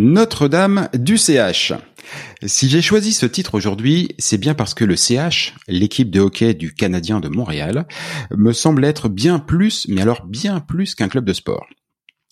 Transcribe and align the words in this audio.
Notre-Dame 0.00 0.88
du 0.94 1.18
CH. 1.18 1.74
Si 2.46 2.70
j'ai 2.70 2.80
choisi 2.80 3.12
ce 3.12 3.26
titre 3.26 3.54
aujourd'hui, 3.54 4.08
c'est 4.18 4.38
bien 4.38 4.54
parce 4.54 4.72
que 4.72 4.86
le 4.86 4.96
CH, 4.96 5.54
l'équipe 5.68 6.10
de 6.10 6.20
hockey 6.20 6.54
du 6.54 6.72
Canadien 6.72 7.20
de 7.20 7.28
Montréal, 7.28 7.86
me 8.34 8.54
semble 8.54 8.86
être 8.86 9.10
bien 9.10 9.38
plus, 9.38 9.86
mais 9.90 10.00
alors 10.00 10.24
bien 10.24 10.60
plus 10.60 10.94
qu'un 10.94 11.08
club 11.08 11.26
de 11.26 11.34
sport. 11.34 11.66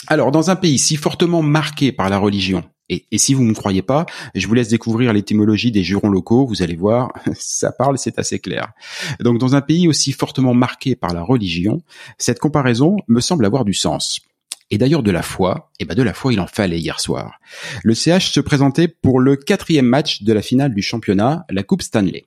Alors, 0.07 0.31
dans 0.31 0.49
un 0.49 0.57
pays 0.57 0.79
si 0.79 0.97
fortement 0.97 1.43
marqué 1.43 1.93
par 1.93 2.09
la 2.09 2.17
religion, 2.17 2.65
et, 2.89 3.05
si 3.19 3.35
vous 3.35 3.43
ne 3.43 3.51
me 3.51 3.55
croyez 3.55 3.83
pas, 3.83 4.07
je 4.35 4.47
vous 4.47 4.55
laisse 4.55 4.69
découvrir 4.69 5.13
l'étymologie 5.13 5.71
des 5.71 5.83
jurons 5.83 6.09
locaux, 6.09 6.47
vous 6.47 6.63
allez 6.63 6.77
voir, 6.77 7.13
ça 7.35 7.71
parle, 7.71 7.99
c'est 7.99 8.19
assez 8.19 8.39
clair. 8.39 8.73
Donc, 9.21 9.37
dans 9.37 9.57
un 9.57 9.61
pays 9.61 9.89
aussi 9.89 10.13
fortement 10.13 10.55
marqué 10.55 10.97
par 10.97 11.13
la 11.13 11.23
religion, 11.23 11.83
cette 12.17 12.39
comparaison 12.39 12.97
me 13.09 13.21
semble 13.21 13.45
avoir 13.45 13.67
du 13.67 13.75
sens. 13.75 14.23
Et 14.71 14.79
d'ailleurs 14.79 15.03
de 15.03 15.11
la 15.11 15.23
foi, 15.23 15.71
et 15.79 15.85
ben 15.85 15.95
de 15.95 16.03
la 16.03 16.13
foi 16.13 16.33
il 16.33 16.41
en 16.41 16.47
fallait 16.47 16.79
hier 16.79 17.01
soir. 17.01 17.41
Le 17.83 17.95
CH 17.95 18.31
se 18.31 18.41
présentait 18.41 18.89
pour 18.89 19.21
le 19.21 19.37
quatrième 19.37 19.87
match 19.87 20.23
de 20.23 20.33
la 20.33 20.43
finale 20.43 20.75
du 20.75 20.83
championnat, 20.83 21.47
la 21.51 21.63
Coupe 21.63 21.83
Stanley. 21.83 22.27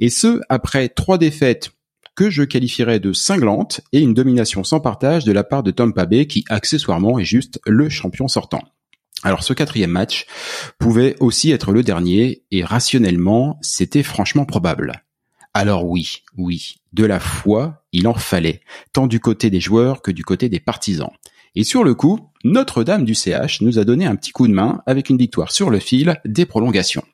Et 0.00 0.10
ce, 0.10 0.40
après 0.48 0.88
trois 0.88 1.18
défaites 1.18 1.70
que 2.16 2.28
je 2.28 2.42
qualifierais 2.42 3.00
de 3.00 3.12
cinglantes 3.12 3.80
et 3.92 4.00
une 4.00 4.14
domination 4.14 4.64
sans 4.64 4.80
partage 4.80 5.24
de 5.24 5.32
la 5.32 5.44
part 5.44 5.62
de 5.62 5.70
Tom 5.70 5.92
Bay 5.92 6.26
qui 6.26 6.44
accessoirement 6.48 7.18
est 7.18 7.24
juste 7.24 7.60
le 7.66 7.88
champion 7.88 8.28
sortant. 8.28 8.62
Alors 9.22 9.42
ce 9.42 9.52
quatrième 9.52 9.90
match 9.90 10.26
pouvait 10.78 11.16
aussi 11.20 11.50
être 11.50 11.72
le 11.72 11.82
dernier 11.82 12.42
et 12.50 12.64
rationnellement 12.64 13.58
c'était 13.62 14.02
franchement 14.02 14.44
probable. 14.44 15.04
Alors 15.52 15.84
oui, 15.84 16.22
oui, 16.36 16.76
de 16.92 17.04
la 17.04 17.20
foi, 17.20 17.84
il 17.92 18.06
en 18.06 18.14
fallait, 18.14 18.60
tant 18.92 19.06
du 19.06 19.18
côté 19.18 19.50
des 19.50 19.60
joueurs 19.60 20.00
que 20.00 20.10
du 20.10 20.24
côté 20.24 20.48
des 20.48 20.60
partisans. 20.60 21.10
Et 21.56 21.64
sur 21.64 21.84
le 21.84 21.94
coup, 21.94 22.20
Notre-Dame 22.44 23.04
du 23.04 23.14
CH 23.14 23.60
nous 23.60 23.78
a 23.78 23.84
donné 23.84 24.06
un 24.06 24.16
petit 24.16 24.32
coup 24.32 24.46
de 24.46 24.52
main 24.52 24.82
avec 24.86 25.10
une 25.10 25.18
victoire 25.18 25.50
sur 25.50 25.70
le 25.70 25.78
fil 25.78 26.20
des 26.24 26.46
prolongations. 26.46 27.04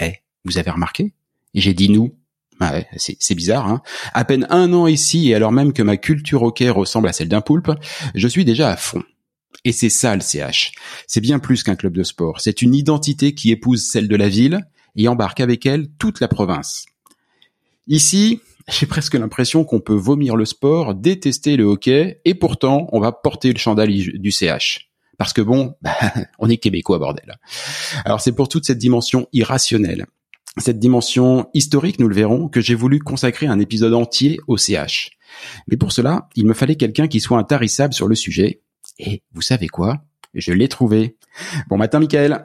Eh, 0.00 0.14
vous 0.44 0.58
avez 0.58 0.70
remarqué? 0.70 1.12
J'ai 1.54 1.74
dit 1.74 1.88
nous. 1.88 2.14
Ah 2.60 2.72
ouais, 2.72 2.86
c'est 2.96 3.34
bizarre, 3.34 3.68
hein 3.68 3.80
À 4.12 4.24
peine 4.26 4.46
un 4.50 4.72
an 4.74 4.86
ici, 4.86 5.30
et 5.30 5.34
alors 5.34 5.50
même 5.50 5.72
que 5.72 5.82
ma 5.82 5.96
culture 5.96 6.42
hockey 6.42 6.68
ressemble 6.68 7.08
à 7.08 7.12
celle 7.14 7.28
d'un 7.28 7.40
poulpe, 7.40 7.70
je 8.14 8.28
suis 8.28 8.44
déjà 8.44 8.70
à 8.70 8.76
fond. 8.76 9.02
Et 9.64 9.72
c'est 9.72 9.88
ça 9.88 10.14
le 10.14 10.20
CH. 10.20 10.72
C'est 11.06 11.22
bien 11.22 11.38
plus 11.38 11.62
qu'un 11.62 11.74
club 11.74 11.94
de 11.94 12.02
sport. 12.02 12.40
C'est 12.40 12.60
une 12.60 12.74
identité 12.74 13.34
qui 13.34 13.50
épouse 13.50 13.86
celle 13.86 14.08
de 14.08 14.16
la 14.16 14.28
ville 14.28 14.66
et 14.96 15.08
embarque 15.08 15.40
avec 15.40 15.64
elle 15.64 15.88
toute 15.98 16.20
la 16.20 16.28
province. 16.28 16.84
Ici, 17.86 18.40
j'ai 18.68 18.86
presque 18.86 19.14
l'impression 19.14 19.64
qu'on 19.64 19.80
peut 19.80 19.94
vomir 19.94 20.36
le 20.36 20.44
sport, 20.44 20.94
détester 20.94 21.56
le 21.56 21.64
hockey, 21.64 22.20
et 22.24 22.34
pourtant 22.34 22.88
on 22.92 23.00
va 23.00 23.12
porter 23.12 23.52
le 23.52 23.58
chandail 23.58 24.12
du 24.14 24.30
CH. 24.30 24.90
Parce 25.18 25.32
que 25.32 25.42
bon, 25.42 25.74
bah, 25.82 25.96
on 26.38 26.48
est 26.48 26.56
québécois, 26.56 26.98
bordel. 26.98 27.38
Alors 28.04 28.20
c'est 28.20 28.32
pour 28.32 28.48
toute 28.48 28.64
cette 28.64 28.78
dimension 28.78 29.28
irrationnelle, 29.32 30.06
cette 30.56 30.78
dimension 30.78 31.48
historique, 31.54 32.00
nous 32.00 32.08
le 32.08 32.14
verrons, 32.14 32.48
que 32.48 32.60
j'ai 32.60 32.74
voulu 32.74 32.98
consacrer 32.98 33.46
un 33.46 33.60
épisode 33.60 33.94
entier 33.94 34.40
au 34.48 34.56
CH. 34.56 35.10
Mais 35.68 35.76
pour 35.76 35.92
cela, 35.92 36.28
il 36.34 36.46
me 36.46 36.54
fallait 36.54 36.76
quelqu'un 36.76 37.06
qui 37.06 37.20
soit 37.20 37.38
intarissable 37.38 37.94
sur 37.94 38.08
le 38.08 38.14
sujet. 38.14 38.62
Et 38.98 39.22
vous 39.32 39.42
savez 39.42 39.68
quoi? 39.68 40.02
Je 40.34 40.52
l'ai 40.52 40.68
trouvé. 40.68 41.16
Bon 41.68 41.76
matin, 41.76 42.00
Michael. 42.00 42.44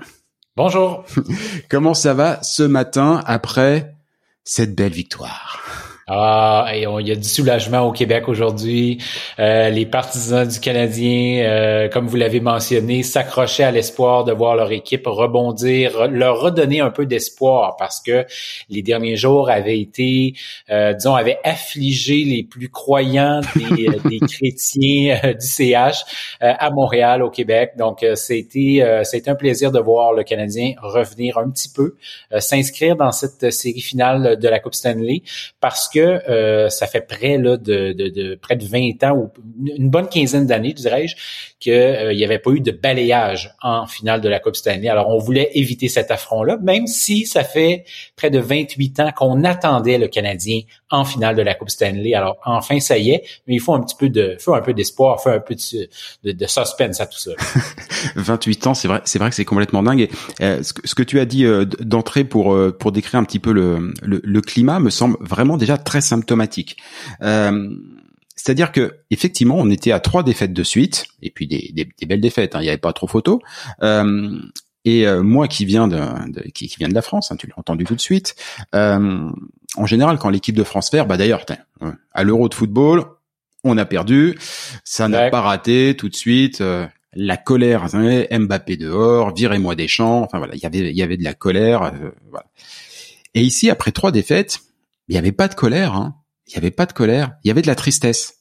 Bonjour. 0.56 1.06
Comment 1.70 1.94
ça 1.94 2.14
va 2.14 2.42
ce 2.44 2.64
matin 2.64 3.22
après 3.26 3.96
cette 4.44 4.76
belle 4.76 4.94
victoire? 4.94 5.65
Ah, 6.08 6.68
et 6.72 6.84
il 6.84 7.08
y 7.08 7.12
a 7.12 7.16
du 7.16 7.24
soulagement 7.28 7.82
au 7.82 7.92
Québec 7.92 8.28
aujourd'hui. 8.28 9.00
Euh, 9.40 9.72
les 9.72 9.88
partisans 9.88 10.48
du 10.48 10.60
Canadien, 10.60 11.44
euh, 11.44 11.90
comme 11.90 12.06
vous 12.06 12.16
l'avez 12.16 12.42
mentionné, 12.42 13.02
s'accrochaient 13.02 13.64
à 13.64 13.72
l'espoir 13.72 14.24
de 14.24 14.32
voir 14.32 14.56
leur 14.56 14.72
équipe 14.72 15.08
rebondir, 15.08 16.08
leur 16.08 16.40
redonner 16.40 16.80
un 16.80 16.92
peu 16.92 17.08
d'espoir 17.08 17.76
parce 17.78 18.02
que 18.02 18.24
les 18.70 18.84
derniers 18.84 19.16
jours 19.16 19.50
avaient 19.50 19.80
été, 19.80 20.36
euh, 20.70 20.94
disons, 20.94 21.16
avaient 21.16 21.40
affligé 21.44 22.24
les 22.24 22.44
plus 22.44 22.70
croyants 22.70 23.42
des, 23.56 23.88
des 24.06 24.20
chrétiens 24.20 25.34
du 25.34 25.46
CH 25.48 26.06
à 26.40 26.70
Montréal, 26.70 27.24
au 27.24 27.32
Québec. 27.32 27.72
Donc, 27.80 28.06
c'était 28.14 29.02
c'était 29.04 29.32
un 29.32 29.36
plaisir 29.36 29.72
de 29.72 29.80
voir 29.80 30.14
le 30.14 30.24
Canadien 30.24 30.74
revenir 30.84 31.40
un 31.40 31.50
petit 31.50 31.70
peu, 31.70 31.96
s'inscrire 32.38 32.96
dans 32.96 33.12
cette 33.12 33.52
série 33.52 33.82
finale 33.82 34.38
de 34.38 34.48
la 34.48 34.60
Coupe 34.60 34.76
Stanley 34.76 35.24
parce 35.60 35.90
que 35.90 35.95
que 35.96 36.30
euh, 36.30 36.70
ça 36.70 36.88
fait 36.88 37.02
près 37.02 37.38
là, 37.38 37.56
de, 37.56 37.94
de, 37.94 38.36
près 38.36 38.58
de 38.58 38.66
20 38.66 39.04
ans 39.04 39.18
ou 39.18 39.32
une 39.78 39.90
bonne 39.90 40.10
quinzaine 40.10 40.46
d'années, 40.46 40.74
dirais-je, 40.74 41.16
qu'il 41.66 41.74
euh, 41.74 42.14
n'y 42.14 42.24
avait 42.24 42.38
pas 42.38 42.52
eu 42.52 42.60
de 42.60 42.72
balayage 42.72 43.56
en 43.64 43.88
finale 43.88 44.22
de 44.22 44.30
la 44.30 44.40
Coupe 44.40 44.56
Stanley. 44.56 44.88
Alors, 44.88 45.10
on 45.10 45.18
voulait 45.18 45.50
éviter 45.56 45.90
cet 45.90 46.12
affront-là, 46.12 46.58
même 46.62 46.86
si 46.86 47.26
ça 47.26 47.44
fait 47.44 47.86
près 48.16 48.30
de 48.30 48.40
28 48.40 49.00
ans 49.00 49.12
qu'on 49.16 49.44
attendait 49.44 49.98
le 49.98 50.08
Canadien 50.08 50.62
en 50.92 51.06
finale 51.06 51.36
de 51.36 51.42
la 51.42 51.56
Coupe 51.56 51.72
Stanley. 51.72 52.14
Alors, 52.14 52.38
enfin, 52.46 52.80
ça 52.80 53.00
y 53.00 53.10
est, 53.10 53.24
mais 53.48 53.56
il 53.56 53.60
faut 53.60 53.74
un 53.74 53.82
petit 53.82 53.96
peu 53.96 54.10
de, 54.10 54.38
faut 54.40 54.54
un 54.54 54.62
peu 54.62 54.74
d'espoir, 54.74 55.20
faut 55.20 55.30
un 55.30 55.40
peu 55.40 55.56
de, 55.56 56.32
de, 56.32 56.46
suspense 56.46 57.02
à 57.02 57.08
tout 57.08 57.18
ça. 57.18 57.32
28 58.16 58.68
ans, 58.68 58.74
c'est 58.76 58.88
vrai, 58.88 59.02
c'est 59.06 59.18
vrai 59.18 59.30
que 59.30 59.36
c'est 59.36 59.46
complètement 59.46 59.82
dingue. 59.82 60.02
Et, 60.02 60.10
euh, 60.42 60.62
ce, 60.62 60.74
que, 60.74 60.88
ce, 60.88 60.94
que, 60.94 61.04
tu 61.04 61.20
as 61.20 61.26
dit 61.26 61.46
euh, 61.46 61.66
d'entrée 61.66 62.26
pour 62.26 62.56
pour 62.78 62.92
décrire 62.92 63.20
un 63.20 63.24
petit 63.24 63.40
peu 63.40 63.52
le, 63.52 63.92
le, 64.04 64.22
le, 64.24 64.42
climat 64.42 64.80
me 64.80 64.92
semble 64.92 65.18
vraiment 65.20 65.58
déjà 65.58 65.80
très 65.80 66.02
symptomatique. 66.02 66.78
Euh, 67.24 67.70
c'est-à-dire 68.36 68.72
que 68.72 69.00
effectivement, 69.12 69.56
on 69.58 69.70
était 69.70 69.92
à 69.92 70.00
trois 70.00 70.24
défaites 70.24 70.54
de 70.54 70.64
suite, 70.64 71.06
et 71.22 71.32
puis 71.32 71.48
des, 71.48 71.72
des, 71.74 72.06
belles 72.06 72.22
défaites. 72.22 72.56
Hein, 72.56 72.60
il 72.60 72.64
n'y 72.64 72.70
avait 72.70 72.78
pas 72.78 72.94
trop 72.94 73.08
photo. 73.08 73.42
Euh, 73.82 74.40
et 74.84 75.08
euh, 75.08 75.24
moi 75.24 75.48
qui 75.48 75.66
viens 75.66 75.88
de, 75.88 76.00
qui, 76.54 76.68
qui, 76.68 76.78
vient 76.78 76.88
de 76.88 76.94
la 76.94 77.02
France, 77.02 77.32
hein, 77.32 77.38
tu 77.38 77.48
l'as 77.48 77.58
entendu 77.58 77.86
tout 77.86 77.96
de 77.96 78.02
suite. 78.02 78.36
Euh, 78.76 79.32
en 79.76 79.86
général, 79.86 80.18
quand 80.20 80.30
l'équipe 80.30 80.56
de 80.56 80.64
France 80.64 80.90
perd, 80.90 81.08
bah 81.08 81.18
d'ailleurs, 81.18 81.46
à 82.14 82.24
l'Euro 82.24 82.50
de 82.50 82.54
football, 82.54 83.06
on 83.64 83.78
a 83.78 83.86
perdu, 83.86 84.38
ça 84.84 85.10
n'a 85.10 85.30
pas 85.30 85.42
raté 85.42 85.96
tout 85.98 86.08
de 86.08 86.16
suite. 86.16 86.62
Euh, 86.62 86.86
la 87.14 87.38
colère, 87.38 87.96
hein, 87.96 88.26
Mbappé 88.32 88.78
dehors, 88.78 89.34
virez-moi 89.34 89.76
des 89.76 89.88
champs. 89.88 90.22
Enfin 90.22 90.38
voilà, 90.38 90.54
il 90.56 90.62
y 90.62 90.66
avait 90.66 90.92
il 90.92 90.96
y 90.96 91.02
avait 91.02 91.18
de 91.18 91.24
la 91.24 91.34
colère. 91.34 91.84
Euh, 91.84 92.12
voilà. 92.30 92.46
Et 93.34 93.42
ici, 93.42 93.70
après 93.70 93.92
trois 93.92 94.12
défaites, 94.12 94.60
il 95.08 95.14
n'y 95.14 95.18
avait 95.18 95.32
pas 95.32 95.48
de 95.48 95.56
colère. 95.56 95.94
Hein 95.94 96.16
il 96.48 96.54
y 96.54 96.58
avait 96.58 96.72
pas 96.72 96.86
de 96.86 96.94
colère, 96.94 97.34
il 97.44 97.48
y 97.48 97.52
avait 97.52 97.62
de 97.62 97.68
la 97.68 97.76
tristesse. 97.76 98.36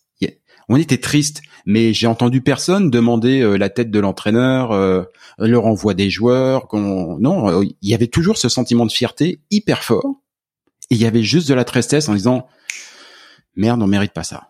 On 0.68 0.76
était 0.76 0.98
triste, 0.98 1.42
mais 1.66 1.92
j'ai 1.92 2.06
entendu 2.06 2.40
personne 2.40 2.90
demander 2.90 3.40
euh, 3.40 3.56
la 3.56 3.68
tête 3.68 3.90
de 3.90 4.00
l'entraîneur, 4.00 4.72
euh, 4.72 5.02
le 5.38 5.58
renvoi 5.58 5.94
des 5.94 6.10
joueurs. 6.10 6.68
Non, 6.72 7.48
euh, 7.48 7.64
il 7.64 7.88
y 7.88 7.94
avait 7.94 8.06
toujours 8.06 8.38
ce 8.38 8.48
sentiment 8.48 8.86
de 8.86 8.92
fierté 8.92 9.40
hyper 9.50 9.84
fort. 9.84 10.22
Et 10.90 10.94
il 10.94 11.00
y 11.00 11.06
avait 11.06 11.22
juste 11.22 11.48
de 11.48 11.54
la 11.54 11.64
tristesse 11.64 12.08
en 12.08 12.14
disant 12.14 12.46
merde, 13.56 13.82
on 13.82 13.86
mérite 13.86 14.12
pas 14.12 14.24
ça. 14.24 14.48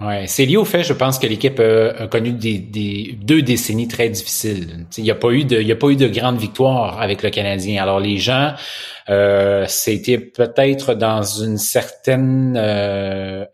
Ouais, 0.00 0.26
c'est 0.26 0.44
lié 0.44 0.56
au 0.56 0.64
fait, 0.64 0.82
je 0.82 0.92
pense 0.92 1.20
que 1.20 1.26
l'équipe 1.26 1.60
a, 1.60 2.08
connu 2.08 2.32
des, 2.32 3.16
deux 3.16 3.42
décennies 3.42 3.86
très 3.86 4.08
difficiles. 4.08 4.86
Il 4.98 5.04
n'y 5.04 5.10
a 5.12 5.14
pas 5.14 5.30
eu 5.30 5.44
de, 5.44 5.60
il 5.60 5.70
a 5.70 5.76
pas 5.76 5.88
eu 5.88 5.96
de 5.96 6.08
grande 6.08 6.36
victoire 6.36 7.00
avec 7.00 7.22
le 7.22 7.30
Canadien. 7.30 7.80
Alors 7.80 8.00
les 8.00 8.18
gens, 8.18 8.54
euh, 9.08 9.64
c'était 9.68 10.18
peut-être 10.18 10.94
dans 10.94 11.22
une 11.22 11.58
certaine 11.58 12.56
euh, 12.58 13.44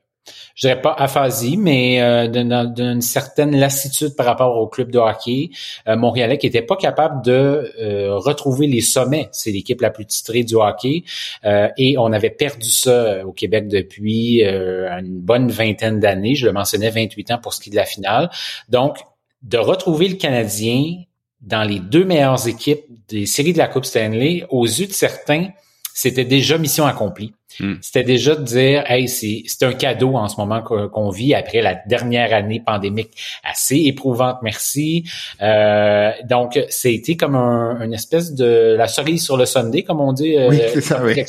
je 0.55 0.67
dirais 0.67 0.81
pas 0.81 0.94
aphasie, 0.99 1.56
mais 1.56 2.00
euh, 2.00 2.26
d'une 2.29 3.00
certaine 3.00 3.56
lassitude 3.56 4.14
par 4.17 4.26
rapport 4.26 4.56
au 4.56 4.67
club 4.67 4.91
de 4.91 4.99
hockey 4.99 5.50
euh, 5.88 5.97
montréalais 5.97 6.38
qui 6.38 6.47
était 6.47 6.62
pas 6.62 6.76
capable 6.76 7.25
de 7.25 7.73
euh, 7.81 8.17
retrouver 8.17 8.67
les 8.67 8.81
sommets. 8.81 9.29
C'est 9.32 9.50
l'équipe 9.50 9.81
la 9.81 9.91
plus 9.91 10.06
titrée 10.06 10.44
du 10.44 10.55
hockey 10.55 11.05
euh, 11.44 11.69
et 11.76 11.97
on 11.99 12.12
avait 12.12 12.31
perdu 12.31 12.70
ça 12.70 13.25
au 13.25 13.32
Québec 13.32 13.69
depuis 13.69 14.43
une 14.43 15.20
bonne 15.20 15.50
vingtaine 15.50 16.00
d'années. 16.00 16.35
Je 16.35 16.47
le 16.47 16.52
mentionnais, 16.52 16.91
28 16.91 17.32
ans 17.32 17.38
pour 17.38 17.55
ce 17.55 17.61
qui 17.61 17.70
est 17.70 17.73
de 17.73 17.76
la 17.76 17.85
finale. 17.85 18.31
Donc, 18.69 18.99
de 19.43 19.58
retrouver 19.58 20.08
le 20.08 20.17
Canadien 20.17 20.97
dans 21.41 21.62
les 21.62 21.79
deux 21.79 22.05
meilleures 22.05 22.47
équipes 22.47 22.85
des 23.08 23.26
séries 23.26 23.52
de 23.52 23.58
la 23.58 23.69
Coupe 23.69 23.87
Stanley, 23.87 24.44
aux 24.50 24.67
yeux 24.67 24.87
de 24.87 24.93
certains, 24.93 25.49
c'était 25.94 26.25
déjà 26.25 26.58
mission 26.58 26.85
accomplie. 26.85 27.32
Hmm. 27.61 27.75
C'était 27.83 28.05
déjà 28.05 28.35
de 28.35 28.43
dire, 28.43 28.85
hey, 28.87 29.09
c'est, 29.09 29.45
un 29.62 29.73
cadeau 29.73 30.17
en 30.17 30.29
ce 30.29 30.37
moment 30.39 30.62
qu'on 30.62 31.11
vit 31.11 31.35
après 31.35 31.61
la 31.61 31.75
dernière 31.87 32.33
année 32.33 32.61
pandémique 32.65 33.11
assez 33.45 33.77
éprouvante, 33.85 34.39
merci. 34.43 35.05
Euh, 35.43 36.11
donc, 36.25 36.59
c'était 36.71 37.17
comme 37.17 37.35
un, 37.35 37.81
une 37.83 37.93
espèce 37.93 38.35
de 38.35 38.75
la 38.77 38.89
cerise 38.89 39.23
sur 39.23 39.37
le 39.37 39.45
Sunday, 39.45 39.83
comme 39.83 40.01
on 40.01 40.12
dit. 40.12 40.37
Euh, 40.37 40.49
oui, 40.49 40.81
ça, 40.81 41.03
oui. 41.05 41.23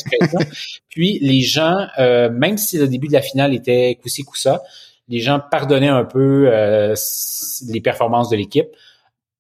Puis 0.90 1.20
les 1.22 1.42
gens, 1.42 1.86
euh, 2.00 2.30
même 2.30 2.58
si 2.58 2.78
le 2.78 2.88
début 2.88 3.08
de 3.08 3.14
la 3.14 3.22
finale 3.22 3.54
était 3.54 3.98
coussi 4.02 4.24
coussa, 4.24 4.62
les 5.10 5.20
gens 5.20 5.42
pardonnaient 5.52 5.90
un 5.90 6.06
peu 6.06 6.46
euh, 6.48 6.96
les 7.68 7.82
performances 7.82 8.30
de 8.30 8.38
l'équipe 8.38 8.70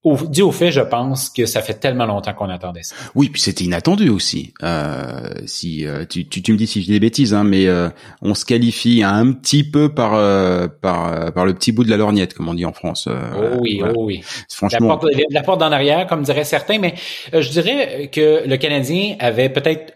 au, 0.03 0.17
dû 0.17 0.41
au 0.41 0.51
fait, 0.51 0.72
je 0.72 0.81
pense 0.81 1.29
que 1.29 1.46
ça 1.46 1.62
fait 1.62 1.75
tellement 1.75 2.08
longtemps 2.08 2.34
qu'on 2.34 2.50
attendait 2.50 2.81
ça. 2.81 2.96
Oui, 3.13 3.29
puis 3.29 3.39
c'était 3.39 3.65
inattendu 3.65 4.10
aussi. 4.10 4.51
Euh, 4.63 5.29
si 5.46 5.86
euh, 5.86 6.05
tu, 6.10 6.27
tu, 6.27 6.41
tu, 6.41 6.53
me 6.53 6.58
dis 6.58 6.65
si 6.65 6.81
je 6.81 6.86
dis 6.86 6.93
des 6.93 7.00
bêtises, 7.00 7.36
hein, 7.36 7.43
mais 7.43 7.67
euh, 7.67 7.89
on 8.24 8.34
se 8.34 8.43
qualifie 8.43 9.03
un 9.03 9.31
petit 9.31 9.63
peu 9.63 9.93
par 9.93 10.15
euh, 10.15 10.67
par 10.67 11.31
par 11.34 11.46
le 11.46 11.53
petit 11.53 11.72
bout 11.72 11.84
de 11.84 11.89
la 11.91 11.98
lorgnette, 11.98 12.34
comme 12.34 12.50
on 12.50 12.55
dit 12.55 12.65
en 12.65 12.74
France. 12.74 13.08
oh 13.08 13.58
oui, 13.60 13.79
oh 13.84 14.05
oui. 14.05 14.24
Franchement, 14.50 14.88
la 14.88 14.98
porte, 14.98 15.05
la 15.29 15.43
porte 15.43 15.62
en 15.62 15.72
arrière, 15.72 16.08
comme 16.08 16.24
diraient 16.24 16.46
certains, 16.46 16.79
mais 16.79 16.96
je 17.31 17.50
dirais 17.50 18.10
que 18.12 18.48
le 18.48 18.58
Canadien 18.58 19.15
avait 19.20 19.50
peut-être 19.50 19.93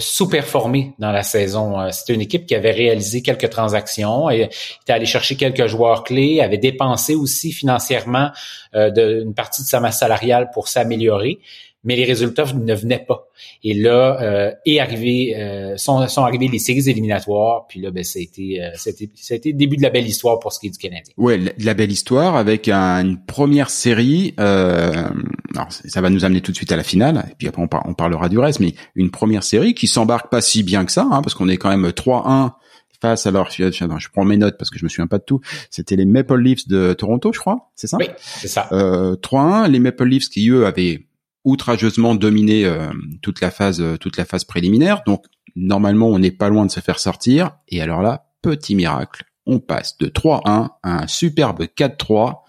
sous-performé 0.00 0.92
dans 1.00 1.10
la 1.10 1.24
saison. 1.24 1.90
C'était 1.90 2.14
une 2.14 2.20
équipe 2.20 2.46
qui 2.46 2.54
avait 2.54 2.70
réalisé 2.70 3.22
quelques 3.22 3.50
transactions, 3.50 4.30
et 4.30 4.48
était 4.82 4.92
allé 4.92 5.06
chercher 5.06 5.34
quelques 5.34 5.66
joueurs 5.66 6.04
clés, 6.04 6.40
avait 6.40 6.58
dépensé 6.58 7.16
aussi 7.16 7.50
financièrement 7.50 8.30
de 8.74 9.07
une 9.08 9.34
partie 9.34 9.62
de 9.62 9.66
sa 9.66 9.80
masse 9.80 9.98
salariale 10.00 10.50
pour 10.52 10.68
s'améliorer, 10.68 11.38
mais 11.84 11.96
les 11.96 12.04
résultats 12.04 12.44
ne 12.52 12.74
venaient 12.74 13.04
pas. 13.06 13.28
Et 13.62 13.72
là, 13.72 14.20
euh, 14.20 14.52
est 14.66 14.80
arrivé, 14.80 15.34
euh, 15.36 15.76
sont, 15.76 16.06
sont 16.08 16.22
arrivés 16.22 16.48
les 16.48 16.58
séries 16.58 16.88
éliminatoires, 16.88 17.66
puis 17.68 17.80
là, 17.80 17.90
ben, 17.90 18.02
c'était, 18.02 18.58
euh, 18.60 18.70
c'était, 18.74 19.08
c'était 19.14 19.50
le 19.50 19.56
début 19.56 19.76
de 19.76 19.82
la 19.82 19.90
belle 19.90 20.06
histoire 20.06 20.40
pour 20.40 20.52
ce 20.52 20.58
qui 20.58 20.66
est 20.66 20.70
du 20.70 20.78
Canadien. 20.78 21.14
Ouais, 21.16 21.38
la, 21.58 21.74
belle 21.74 21.92
histoire 21.92 22.36
avec 22.36 22.68
une 22.68 23.18
première 23.24 23.70
série. 23.70 24.34
Euh, 24.40 25.08
alors, 25.54 25.68
ça 25.70 26.00
va 26.00 26.10
nous 26.10 26.24
amener 26.24 26.40
tout 26.40 26.50
de 26.50 26.56
suite 26.56 26.72
à 26.72 26.76
la 26.76 26.82
finale, 26.82 27.24
et 27.30 27.34
puis 27.36 27.48
après 27.48 27.62
on, 27.62 27.94
parlera 27.94 28.28
du 28.28 28.38
reste, 28.38 28.60
mais 28.60 28.74
une 28.96 29.10
première 29.10 29.44
série 29.44 29.74
qui 29.74 29.86
s'embarque 29.86 30.30
pas 30.30 30.40
si 30.40 30.62
bien 30.62 30.84
que 30.84 30.92
ça, 30.92 31.06
hein, 31.10 31.22
parce 31.22 31.34
qu'on 31.34 31.48
est 31.48 31.56
quand 31.56 31.70
même 31.70 31.88
3-1 31.88 32.52
face 33.00 33.26
alors 33.26 33.50
je, 33.50 34.08
prends 34.12 34.24
mes 34.24 34.36
notes 34.36 34.56
parce 34.58 34.70
que 34.70 34.78
je 34.78 34.84
me 34.84 34.88
souviens 34.88 35.06
pas 35.06 35.18
de 35.18 35.24
tout. 35.24 35.40
C'était 35.70 35.96
les 35.96 36.04
Maple 36.04 36.40
Leafs 36.40 36.68
de 36.68 36.92
Toronto, 36.92 37.32
je 37.32 37.38
crois, 37.38 37.70
c'est 37.74 37.86
ça? 37.86 37.96
Oui, 37.98 38.06
c'est 38.18 38.48
ça. 38.48 38.68
Euh, 38.72 39.14
3-1, 39.16 39.70
les 39.70 39.78
Maple 39.78 40.06
Leafs 40.06 40.28
qui 40.28 40.48
eux 40.50 40.66
avaient 40.66 41.06
outrageusement 41.44 42.14
dominé 42.14 42.64
euh, 42.64 42.90
toute 43.22 43.40
la 43.40 43.50
phase 43.50 43.80
euh, 43.80 43.96
toute 43.96 44.16
la 44.16 44.24
phase 44.24 44.44
préliminaire. 44.44 45.02
Donc 45.06 45.24
normalement, 45.56 46.08
on 46.08 46.18
n'est 46.18 46.30
pas 46.30 46.48
loin 46.48 46.66
de 46.66 46.70
se 46.70 46.80
faire 46.80 46.98
sortir 46.98 47.56
et 47.68 47.80
alors 47.80 48.02
là, 48.02 48.26
petit 48.42 48.74
miracle, 48.74 49.24
on 49.46 49.60
passe 49.60 49.96
de 49.98 50.08
3-1 50.08 50.68
à 50.82 51.02
un 51.02 51.06
superbe 51.06 51.62
4-3 51.76 52.42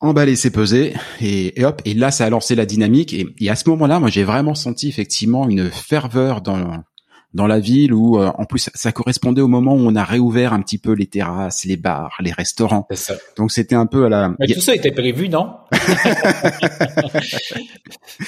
emballé, 0.00 0.34
c'est 0.34 0.50
pesé, 0.50 0.94
et, 1.20 1.60
et, 1.60 1.64
hop, 1.64 1.80
et 1.84 1.94
là 1.94 2.10
ça 2.10 2.26
a 2.26 2.30
lancé 2.30 2.56
la 2.56 2.66
dynamique, 2.66 3.14
et, 3.14 3.24
et 3.38 3.50
à 3.50 3.54
ce 3.54 3.68
moment-là, 3.70 4.00
moi 4.00 4.10
j'ai 4.10 4.24
vraiment 4.24 4.56
senti 4.56 4.88
effectivement 4.88 5.48
une 5.48 5.70
ferveur 5.70 6.40
dans 6.40 6.82
dans 7.34 7.46
la 7.46 7.58
ville 7.58 7.94
où 7.94 8.18
euh, 8.18 8.30
en 8.36 8.44
plus 8.44 8.68
ça 8.74 8.92
correspondait 8.92 9.40
au 9.40 9.48
moment 9.48 9.74
où 9.74 9.80
on 9.80 9.96
a 9.96 10.04
réouvert 10.04 10.52
un 10.52 10.60
petit 10.60 10.78
peu 10.78 10.92
les 10.92 11.06
terrasses, 11.06 11.64
les 11.64 11.76
bars, 11.76 12.16
les 12.20 12.32
restaurants. 12.32 12.86
Ça. 12.92 13.14
Donc 13.36 13.52
c'était 13.52 13.74
un 13.74 13.86
peu 13.86 14.04
à 14.06 14.08
la. 14.08 14.34
Mais 14.38 14.46
tout 14.46 14.60
ça 14.60 14.74
était 14.74 14.92
prévu, 14.92 15.28
non? 15.28 15.50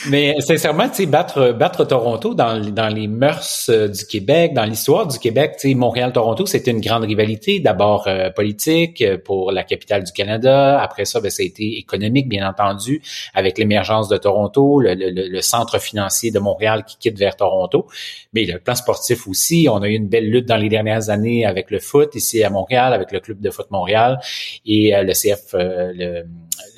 Mais 0.08 0.36
sincèrement, 0.40 0.88
tu 0.88 0.96
sais, 0.96 1.06
battre 1.06 1.52
battre 1.52 1.84
Toronto 1.84 2.34
dans 2.34 2.58
dans 2.70 2.88
les 2.88 3.06
mœurs 3.06 3.66
euh, 3.68 3.88
du 3.88 4.06
Québec, 4.06 4.54
dans 4.54 4.64
l'histoire 4.64 5.06
du 5.06 5.18
Québec, 5.18 5.56
tu 5.60 5.68
sais, 5.68 5.74
Montréal-Toronto, 5.74 6.46
c'était 6.46 6.70
une 6.70 6.80
grande 6.80 7.04
rivalité. 7.04 7.60
D'abord 7.60 8.06
euh, 8.06 8.30
politique 8.30 9.04
pour 9.24 9.52
la 9.52 9.64
capitale 9.64 10.04
du 10.04 10.12
Canada. 10.12 10.80
Après 10.80 11.04
ça, 11.04 11.20
ben, 11.20 11.30
ça 11.30 11.42
a 11.42 11.46
été 11.46 11.76
économique, 11.78 12.28
bien 12.28 12.48
entendu, 12.48 13.02
avec 13.34 13.58
l'émergence 13.58 14.08
de 14.08 14.16
Toronto, 14.16 14.80
le, 14.80 14.94
le, 14.94 15.10
le, 15.10 15.40
centre 15.42 15.78
financier 15.78 16.30
de 16.30 16.38
Montréal 16.38 16.84
qui 16.86 16.96
quitte 16.98 17.18
vers 17.18 17.36
Toronto. 17.36 17.86
Mais 18.32 18.44
le 18.44 18.58
plan 18.58 18.74
sportif 18.74 18.93
aussi. 19.26 19.66
On 19.70 19.82
a 19.82 19.88
eu 19.88 19.94
une 19.94 20.08
belle 20.08 20.30
lutte 20.30 20.46
dans 20.46 20.56
les 20.56 20.68
dernières 20.68 21.10
années 21.10 21.44
avec 21.44 21.70
le 21.70 21.78
foot 21.78 22.14
ici 22.14 22.42
à 22.42 22.50
Montréal, 22.50 22.92
avec 22.92 23.12
le 23.12 23.20
club 23.20 23.40
de 23.40 23.50
foot 23.50 23.70
Montréal 23.70 24.18
et 24.66 24.94
euh, 24.94 25.02
le 25.02 25.12
CF, 25.12 25.54
euh, 25.54 26.22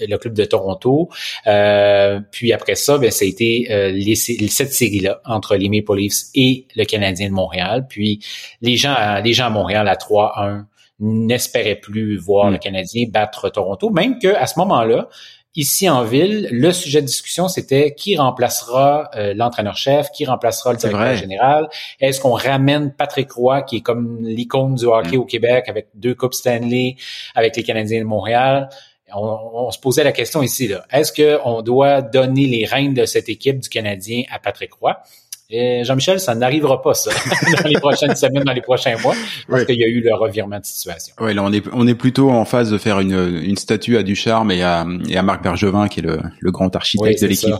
le, 0.00 0.16
club 0.18 0.34
de 0.34 0.44
Toronto. 0.44 1.08
Euh, 1.46 2.20
puis 2.30 2.52
après 2.52 2.74
ça, 2.74 2.98
ben, 2.98 3.10
ça 3.10 3.24
a 3.24 3.28
été 3.28 3.66
les, 3.92 4.14
cette 4.14 4.72
série-là 4.72 5.20
entre 5.24 5.56
les 5.56 5.68
Maple 5.68 5.96
Leafs 5.96 6.26
et 6.34 6.66
le 6.74 6.84
Canadien 6.84 7.28
de 7.28 7.34
Montréal. 7.34 7.86
Puis 7.88 8.20
les 8.62 8.76
gens, 8.76 9.20
les 9.22 9.32
gens 9.32 9.46
à 9.46 9.50
Montréal 9.50 9.88
à 9.88 9.94
3-1 9.94 10.64
n'espéraient 10.98 11.76
plus 11.76 12.16
voir 12.16 12.48
mm. 12.48 12.52
le 12.52 12.58
Canadien 12.58 13.06
battre 13.08 13.50
Toronto, 13.50 13.90
même 13.90 14.18
que 14.18 14.34
à 14.34 14.46
ce 14.46 14.58
moment-là, 14.58 15.08
Ici 15.56 15.88
en 15.88 16.04
ville, 16.04 16.48
le 16.50 16.70
sujet 16.70 17.00
de 17.00 17.06
discussion, 17.06 17.48
c'était 17.48 17.94
qui 17.94 18.18
remplacera 18.18 19.10
euh, 19.16 19.32
l'entraîneur-chef, 19.34 20.10
qui 20.10 20.26
remplacera 20.26 20.72
le 20.72 20.78
directeur 20.78 21.16
général. 21.16 21.68
Est-ce 21.98 22.20
qu'on 22.20 22.34
ramène 22.34 22.92
Patrick 22.92 23.32
Roy, 23.32 23.62
qui 23.62 23.76
est 23.76 23.80
comme 23.80 24.18
l'icône 24.20 24.74
du 24.74 24.84
hockey 24.84 25.16
mm. 25.16 25.20
au 25.20 25.24
Québec, 25.24 25.64
avec 25.68 25.88
deux 25.94 26.14
Coupes 26.14 26.34
Stanley, 26.34 26.96
avec 27.34 27.56
les 27.56 27.62
Canadiens 27.62 28.00
de 28.00 28.04
Montréal? 28.04 28.68
On, 29.14 29.70
se 29.70 29.78
posait 29.78 30.04
la 30.04 30.12
question 30.12 30.42
ici, 30.42 30.68
là. 30.68 30.84
Est-ce 30.92 31.12
qu'on 31.12 31.62
doit 31.62 32.02
donner 32.02 32.46
les 32.46 32.66
rênes 32.66 32.92
de 32.92 33.06
cette 33.06 33.28
équipe 33.28 33.60
du 33.60 33.68
Canadien 33.68 34.24
à 34.30 34.38
Patrick 34.38 34.74
Roy? 34.74 34.98
Jean-Michel, 35.50 36.18
ça 36.18 36.34
n'arrivera 36.34 36.82
pas 36.82 36.94
ça 36.94 37.10
dans 37.62 37.68
les 37.68 37.78
prochaines 37.78 38.16
semaines, 38.16 38.44
dans 38.44 38.52
les 38.52 38.60
prochains 38.60 38.96
mois, 38.98 39.14
parce 39.48 39.64
qu'il 39.64 39.78
y 39.78 39.84
a 39.84 39.86
eu 39.86 40.00
le 40.00 40.14
revirement 40.14 40.58
de 40.58 40.64
situation. 40.64 41.14
Oui, 41.20 41.34
là 41.34 41.42
on 41.42 41.52
est 41.52 41.64
on 41.72 41.86
est 41.86 41.94
plutôt 41.94 42.30
en 42.30 42.44
phase 42.44 42.70
de 42.70 42.78
faire 42.78 43.00
une, 43.00 43.40
une 43.42 43.56
statue 43.56 43.96
à 43.96 44.02
Ducharme 44.02 44.50
et 44.50 44.62
à 44.62 44.86
et 45.08 45.16
à 45.16 45.22
Marc 45.22 45.42
Bergevin 45.42 45.88
qui 45.88 46.00
est 46.00 46.02
le, 46.02 46.20
le 46.40 46.50
grand 46.50 46.74
architecte 46.74 47.22
de 47.22 47.28
l'équipe. 47.28 47.54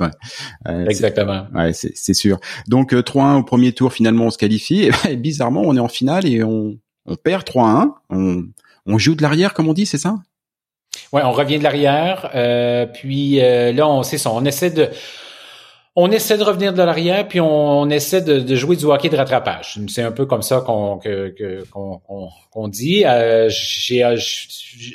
Euh, 0.69 0.87
Exactement. 0.87 1.47
Ouais, 1.55 1.73
c'est 1.73 2.15
sûr. 2.15 2.39
Donc 2.67 2.93
3-1 2.93 2.97
euh, 2.97 3.39
au 3.39 3.43
premier 3.45 3.73
tour, 3.73 3.93
finalement 3.93 4.25
on 4.25 4.31
se 4.31 4.39
qualifie. 4.39 4.91
Et, 5.09 5.17
bizarrement, 5.17 5.63
on 5.65 5.77
est 5.77 5.81
en 5.81 5.89
finale 5.89 6.27
et 6.27 6.43
on 6.43 6.77
on 7.07 7.15
perd 7.15 7.45
3-1. 7.45 7.93
On 8.11 8.45
on 8.87 8.99
joue 8.99 9.15
de 9.15 9.23
l'arrière, 9.23 9.53
comme 9.53 9.69
on 9.69 9.73
dit, 9.73 9.87
c'est 9.87 9.99
ça? 9.99 10.17
Ouais, 11.13 11.23
on 11.25 11.33
revient 11.33 11.59
de 11.59 11.65
l'arrière. 11.65 12.31
Euh, 12.35 12.87
puis 12.87 13.41
euh, 13.41 13.73
là, 13.73 13.89
on 13.89 14.03
c'est 14.03 14.19
ça. 14.19 14.31
On 14.31 14.45
essaie 14.45 14.71
de 14.71 14.89
on 15.99 16.11
essaie 16.11 16.37
de 16.37 16.45
revenir 16.45 16.75
de 16.75 16.83
l'arrière, 16.83 17.27
puis 17.27 17.41
on, 17.41 17.89
essaie 17.89 18.21
de, 18.21 18.55
jouer 18.55 18.77
du 18.77 18.85
hockey 18.85 19.09
de 19.09 19.17
rattrapage. 19.17 19.81
C'est 19.89 20.03
un 20.03 20.13
peu 20.13 20.27
comme 20.27 20.43
ça 20.43 20.61
qu'on 20.61 21.01
qu'on 22.51 22.69
dit. 22.69 23.05
Euh, 23.07 23.49
euh 23.49 24.17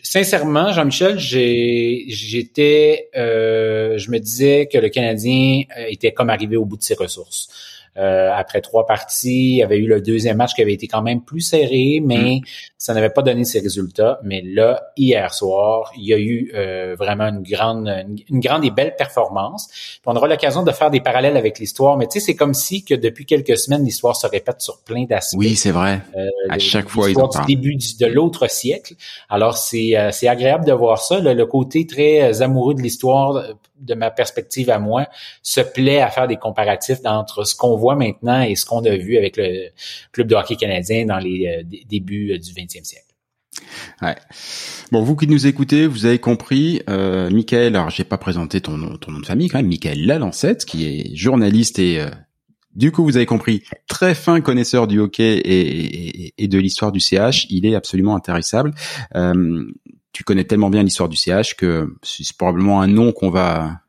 sincèrement, 0.03 0.71
Jean-Michel, 0.71 1.17
j'étais, 1.17 3.09
euh, 3.17 3.97
je 3.97 4.11
me 4.11 4.19
disais 4.19 4.69
que 4.71 4.77
le 4.77 4.89
Canadien 4.89 5.63
euh, 5.75 5.85
était 5.89 6.11
comme 6.11 6.29
arrivé 6.29 6.55
au 6.55 6.65
bout 6.65 6.77
de 6.77 6.83
ses 6.83 6.93
ressources. 6.93 7.49
Euh, 7.97 8.31
après 8.33 8.61
trois 8.61 8.85
parties, 8.85 9.51
il 9.51 9.57
y 9.57 9.63
avait 9.63 9.77
eu 9.77 9.85
le 9.85 10.01
deuxième 10.01 10.37
match 10.37 10.53
qui 10.53 10.61
avait 10.61 10.73
été 10.73 10.87
quand 10.87 11.01
même 11.01 11.21
plus 11.21 11.41
serré, 11.41 12.01
mais 12.01 12.39
mm. 12.41 12.45
ça 12.77 12.93
n'avait 12.93 13.09
pas 13.09 13.21
donné 13.21 13.43
ses 13.43 13.59
résultats. 13.59 14.19
Mais 14.23 14.41
là, 14.41 14.81
hier 14.95 15.33
soir, 15.33 15.91
il 15.97 16.05
y 16.05 16.13
a 16.13 16.17
eu 16.17 16.51
euh, 16.55 16.95
vraiment 16.97 17.25
une 17.27 17.43
grande, 17.43 17.87
une, 18.29 18.39
grande 18.39 18.63
et 18.63 18.71
belle 18.71 18.95
performance. 18.95 19.99
on 20.05 20.15
aura 20.15 20.27
l'occasion 20.27 20.63
de 20.63 20.71
faire 20.71 20.89
des 20.89 21.01
parallèles 21.01 21.35
avec 21.35 21.59
l'histoire, 21.59 21.97
mais 21.97 22.07
tu 22.07 22.19
sais, 22.19 22.27
c'est 22.27 22.35
comme 22.35 22.53
si 22.53 22.85
que 22.85 22.93
depuis 22.93 23.25
quelques 23.25 23.57
semaines, 23.57 23.83
l'histoire 23.83 24.15
se 24.15 24.25
répète 24.25 24.61
sur 24.61 24.79
plein 24.79 25.03
d'aspects. 25.03 25.37
Oui, 25.37 25.55
c'est 25.55 25.71
vrai. 25.71 26.01
Euh, 26.15 26.27
à 26.49 26.59
chaque 26.59 26.87
fois, 26.87 27.09
ils 27.09 27.15
du 27.15 27.55
début 27.55 27.75
de 27.75 28.05
l'autre 28.07 28.49
siècle. 28.49 28.95
Alors, 29.29 29.57
c'est 29.57 29.95
c'est 30.11 30.27
agréable 30.27 30.65
de 30.65 30.73
voir 30.73 31.01
ça, 31.01 31.19
le 31.19 31.45
côté 31.45 31.85
très 31.85 32.41
amoureux 32.41 32.73
de 32.73 32.81
l'histoire 32.81 33.43
de 33.81 33.93
ma 33.93 34.11
perspective 34.11 34.69
à 34.69 34.79
moi, 34.79 35.07
se 35.43 35.61
plaît 35.61 36.01
à 36.01 36.09
faire 36.09 36.27
des 36.27 36.37
comparatifs 36.37 36.99
entre 37.05 37.43
ce 37.43 37.55
qu'on 37.55 37.75
voit 37.75 37.95
maintenant 37.95 38.41
et 38.41 38.55
ce 38.55 38.65
qu'on 38.65 38.83
a 38.85 38.95
vu 38.95 39.17
avec 39.17 39.37
le 39.37 39.69
club 40.11 40.27
de 40.27 40.35
hockey 40.35 40.55
canadien 40.55 41.05
dans 41.05 41.19
les 41.19 41.47
euh, 41.47 41.77
débuts 41.87 42.33
euh, 42.33 42.37
du 42.37 42.51
20e 42.51 42.83
siècle. 42.83 43.05
Ouais. 44.01 44.15
Bon, 44.91 45.03
vous 45.03 45.15
qui 45.15 45.27
nous 45.27 45.47
écoutez, 45.47 45.87
vous 45.87 46.05
avez 46.05 46.19
compris, 46.19 46.81
euh, 46.89 47.29
Michael, 47.29 47.75
alors 47.75 47.89
j'ai 47.89 48.03
pas 48.03 48.17
présenté 48.17 48.61
ton 48.61 48.77
nom, 48.77 48.97
ton 48.97 49.11
nom 49.11 49.19
de 49.19 49.25
famille 49.25 49.49
quand 49.49 49.59
même, 49.59 49.67
Michael 49.67 50.05
Lalancette, 50.05 50.65
qui 50.65 50.85
est 50.85 51.15
journaliste 51.15 51.79
et 51.79 51.99
euh, 51.99 52.09
du 52.75 52.91
coup, 52.91 53.03
vous 53.03 53.17
avez 53.17 53.25
compris, 53.25 53.63
très 53.87 54.15
fin 54.15 54.39
connaisseur 54.39 54.87
du 54.87 54.99
hockey 54.99 55.41
et, 55.43 56.47
de 56.47 56.57
l'histoire 56.57 56.91
du 56.91 56.99
CH, 56.99 57.47
il 57.49 57.65
est 57.65 57.75
absolument 57.75 58.15
intéressable. 58.15 58.73
Euh, 59.15 59.65
tu 60.13 60.23
connais 60.23 60.43
tellement 60.43 60.69
bien 60.69 60.83
l'histoire 60.83 61.09
du 61.09 61.17
CH 61.17 61.55
que 61.55 61.95
c'est 62.01 62.35
probablement 62.35 62.81
un 62.81 62.87
nom 62.87 63.11
qu'on 63.11 63.29
va 63.29 63.81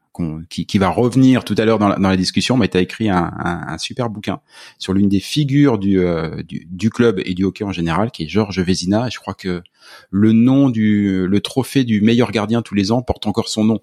qui, 0.49 0.79
va 0.79 0.91
revenir 0.91 1.45
tout 1.45 1.55
à 1.57 1.65
l'heure 1.65 1.79
dans 1.79 1.89
la, 1.89 2.17
discussion, 2.17 2.57
mais 2.57 2.69
tu 2.69 2.77
as 2.77 2.81
écrit 2.81 3.09
un, 3.09 3.77
super 3.79 4.11
bouquin 4.11 4.41
sur 4.79 4.93
l'une 4.93 5.09
des 5.09 5.21
figures 5.21 5.79
du, 5.79 6.01
euh, 6.01 6.43
du, 6.43 6.67
du, 6.71 6.91
club 6.91 7.21
et 7.25 7.35
du 7.35 7.45
hockey 7.45 7.65
en 7.65 7.73
général, 7.73 8.11
qui 8.11 8.25
est 8.25 8.29
Georges 8.29 8.61
Vézina. 8.61 9.07
Et 9.07 9.11
je 9.11 9.19
crois 9.19 9.35
que 9.35 9.63
le 10.11 10.33
nom 10.33 10.69
du 10.69 11.27
le 11.27 11.41
trophée 11.41 11.85
du 11.85 12.03
meilleur 12.03 12.31
gardien 12.31 12.63
tous 12.63 12.75
les 12.75 12.93
ans 12.93 13.03
porte 13.03 13.27
encore 13.27 13.49
son 13.49 13.65
nom. 13.65 13.81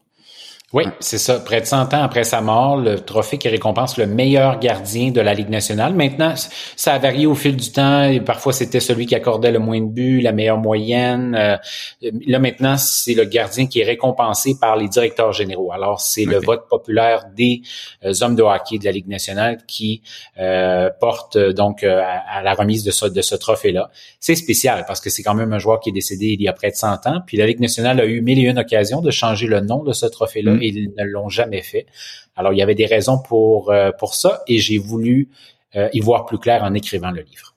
Oui, 0.71 0.83
c'est 0.99 1.17
ça. 1.17 1.39
Près 1.39 1.61
de 1.61 1.65
100 1.65 1.95
ans 1.95 2.03
après 2.03 2.23
sa 2.23 2.41
mort, 2.41 2.77
le 2.77 2.99
trophée 2.99 3.39
qui 3.39 3.49
récompense 3.49 3.97
le 3.97 4.05
meilleur 4.05 4.59
gardien 4.59 5.09
de 5.09 5.19
la 5.19 5.33
Ligue 5.33 5.49
nationale. 5.49 5.95
Maintenant, 5.95 6.35
ça 6.75 6.93
a 6.93 6.99
varié 6.99 7.25
au 7.25 7.33
fil 7.33 7.55
du 7.55 7.71
temps. 7.71 8.03
Et 8.03 8.21
parfois, 8.21 8.53
c'était 8.53 8.79
celui 8.79 9.07
qui 9.07 9.15
accordait 9.15 9.49
le 9.49 9.57
moins 9.57 9.81
de 9.81 9.87
buts, 9.87 10.21
la 10.21 10.31
meilleure 10.31 10.59
moyenne. 10.59 11.33
Euh, 11.33 11.57
là, 12.27 12.37
maintenant, 12.37 12.77
c'est 12.77 13.15
le 13.15 13.25
gardien 13.25 13.65
qui 13.65 13.79
est 13.79 13.83
récompensé 13.83 14.57
par 14.61 14.77
les 14.77 14.87
directeurs 14.87 15.33
généraux. 15.33 15.71
Alors, 15.71 16.01
c'est 16.01 16.25
le 16.25 16.37
vote 16.37 16.67
populaire 16.69 17.25
des 17.35 17.61
euh, 18.05 18.13
hommes 18.21 18.35
de 18.35 18.43
hockey 18.43 18.77
de 18.77 18.85
la 18.85 18.91
Ligue 18.91 19.07
nationale 19.07 19.57
qui 19.65 20.03
euh, 20.39 20.91
porte 20.99 21.35
donc 21.35 21.83
à, 21.83 22.43
la 22.43 22.53
remise 22.53 22.83
de 22.83 22.91
ce, 22.91 23.07
de 23.07 23.21
ce 23.23 23.33
trophée-là. 23.33 23.89
C'est 24.19 24.35
spécial 24.35 24.85
parce 24.87 25.01
que 25.01 25.09
c'est 25.09 25.23
quand 25.23 25.33
même 25.33 25.51
un 25.51 25.59
joueur 25.59 25.79
qui 25.79 25.89
est 25.89 25.93
décédé 25.93 26.27
il 26.27 26.41
y 26.43 26.47
a 26.47 26.53
près 26.53 26.69
de 26.69 26.75
100 26.75 27.07
ans. 27.07 27.21
Puis 27.25 27.37
la 27.37 27.47
Ligue 27.47 27.59
nationale 27.59 27.99
a 27.99 28.05
eu 28.05 28.21
mille 28.21 28.37
et 28.37 28.43
une 28.43 28.59
occasions 28.59 29.01
de 29.01 29.09
changer 29.09 29.47
le 29.47 29.61
nom 29.61 29.83
de 29.83 29.93
ce 29.93 30.05
trophée-là 30.05 30.58
ils 30.61 30.91
ne 30.97 31.03
l'ont 31.03 31.29
jamais 31.29 31.61
fait. 31.61 31.85
Alors, 32.35 32.53
il 32.53 32.57
y 32.57 32.61
avait 32.61 32.75
des 32.75 32.85
raisons 32.85 33.19
pour, 33.19 33.71
euh, 33.71 33.91
pour 33.91 34.15
ça 34.15 34.41
et 34.47 34.59
j'ai 34.59 34.77
voulu 34.77 35.29
euh, 35.75 35.89
y 35.93 35.99
voir 35.99 36.25
plus 36.25 36.37
clair 36.37 36.63
en 36.63 36.73
écrivant 36.73 37.11
le 37.11 37.21
livre. 37.21 37.55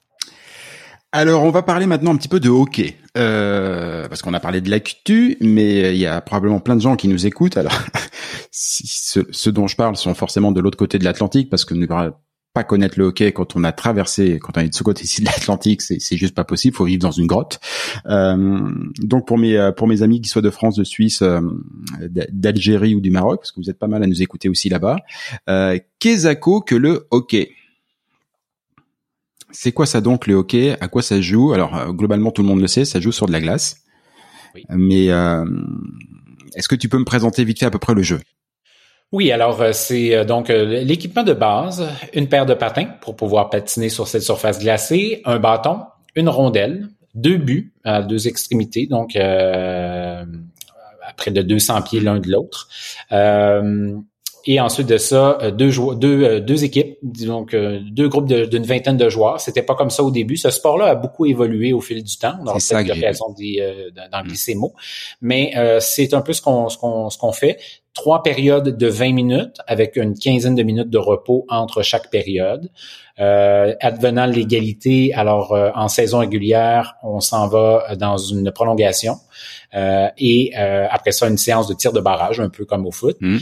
Alors, 1.13 1.43
on 1.45 1.51
va 1.51 1.63
parler 1.63 1.87
maintenant 1.87 2.15
un 2.15 2.17
petit 2.17 2.29
peu 2.29 2.41
de 2.41 2.49
hockey, 2.49 2.97
euh, 3.19 4.09
parce 4.09 4.23
qu'on 4.23 4.33
a 4.33 4.41
parlé 4.41 4.63
de 4.63 4.71
l'actu, 4.71 5.37
mais 5.41 5.95
il 5.95 5.99
y 5.99 6.07
a 6.07 6.23
probablement 6.23 6.59
plein 6.59 6.75
de 6.75 6.81
gens 6.81 6.97
qui 6.97 7.07
nous 7.07 7.27
écoutent. 7.27 7.59
Alors, 7.59 7.77
si 8.51 8.87
ceux, 8.87 9.53
dont 9.53 9.67
je 9.67 9.77
parle 9.77 9.97
sont 9.97 10.15
forcément 10.15 10.53
de 10.53 10.61
l'autre 10.61 10.79
côté 10.79 10.99
de 10.99 11.05
l'Atlantique, 11.05 11.51
parce 11.51 11.67
que 11.67 11.75
nous 11.75 11.87
pas 12.55 12.65
connaître 12.65 12.99
le 12.99 13.07
hockey 13.07 13.33
quand 13.33 13.57
on 13.57 13.65
a 13.65 13.73
traversé, 13.73 14.39
quand 14.39 14.59
on 14.59 14.61
est 14.61 14.69
de 14.69 14.75
ce 14.75 14.83
côté-ci 14.83 15.23
de 15.23 15.27
l'Atlantique, 15.27 15.81
c'est, 15.81 15.99
juste 16.17 16.35
pas 16.35 16.45
possible. 16.45 16.77
Faut 16.77 16.85
vivre 16.85 17.01
dans 17.01 17.11
une 17.11 17.27
grotte. 17.27 17.61
Euh, 18.07 18.71
donc 18.99 19.27
pour 19.27 19.39
mes 19.39 19.71
pour 19.77 19.89
mes 19.89 20.03
amis 20.03 20.21
qui 20.21 20.29
soient 20.29 20.43
de 20.43 20.51
France, 20.51 20.77
de 20.77 20.85
Suisse, 20.85 21.23
euh, 21.23 21.41
d'Algérie 22.31 22.95
ou 22.95 23.01
du 23.01 23.11
Maroc, 23.11 23.41
parce 23.41 23.53
que 23.53 23.61
vous 23.61 23.71
êtes 23.71 23.79
pas 23.79 23.89
mal 23.89 24.03
à 24.03 24.07
nous 24.07 24.23
écouter 24.23 24.49
aussi 24.49 24.69
là-bas. 24.69 24.99
Euh, 25.49 25.79
qu'est-ce 25.99 26.33
que 26.35 26.75
le 26.75 27.07
hockey 27.11 27.53
C'est 29.51 29.73
quoi 29.73 29.87
ça 29.87 30.01
donc 30.01 30.27
le 30.27 30.35
hockey? 30.35 30.77
À 30.81 30.89
quoi 30.89 31.03
ça 31.03 31.21
joue? 31.21 31.53
Alors 31.53 31.77
euh, 31.77 31.93
globalement 31.93 32.31
tout 32.31 32.43
le 32.43 32.49
monde 32.49 32.61
le 32.61 32.69
sait, 32.69 32.85
ça 32.85 33.01
joue 33.01 33.13
sur 33.13 33.27
de 33.27 33.33
la 33.33 33.41
glace. 33.41 33.77
Oui. 34.55 34.65
Mais 34.69 35.11
euh, 35.11 35.45
est-ce 36.55 36.69
que 36.69 36.75
tu 36.75 36.89
peux 36.89 36.99
me 36.99 37.05
présenter 37.05 37.45
vite 37.45 37.59
fait 37.61 37.67
à 37.67 37.71
peu 37.71 37.79
près 37.79 37.95
le 37.95 38.03
jeu? 38.03 38.21
Oui, 39.13 39.31
alors 39.31 39.61
euh, 39.61 39.73
c'est 39.73 40.15
euh, 40.15 40.25
donc 40.25 40.49
euh, 40.49 40.65
l'équipement 40.65 41.23
de 41.23 41.35
base, 41.35 41.87
une 42.15 42.29
paire 42.29 42.47
de 42.47 42.55
patins 42.55 42.87
pour 43.03 43.15
pouvoir 43.15 43.51
patiner 43.51 43.91
sur 43.91 44.09
cette 44.09 44.23
surface 44.23 44.59
glacée, 44.59 45.21
un 45.27 45.39
bâton, 45.39 45.81
une 46.15 46.31
rondelle, 46.31 46.89
deux 47.15 47.37
buts 47.37 47.75
à 47.85 48.01
deux 48.01 48.27
extrémités, 48.27 48.87
donc 48.87 49.15
à 49.17 50.25
près 51.19 51.31
de 51.31 51.43
200 51.43 51.83
pieds 51.83 52.01
l'un 52.01 52.21
de 52.21 52.31
l'autre. 52.31 52.69
et 54.45 54.61
ensuite 54.61 54.87
de 54.87 54.97
ça, 54.97 55.39
euh, 55.43 55.51
deux, 55.51 55.71
joueurs, 55.71 55.97
deux, 55.97 56.25
euh, 56.25 56.41
deux 56.41 56.65
équipes, 56.65 56.97
donc 57.03 57.55
deux 57.55 58.09
groupes 58.09 58.27
d'une 58.27 58.65
vingtaine 58.65 58.97
de 58.97 59.11
joueurs. 59.11 59.41
C'était 59.41 59.63
pas 59.63 59.75
comme 59.75 59.91
ça 59.91 60.03
au 60.03 60.11
début. 60.11 60.39
Ce 60.39 60.51
sport-là 60.51 60.87
a 60.87 60.95
beaucoup 60.95 61.27
évolué 61.27 61.75
au 61.75 61.83
fil 61.83 62.03
du 62.03 62.17
temps. 62.17 62.39
C'est 62.59 62.83
l'occasion 62.83 63.27
d'en 64.11 64.25
mm. 64.25 64.59
mots. 64.59 64.73
Mais 65.21 65.53
c'est 65.81 66.15
un 66.15 66.23
peu 66.23 66.33
ce 66.33 66.41
qu'on 66.41 66.71
ce 66.71 66.79
qu'on 66.79 67.11
ce 67.11 67.19
qu'on 67.19 67.33
fait 67.33 67.59
trois 67.95 68.23
périodes 68.23 68.77
de 68.77 68.87
20 68.87 69.13
minutes 69.13 69.57
avec 69.67 69.97
une 69.97 70.19
quinzaine 70.19 70.55
de 70.55 70.63
minutes 70.63 70.91
de 70.91 70.99
repos 70.99 71.45
entre 71.49 71.83
chaque 71.83 72.11
période. 72.11 72.71
Euh, 73.21 73.75
advenant 73.81 74.25
l'égalité, 74.25 75.13
alors 75.15 75.53
euh, 75.53 75.71
en 75.75 75.89
saison 75.89 76.21
régulière, 76.21 76.97
on 77.03 77.21
s'en 77.21 77.47
va 77.47 77.95
dans 77.97 78.17
une 78.17 78.51
prolongation 78.51 79.17
euh, 79.75 80.09
et 80.17 80.53
euh, 80.59 80.87
après 80.91 81.13
ça 81.13 81.29
une 81.29 81.37
séance 81.37 81.69
de 81.69 81.75
tir 81.75 81.93
de 81.93 82.01
barrage, 82.01 82.41
un 82.41 82.49
peu 82.49 82.65
comme 82.65 82.87
au 82.87 82.91
foot. 82.91 83.17
Mmh. 83.21 83.39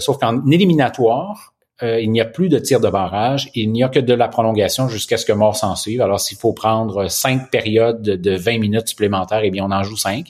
sauf 0.00 0.18
qu'en 0.18 0.44
éliminatoire, 0.50 1.54
euh, 1.82 2.00
il 2.00 2.10
n'y 2.10 2.20
a 2.20 2.26
plus 2.26 2.48
de 2.48 2.58
tir 2.58 2.80
de 2.80 2.88
barrage, 2.90 3.50
il 3.54 3.72
n'y 3.72 3.82
a 3.82 3.88
que 3.88 3.98
de 3.98 4.12
la 4.12 4.28
prolongation 4.28 4.88
jusqu'à 4.88 5.16
ce 5.16 5.24
que 5.24 5.32
mort 5.32 5.56
s'en 5.56 5.76
suive. 5.76 6.02
Alors, 6.02 6.20
s'il 6.20 6.36
faut 6.36 6.52
prendre 6.52 7.08
cinq 7.08 7.50
périodes 7.50 8.02
de 8.02 8.36
20 8.36 8.58
minutes 8.58 8.88
supplémentaires, 8.88 9.40
eh 9.42 9.50
bien, 9.50 9.64
on 9.64 9.70
en 9.70 9.82
joue 9.82 9.96
cinq, 9.96 10.28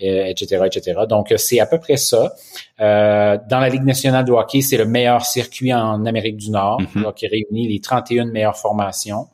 etc., 0.00 0.56
euh, 0.60 0.64
etc. 0.64 1.00
Donc, 1.08 1.32
c'est 1.36 1.60
à 1.60 1.66
peu 1.66 1.78
près 1.78 1.96
ça. 1.96 2.34
Euh, 2.80 3.38
dans 3.48 3.60
la 3.60 3.68
Ligue 3.68 3.84
nationale 3.84 4.24
de 4.24 4.32
hockey, 4.32 4.60
c'est 4.60 4.76
le 4.76 4.86
meilleur 4.86 5.24
circuit 5.24 5.72
en 5.72 6.04
Amérique 6.06 6.36
du 6.36 6.50
Nord, 6.50 6.80
mm-hmm. 6.80 7.14
qui 7.14 7.26
réunit 7.26 7.68
les 7.68 7.80
31 7.80 8.26
meilleures 8.26 8.56
formations 8.56 9.28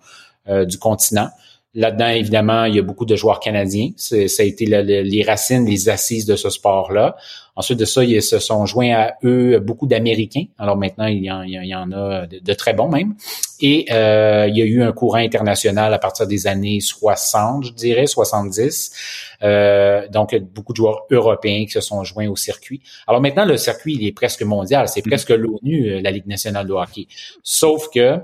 du 0.67 0.79
continent. 0.79 1.29
Là-dedans, 1.74 2.08
évidemment, 2.08 2.64
il 2.64 2.74
y 2.74 2.78
a 2.80 2.82
beaucoup 2.82 3.04
de 3.04 3.14
joueurs 3.14 3.38
canadiens. 3.38 3.90
Ça 3.96 4.16
a 4.16 4.42
été 4.42 4.66
les 4.66 5.22
racines, 5.22 5.64
les 5.66 5.88
assises 5.88 6.26
de 6.26 6.34
ce 6.34 6.50
sport-là. 6.50 7.16
Ensuite 7.54 7.78
de 7.78 7.84
ça, 7.84 8.02
ils 8.02 8.22
se 8.22 8.40
sont 8.40 8.66
joints 8.66 8.92
à 8.92 9.12
eux 9.22 9.60
beaucoup 9.60 9.86
d'Américains. 9.86 10.44
Alors 10.58 10.76
maintenant, 10.76 11.06
il 11.06 11.22
y 11.22 11.30
en, 11.30 11.42
il 11.42 11.52
y 11.52 11.74
en 11.74 11.92
a 11.92 12.26
de, 12.26 12.54
très 12.54 12.72
bons 12.74 12.88
même. 12.88 13.14
Et 13.60 13.86
euh, 13.92 14.48
il 14.48 14.56
y 14.56 14.62
a 14.62 14.64
eu 14.64 14.82
un 14.82 14.90
courant 14.92 15.18
international 15.18 15.94
à 15.94 15.98
partir 15.98 16.26
des 16.26 16.48
années 16.48 16.80
60, 16.80 17.66
je 17.66 17.72
dirais, 17.72 18.06
70. 18.06 19.36
Euh, 19.42 20.08
donc, 20.08 20.34
beaucoup 20.36 20.72
de 20.72 20.78
joueurs 20.78 21.04
européens 21.10 21.66
qui 21.66 21.72
se 21.72 21.80
sont 21.80 22.02
joints 22.02 22.28
au 22.28 22.36
circuit. 22.36 22.80
Alors 23.06 23.20
maintenant, 23.20 23.44
le 23.44 23.56
circuit, 23.56 23.94
il 23.94 24.06
est 24.06 24.12
presque 24.12 24.42
mondial. 24.42 24.88
C'est 24.88 25.02
presque 25.02 25.30
l'ONU, 25.30 25.86
euh, 25.86 26.00
la 26.00 26.10
Ligue 26.10 26.26
nationale 26.26 26.66
de 26.66 26.72
hockey. 26.72 27.06
Sauf 27.44 27.90
que 27.94 28.18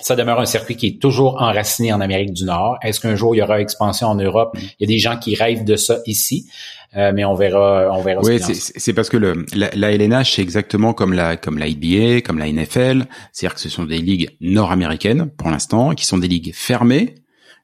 ça 0.00 0.16
demeure 0.16 0.40
un 0.40 0.46
circuit 0.46 0.76
qui 0.76 0.86
est 0.86 1.00
toujours 1.00 1.40
enraciné 1.40 1.92
en 1.92 2.00
Amérique 2.00 2.32
du 2.32 2.44
Nord. 2.44 2.78
Est-ce 2.82 3.00
qu'un 3.00 3.16
jour 3.16 3.34
il 3.34 3.38
y 3.38 3.42
aura 3.42 3.60
expansion 3.60 4.08
en 4.08 4.14
Europe? 4.14 4.56
Il 4.56 4.74
y 4.80 4.84
a 4.84 4.86
des 4.86 4.98
gens 4.98 5.16
qui 5.18 5.34
rêvent 5.34 5.64
de 5.64 5.76
ça 5.76 5.98
ici, 6.06 6.48
euh, 6.96 7.12
mais 7.14 7.24
on 7.24 7.34
verra, 7.34 7.88
on 7.92 8.02
verra. 8.02 8.22
Oui, 8.22 8.40
c'est 8.40 8.92
parce 8.92 9.08
que 9.08 9.16
le, 9.16 9.44
la, 9.54 9.70
la 9.74 9.92
LNH 9.92 10.34
c'est 10.36 10.42
exactement 10.42 10.92
comme 10.92 11.12
la 11.12 11.36
comme 11.36 11.58
la 11.58 11.68
NBA, 11.68 12.22
comme 12.22 12.38
la 12.38 12.50
NFL, 12.50 13.06
c'est-à-dire 13.32 13.54
que 13.54 13.60
ce 13.60 13.68
sont 13.68 13.84
des 13.84 13.98
ligues 13.98 14.30
nord-américaines 14.40 15.30
pour 15.36 15.50
l'instant, 15.50 15.94
qui 15.94 16.06
sont 16.06 16.18
des 16.18 16.28
ligues 16.28 16.54
fermées. 16.54 17.14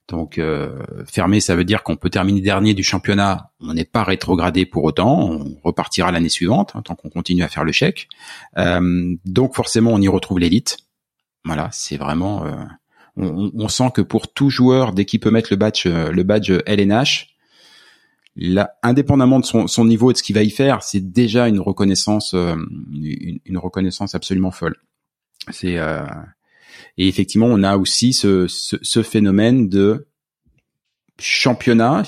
Donc 0.08 0.38
euh, 0.38 0.78
fermées, 1.06 1.40
ça 1.40 1.56
veut 1.56 1.64
dire 1.64 1.82
qu'on 1.82 1.96
peut 1.96 2.10
terminer 2.10 2.40
dernier 2.40 2.74
du 2.74 2.84
championnat, 2.84 3.50
on 3.60 3.74
n'est 3.74 3.84
pas 3.84 4.04
rétrogradé 4.04 4.64
pour 4.64 4.84
autant, 4.84 5.30
on 5.30 5.56
repartira 5.64 6.12
l'année 6.12 6.28
suivante 6.28 6.72
hein, 6.74 6.82
tant 6.82 6.94
qu'on 6.94 7.10
continue 7.10 7.42
à 7.42 7.48
faire 7.48 7.64
le 7.64 7.72
chèque. 7.72 8.08
Euh, 8.56 9.16
donc 9.24 9.56
forcément, 9.56 9.92
on 9.92 10.00
y 10.00 10.06
retrouve 10.06 10.38
l'élite 10.38 10.78
voilà, 11.46 11.68
c'est 11.72 11.96
vraiment. 11.96 12.44
Euh, 12.44 12.54
on, 13.16 13.68
sent 13.68 13.90
que 13.94 14.02
pour 14.02 14.30
tout 14.30 14.50
joueur, 14.50 14.92
dès 14.92 15.06
qu'il 15.06 15.20
peut 15.20 15.30
mettre 15.30 15.48
le 15.50 15.56
badge, 15.56 15.86
euh, 15.86 16.10
le 16.10 16.22
badge 16.22 16.52
LNH, 16.66 17.28
là, 18.36 18.72
indépendamment 18.82 19.40
de 19.40 19.46
son, 19.46 19.84
niveau 19.84 20.10
et 20.10 20.12
de 20.12 20.18
ce 20.18 20.22
qu'il 20.22 20.34
va 20.34 20.42
y 20.42 20.50
faire, 20.50 20.82
c'est 20.82 21.00
déjà 21.00 21.48
une 21.48 21.60
reconnaissance, 21.60 22.34
euh, 22.34 22.56
une, 22.92 23.58
reconnaissance 23.58 24.14
absolument 24.14 24.50
folle. 24.50 24.76
C'est 25.50 25.78
et 26.98 27.08
effectivement, 27.08 27.46
on 27.46 27.62
a 27.62 27.76
aussi 27.76 28.12
ce, 28.12 28.46
ce, 28.48 29.02
phénomène 29.02 29.68
de 29.68 30.08
championnat. 31.18 32.02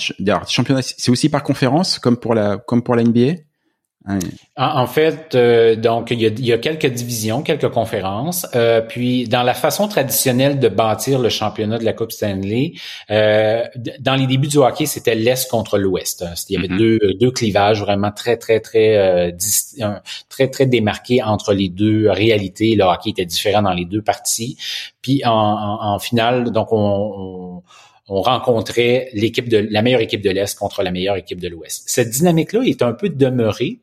Championnat, 0.47 0.83
c'est 0.83 1.11
aussi 1.11 1.29
par 1.29 1.43
conférence, 1.43 1.99
comme 1.99 2.19
pour 2.19 2.35
la 2.35 2.59
comme 2.59 2.83
pour 2.83 2.97
la 2.97 3.05
NBA. 3.05 3.35
En, 4.57 4.87
fait, 4.87 5.35
euh, 5.35 5.77
donc 5.77 6.11
il 6.11 6.21
y, 6.21 6.53
a, 6.53 6.59
quelques 6.59 6.87
divisions, 6.87 7.43
quelques 7.43 7.69
conférences. 7.69 8.47
Euh, 8.55 8.81
puis 8.81 9.29
dans 9.29 9.43
la 9.43 9.53
façon 9.53 9.87
traditionnelle 9.87 10.59
de 10.59 10.69
bâtir 10.69 11.19
le 11.19 11.29
championnat 11.29 11.79
de 11.79 11.85
la 11.85 11.93
Coupe 11.93 12.13
Stanley, 12.13 12.73
euh, 13.11 13.65
dans 14.01 14.15
les 14.15 14.27
débuts 14.27 14.49
du 14.49 14.57
hockey, 14.59 14.87
c'était 14.87 15.15
l'est 15.15 15.51
contre 15.51 15.79
l'ouest. 15.79 16.25
Il 16.49 16.55
y 16.55 16.57
avait 16.57 16.69
mm-hmm. 16.69 16.79
deux, 16.79 17.15
deux 17.21 17.31
clivages 17.31 17.83
vraiment 17.83 18.11
très 18.11 18.39
très 18.39 18.61
très 18.61 19.35
très 20.31 20.49
très 20.49 20.67
démarqués 20.67 21.23
entre 21.23 21.53
les 21.53 21.69
deux 21.69 22.11
réalités. 22.11 22.77
Le 22.77 22.85
hockey 22.85 23.11
était 23.11 23.27
différent 23.27 23.63
dans 23.63 23.75
les 23.75 23.85
deux 23.85 24.03
parties. 24.03 24.57
Puis 25.03 25.23
en, 25.27 25.33
en, 25.33 25.99
finale, 25.99 26.51
donc 26.51 26.73
on 26.73 26.79
on 26.79 27.63
rencontrait 28.09 29.11
l'équipe 29.13 29.49
de 29.49 29.69
la 29.71 29.83
meilleure 29.83 30.01
équipe 30.01 30.23
de 30.23 30.31
l'Est 30.31 30.59
contre 30.59 30.83
la 30.83 30.91
meilleure 30.91 31.17
équipe 31.17 31.41
de 31.41 31.49
l'Ouest. 31.49 31.85
Cette 31.87 32.11
dynamique-là 32.11 32.63
est 32.65 32.83
un 32.83 32.93
peu 32.93 33.09
demeurée 33.09 33.81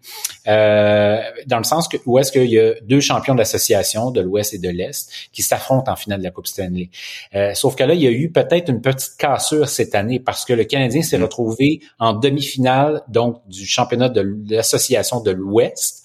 euh, 0.47 1.21
dans 1.45 1.59
le 1.59 1.63
sens 1.63 1.87
que 1.87 1.97
où 2.05 2.17
est-ce 2.17 2.31
qu'il 2.31 2.49
y 2.49 2.59
a 2.59 2.73
deux 2.81 2.99
champions 2.99 3.35
d'association 3.35 4.11
de 4.11 4.21
l'Ouest 4.21 4.53
et 4.53 4.57
de 4.57 4.69
l'Est 4.69 5.09
qui 5.31 5.43
s'affrontent 5.43 5.91
en 5.91 5.95
finale 5.95 6.19
de 6.19 6.23
la 6.23 6.31
Coupe 6.31 6.47
Stanley. 6.47 6.89
Euh, 7.35 7.53
sauf 7.53 7.75
que 7.75 7.83
là, 7.83 7.93
il 7.93 8.01
y 8.01 8.07
a 8.07 8.11
eu 8.11 8.31
peut-être 8.31 8.69
une 8.69 8.81
petite 8.81 9.15
cassure 9.17 9.69
cette 9.69 9.95
année 9.95 10.19
parce 10.19 10.45
que 10.45 10.53
le 10.53 10.63
Canadien 10.63 11.01
s'est 11.01 11.17
mm. 11.17 11.23
retrouvé 11.23 11.81
en 11.99 12.13
demi-finale 12.13 13.03
donc 13.07 13.47
du 13.47 13.65
championnat 13.65 14.09
de 14.09 14.37
l'association 14.49 15.21
de 15.21 15.31
l'Ouest 15.31 16.03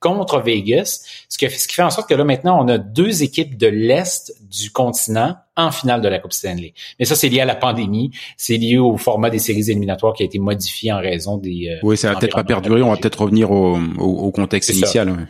contre 0.00 0.40
Vegas, 0.40 1.02
ce 1.30 1.38
qui, 1.38 1.48
ce 1.48 1.66
qui 1.66 1.74
fait 1.74 1.82
en 1.82 1.88
sorte 1.88 2.10
que 2.10 2.14
là 2.14 2.24
maintenant 2.24 2.62
on 2.62 2.68
a 2.68 2.76
deux 2.76 3.22
équipes 3.22 3.56
de 3.56 3.68
l'est 3.68 4.34
du 4.42 4.70
continent 4.70 5.34
en 5.56 5.70
finale 5.70 6.00
de 6.00 6.08
la 6.08 6.18
Coupe 6.18 6.32
Stanley. 6.32 6.74
Mais 6.98 7.04
ça, 7.04 7.14
c'est 7.14 7.28
lié 7.28 7.40
à 7.40 7.44
la 7.44 7.54
pandémie, 7.54 8.10
c'est 8.36 8.56
lié 8.56 8.78
au 8.78 8.96
format 8.96 9.30
des 9.30 9.38
séries 9.38 9.70
éliminatoires 9.70 10.12
qui 10.14 10.22
a 10.22 10.26
été 10.26 10.38
modifié 10.38 10.92
en 10.92 10.98
raison 10.98 11.38
des... 11.38 11.68
Euh, 11.70 11.78
oui, 11.82 11.96
ça 11.96 12.12
va 12.12 12.18
peut-être 12.18 12.34
pas 12.34 12.44
perdurer, 12.44 12.82
on 12.82 12.90
va 12.90 12.96
peut-être 12.96 13.20
revenir 13.20 13.50
au, 13.50 13.78
au, 13.98 14.30
contexte 14.32 14.70
initial. 14.70 15.28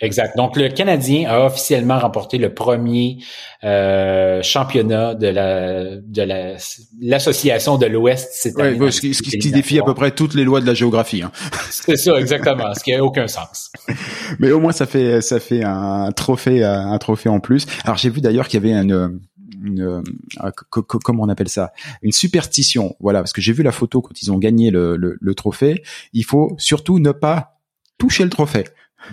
Exact. 0.00 0.36
Donc, 0.36 0.56
le 0.56 0.68
Canadien 0.68 1.28
a 1.28 1.46
officiellement 1.46 1.98
remporté 1.98 2.38
le 2.38 2.54
premier 2.54 3.18
euh, 3.64 4.42
championnat 4.42 5.14
de 5.14 5.28
la 5.28 5.96
de 5.96 6.22
la 6.22 6.56
l'association 7.00 7.78
de 7.78 7.86
l'Ouest 7.86 8.48
année. 8.58 8.90
ce, 8.90 9.00
qui, 9.00 9.14
ce 9.14 9.22
qui 9.22 9.50
défie 9.50 9.78
à 9.78 9.82
peu 9.82 9.94
près 9.94 10.10
toutes 10.10 10.34
les 10.34 10.44
lois 10.44 10.60
de 10.60 10.66
la 10.66 10.74
géographie. 10.74 11.22
Hein. 11.22 11.32
C'est 11.70 11.96
ça, 11.96 12.18
exactement, 12.18 12.72
ce 12.74 12.82
qui 12.82 12.94
a 12.94 13.02
aucun 13.02 13.26
sens. 13.26 13.70
Mais 14.38 14.50
au 14.52 14.60
moins, 14.60 14.72
ça 14.72 14.86
fait 14.86 15.20
ça 15.20 15.40
fait 15.40 15.62
un 15.64 16.12
trophée 16.12 16.64
un 16.64 16.96
trophée 16.98 17.28
en 17.28 17.40
plus. 17.40 17.66
Alors, 17.84 17.96
j'ai 17.96 18.10
vu 18.10 18.20
d'ailleurs 18.20 18.48
qu'il 18.48 18.62
y 18.62 18.66
avait 18.66 18.78
une 18.78 19.20
une 19.66 20.02
euh, 20.42 20.50
comment 20.80 21.24
on 21.24 21.28
appelle 21.28 21.48
ça? 21.48 21.72
Une 22.02 22.12
superstition 22.12 22.96
voilà 23.00 23.20
parce 23.20 23.32
que 23.32 23.40
j'ai 23.40 23.52
vu 23.52 23.62
la 23.62 23.72
photo 23.72 24.00
quand 24.00 24.20
ils 24.22 24.32
ont 24.32 24.38
gagné 24.38 24.70
le, 24.70 24.96
le, 24.96 25.16
le 25.20 25.34
trophée 25.34 25.82
il 26.12 26.24
faut 26.24 26.54
surtout 26.58 26.98
ne 26.98 27.12
pas 27.12 27.58
toucher 27.98 28.24
le 28.24 28.30
trophée 28.30 28.64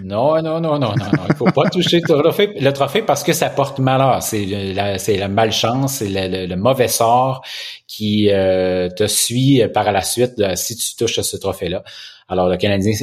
non, 0.02 0.42
non, 0.42 0.60
non, 0.60 0.80
non, 0.80 0.96
non. 0.96 1.06
Il 1.30 1.36
faut 1.36 1.46
pas 1.46 1.70
toucher 1.70 2.02
le 2.08 2.22
trophée, 2.22 2.52
le 2.60 2.72
trophée 2.72 3.04
parce 3.04 3.24
que 3.24 3.34
ça 3.34 3.50
porte 3.50 3.80
malheur. 3.80 4.24
C'est 4.24 4.46
la, 4.46 4.98
c'est 4.98 5.18
la 5.18 5.28
malchance, 5.28 5.96
c'est 5.96 6.10
le, 6.10 6.56
mauvais 6.56 6.88
sort 6.88 7.44
qui 7.88 8.30
euh, 8.32 8.90
te 8.90 9.08
suit 9.08 9.62
par 9.74 9.92
la 9.92 10.02
suite 10.02 10.42
si 10.56 10.76
tu 10.76 10.96
touches 10.96 11.20
à 11.20 11.24
ce 11.24 11.38
trophée-là. 11.38 11.84
Alors, 12.28 12.48
le 12.48 12.58
Canadien 12.58 12.94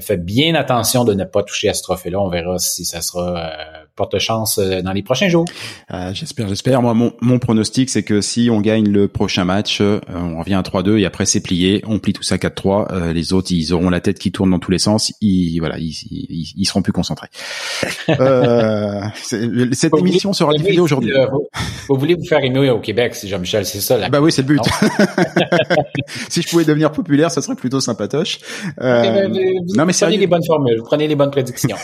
fait, 0.00 0.16
bien 0.18 0.54
attention 0.54 1.04
de 1.04 1.14
ne 1.14 1.24
pas 1.24 1.42
toucher 1.42 1.68
à 1.68 1.74
ce 1.74 1.82
trophée-là. 1.82 2.20
On 2.20 2.28
verra 2.28 2.58
si 2.58 2.84
ça 2.84 3.00
sera 3.00 3.38
euh, 3.38 3.75
porte 3.96 4.18
chance 4.18 4.58
euh, 4.58 4.82
dans 4.82 4.92
les 4.92 5.02
prochains 5.02 5.28
jours. 5.28 5.44
Euh, 5.92 6.12
j'espère, 6.14 6.48
j'espère. 6.48 6.82
Moi, 6.82 6.94
mon, 6.94 7.12
mon 7.20 7.38
pronostic, 7.38 7.90
c'est 7.90 8.02
que 8.02 8.20
si 8.20 8.48
on 8.50 8.60
gagne 8.60 8.88
le 8.88 9.08
prochain 9.08 9.44
match, 9.44 9.80
on 9.80 10.38
revient 10.38 10.54
à 10.54 10.62
3-2 10.62 10.98
et 10.98 11.06
après 11.06 11.26
c'est 11.26 11.40
plié, 11.40 11.82
on 11.86 11.98
plie 11.98 12.12
tout 12.12 12.22
ça 12.22 12.36
4-3. 12.36 13.12
les 13.12 13.32
autres, 13.32 13.48
ils 13.50 13.72
auront 13.72 13.90
la 13.90 14.00
tête 14.00 14.18
qui 14.18 14.32
tourne 14.32 14.50
dans 14.50 14.58
tous 14.58 14.70
les 14.70 14.78
sens. 14.78 15.12
Ils, 15.20 15.58
voilà, 15.58 15.78
ils, 15.78 15.94
ils, 16.56 16.66
seront 16.66 16.82
plus 16.82 16.92
concentrés. 16.92 17.28
cette 19.22 19.94
émission 19.98 20.32
sera 20.32 20.52
diffusée 20.54 20.80
aujourd'hui. 20.80 21.12
Vous, 21.88 21.96
voulez 21.96 22.14
vous 22.14 22.26
faire 22.26 22.44
aimer 22.44 22.70
au 22.70 22.80
Québec, 22.80 23.14
si 23.14 23.28
Jean-Michel, 23.28 23.64
c'est 23.66 23.80
ça. 23.80 24.08
bah 24.08 24.20
oui, 24.20 24.32
c'est 24.32 24.42
le 24.42 24.48
but. 24.48 24.60
si 26.28 26.42
je 26.42 26.48
pouvais 26.48 26.64
devenir 26.64 26.92
populaire, 26.92 27.30
ça 27.30 27.42
serait 27.42 27.56
plutôt 27.56 27.80
sympatoche. 27.80 28.38
Euh, 28.80 29.28
vous 29.28 29.74
non, 29.76 29.84
mais 29.84 29.92
prenez 29.92 30.16
les 30.16 30.26
bonnes 30.26 30.44
formules, 30.44 30.78
vous 30.78 30.84
prenez 30.84 31.08
les 31.08 31.14
bonnes 31.14 31.30
prédictions. 31.30 31.76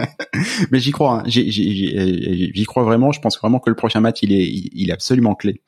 mais 0.70 0.78
j'y 0.78 0.90
crois, 0.90 1.20
hein. 1.20 1.22
J'y 1.48 2.64
crois 2.64 2.84
vraiment. 2.84 3.12
Je 3.12 3.20
pense 3.20 3.38
vraiment 3.38 3.58
que 3.58 3.70
le 3.70 3.76
prochain 3.76 4.00
match, 4.00 4.18
il 4.22 4.32
est, 4.32 4.46
il 4.46 4.90
est 4.90 4.92
absolument 4.92 5.34
clé. 5.34 5.62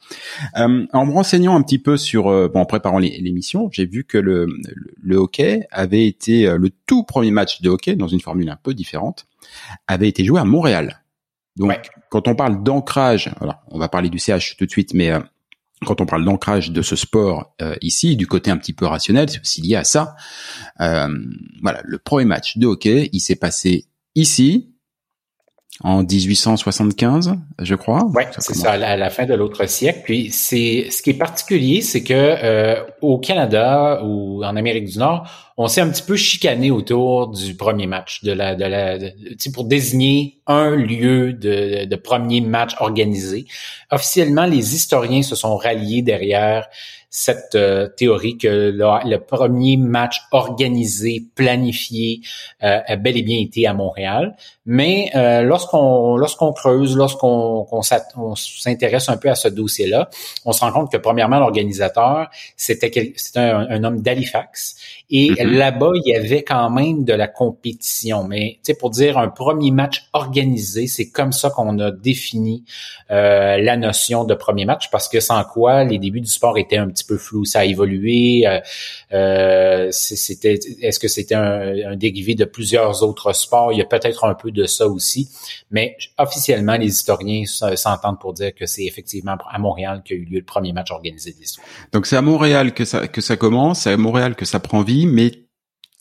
Euh, 0.58 0.86
en 0.92 1.06
me 1.06 1.12
renseignant 1.12 1.56
un 1.56 1.62
petit 1.62 1.78
peu 1.78 1.96
sur, 1.96 2.28
euh, 2.28 2.48
bon, 2.48 2.60
en 2.60 2.66
préparant 2.66 2.98
l'émission, 2.98 3.68
j'ai 3.72 3.86
vu 3.86 4.04
que 4.04 4.18
le, 4.18 4.46
le 5.02 5.16
hockey 5.16 5.66
avait 5.70 6.06
été 6.06 6.46
le 6.56 6.70
tout 6.86 7.04
premier 7.04 7.30
match 7.30 7.62
de 7.62 7.70
hockey 7.70 7.96
dans 7.96 8.08
une 8.08 8.20
formule 8.20 8.48
un 8.50 8.58
peu 8.62 8.74
différente, 8.74 9.26
avait 9.86 10.08
été 10.08 10.24
joué 10.24 10.40
à 10.40 10.44
Montréal. 10.44 11.02
Donc, 11.56 11.90
quand 12.10 12.28
on 12.28 12.34
parle 12.34 12.62
d'ancrage, 12.62 13.30
alors 13.40 13.62
on 13.68 13.78
va 13.78 13.88
parler 13.88 14.08
du 14.08 14.18
CH 14.18 14.56
tout 14.56 14.64
de 14.64 14.70
suite, 14.70 14.94
mais 14.94 15.12
quand 15.84 16.00
on 16.00 16.06
parle 16.06 16.24
d'ancrage 16.24 16.70
de 16.70 16.82
ce 16.82 16.96
sport 16.96 17.54
euh, 17.60 17.74
ici, 17.80 18.16
du 18.16 18.26
côté 18.26 18.50
un 18.50 18.56
petit 18.56 18.72
peu 18.72 18.86
rationnel, 18.86 19.28
c'est 19.28 19.40
aussi 19.40 19.62
lié 19.62 19.76
à 19.76 19.84
ça. 19.84 20.14
Euh, 20.80 21.08
voilà, 21.62 21.80
le 21.84 21.98
premier 21.98 22.24
match 22.24 22.58
de 22.58 22.66
hockey, 22.66 23.10
il 23.12 23.20
s'est 23.20 23.36
passé 23.36 23.86
ici 24.14 24.71
en 25.84 26.04
1875, 26.04 27.34
je 27.58 27.74
crois. 27.74 28.04
Oui, 28.14 28.22
c'est 28.38 28.54
ça, 28.54 28.72
à 28.72 28.96
la, 28.96 29.10
fin 29.10 29.26
de 29.26 29.34
l'autre 29.34 29.66
siècle. 29.66 30.00
Puis 30.04 30.30
c'est 30.30 30.88
ce 30.90 31.02
qui 31.02 31.10
est 31.10 31.14
particulier, 31.14 31.80
c'est 31.80 32.02
que 32.02 32.14
euh, 32.14 32.82
au 33.00 33.18
Canada 33.18 34.00
ou 34.04 34.44
en 34.44 34.56
Amérique 34.56 34.86
du 34.86 34.98
Nord, 34.98 35.51
on 35.56 35.68
s'est 35.68 35.80
un 35.80 35.88
petit 35.88 36.02
peu 36.02 36.16
chicané 36.16 36.70
autour 36.70 37.28
du 37.28 37.54
premier 37.54 37.86
match 37.86 38.22
de 38.24 38.32
la 38.32 38.54
de 38.54 38.64
la 38.64 38.98
pour 39.54 39.64
désigner 39.64 40.40
un 40.46 40.74
lieu 40.74 41.32
de, 41.32 41.94
premier 41.96 42.40
match 42.40 42.72
organisé. 42.80 43.46
Officiellement, 43.90 44.46
les 44.46 44.74
historiens 44.74 45.22
se 45.22 45.36
sont 45.36 45.56
ralliés 45.56 46.02
derrière 46.02 46.68
cette 47.14 47.56
euh, 47.56 47.88
théorie 47.88 48.38
que 48.38 48.72
le, 48.74 49.16
premier 49.18 49.76
match 49.76 50.22
organisé, 50.32 51.22
planifié, 51.34 52.22
euh, 52.62 52.80
a 52.86 52.96
bel 52.96 53.18
et 53.18 53.22
bien 53.22 53.38
été 53.38 53.66
à 53.66 53.74
Montréal. 53.74 54.34
Mais 54.64 55.10
euh, 55.14 55.42
lorsqu'on 55.42 56.16
lorsqu'on 56.16 56.54
creuse, 56.54 56.96
lorsqu'on 56.96 57.82
s'intéresse 57.82 59.10
un 59.10 59.18
peu 59.18 59.28
à 59.28 59.34
ce 59.34 59.48
dossier-là, 59.48 60.08
on 60.46 60.52
se 60.52 60.60
rend 60.60 60.72
compte 60.72 60.90
que 60.90 60.96
premièrement 60.96 61.38
l'organisateur 61.38 62.30
c'était 62.56 63.12
c'était 63.16 63.40
un, 63.40 63.84
homme 63.84 64.00
d'Halifax 64.00 64.76
et 65.10 65.32
là-bas 65.44 65.92
il 65.94 66.10
y 66.10 66.14
avait 66.14 66.42
quand 66.42 66.70
même 66.70 67.04
de 67.04 67.12
la 67.12 67.28
compétition. 67.28 68.24
Mais 68.24 68.54
tu 68.56 68.72
sais 68.72 68.74
pour 68.74 68.90
dire 68.90 69.18
un 69.18 69.28
premier 69.28 69.70
match 69.70 70.08
organisé, 70.12 70.86
c'est 70.86 71.10
comme 71.10 71.32
ça 71.32 71.50
qu'on 71.50 71.78
a 71.78 71.90
défini 71.90 72.64
la 73.08 73.76
notion 73.76 74.24
de 74.24 74.34
premier 74.34 74.64
match 74.64 74.90
parce 74.90 75.08
que 75.08 75.20
sans 75.20 75.44
quoi 75.44 75.84
les 75.84 75.98
débuts 75.98 76.20
du 76.20 76.28
sport 76.28 76.58
étaient 76.58 76.76
un 76.76 76.88
petit 76.88 77.04
peu 77.04 77.18
flou. 77.18 77.44
Ça 77.44 77.60
a 77.60 77.64
évolué. 77.64 78.46
Euh, 78.46 78.60
euh, 79.12 79.88
c'était, 79.90 80.58
est-ce 80.80 80.98
que 80.98 81.08
c'était 81.08 81.34
un, 81.34 81.96
dérivé 81.96 82.34
de 82.34 82.44
plusieurs 82.44 83.02
autres 83.02 83.32
sports? 83.32 83.72
Il 83.72 83.78
y 83.78 83.82
a 83.82 83.84
peut-être 83.84 84.24
un 84.24 84.34
peu 84.34 84.50
de 84.50 84.64
ça 84.66 84.86
aussi, 84.86 85.28
mais 85.70 85.96
officiellement, 86.18 86.76
les 86.76 86.86
historiens 86.86 87.44
s'entendent 87.46 88.20
pour 88.20 88.32
dire 88.32 88.54
que 88.54 88.66
c'est 88.66 88.84
effectivement 88.84 89.36
à 89.50 89.58
Montréal 89.58 90.02
qu'a 90.04 90.14
eu 90.14 90.24
lieu 90.24 90.38
le 90.38 90.44
premier 90.44 90.72
match 90.72 90.90
organisé 90.90 91.32
de 91.32 91.38
l'histoire. 91.38 91.66
Donc 91.92 92.06
c'est 92.06 92.16
à 92.16 92.22
Montréal 92.22 92.74
que 92.74 92.84
ça 92.84 93.08
que 93.08 93.20
ça 93.20 93.36
commence, 93.36 93.80
c'est 93.80 93.92
à 93.92 93.96
Montréal 93.96 94.34
que 94.34 94.44
ça 94.44 94.60
prend 94.60 94.82
vie, 94.82 95.06
mais 95.06 95.31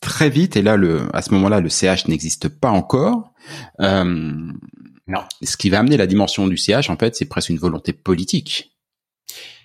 très 0.02 0.28
vite. 0.28 0.56
Et 0.56 0.62
là, 0.62 0.76
le 0.76 1.08
à 1.14 1.22
ce 1.22 1.32
moment-là, 1.32 1.60
le 1.60 1.70
CH 1.70 2.08
n'existe 2.08 2.48
pas 2.48 2.70
encore. 2.70 3.32
Euh, 3.80 4.52
non. 5.06 5.20
Ce 5.42 5.56
qui 5.56 5.70
va 5.70 5.78
amener 5.78 5.96
la 5.96 6.06
dimension 6.06 6.46
du 6.46 6.58
CH, 6.58 6.90
en 6.90 6.98
fait, 6.98 7.16
c'est 7.16 7.24
presque 7.24 7.48
une 7.48 7.58
volonté 7.58 7.94
politique. 7.94 8.76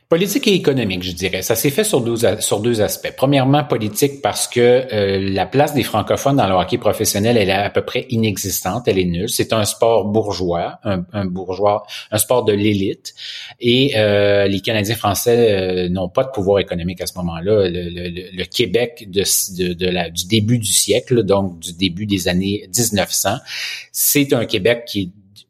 Politique 0.10 0.48
et 0.48 0.54
économique, 0.54 1.04
je 1.04 1.12
dirais. 1.12 1.42
Ça 1.42 1.58
s'est 1.58 1.70
fait 1.70 1.84
sur 1.84 2.00
deux, 2.00 2.16
sur 2.40 2.62
deux 2.62 2.82
aspects. 2.82 3.12
Premièrement, 3.18 3.66
politique 3.66 4.22
parce 4.22 4.48
que 4.48 4.88
euh, 4.94 5.20
la 5.20 5.46
place 5.46 5.74
des 5.74 5.84
francophones 5.84 6.38
dans 6.38 6.48
le 6.48 6.54
hockey 6.54 6.78
professionnel, 6.78 7.36
elle 7.36 7.50
est 7.50 7.52
à 7.52 7.70
peu 7.70 7.82
près 7.82 8.06
inexistante, 8.10 8.88
elle 8.88 9.00
est 9.00 9.06
nulle. 9.06 9.28
C'est 9.28 9.52
un 9.52 9.66
sport 9.66 10.06
bourgeois, 10.06 10.80
un, 10.86 11.26
bourgeois, 11.26 11.86
un 12.10 12.18
sport 12.20 12.46
de 12.46 12.54
l'élite. 12.54 13.16
Et 13.60 13.98
euh, 13.98 14.48
les 14.48 14.62
Canadiens 14.62 14.96
français 14.96 15.52
euh, 15.52 15.90
n'ont 15.90 16.08
pas 16.08 16.24
de 16.24 16.30
pouvoir 16.30 16.60
économique 16.60 17.02
à 17.02 17.06
ce 17.06 17.18
moment-là. 17.18 17.68
Le, 17.68 18.46
Québec 18.46 19.10
de, 19.10 19.24
de, 19.58 19.74
de 19.74 19.90
la, 19.90 20.10
du 20.10 20.26
début 20.26 20.58
du 20.58 20.72
siècle, 20.72 21.24
donc 21.24 21.60
du 21.60 21.74
début 21.74 22.06
des 22.06 22.30
années 22.30 22.70
1900, 22.74 23.40
c'est 23.92 24.32
un 24.32 24.46
Québec 24.46 24.86
qui 24.88 25.02
est 25.02 25.10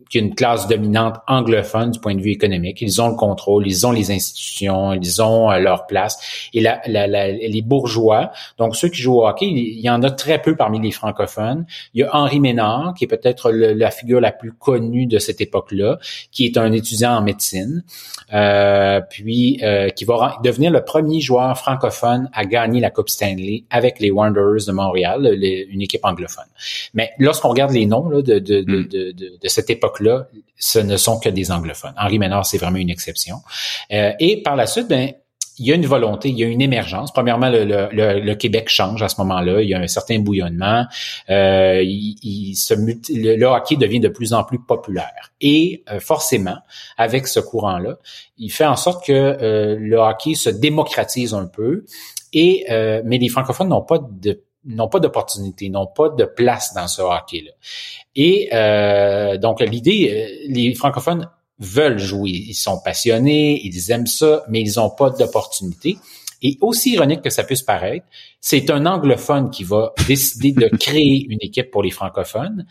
qu'une 0.09 0.35
classe 0.35 0.67
dominante 0.67 1.15
anglophone 1.27 1.91
du 1.91 1.99
point 1.99 2.15
de 2.15 2.21
vue 2.21 2.31
économique. 2.31 2.81
Ils 2.81 3.01
ont 3.01 3.09
le 3.09 3.15
contrôle, 3.15 3.67
ils 3.67 3.85
ont 3.85 3.91
les 3.91 4.11
institutions, 4.11 4.93
ils 4.93 5.21
ont 5.21 5.51
euh, 5.51 5.59
leur 5.59 5.87
place. 5.87 6.49
Et 6.53 6.61
la, 6.61 6.81
la, 6.87 7.07
les 7.07 7.61
bourgeois, 7.61 8.31
donc 8.57 8.75
ceux 8.75 8.89
qui 8.89 9.01
jouent 9.01 9.19
au 9.19 9.27
hockey, 9.27 9.47
il 9.47 9.79
y 9.79 9.89
en 9.89 10.03
a 10.03 10.11
très 10.11 10.41
peu 10.41 10.55
parmi 10.55 10.79
les 10.79 10.91
francophones. 10.91 11.65
Il 11.93 12.01
y 12.01 12.03
a 12.03 12.15
Henri 12.15 12.39
Ménard, 12.39 12.93
qui 12.97 13.05
est 13.05 13.07
peut-être 13.07 13.51
la 13.51 13.91
figure 13.91 14.21
la 14.21 14.31
plus 14.31 14.51
connue 14.51 15.05
de 15.05 15.19
cette 15.19 15.41
époque-là, 15.41 15.99
qui 16.31 16.45
est 16.45 16.57
un 16.57 16.71
étudiant 16.71 17.17
en 17.17 17.21
médecine, 17.21 17.83
euh, 18.33 19.01
puis 19.09 19.59
euh, 19.63 19.89
qui 19.89 20.05
va 20.05 20.37
devenir 20.43 20.71
le 20.71 20.83
premier 20.83 21.21
joueur 21.21 21.57
francophone 21.57 22.29
à 22.33 22.45
gagner 22.45 22.79
la 22.79 22.89
Coupe 22.89 23.09
Stanley 23.09 23.63
avec 23.69 23.99
les 23.99 24.11
Wanderers 24.11 24.65
de 24.67 24.71
Montréal, 24.71 25.37
une 25.69 25.81
équipe 25.81 26.03
anglophone. 26.03 26.45
Mais 26.93 27.11
lorsqu'on 27.19 27.49
regarde 27.49 27.71
les 27.71 27.85
noms 27.85 28.09
là, 28.09 28.21
de, 28.21 28.39
de, 28.39 28.61
de, 28.61 28.79
hmm. 28.79 28.87
de, 28.87 29.11
de 29.41 29.47
cette 29.47 29.69
époque 29.69 29.96
là 29.99 30.27
ce 30.59 30.79
ne 30.79 30.97
sont 30.97 31.19
que 31.19 31.29
des 31.29 31.51
anglophones. 31.51 31.93
Henri 31.97 32.17
Ménard, 32.19 32.45
c'est 32.45 32.57
vraiment 32.57 32.77
une 32.79 32.89
exception. 32.89 33.41
Euh, 33.91 34.11
et 34.19 34.41
par 34.41 34.55
la 34.55 34.65
suite, 34.65 34.87
ben, 34.87 35.11
il 35.59 35.65
y 35.65 35.71
a 35.71 35.75
une 35.75 35.85
volonté, 35.85 36.29
il 36.29 36.37
y 36.37 36.43
a 36.43 36.47
une 36.47 36.61
émergence. 36.61 37.11
Premièrement, 37.11 37.49
le, 37.49 37.63
le, 37.65 38.33
Québec 38.35 38.69
change 38.69 39.01
à 39.01 39.09
ce 39.09 39.19
moment-là. 39.21 39.61
Il 39.61 39.69
y 39.69 39.73
a 39.73 39.79
un 39.79 39.87
certain 39.87 40.19
bouillonnement. 40.19 40.85
Euh, 41.29 41.81
il, 41.83 42.55
se, 42.55 42.75
le, 42.75 43.45
hockey 43.45 43.75
devient 43.75 43.99
de 43.99 44.09
plus 44.09 44.33
en 44.33 44.43
plus 44.43 44.59
populaire. 44.59 45.31
Et 45.41 45.83
euh, 45.91 45.99
forcément, 45.99 46.57
avec 46.97 47.27
ce 47.27 47.39
courant-là, 47.39 47.97
il 48.37 48.51
fait 48.51 48.65
en 48.65 48.75
sorte 48.75 49.05
que 49.05 49.11
euh, 49.13 49.75
le 49.79 49.97
hockey 49.97 50.35
se 50.35 50.49
démocratise 50.49 51.33
un 51.33 51.47
peu. 51.47 51.85
Et 52.33 52.65
mais 53.05 53.17
les 53.17 53.29
francophones 53.29 53.69
n'ont 53.69 53.81
pas 53.81 53.99
de 53.99 54.43
n'ont 54.67 54.89
pas 54.89 54.99
d'opportunité, 54.99 55.69
n'ont 55.69 55.87
pas 55.87 56.09
de 56.09 56.25
place 56.25 56.73
dans 56.73 56.87
ce 56.87 57.01
hockey-là. 57.01 57.51
Et 58.15 58.49
euh, 58.53 59.37
donc 59.37 59.61
l'idée, 59.61 60.11
euh, 60.11 60.47
les 60.49 60.73
francophones 60.75 61.29
veulent 61.59 61.99
jouer, 61.99 62.31
ils 62.31 62.53
sont 62.53 62.79
passionnés, 62.79 63.61
ils 63.63 63.91
aiment 63.91 64.07
ça, 64.07 64.43
mais 64.49 64.61
ils 64.61 64.77
n'ont 64.77 64.91
pas 64.91 65.09
d'opportunité. 65.09 65.97
Et 66.43 66.57
aussi 66.61 66.91
ironique 66.91 67.23
que 67.23 67.31
ça 67.31 67.43
puisse 67.43 67.63
paraître, 67.63 68.05
c'est 68.39 68.69
un 68.69 68.85
anglophone 68.85 69.49
qui 69.49 69.63
va 69.63 69.93
décider 70.07 70.51
de 70.51 70.67
créer 70.77 71.25
une 71.29 71.39
équipe 71.41 71.71
pour 71.71 71.81
les 71.81 71.89
francophones, 71.89 72.65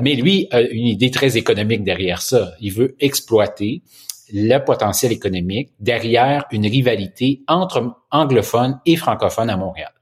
mais 0.00 0.14
lui 0.14 0.48
a 0.50 0.62
une 0.62 0.86
idée 0.86 1.10
très 1.10 1.36
économique 1.36 1.84
derrière 1.84 2.22
ça. 2.22 2.52
Il 2.60 2.72
veut 2.72 2.96
exploiter 3.00 3.82
le 4.32 4.58
potentiel 4.58 5.12
économique 5.12 5.72
derrière 5.78 6.46
une 6.50 6.66
rivalité 6.66 7.42
entre 7.48 7.96
anglophones 8.10 8.80
et 8.86 8.96
francophones 8.96 9.50
à 9.50 9.58
Montréal. 9.58 9.92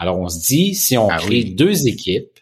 Alors, 0.00 0.18
on 0.18 0.28
se 0.28 0.40
dit, 0.40 0.74
si 0.74 0.96
on 0.96 1.10
ah 1.10 1.18
crée 1.18 1.44
deux 1.44 1.86
équipes 1.86 2.40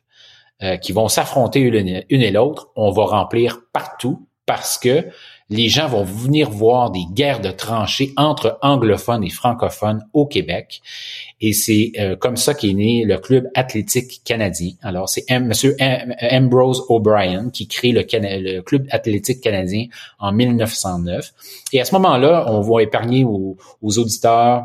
euh, 0.63 0.77
qui 0.77 0.93
vont 0.93 1.09
s'affronter 1.09 1.59
une, 1.59 2.05
et 2.09 2.31
l'autre, 2.31 2.71
on 2.77 2.93
va 2.93 3.05
remplir 3.05 3.63
partout 3.73 4.29
parce 4.47 4.79
que 4.79 5.07
les 5.51 5.69
gens 5.69 5.89
vont 5.89 6.05
venir 6.05 6.51
voir 6.51 6.93
des 6.93 7.05
guerres 7.13 7.41
de 7.41 7.51
tranchées 7.51 8.13
entre 8.17 8.59
anglophones 8.63 9.25
et 9.25 9.31
francophones 9.31 10.07
au 10.13 10.27
Québec. 10.27 10.83
Et 11.41 11.53
c'est 11.53 11.91
euh, 11.99 12.15
comme 12.15 12.37
ça 12.37 12.55
qu'est 12.55 12.75
né 12.75 13.05
le 13.05 13.19
club 13.19 13.49
athlétique 13.57 14.23
canadien. 14.25 14.75
Alors, 14.83 15.09
c'est 15.09 15.25
M. 15.27 15.49
Monsieur 15.49 15.75
Ambrose 16.31 16.85
O'Brien 16.89 17.51
qui 17.51 17.67
crée 17.67 17.91
le, 17.91 18.03
le, 18.03 18.61
club 18.61 18.87
athlétique 18.93 19.41
canadien 19.41 19.87
en 20.21 20.31
1909. 20.31 21.33
Et 21.73 21.81
à 21.81 21.85
ce 21.85 21.93
moment-là, 21.97 22.45
on 22.47 22.61
va 22.61 22.83
épargner 22.83 23.25
aux 23.25 23.99
auditeurs 23.99 24.65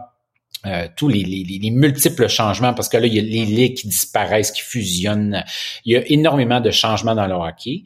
euh, 0.65 0.87
tous 0.95 1.09
les, 1.09 1.23
les, 1.23 1.71
multiples 1.71 2.29
changements, 2.29 2.73
parce 2.73 2.87
que 2.87 2.95
là, 2.95 3.07
il 3.07 3.13
y 3.13 3.19
a 3.19 3.21
les 3.21 3.45
ligues 3.45 3.75
qui 3.75 3.87
disparaissent, 3.87 4.51
qui 4.51 4.61
fusionnent. 4.61 5.43
Il 5.83 5.93
y 5.93 5.97
a 5.97 6.01
énormément 6.09 6.61
de 6.61 6.71
changements 6.71 7.15
dans 7.15 7.27
le 7.27 7.33
hockey. 7.33 7.83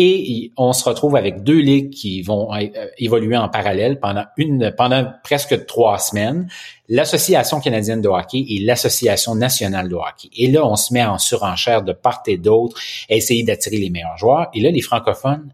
Et 0.00 0.52
on 0.56 0.72
se 0.72 0.84
retrouve 0.84 1.16
avec 1.16 1.42
deux 1.42 1.58
ligues 1.58 1.90
qui 1.90 2.22
vont 2.22 2.54
euh, 2.54 2.68
évoluer 2.98 3.36
en 3.36 3.48
parallèle 3.48 3.98
pendant 3.98 4.26
une, 4.36 4.72
pendant 4.76 5.10
presque 5.24 5.66
trois 5.66 5.98
semaines. 5.98 6.48
L'Association 6.88 7.60
canadienne 7.60 8.00
de 8.00 8.08
hockey 8.08 8.44
et 8.48 8.60
l'Association 8.60 9.34
nationale 9.34 9.88
de 9.88 9.96
hockey. 9.96 10.28
Et 10.36 10.46
là, 10.52 10.64
on 10.64 10.76
se 10.76 10.92
met 10.94 11.04
en 11.04 11.18
surenchère 11.18 11.82
de 11.82 11.92
part 11.92 12.22
et 12.26 12.36
d'autre, 12.36 12.76
à 13.10 13.14
essayer 13.14 13.42
d'attirer 13.42 13.78
les 13.78 13.90
meilleurs 13.90 14.18
joueurs. 14.18 14.48
Et 14.54 14.60
là, 14.60 14.70
les 14.70 14.82
francophones 14.82 15.52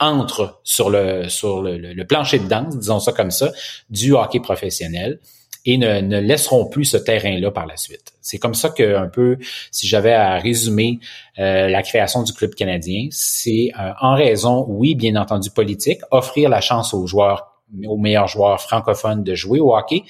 entrent 0.00 0.60
sur 0.64 0.88
le, 0.88 1.28
sur 1.28 1.60
le 1.60 2.04
plancher 2.04 2.38
de 2.38 2.48
danse, 2.48 2.78
disons 2.78 3.00
ça 3.00 3.12
comme 3.12 3.30
ça, 3.30 3.52
du 3.90 4.14
hockey 4.14 4.40
professionnel 4.40 5.20
et 5.64 5.78
ne, 5.78 6.00
ne 6.00 6.20
laisseront 6.20 6.66
plus 6.66 6.84
ce 6.84 6.96
terrain-là 6.96 7.50
par 7.50 7.66
la 7.66 7.76
suite. 7.76 8.12
C'est 8.20 8.38
comme 8.38 8.54
ça 8.54 8.70
que 8.70 8.96
un 8.96 9.08
peu, 9.08 9.38
si 9.70 9.86
j'avais 9.86 10.12
à 10.12 10.38
résumer 10.38 10.98
euh, 11.38 11.68
la 11.68 11.82
création 11.82 12.22
du 12.22 12.32
club 12.32 12.54
canadien, 12.54 13.08
c'est 13.10 13.70
euh, 13.78 13.92
en 14.00 14.14
raison, 14.14 14.66
oui, 14.68 14.94
bien 14.94 15.16
entendu 15.16 15.50
politique, 15.50 16.00
offrir 16.10 16.48
la 16.48 16.60
chance 16.60 16.94
aux 16.94 17.06
joueurs, 17.06 17.60
aux 17.86 17.96
meilleurs 17.96 18.28
joueurs 18.28 18.60
francophones 18.60 19.24
de 19.24 19.34
jouer 19.34 19.60
au 19.60 19.74
hockey, 19.74 20.04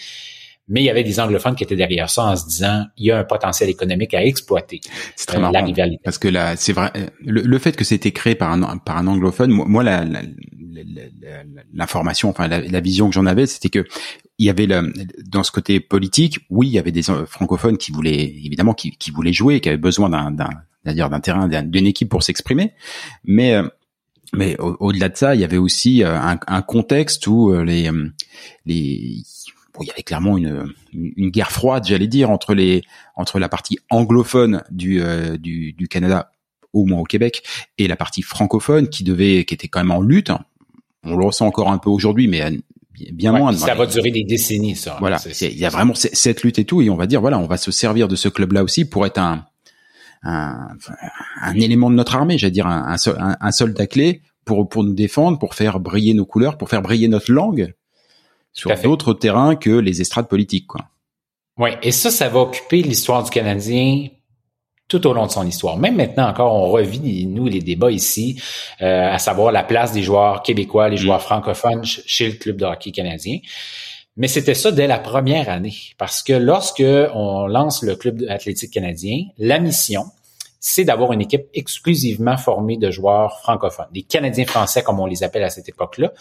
mais 0.69 0.81
il 0.81 0.85
y 0.85 0.90
avait 0.90 1.05
des 1.05 1.21
anglophones 1.21 1.55
qui 1.55 1.64
étaient 1.64 1.77
derrière 1.77 2.09
ça 2.09 2.25
en 2.25 2.37
se 2.37 2.47
disant 2.47 2.87
il 2.97 3.07
y 3.07 3.11
a 3.11 3.19
un 3.19 3.25
potentiel 3.25 3.69
économique 3.69 4.14
à 4.14 4.25
exploiter 4.25 4.81
c'est 5.14 5.27
très 5.27 5.38
euh, 5.38 5.51
la 5.51 5.61
rivalité 5.61 6.01
parce 6.03 6.19
que 6.19 6.29
là 6.29 6.57
c'est 6.57 6.73
vrai 6.73 6.90
le, 7.21 7.59
fait 7.59 7.77
que 7.77 7.85
c'était 7.85 8.12
créé 8.12 8.35
par 8.35 8.53
un 8.53 8.79
par 8.79 8.97
un 8.97 9.07
anglophone 9.07 9.51
moi, 9.51 9.83
la, 9.83 10.05
l'information 11.75 12.31
enfin 12.31 12.49
la, 12.49 12.81
vision 12.81 13.09
que 13.09 13.14
j'en 13.14 13.27
avais 13.27 13.47
c'était 13.47 13.69
que 13.69 13.85
il 14.38 14.47
y 14.47 14.51
avait 14.51 14.66
le, 14.66 14.92
dans 15.27 15.42
ce 15.42 15.53
côté 15.53 15.81
politique 15.81 16.40
oui 16.51 16.68
il 16.68 16.73
y 16.73 16.79
avait 16.79 16.92
des 16.92 17.11
euh, 17.11 17.27
francophones 17.27 17.77
qui 17.77 17.92
voulaient 17.92 18.25
évidemment 18.25 18.75
qui, 18.75 18.90
qui 18.92 19.11
voulaient 19.11 19.33
jouer 19.33 19.61
qui 19.61 19.68
avaient 19.68 19.79
besoin 19.79 20.11
d'un 20.11 20.31
d'un 20.85 21.20
terrain 21.20 21.49
d'une 21.49 21.87
équipe 21.87 22.09
pour 22.09 22.23
s'exprimer 22.23 22.73
mais 23.25 23.55
euh, 23.55 23.68
mais 24.33 24.57
au-delà 24.59 25.11
de 25.11 25.16
ça, 25.16 25.37
il 25.37 25.42
y 25.42 25.44
avait 25.44 25.59
aussi 25.59 26.03
un, 26.03 26.40
un 26.49 26.62
contexte 26.62 27.25
où 27.29 27.55
les 27.62 27.88
les 28.66 29.23
il 29.81 29.87
y 29.87 29.90
avait 29.90 30.03
clairement 30.03 30.38
une, 30.38 30.73
une 30.92 31.31
guerre 31.31 31.51
froide, 31.51 31.85
j'allais 31.87 32.07
dire, 32.07 32.31
entre 32.31 32.55
les 32.55 32.83
entre 33.16 33.38
la 33.38 33.49
partie 33.49 33.79
anglophone 33.90 34.62
du, 34.70 35.03
euh, 35.03 35.37
du, 35.37 35.73
du 35.73 35.88
Canada 35.88 36.31
au 36.73 36.85
moins 36.85 37.01
au 37.01 37.05
Québec, 37.05 37.44
et 37.79 37.87
la 37.87 37.97
partie 37.97 38.23
francophone 38.23 38.88
qui 38.88 39.05
devait, 39.05 39.44
qui 39.44 39.55
était 39.55 39.68
quand 39.68 39.81
même 39.81 39.92
en 39.92 40.01
lutte. 40.01 40.33
On 41.05 41.16
le 41.16 41.25
ressent 41.25 41.47
encore 41.47 41.70
un 41.70 41.79
peu 41.79 41.90
aujourd'hui, 41.90 42.27
mais 42.27 42.42
bien 43.12 43.33
moins. 43.33 43.52
Ça 43.52 43.74
va 43.74 43.87
durer 43.87 44.11
des 44.11 44.24
décennies, 44.24 44.76
ça. 44.76 44.96
Voilà, 45.00 45.20
il 45.40 45.59
y 45.59 45.64
a 45.64 45.70
vraiment 45.70 45.94
cette 45.94 46.42
lutte 46.42 46.59
et 46.59 46.64
tout, 46.64 46.83
et 46.83 46.90
on 46.90 46.96
va 46.96 47.07
dire 47.07 47.20
voilà, 47.20 47.38
on 47.38 47.46
va 47.46 47.57
se 47.57 47.70
servir 47.70 48.09
de 48.09 48.16
ce 48.16 48.28
club-là 48.28 48.62
aussi 48.62 48.85
pour 48.85 49.07
être 49.07 49.18
un 49.18 49.46
un, 50.26 50.68
un 51.42 51.54
élément 51.57 51.90
de 51.90 51.96
notre 51.96 52.14
armée, 52.14 52.38
j'allais 52.38 52.50
dire 52.50 52.66
un, 52.66 52.96
un, 52.96 53.37
un, 53.38 53.52
soldat 53.52 53.87
clé 53.87 54.22
pour 54.46 54.66
pour 54.68 54.83
nous 54.83 54.94
défendre, 54.94 55.38
pour 55.38 55.54
faire 55.54 55.80
briller 55.80 56.14
nos 56.14 56.24
couleurs, 56.24 56.57
pour 56.57 56.70
faire 56.70 56.80
briller 56.80 57.09
notre 57.09 57.30
langue 57.30 57.74
sur 58.54 58.74
d'autres 58.83 59.12
terrains 59.12 59.54
que 59.57 59.70
les 59.70 60.00
estrades 60.00 60.28
politiques, 60.28 60.66
quoi. 60.66 60.88
Oui, 61.59 61.70
et 61.83 61.92
ça, 61.92 62.11
ça 62.11 62.28
va 62.28 62.40
occuper 62.40 62.83
l'histoire 62.83 63.22
du 63.22 63.30
Canadien 63.30 64.09
tout 64.88 65.07
au 65.07 65.12
long 65.12 65.27
de 65.27 65.31
son 65.31 65.47
histoire. 65.47 65.77
Même 65.77 65.97
maintenant 65.97 66.29
encore, 66.29 66.55
on 66.55 66.70
revit, 66.70 67.27
nous, 67.27 67.47
les 67.47 67.61
débats 67.61 67.90
ici, 67.90 68.40
euh, 68.83 69.11
à 69.11 69.18
savoir 69.18 69.53
la 69.53 69.62
place 69.62 69.92
des 69.92 70.03
joueurs 70.03 70.42
québécois, 70.42 70.88
les 70.88 70.97
joueurs 70.97 71.18
mm. 71.18 71.23
francophones 71.23 71.85
chez 71.85 72.29
le 72.29 72.35
club 72.35 72.57
de 72.57 72.64
hockey 72.64 72.90
canadien. 72.90 73.38
Mais 74.16 74.29
c'était 74.29 74.55
ça 74.55 74.70
dès 74.70 74.87
la 74.87 74.99
première 74.99 75.49
année, 75.49 75.75
parce 75.99 76.23
que 76.23 76.33
lorsque 76.33 76.85
on 77.14 77.47
lance 77.49 77.83
le 77.83 77.97
club 77.97 78.25
athlétique 78.29 78.70
canadien, 78.70 79.25
la 79.38 79.59
mission, 79.59 80.05
c'est 80.66 80.85
d'avoir 80.85 81.12
une 81.12 81.20
équipe 81.20 81.44
exclusivement 81.53 82.38
formée 82.38 82.79
de 82.79 82.90
joueurs 82.90 83.38
francophones, 83.40 83.85
des 83.92 84.00
Canadiens 84.00 84.46
français 84.46 84.83
comme 84.83 84.98
on 84.98 85.05
les 85.05 85.22
appelle 85.22 85.44
à 85.44 85.50
cette 85.50 85.68
époque-là. 85.68 86.14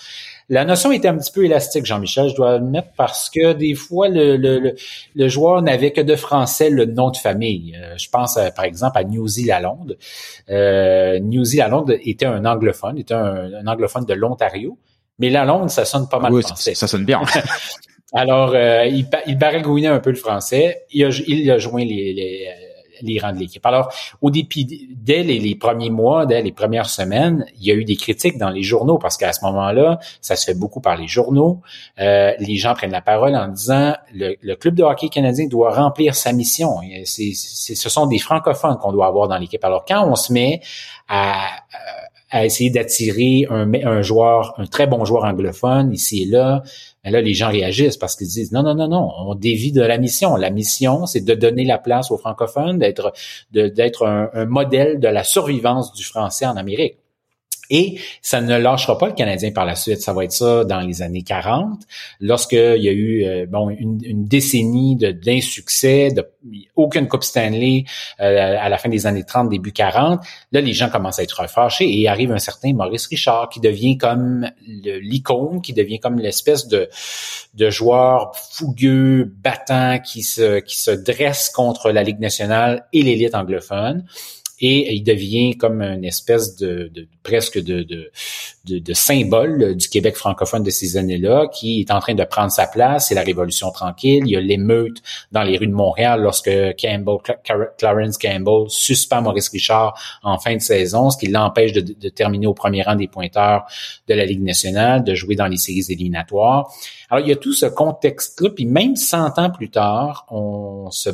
La 0.49 0.65
notion 0.65 0.91
était 0.91 1.07
un 1.07 1.17
petit 1.17 1.31
peu 1.31 1.45
élastique, 1.45 1.85
Jean-Michel, 1.85 2.27
je 2.27 2.35
dois 2.35 2.55
admettre, 2.55 2.89
parce 2.97 3.29
que 3.29 3.53
des 3.53 3.73
fois, 3.73 4.09
le, 4.09 4.35
le, 4.35 4.75
le, 5.15 5.27
joueur 5.29 5.61
n'avait 5.61 5.93
que 5.93 6.01
de 6.01 6.17
français 6.17 6.69
le 6.69 6.83
nom 6.83 7.09
de 7.09 7.15
famille. 7.15 7.73
Euh, 7.81 7.95
je 7.97 8.09
pense, 8.09 8.35
euh, 8.35 8.49
par 8.53 8.65
exemple, 8.65 8.97
à 8.97 9.05
Newsy 9.05 9.45
Lalonde. 9.45 9.97
Euh, 10.49 11.19
Newsy 11.19 11.57
Lalonde 11.57 11.95
était 12.03 12.25
un 12.25 12.43
anglophone, 12.43 12.97
était 12.97 13.13
un, 13.13 13.65
anglophone 13.65 14.03
de 14.03 14.13
l'Ontario. 14.13 14.77
Mais 15.19 15.29
Lalonde, 15.29 15.69
ça 15.69 15.85
sonne 15.85 16.09
pas 16.09 16.19
mal 16.19 16.33
français. 16.41 16.75
Ça 16.75 16.87
sonne 16.87 17.05
bien. 17.05 17.21
Alors, 18.13 18.51
euh, 18.53 18.85
il, 18.87 19.07
il 19.25 19.37
baragouinait 19.37 19.87
un 19.87 19.99
peu 19.99 20.09
le 20.09 20.17
français. 20.17 20.83
Il 20.91 21.05
a, 21.05 21.09
il 21.27 21.49
a 21.49 21.57
joint 21.59 21.85
les, 21.85 22.11
les 22.11 22.49
les 23.03 23.19
rangs 23.19 23.33
de 23.33 23.39
l'équipe. 23.39 23.65
Alors, 23.65 23.93
au 24.21 24.31
début, 24.31 24.65
dès 24.95 25.23
les, 25.23 25.55
premiers 25.55 25.89
mois, 25.89 26.25
dès 26.25 26.41
les 26.41 26.51
premières 26.51 26.89
semaines, 26.89 27.45
il 27.59 27.65
y 27.65 27.71
a 27.71 27.75
eu 27.75 27.85
des 27.85 27.95
critiques 27.95 28.37
dans 28.37 28.49
les 28.49 28.63
journaux 28.63 28.97
parce 28.97 29.17
qu'à 29.17 29.33
ce 29.33 29.43
moment-là, 29.45 29.99
ça 30.21 30.35
se 30.35 30.45
fait 30.45 30.53
beaucoup 30.53 30.81
par 30.81 30.97
les 30.97 31.07
journaux. 31.07 31.61
Euh, 31.99 32.31
les 32.39 32.55
gens 32.55 32.73
prennent 32.73 32.91
la 32.91 33.01
parole 33.01 33.35
en 33.35 33.47
disant 33.47 33.93
le, 34.13 34.55
club 34.55 34.75
de 34.75 34.83
hockey 34.83 35.09
canadien 35.09 35.47
doit 35.47 35.73
remplir 35.73 36.15
sa 36.15 36.31
mission. 36.33 36.77
Ce 37.05 37.89
sont 37.89 38.07
des 38.07 38.19
francophones 38.19 38.77
qu'on 38.77 38.91
doit 38.91 39.07
avoir 39.07 39.27
dans 39.27 39.37
l'équipe. 39.37 39.63
Alors, 39.63 39.85
quand 39.85 40.07
on 40.09 40.15
se 40.15 40.31
met 40.31 40.61
à, 41.07 41.47
essayer 42.33 42.71
d'attirer 42.71 43.45
un 43.49 44.01
joueur, 44.01 44.55
un 44.57 44.65
très 44.65 44.87
bon 44.87 45.05
joueur 45.05 45.25
anglophone 45.25 45.93
ici 45.93 46.23
et 46.23 46.25
là, 46.25 46.63
mais 47.03 47.11
là, 47.11 47.21
les 47.21 47.33
gens 47.33 47.49
réagissent 47.49 47.97
parce 47.97 48.15
qu'ils 48.15 48.27
disent 48.27 48.51
non, 48.51 48.63
non, 48.63 48.75
non, 48.75 48.87
non, 48.87 49.11
on 49.17 49.35
dévie 49.35 49.71
de 49.71 49.81
la 49.81 49.97
mission. 49.97 50.35
La 50.35 50.49
mission, 50.49 51.05
c'est 51.05 51.21
de 51.21 51.33
donner 51.33 51.65
la 51.65 51.77
place 51.77 52.11
aux 52.11 52.17
francophones, 52.17 52.79
d'être 52.79 53.11
d'être 53.51 54.05
un, 54.05 54.45
modèle 54.45 54.99
de 54.99 55.07
la 55.07 55.23
survivance 55.23 55.93
du 55.93 56.03
français 56.03 56.45
en 56.45 56.55
Amérique. 56.55 56.97
Et 57.69 57.99
ça 58.21 58.41
ne 58.41 58.57
lâchera 58.57 58.97
pas 58.97 59.07
le 59.07 59.13
Canadien 59.13 59.51
par 59.51 59.65
la 59.65 59.75
suite. 59.75 60.01
Ça 60.01 60.13
va 60.13 60.25
être 60.25 60.33
ça 60.33 60.65
dans 60.65 60.81
les 60.81 61.01
années 61.01 61.23
40, 61.23 61.79
lorsqu'il 62.19 62.81
y 62.83 62.89
a 62.89 62.91
eu 62.91 63.23
euh, 63.25 63.45
bon 63.47 63.69
une, 63.69 64.25
décennie 64.25 64.97
d'insuccès, 64.97 66.09
de, 66.09 66.27
aucune 66.75 67.07
Coupe 67.07 67.23
Stanley 67.23 67.85
euh, 68.19 68.57
à 68.59 68.67
la 68.67 68.77
fin 68.77 68.89
des 68.89 69.07
années 69.07 69.23
30, 69.23 69.49
début 69.49 69.71
40. 69.71 70.21
Là, 70.51 70.61
les 70.61 70.73
gens 70.73 70.89
commencent 70.89 71.19
à 71.19 71.23
être 71.23 71.49
fâchés 71.49 71.87
et 71.99 72.07
arrive 72.07 72.31
un 72.31 72.39
certain 72.39 72.73
Maurice 72.73 73.07
Richard 73.07 73.49
qui 73.49 73.61
devient 73.61 73.97
comme 73.97 74.49
l'icône, 74.65 75.61
qui 75.61 75.73
devient 75.73 75.99
comme 75.99 76.19
l'espèce 76.19 76.67
de, 76.67 76.89
de 77.53 77.69
joueur 77.69 78.35
fougueux, 78.35 79.33
battant, 79.41 79.99
qui 79.99 80.21
se, 80.21 80.59
qui 80.59 80.81
se 80.81 80.91
dresse 80.91 81.49
contre 81.49 81.91
la 81.91 82.03
Ligue 82.03 82.19
nationale 82.19 82.85
et 82.91 83.03
l'élite 83.03 83.35
anglophone 83.35 84.05
et 84.65 84.93
il 84.93 85.03
devient 85.03 85.57
comme 85.57 85.81
une 85.81 86.05
espèce 86.05 86.55
de, 86.55 86.89
de 86.93 87.05
presque 87.21 87.61
de, 87.61 87.83
de, 87.83 88.79
de, 88.79 88.93
symbole 88.93 89.75
du 89.75 89.89
Québec 89.89 90.15
francophone 90.15 90.63
de 90.63 90.69
ces 90.69 90.95
années-là, 90.95 91.47
qui 91.53 91.81
est 91.81 91.91
en 91.91 91.99
train 91.99 92.13
de 92.13 92.23
prendre 92.23 92.49
sa 92.49 92.65
place. 92.65 93.09
C'est 93.09 93.15
la 93.15 93.23
Révolution 93.23 93.71
tranquille. 93.71 94.23
Il 94.25 94.31
y 94.31 94.37
a 94.37 94.39
l'émeute 94.39 95.01
dans 95.33 95.43
les 95.43 95.57
rues 95.57 95.67
de 95.67 95.73
Montréal 95.73 96.21
lorsque 96.21 96.49
Campbell, 96.79 97.17
Clarence 97.77 98.17
Campbell 98.17 98.69
suspend 98.69 99.21
Maurice 99.21 99.49
Richard 99.49 99.99
en 100.23 100.37
fin 100.39 100.55
de 100.55 100.61
saison, 100.61 101.09
ce 101.09 101.17
qui 101.17 101.27
l'empêche 101.27 101.73
de, 101.73 102.09
terminer 102.09 102.47
au 102.47 102.53
premier 102.53 102.83
rang 102.83 102.95
des 102.95 103.09
pointeurs 103.09 103.65
de 104.07 104.13
la 104.13 104.23
Ligue 104.23 104.43
nationale, 104.43 105.03
de 105.03 105.13
jouer 105.13 105.35
dans 105.35 105.47
les 105.47 105.57
séries 105.57 105.87
éliminatoires. 105.89 106.71
Alors, 107.09 107.25
il 107.25 107.29
y 107.29 107.33
a 107.33 107.35
tout 107.35 107.53
ce 107.53 107.65
contexte-là, 107.65 108.51
puis 108.51 108.65
même 108.65 108.95
100 108.95 109.39
ans 109.39 109.49
plus 109.49 109.69
tard, 109.69 110.25
on 110.29 110.89
se 110.89 111.09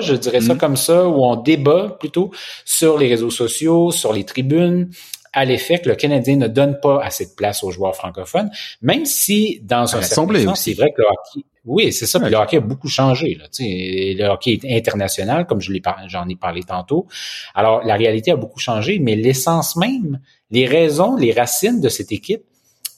je 0.00 0.14
dirais 0.14 0.40
ça 0.40 0.54
mm. 0.54 0.58
comme 0.58 0.76
ça, 0.76 1.08
où 1.08 1.24
on 1.24 1.36
débat 1.36 1.96
plutôt 1.98 2.30
sur 2.64 2.98
les 2.98 3.08
réseaux 3.08 3.30
sociaux, 3.30 3.90
sur 3.90 4.12
les 4.12 4.24
tribunes, 4.24 4.90
à 5.32 5.44
l'effet 5.44 5.78
que 5.78 5.88
le 5.88 5.94
Canadien 5.94 6.36
ne 6.36 6.46
donne 6.46 6.78
pas 6.80 7.02
assez 7.02 7.26
de 7.26 7.32
place 7.34 7.64
aux 7.64 7.70
joueurs 7.70 7.96
francophones, 7.96 8.50
même 8.82 9.06
si 9.06 9.60
dans 9.62 9.96
un 9.96 10.02
certain 10.02 10.44
sens, 10.44 10.60
c'est 10.60 10.74
vrai 10.74 10.92
que 10.94 11.00
le 11.00 11.06
hockey, 11.06 11.46
oui, 11.64 11.92
c'est 11.92 12.06
ça, 12.06 12.18
puis 12.18 12.28
le 12.28 12.36
hockey 12.36 12.56
a 12.56 12.60
beaucoup 12.60 12.88
changé. 12.88 13.38
Là, 13.38 13.46
le 13.60 14.28
hockey 14.28 14.58
est 14.62 14.76
international, 14.76 15.46
comme 15.46 15.60
je 15.60 15.72
l'ai 15.72 15.80
j'en 16.08 16.28
ai 16.28 16.36
parlé 16.36 16.62
tantôt. 16.64 17.06
Alors, 17.54 17.84
la 17.84 17.94
réalité 17.94 18.32
a 18.32 18.36
beaucoup 18.36 18.58
changé, 18.58 18.98
mais 18.98 19.14
l'essence 19.14 19.76
même, 19.76 20.20
les 20.50 20.66
raisons, 20.66 21.16
les 21.16 21.32
racines 21.32 21.80
de 21.80 21.88
cette 21.88 22.12
équipe 22.12 22.42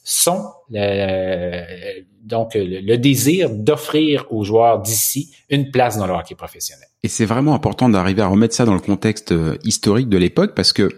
sont 0.05 0.51
le, 0.69 2.03
donc 2.23 2.51
le, 2.53 2.95
désir 2.95 3.49
d'offrir 3.49 4.25
aux 4.29 4.43
joueurs 4.43 4.81
d'ici 4.81 5.33
une 5.49 5.71
place 5.71 5.97
dans 5.97 6.05
le 6.05 6.13
hockey 6.13 6.35
professionnel. 6.35 6.87
Et 7.03 7.07
c'est 7.07 7.25
vraiment 7.25 7.55
important 7.55 7.89
d'arriver 7.89 8.21
à 8.21 8.27
remettre 8.27 8.53
ça 8.53 8.65
dans 8.65 8.75
le 8.75 8.79
contexte 8.79 9.31
euh, 9.31 9.57
historique 9.63 10.07
de 10.07 10.17
l'époque 10.17 10.53
parce 10.55 10.73
que 10.73 10.89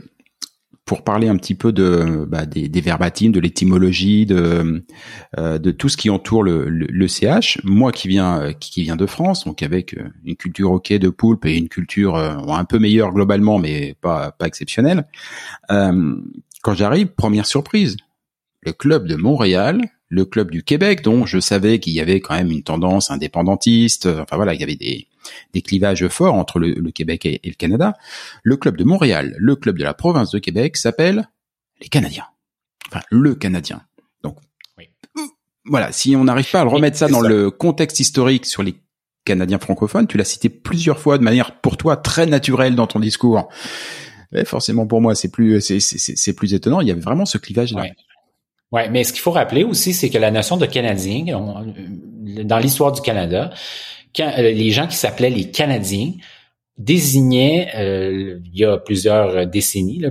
pour 0.84 1.04
parler 1.04 1.28
un 1.28 1.36
petit 1.38 1.56
peu 1.56 1.74
de 1.74 2.26
bah, 2.30 2.46
des, 2.46 2.70
des 2.70 2.82
verbatimes, 2.82 3.32
de 3.32 3.39
l'étymologie, 3.39 4.26
de 4.26 4.86
euh, 5.38 5.58
de 5.58 5.72
tout 5.72 5.89
ce 5.89 5.96
qui 5.96 6.10
entoure 6.10 6.43
le, 6.43 6.70
le, 6.70 7.08
CH. 7.08 7.60
Moi 7.63 7.93
qui 7.93 8.10
viens 8.10 8.41
euh, 8.41 8.52
qui 8.54 8.84
vient 8.84 8.96
de 8.98 9.06
France, 9.06 9.46
donc 9.46 9.63
avec 9.63 9.96
une 10.26 10.36
culture 10.36 10.72
hockey 10.72 11.00
de 11.00 11.10
poulpe 11.10 11.46
et 11.46 11.58
une 11.58 11.70
culture 11.70 12.15
un 12.15 12.65
peu 12.65 12.78
meilleure 12.80 13.13
globalement, 13.13 13.58
mais 13.58 13.96
pas 14.02 14.32
pas 14.32 14.48
exceptionnelle. 14.48 15.08
quand 15.70 16.74
j'arrive, 16.74 17.08
première 17.08 17.46
surprise, 17.46 17.98
le 18.62 18.74
club 18.74 19.08
de 19.08 19.15
Montréal, 19.15 19.82
le 20.10 20.26
club 20.26 20.52
du 20.52 20.63
Québec, 20.63 21.02
dont 21.02 21.26
je 21.26 21.39
savais 21.39 21.80
qu'il 21.80 21.93
y 21.93 22.00
avait 22.00 22.22
quand 22.22 22.36
même 22.36 22.52
une 22.52 22.63
tendance 22.63 23.12
indépendantiste. 23.12 24.06
Enfin 24.06 24.36
voilà, 24.36 24.54
il 24.54 24.60
y 24.60 24.63
avait 24.63 24.76
des, 24.76 25.08
des 25.54 25.62
clivages 25.62 26.08
forts 26.08 26.34
entre 26.34 26.60
le, 26.60 26.91
Québec 26.91 27.26
et, 27.26 27.41
le 27.43 27.54
Canada. 27.54 27.93
Le 28.43 28.58
club 28.58 28.78
de 28.78 28.84
Montréal, 28.84 29.36
le 29.38 29.56
club 29.56 29.78
de 29.78 29.84
la 29.84 29.93
province 29.93 30.32
de 30.32 30.39
Québec 30.39 30.78
s'appelle 30.78 31.30
les 31.82 31.89
Canadiens. 31.89 32.26
Enfin, 32.89 33.02
le 33.12 33.36
Canadien. 33.36 33.82
Donc, 34.24 34.38
voilà, 35.65 35.91
si 35.91 36.15
on 36.15 36.24
n'arrive 36.24 36.50
pas 36.50 36.62
à 36.62 36.63
le 36.63 36.70
remettre 36.70 36.98
ça 36.98 37.08
dans 37.08 37.22
le 37.22 37.52
contexte 37.52 38.00
historique 38.00 38.46
sur 38.46 38.63
les 38.63 38.76
Canadiens 39.26 39.60
francophones, 39.60 40.08
tu 40.08 40.17
l'as 40.17 40.24
cité 40.24 40.50
plusieurs 40.50 41.00
fois 41.00 41.17
de 41.17 41.24
manière 41.24 41.60
pour 41.60 41.76
toi 41.76 41.98
très 41.98 42.26
naturelle 42.26 42.76
dans 42.76 42.88
ton 42.88 43.00
discours. 43.00 43.50
Mais 44.32 44.46
forcément 44.46 44.88
pour 44.88 45.02
moi, 45.02 45.15
c'est 45.15 45.30
plus 45.32 45.60
c'est 45.60 46.34
plus 46.34 46.54
étonnant. 46.54 46.82
Il 46.82 46.88
y 46.88 46.91
avait 46.91 47.02
vraiment 47.02 47.26
ce 47.26 47.38
clivage 47.38 47.74
là. 47.74 47.86
Ouais, 48.71 48.89
mais 48.89 49.03
ce 49.03 49.13
qu'il 49.13 49.21
faut 49.21 49.32
rappeler 49.32 49.63
aussi, 49.63 49.93
c'est 49.93 50.10
que 50.10 50.17
la 50.17 50.32
notion 50.32 50.58
de 50.58 50.65
Canadien, 50.65 51.23
dans 52.43 52.60
l'histoire 52.60 52.91
du 52.91 53.01
Canada, 53.01 53.51
euh, 54.19 54.41
les 54.41 54.71
gens 54.71 54.88
qui 54.88 54.95
s'appelaient 54.95 55.30
les 55.30 55.51
Canadiens 55.51 56.12
désignaient, 56.77 57.69
euh, 57.75 58.39
il 58.45 58.60
y 58.60 58.65
a 58.65 58.77
plusieurs 58.77 59.47
décennies, 59.47 60.03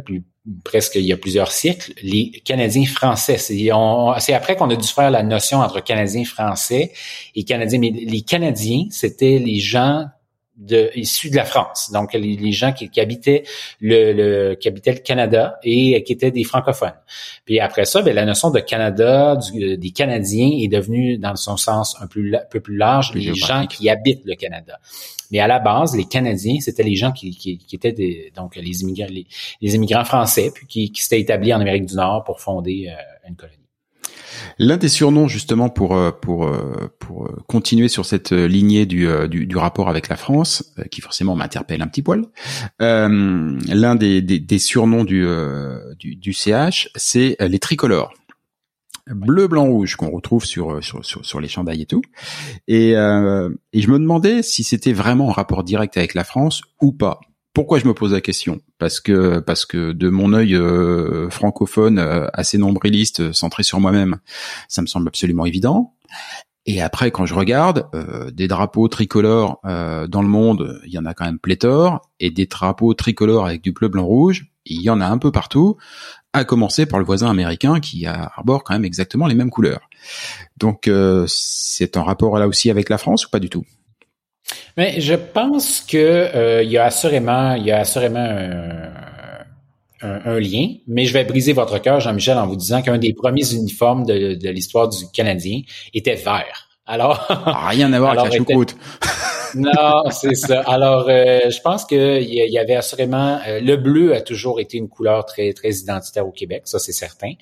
presque 0.64 0.94
il 0.94 1.04
y 1.04 1.12
a 1.12 1.16
plusieurs 1.16 1.52
siècles, 1.52 1.92
les 2.02 2.30
Canadiens 2.44 2.86
français. 2.86 3.36
C'est 3.38 4.32
après 4.32 4.56
qu'on 4.56 4.70
a 4.70 4.76
dû 4.76 4.88
faire 4.88 5.10
la 5.10 5.22
notion 5.22 5.58
entre 5.58 5.82
Canadiens 5.82 6.24
français 6.24 6.92
et 7.34 7.44
Canadiens. 7.44 7.78
Mais 7.78 7.90
les 7.90 8.22
Canadiens, 8.22 8.86
c'était 8.90 9.38
les 9.38 9.58
gens 9.58 10.06
de, 10.56 10.90
issus 10.94 11.30
de 11.30 11.36
la 11.36 11.44
France, 11.44 11.90
donc 11.92 12.14
les, 12.14 12.52
gens 12.52 12.72
qui, 12.72 12.88
habitaient 12.98 13.44
le, 13.80 14.12
le, 14.12 14.54
qui 14.54 14.68
habitaient 14.68 14.92
le 14.92 15.00
Canada 15.00 15.58
et 15.62 16.02
qui 16.02 16.12
étaient 16.12 16.30
des 16.30 16.44
francophones. 16.44 16.94
Puis 17.44 17.60
après 17.60 17.84
ça, 17.84 18.02
bien, 18.02 18.14
la 18.14 18.24
notion 18.24 18.50
de 18.50 18.60
Canada, 18.60 19.36
du, 19.36 19.76
des 19.76 19.90
Canadiens 19.90 20.50
est 20.58 20.68
devenue 20.68 21.18
dans 21.18 21.36
son 21.36 21.56
sens 21.56 21.96
un, 22.00 22.06
plus, 22.06 22.34
un 22.34 22.40
peu 22.50 22.60
plus 22.60 22.76
large, 22.76 23.12
les 23.14 23.34
gens 23.34 23.66
qui 23.66 23.90
habitent 23.90 24.24
le 24.24 24.34
Canada. 24.34 24.78
Mais 25.30 25.40
à 25.40 25.46
la 25.46 25.58
base, 25.58 25.96
les 25.96 26.04
Canadiens, 26.04 26.60
c'était 26.60 26.82
les 26.82 26.94
gens 26.94 27.12
qui, 27.12 27.36
qui, 27.36 27.58
qui 27.58 27.76
étaient 27.76 27.92
des, 27.92 28.32
donc 28.34 28.56
les 28.56 28.82
immigrants, 28.82 29.08
les, 29.60 29.74
immigrants 29.74 30.04
français, 30.04 30.50
puis 30.54 30.66
qui, 30.66 30.92
qui 30.92 31.02
s'étaient 31.02 31.20
établis 31.20 31.52
en 31.52 31.60
Amérique 31.60 31.86
du 31.86 31.96
Nord 31.96 32.24
pour 32.24 32.40
fonder 32.40 32.88
euh, 32.88 33.28
une 33.28 33.36
colonie. 33.36 33.55
L'un 34.58 34.76
des 34.76 34.88
surnoms 34.88 35.28
justement 35.28 35.68
pour 35.68 35.96
euh, 35.96 36.10
pour 36.10 36.46
euh, 36.46 36.92
pour 36.98 37.26
euh, 37.26 37.36
continuer 37.46 37.88
sur 37.88 38.04
cette 38.04 38.32
lignée 38.32 38.86
du, 38.86 39.06
du, 39.28 39.56
rapport 39.56 39.88
avec 39.88 40.08
la 40.08 40.16
France, 40.16 40.74
qui 40.90 41.00
forcément 41.00 41.34
m'interpelle 41.34 41.82
un 41.82 41.86
petit 41.86 42.02
poil. 42.02 42.26
L'un 42.78 43.94
des, 43.94 44.22
des, 44.22 44.58
surnoms 44.58 45.04
du, 45.04 45.26
du, 45.98 46.32
CH, 46.32 46.88
c'est 46.96 47.36
les 47.40 47.58
tricolores 47.58 48.12
bleu, 49.08 49.46
blanc, 49.46 49.66
rouge 49.66 49.94
qu'on 49.94 50.10
retrouve 50.10 50.44
sur, 50.44 50.82
sur, 50.82 51.04
sur, 51.04 51.40
les 51.40 51.46
chandails 51.46 51.82
et 51.82 51.86
tout. 51.86 52.02
Et, 52.66 52.90
et 52.90 52.94
je 52.94 53.90
me 53.90 53.98
demandais 53.98 54.42
si 54.42 54.64
c'était 54.64 54.92
vraiment 54.92 55.28
en 55.28 55.32
rapport 55.32 55.62
direct 55.62 55.96
avec 55.96 56.14
la 56.14 56.24
France 56.24 56.62
ou 56.80 56.92
pas. 56.92 57.20
Pourquoi 57.56 57.78
je 57.78 57.86
me 57.86 57.94
pose 57.94 58.12
la 58.12 58.20
question? 58.20 58.60
Parce 58.76 59.00
que 59.00 59.38
parce 59.38 59.64
que 59.64 59.92
de 59.92 60.10
mon 60.10 60.34
œil 60.34 60.54
euh, 60.54 61.30
francophone 61.30 61.98
euh, 61.98 62.26
assez 62.34 62.58
nombriliste, 62.58 63.20
euh, 63.20 63.32
centré 63.32 63.62
sur 63.62 63.80
moi-même, 63.80 64.18
ça 64.68 64.82
me 64.82 64.86
semble 64.86 65.08
absolument 65.08 65.46
évident. 65.46 65.94
Et 66.66 66.82
après, 66.82 67.10
quand 67.10 67.24
je 67.24 67.32
regarde 67.32 67.88
des 68.34 68.46
drapeaux 68.46 68.88
tricolores 68.88 69.60
dans 69.62 70.20
le 70.20 70.28
monde, 70.28 70.80
il 70.84 70.92
y 70.92 70.98
en 70.98 71.06
a 71.06 71.14
quand 71.14 71.24
même 71.24 71.38
pléthore, 71.38 72.02
et 72.18 72.30
des 72.30 72.44
drapeaux 72.46 72.92
tricolores 72.92 73.46
avec 73.46 73.62
du 73.62 73.70
bleu, 73.70 73.86
blanc, 73.86 74.04
rouge, 74.04 74.46
il 74.64 74.82
y 74.82 74.90
en 74.90 75.00
a 75.00 75.06
un 75.06 75.16
peu 75.16 75.30
partout, 75.30 75.76
à 76.32 76.44
commencer 76.44 76.84
par 76.84 76.98
le 76.98 77.04
voisin 77.04 77.30
américain 77.30 77.78
qui 77.78 78.04
arbore 78.04 78.64
quand 78.64 78.74
même 78.74 78.84
exactement 78.84 79.28
les 79.28 79.36
mêmes 79.36 79.50
couleurs. 79.50 79.88
Donc, 80.56 80.90
c'est 81.28 81.96
en 81.96 82.02
rapport 82.02 82.36
là 82.36 82.48
aussi 82.48 82.68
avec 82.68 82.88
la 82.88 82.98
France 82.98 83.26
ou 83.26 83.30
pas 83.30 83.38
du 83.38 83.48
tout? 83.48 83.64
Mais 84.76 85.00
je 85.00 85.14
pense 85.14 85.80
que 85.80 85.96
euh, 85.96 86.62
il 86.62 86.70
y 86.70 86.78
a 86.78 86.84
assurément, 86.84 87.54
il 87.54 87.64
y 87.64 87.72
a 87.72 87.80
assurément 87.80 88.18
un, 90.02 90.38
lien, 90.38 90.68
mais 90.86 91.04
je 91.04 91.12
vais 91.12 91.24
briser 91.24 91.52
votre 91.52 91.78
cœur, 91.78 92.00
Jean-Michel, 92.00 92.38
en 92.38 92.46
vous 92.46 92.56
disant 92.56 92.82
qu'un 92.82 92.98
des 92.98 93.12
premiers 93.12 93.52
uniformes 93.52 94.04
de, 94.04 94.34
de 94.34 94.50
l'histoire 94.50 94.88
du 94.88 95.08
Canadien 95.12 95.62
était 95.94 96.14
vert. 96.14 96.68
Alors, 96.86 97.26
rien 97.68 97.92
à 97.92 97.98
voir 97.98 98.18
avec 98.18 98.32
la 98.32 98.38
choucroute. 98.38 98.76
Non, 99.54 100.10
c'est 100.10 100.34
ça. 100.34 100.60
Alors, 100.62 101.06
euh, 101.08 101.50
je 101.50 101.60
pense 101.60 101.84
qu'il 101.84 102.22
y, 102.22 102.36
y 102.50 102.58
avait 102.58 102.74
assurément 102.74 103.38
euh, 103.46 103.60
le 103.60 103.76
bleu 103.76 104.14
a 104.14 104.20
toujours 104.20 104.60
été 104.60 104.78
une 104.78 104.88
couleur 104.88 105.24
très 105.24 105.52
très 105.52 105.70
identitaire 105.70 106.26
au 106.26 106.32
Québec, 106.32 106.62
ça 106.64 106.78
c'est 106.78 106.92
certain. 106.92 107.32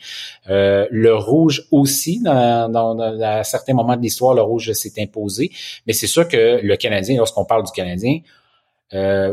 Euh, 0.49 0.87
le 0.91 1.15
rouge 1.15 1.67
aussi, 1.71 2.21
dans, 2.23 2.71
dans, 2.71 2.99
à 3.23 3.45
certains 3.45 3.75
moments 3.75 3.97
de 3.97 4.03
l'histoire, 4.03 4.35
le 4.35 4.43
rouge 4.43 4.73
s'est 4.73 4.93
imposé. 4.99 5.51
Mais 5.87 5.93
c'est 5.93 6.07
sûr 6.07 6.29
que 6.29 6.61
le 6.63 6.77
Canadien, 6.77 7.17
lorsqu'on 7.17 7.45
parle 7.45 7.65
du 7.65 7.73
Canadien, 7.73 8.21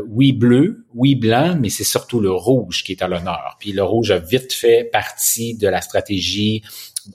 oui 0.08 0.32
bleu, 0.32 0.86
oui 0.92 1.14
blanc, 1.14 1.56
mais 1.60 1.68
c'est 1.68 1.84
surtout 1.84 2.18
le 2.18 2.32
rouge 2.32 2.82
qui 2.82 2.92
est 2.92 3.02
à 3.02 3.06
l'honneur. 3.06 3.56
Puis 3.60 3.70
le 3.70 3.84
rouge 3.84 4.10
a 4.10 4.18
vite 4.18 4.52
fait 4.52 4.82
partie 4.82 5.56
de 5.56 5.68
la 5.68 5.80
stratégie 5.80 6.62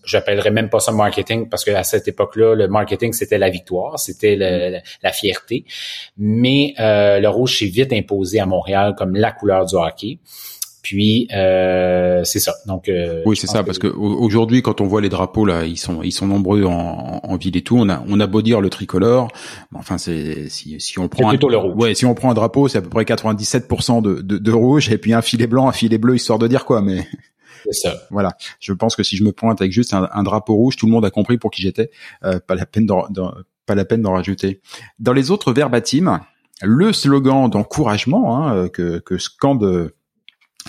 j'appellerais 0.03 0.51
même 0.51 0.69
pas 0.69 0.79
ça 0.79 0.91
marketing 0.91 1.49
parce 1.49 1.63
que 1.63 1.71
à 1.71 1.83
cette 1.83 2.07
époque-là, 2.07 2.55
le 2.55 2.67
marketing 2.67 3.13
c'était 3.13 3.37
la 3.37 3.49
victoire, 3.49 3.99
c'était 3.99 4.35
mm. 4.35 4.81
la 5.03 5.11
fierté. 5.11 5.65
Mais 6.17 6.73
euh, 6.79 7.19
le 7.19 7.29
rouge 7.29 7.59
s'est 7.59 7.65
vite 7.65 7.93
imposé 7.93 8.39
à 8.39 8.45
Montréal 8.45 8.95
comme 8.97 9.15
la 9.15 9.31
couleur 9.31 9.65
du 9.65 9.75
hockey. 9.75 10.19
Puis 10.87 11.27
euh, 11.33 12.23
c'est 12.23 12.39
ça. 12.39 12.53
Donc 12.65 12.87
euh, 12.87 13.21
oui, 13.25 13.35
c'est 13.35 13.47
ça 13.47 13.61
parce 13.61 13.77
que 13.77 13.87
aujourd'hui, 13.87 14.61
quand 14.61 14.79
on 14.79 14.85
voit 14.85 15.01
les 15.01 15.09
drapeaux 15.09 15.43
là, 15.43 15.65
ils 15.65 15.75
sont 15.75 16.01
ils 16.01 16.13
sont 16.13 16.27
nombreux 16.27 16.63
en, 16.63 17.19
en, 17.23 17.35
ville 17.35 17.57
et 17.57 17.61
tout. 17.61 17.77
On 17.77 17.89
a 17.89 18.01
on 18.07 18.21
a 18.21 18.27
beau 18.27 18.41
dire 18.41 18.61
le 18.61 18.69
tricolore, 18.69 19.27
enfin 19.75 19.97
c'est 19.97 20.47
si 20.47 20.79
si 20.79 20.97
on 20.97 21.09
prend 21.09 21.27
plutôt 21.27 21.49
le 21.49 21.57
rouge. 21.57 21.73
Ouais, 21.75 21.93
si 21.93 22.05
on 22.05 22.15
prend 22.15 22.31
un 22.31 22.33
drapeau, 22.33 22.69
c'est 22.69 22.77
à 22.77 22.81
peu 22.81 22.89
près 22.89 23.03
97% 23.03 24.01
de, 24.01 24.21
de, 24.21 24.37
de 24.37 24.51
rouge 24.53 24.89
et 24.89 24.97
puis 24.97 25.13
un 25.13 25.21
filet 25.21 25.47
blanc, 25.47 25.67
un 25.67 25.73
filet 25.73 25.97
bleu, 25.97 26.15
histoire 26.15 26.39
de 26.39 26.47
dire 26.47 26.63
quoi. 26.63 26.81
Mais 26.81 27.05
ça. 27.71 27.95
Voilà. 28.11 28.37
Je 28.59 28.73
pense 28.73 28.95
que 28.95 29.03
si 29.03 29.17
je 29.17 29.23
me 29.23 29.31
pointe 29.31 29.61
avec 29.61 29.71
juste 29.71 29.93
un, 29.93 30.23
drapeau 30.23 30.55
rouge, 30.55 30.75
tout 30.75 30.85
le 30.85 30.91
monde 30.91 31.05
a 31.05 31.09
compris 31.09 31.37
pour 31.37 31.51
qui 31.51 31.61
j'étais. 31.61 31.89
Euh, 32.23 32.39
pas 32.39 32.55
la 32.55 32.65
peine 32.65 32.85
d'en, 32.85 33.07
pas 33.65 33.75
la 33.75 33.85
peine 33.85 34.01
d'en 34.01 34.13
rajouter. 34.13 34.61
Dans 34.99 35.13
les 35.13 35.31
autres 35.31 35.53
verbatims, 35.53 36.21
le 36.61 36.93
slogan 36.93 37.49
d'encouragement 37.49 38.37
hein, 38.37 38.55
euh, 38.55 38.69
que, 38.69 38.99
que 38.99 39.17
scande 39.17 39.91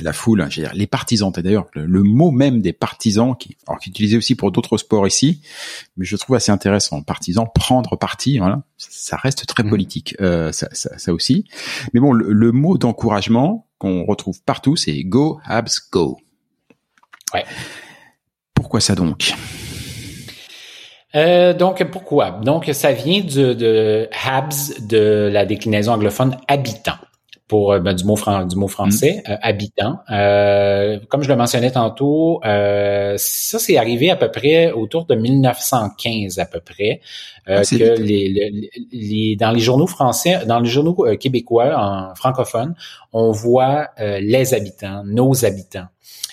la 0.03 0.13
foule, 0.13 0.41
hein, 0.41 0.49
les 0.75 0.87
partisans, 0.87 1.33
et 1.37 1.43
d'ailleurs 1.43 1.67
le, 1.75 2.03
mot 2.03 2.31
même 2.31 2.61
des 2.61 2.73
partisans, 2.73 3.37
qui, 3.37 3.57
alors 3.67 3.81
qui 3.81 3.89
est 3.89 3.93
utilisé 3.93 4.17
aussi 4.17 4.35
pour 4.35 4.53
d'autres 4.53 4.79
sports 4.79 5.07
ici, 5.07 5.41
mais 5.97 6.05
je 6.05 6.17
trouve 6.17 6.37
assez 6.37 6.53
intéressant. 6.53 7.03
Partisan, 7.03 7.47
prendre 7.47 7.97
parti, 7.97 8.39
voilà, 8.39 8.63
ça 8.77 9.17
reste 9.17 9.47
très 9.47 9.63
mmh. 9.63 9.71
politique, 9.71 10.17
euh, 10.21 10.53
ça, 10.53 10.69
ça, 10.73 10.97
ça, 10.99 11.13
aussi. 11.13 11.45
Mais 11.93 12.01
bon, 12.01 12.13
le, 12.13 12.33
le 12.33 12.53
mot 12.53 12.79
d'encouragement 12.79 13.67
qu'on 13.79 14.05
retrouve 14.05 14.41
partout, 14.43 14.77
c'est 14.77 15.05
Go 15.05 15.41
Habs 15.45 15.91
Go. 15.91 16.19
Ouais. 17.35 17.45
Pourquoi 18.55 18.81
ça 18.81 18.95
donc? 18.95 19.33
Euh, 21.15 21.55
donc 21.55 21.83
pourquoi? 21.91 22.33
Donc 22.43 22.69
ça 22.73 22.93
vient 22.93 23.21
de, 23.21 23.55
de 23.55 24.09
Habs 24.27 24.87
de 24.87 25.31
la 25.33 25.47
déclinaison 25.47 25.93
anglophone 25.93 26.37
habitant 26.49 26.99
pour 27.49 27.73
euh, 27.73 27.81
ben, 27.81 27.95
du 27.95 28.05
mot 28.05 28.17
du 28.47 28.57
mot 28.57 28.69
français 28.69 29.23
mm. 29.27 29.31
euh, 29.31 29.37
habitant. 29.43 29.99
Euh, 30.11 31.01
comme 31.09 31.23
je 31.23 31.29
le 31.29 31.37
mentionnais 31.37 31.73
tantôt, 31.73 32.41
ça 32.45 33.59
c'est 33.59 33.77
arrivé 33.79 34.11
à 34.11 34.17
peu 34.17 34.31
près 34.31 34.71
autour 34.71 35.07
de 35.07 35.15
1915 35.15 36.39
à 36.39 36.45
peu 36.45 36.61
près 36.61 37.01
ah, 37.47 37.63
que 37.63 38.01
les, 38.01 38.71
les, 38.93 39.37
dans 39.37 39.51
les 39.51 39.61
journaux 39.61 39.87
français, 39.87 40.45
dans 40.47 40.61
les 40.61 40.69
journaux 40.69 40.95
québécois 41.19 41.75
en 41.77 42.15
francophone, 42.15 42.75
on 43.13 43.33
voit 43.33 43.89
les 43.99 44.53
habitants, 44.53 45.03
nos 45.05 45.45
habitants. 45.45 45.87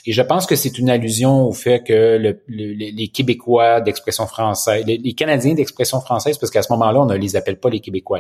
Et 0.08 0.12
je 0.12 0.22
pense 0.22 0.46
que 0.46 0.56
c'est 0.56 0.78
une 0.78 0.90
allusion 0.90 1.48
au 1.48 1.52
fait 1.52 1.82
que 1.82 2.18
le, 2.18 2.40
les 2.48 3.08
Québécois 3.08 3.82
d'expression 3.82 4.28
française, 4.28 4.84
les, 4.86 5.14
Canadiens 5.14 5.56
d'expression 5.56 6.00
française, 6.00 6.38
parce 6.38 6.52
qu'à 6.52 6.62
ce 6.62 6.72
moment-là, 6.74 7.02
on 7.02 7.06
ne 7.06 7.16
les 7.16 7.36
appelle 7.36 7.58
pas 7.58 7.70
les 7.70 7.80
Québécois. 7.80 8.20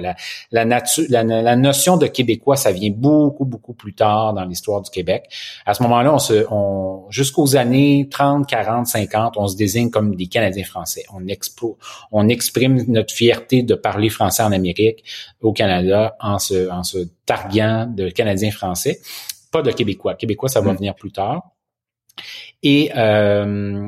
La, 0.52 0.66
nature, 0.66 1.06
la, 1.10 1.56
notion 1.56 1.98
de 1.98 2.08
Québécois, 2.08 2.56
ça 2.56 2.72
vient 2.72 2.90
beaucoup, 2.90 3.46
beaucoup 3.46 3.74
plus 3.74 3.94
tard 3.94 4.34
dans 4.34 4.46
l'histoire 4.46 4.82
du 4.82 4.90
Québec. 4.90 5.30
À 5.66 5.74
ce 5.74 5.84
moment-là, 5.84 6.16
on 6.16 6.26
on, 6.52 7.06
jusqu'aux 7.10 7.56
années 7.56 8.08
30, 8.10 8.48
40, 8.48 8.88
50, 8.88 9.38
on 9.38 9.48
se 9.48 9.56
désigne 9.56 9.92
comme 9.92 10.16
des 10.16 10.28
Canadiens 10.28 10.64
français. 10.64 11.04
On, 11.14 11.22
on 12.12 12.28
exprime 12.30 12.84
notre 12.88 13.14
fierté 13.14 13.62
de 13.62 13.76
parler 13.76 14.10
français 14.10 14.42
en 14.42 14.52
Amérique, 14.52 15.04
au 15.42 15.54
Canada, 15.54 16.16
en 16.20 16.40
se, 16.40 16.70
en 16.72 16.84
se 16.84 16.98
targuant 17.26 17.86
de 17.86 18.10
Canadiens 18.10 18.52
français 18.52 19.00
pas 19.56 19.62
de 19.62 19.72
Québécois. 19.72 20.16
Québécois, 20.16 20.50
ça 20.50 20.60
va 20.60 20.74
mm. 20.74 20.78
venir 20.78 20.96
plus 20.96 21.12
tard. 21.12 21.52
Et 22.62 22.92
euh, 22.96 23.88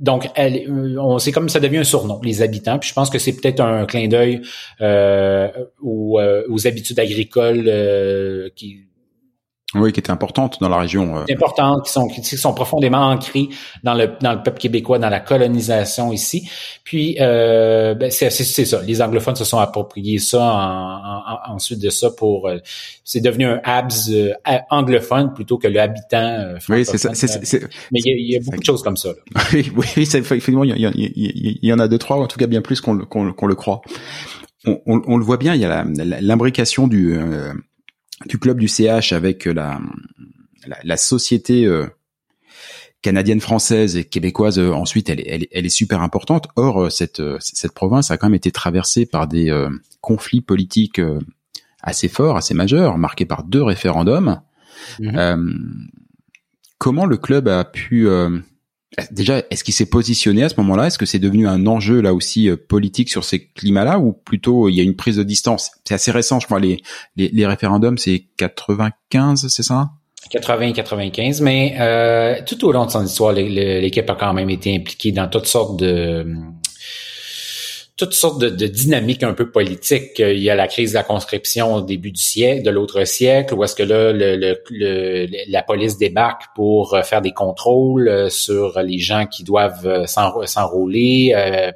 donc, 0.00 0.28
elle, 0.34 0.70
on, 0.98 1.18
c'est 1.18 1.32
comme 1.32 1.48
ça 1.48 1.60
devient 1.60 1.78
un 1.78 1.84
surnom, 1.84 2.20
les 2.22 2.42
habitants. 2.42 2.78
Puis 2.78 2.88
je 2.88 2.94
pense 2.94 3.10
que 3.10 3.18
c'est 3.18 3.34
peut-être 3.36 3.60
un 3.60 3.84
clin 3.84 4.08
d'œil 4.08 4.40
euh, 4.80 5.48
aux, 5.80 6.18
euh, 6.18 6.44
aux, 6.48 6.66
habitudes 6.66 6.98
agricoles 6.98 7.64
euh, 7.66 8.48
qui 8.56 8.86
oui, 9.74 9.92
qui 9.92 10.00
était 10.00 10.10
importante 10.10 10.58
dans 10.60 10.68
la 10.68 10.76
région. 10.76 11.16
Euh. 11.16 11.24
Importante, 11.30 11.86
qui 11.86 11.92
sont, 11.92 12.06
qui 12.08 12.22
sont 12.22 12.52
profondément 12.52 13.08
ancrées 13.08 13.48
dans 13.82 13.94
le, 13.94 14.10
dans 14.20 14.32
le 14.32 14.42
peuple 14.42 14.58
québécois, 14.58 14.98
dans 14.98 15.08
la 15.08 15.20
colonisation 15.20 16.12
ici. 16.12 16.48
Puis, 16.84 17.16
euh, 17.20 17.94
ben 17.94 18.10
c'est, 18.10 18.28
c'est, 18.30 18.64
ça. 18.64 18.82
Les 18.82 19.00
anglophones 19.00 19.36
se 19.36 19.44
sont 19.44 19.58
appropriés 19.58 20.18
ça 20.18 20.42
en, 20.42 21.54
ensuite 21.54 21.80
de 21.80 21.88
ça 21.88 22.10
pour. 22.10 22.48
Euh, 22.48 22.58
c'est 23.04 23.20
devenu 23.20 23.46
un 23.46 23.60
abs 23.64 24.10
euh, 24.10 24.32
anglophone 24.70 25.32
plutôt 25.32 25.56
que 25.56 25.68
le 25.68 25.80
habitant 25.80 26.54
Oui, 26.68 26.84
c'est 26.84 26.98
ça. 26.98 27.10
Mais 27.92 28.00
il 28.04 28.30
y, 28.30 28.36
a, 28.36 28.40
beaucoup 28.40 28.60
de 28.60 28.64
choses 28.64 28.82
comme 28.82 28.98
ça. 28.98 29.10
oui, 29.54 29.72
oui, 29.74 29.86
effectivement, 29.96 30.64
il 30.64 30.76
y, 30.76 31.66
y, 31.66 31.72
en 31.72 31.78
a 31.78 31.88
deux 31.88 31.98
trois, 31.98 32.18
en 32.18 32.26
tout 32.26 32.38
cas 32.38 32.46
bien 32.46 32.60
plus 32.60 32.80
qu'on, 32.80 32.98
qu'on, 32.98 33.46
le 33.46 33.54
croit. 33.54 33.80
On, 34.66 34.78
on, 34.86 35.02
on, 35.06 35.16
le 35.16 35.24
voit 35.24 35.38
bien. 35.38 35.54
Il 35.54 35.60
y 35.62 35.64
a 35.64 35.84
l'imbrication 36.20 36.86
du 36.86 37.18
du 38.26 38.38
club 38.38 38.58
du 38.58 38.68
CH 38.68 39.12
avec 39.12 39.46
euh, 39.46 39.52
la, 39.52 39.80
la, 40.82 40.96
société 40.96 41.64
euh, 41.66 41.86
canadienne, 43.02 43.40
française 43.40 43.96
et 43.96 44.04
québécoise. 44.04 44.58
Euh, 44.58 44.72
ensuite, 44.72 45.10
elle, 45.10 45.22
elle, 45.26 45.46
elle, 45.50 45.66
est 45.66 45.70
super 45.70 46.02
importante. 46.02 46.48
Or, 46.56 46.90
cette, 46.90 47.22
cette 47.40 47.72
province 47.72 48.10
a 48.10 48.16
quand 48.16 48.26
même 48.28 48.34
été 48.34 48.50
traversée 48.50 49.06
par 49.06 49.26
des 49.26 49.52
conflits 50.00 50.40
politiques 50.40 51.00
assez 51.82 52.08
forts, 52.08 52.36
assez 52.36 52.54
majeurs, 52.54 52.98
marqués 52.98 53.26
par 53.26 53.44
deux 53.44 53.62
référendums. 53.62 54.40
Mhm. 54.98 55.90
comment 56.78 57.06
le 57.06 57.16
club 57.16 57.46
a 57.46 57.64
pu 57.64 58.08
Déjà, 59.10 59.42
est-ce 59.50 59.64
qu'il 59.64 59.72
s'est 59.72 59.86
positionné 59.86 60.44
à 60.44 60.48
ce 60.50 60.54
moment-là? 60.58 60.86
Est-ce 60.86 60.98
que 60.98 61.06
c'est 61.06 61.18
devenu 61.18 61.48
un 61.48 61.66
enjeu 61.66 62.00
là 62.02 62.12
aussi 62.12 62.50
euh, 62.50 62.56
politique 62.56 63.08
sur 63.08 63.24
ces 63.24 63.46
climats-là? 63.46 63.98
Ou 63.98 64.12
plutôt 64.12 64.68
il 64.68 64.74
y 64.74 64.80
a 64.80 64.82
une 64.82 64.96
prise 64.96 65.16
de 65.16 65.22
distance? 65.22 65.70
C'est 65.84 65.94
assez 65.94 66.10
récent, 66.10 66.40
je 66.40 66.46
crois. 66.46 66.60
Les, 66.60 66.82
les, 67.16 67.28
les 67.28 67.46
référendums, 67.46 67.96
c'est 67.96 68.24
95, 68.36 69.46
c'est 69.48 69.62
ça? 69.62 69.90
80-95, 70.30 71.42
mais 71.42 71.74
euh, 71.80 72.40
tout 72.46 72.64
au 72.64 72.72
long 72.72 72.86
de 72.86 72.90
son 72.90 73.04
histoire, 73.04 73.32
l'équipe 73.32 74.08
a 74.08 74.14
quand 74.14 74.32
même 74.32 74.50
été 74.50 74.74
impliquée 74.74 75.12
dans 75.12 75.28
toutes 75.28 75.46
sortes 75.46 75.78
de 75.78 76.26
toutes 77.96 78.14
sortes 78.14 78.40
de, 78.40 78.66
dynamiques 78.66 79.22
un 79.22 79.34
peu 79.34 79.50
politiques. 79.50 80.18
Il 80.18 80.38
y 80.38 80.50
a 80.50 80.54
la 80.54 80.66
crise 80.66 80.92
de 80.92 80.96
la 80.96 81.02
conscription 81.02 81.74
au 81.74 81.80
début 81.82 82.10
du 82.10 82.20
siècle, 82.20 82.62
de 82.62 82.70
l'autre 82.70 83.04
siècle, 83.04 83.54
où 83.54 83.62
est-ce 83.64 83.76
que 83.76 83.82
là, 83.82 84.12
le, 84.12 84.56
le, 84.70 85.26
la 85.48 85.62
police 85.62 85.98
débarque 85.98 86.44
pour 86.54 86.98
faire 87.04 87.20
des 87.20 87.32
contrôles 87.32 88.30
sur 88.30 88.80
les 88.80 88.98
gens 88.98 89.26
qui 89.26 89.44
doivent 89.44 90.06
s'enrôler. 90.06 91.32
Euh, 91.36 91.70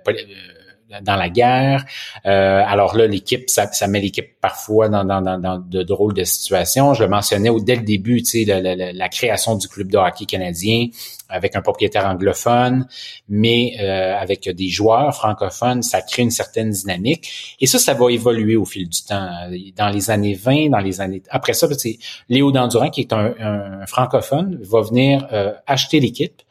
dans 1.02 1.16
la 1.16 1.28
guerre. 1.28 1.84
Euh, 2.26 2.62
alors 2.66 2.96
là, 2.96 3.06
l'équipe, 3.06 3.48
ça, 3.50 3.66
ça 3.72 3.86
met 3.88 4.00
l'équipe 4.00 4.40
parfois 4.40 4.88
dans, 4.88 5.04
dans, 5.04 5.20
dans, 5.20 5.58
de 5.58 5.82
drôles 5.82 6.14
de 6.14 6.24
situations. 6.24 6.94
Je 6.94 7.04
le 7.04 7.08
mentionnais 7.08 7.48
au, 7.48 7.60
dès 7.60 7.76
le 7.76 7.82
début, 7.82 8.22
tu 8.22 8.44
sais, 8.44 8.44
la, 8.44 8.60
la, 8.60 8.92
la, 8.92 9.08
création 9.08 9.56
du 9.56 9.68
club 9.68 9.90
de 9.90 9.98
hockey 9.98 10.26
canadien 10.26 10.86
avec 11.28 11.56
un 11.56 11.60
propriétaire 11.60 12.06
anglophone, 12.06 12.86
mais 13.28 13.76
euh, 13.80 14.16
avec 14.16 14.48
des 14.48 14.68
joueurs 14.68 15.14
francophones, 15.14 15.82
ça 15.82 16.02
crée 16.02 16.22
une 16.22 16.30
certaine 16.30 16.70
dynamique. 16.70 17.56
Et 17.60 17.66
ça, 17.66 17.78
ça 17.78 17.94
va 17.94 18.10
évoluer 18.10 18.56
au 18.56 18.64
fil 18.64 18.88
du 18.88 19.02
temps. 19.02 19.28
Dans 19.76 19.88
les 19.88 20.10
années 20.10 20.34
20, 20.34 20.70
dans 20.70 20.78
les 20.78 21.00
années... 21.00 21.22
Après 21.30 21.52
ça, 21.52 21.66
c'est 21.76 21.98
Léo 22.28 22.52
Dandurand, 22.52 22.90
qui 22.90 23.00
est 23.00 23.12
un, 23.12 23.34
un 23.40 23.86
francophone, 23.86 24.58
va 24.62 24.82
venir 24.82 25.26
euh, 25.32 25.52
acheter 25.66 26.00
l'équipe 26.00 26.42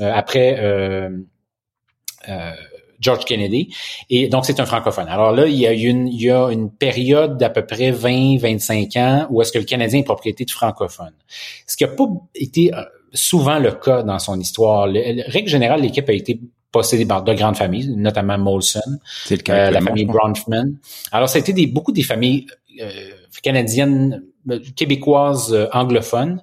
euh, 0.00 0.12
après... 0.14 0.58
Euh, 0.60 1.10
George 3.00 3.24
Kennedy. 3.24 3.74
Et 4.10 4.28
donc, 4.28 4.44
c'est 4.44 4.60
un 4.60 4.66
francophone. 4.66 5.08
Alors 5.08 5.32
là, 5.32 5.46
il 5.46 5.54
y 5.54 5.66
a 5.66 5.72
une, 5.72 6.08
il 6.08 6.22
y 6.22 6.30
a 6.30 6.48
une 6.48 6.70
période 6.70 7.36
d'à 7.38 7.50
peu 7.50 7.64
près 7.64 7.92
20-25 7.92 8.98
ans 8.98 9.26
où 9.30 9.42
est-ce 9.42 9.52
que 9.52 9.58
le 9.58 9.64
Canadien 9.64 10.00
est 10.00 10.04
propriété 10.04 10.44
de 10.44 10.50
francophones. 10.50 11.14
Ce 11.66 11.76
qui 11.76 11.84
n'a 11.84 11.90
pas 11.90 12.06
été 12.34 12.74
euh, 12.74 12.82
souvent 13.12 13.58
le 13.58 13.72
cas 13.72 14.02
dans 14.02 14.18
son 14.18 14.38
histoire. 14.38 14.86
Le, 14.86 15.30
règle 15.30 15.48
générale, 15.48 15.80
l'équipe 15.80 16.08
a 16.08 16.12
été 16.12 16.40
possédée 16.70 17.06
par 17.06 17.22
de 17.22 17.32
grandes 17.32 17.56
familles, 17.56 17.88
notamment 17.96 18.36
Molson, 18.36 18.80
le 19.30 19.36
cas 19.36 19.68
euh, 19.68 19.70
la 19.70 19.80
famille 19.80 20.04
Bronfman. 20.04 20.74
Alors, 21.12 21.28
ça 21.28 21.38
a 21.38 21.40
été 21.40 21.52
des, 21.52 21.66
beaucoup 21.66 21.92
des 21.92 22.02
familles 22.02 22.46
euh, 22.80 22.90
canadiennes, 23.42 24.22
québécoises 24.76 25.68
anglophones 25.72 26.40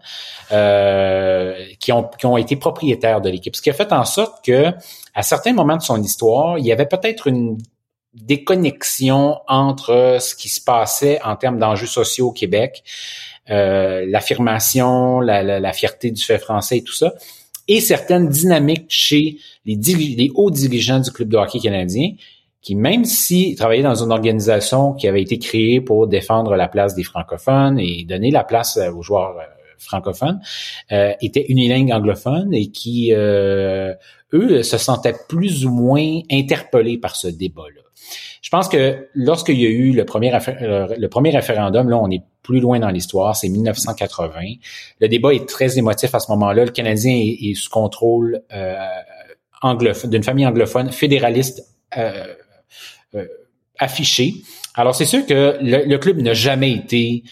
qui, 0.49 1.91
ont, 1.91 2.10
qui 2.18 2.26
ont 2.26 2.38
été 2.38 2.56
propriétaires 2.56 3.22
de 3.22 3.30
l'équipe. 3.30 3.56
Ce 3.56 3.62
qui 3.62 3.70
a 3.70 3.74
fait 3.74 3.91
en 3.91 4.06
sorte 4.06 4.43
que 4.45 4.74
à 5.14 5.24
certains 5.24 5.53
moments 5.53 5.78
de 5.78 5.82
son 5.82 6.01
histoire, 6.01 6.58
il 6.58 6.66
y 6.66 6.72
avait 6.72 6.86
peut-être 6.86 7.28
une 7.28 7.58
déconnexion 8.16 9.38
entre 9.47 10.18
ce 10.20 10.36
qui 10.36 10.49
se 10.49 10.62
passait 10.62 11.22
en 11.24 11.36
termes 11.36 11.60
d'enjeux 11.60 11.88
sociaux 11.88 12.30
au 12.30 12.32
Québec, 12.32 12.84
euh, 13.49 14.06
l'affirmation, 14.08 15.20
la, 15.20 15.43
la, 15.43 15.60
la, 15.60 15.74
fierté 15.74 16.12
du 16.12 16.22
fait 16.22 16.39
français 16.39 16.78
et 16.78 16.84
tout 16.84 16.93
ça, 16.93 17.14
et 17.68 17.82
certaines 17.82 18.30
dynamiques 18.30 18.86
chez 18.89 19.38
les, 19.66 19.76
les 19.76 20.32
hauts 20.34 20.51
dirigeants 20.51 20.99
du 20.99 21.12
club 21.12 21.30
de 21.30 21.38
hockey 21.38 21.60
canadien, 21.60 22.12
qui 22.66 22.76
même 22.76 23.05
s'ils 23.05 23.55
travaillaient 23.55 23.84
dans 23.84 24.03
une 24.03 24.11
organisation 24.11 24.93
qui 24.93 25.07
avait 25.07 25.22
été 25.22 25.38
créée 25.38 25.82
pour 25.82 26.07
défendre 26.07 26.55
la 26.55 26.68
place 26.68 26.95
des 26.95 27.03
francophones 27.03 27.78
et 27.80 28.05
donner 28.05 28.32
la 28.32 28.43
place 28.43 28.80
aux 28.93 29.03
joueurs 29.03 29.38
euh, 29.38 29.43
francophones, 29.78 30.41
euh, 30.91 31.13
étaient 31.22 31.45
unilingues 31.47 31.91
anglophones 31.91 32.53
et 32.53 32.72
qui 32.72 33.13
euh, 33.13 33.93
eux 34.34 34.63
se 34.63 34.78
sentaient 34.78 35.16
plus 35.30 35.66
ou 35.66 35.70
moins 35.70 36.22
interpellés 36.32 36.97
par 36.97 37.16
ce 37.16 37.28
débat-là. 37.28 37.82
Je 38.41 38.49
pense 38.49 38.68
que 38.70 39.07
lorsqu'il 39.16 39.59
y 39.59 39.66
a 39.66 39.70
eu 39.70 39.91
le 39.91 40.05
premier, 40.05 40.32
euh, 40.34 40.88
le 40.97 41.07
premier 41.07 41.32
référendum, 41.32 41.89
là, 41.89 41.97
on 41.97 42.09
est 42.11 42.22
plus 42.43 42.59
loin 42.59 42.80
dans 42.80 42.89
l'histoire, 42.89 43.36
c'est 43.36 43.49
1980. 43.49 44.39
Le 44.99 45.07
débat 45.07 45.34
est 45.34 45.47
très 45.47 45.80
émotif 45.80 46.13
à 46.13 46.20
ce 46.20 46.32
moment-là. 46.32 46.66
Le 46.66 46.72
Canadien 46.72 47.16
est, 47.16 47.55
sous 47.55 47.72
contrôle 47.72 48.41
euh, 48.53 48.76
anglophone, 49.61 50.11
d'une 50.11 50.24
famille 50.24 50.45
anglophone 50.45 50.91
fédéraliste 50.91 51.63
euh, 51.97 52.36
euh, 53.16 53.26
affichée. 53.80 54.36
Alors, 54.76 54.95
c'est 54.95 55.05
sûr 55.05 55.26
que 55.26 55.57
le, 55.61 55.97
club 55.97 56.20
n'a 56.22 56.34
jamais 56.34 56.72
été 56.72 57.24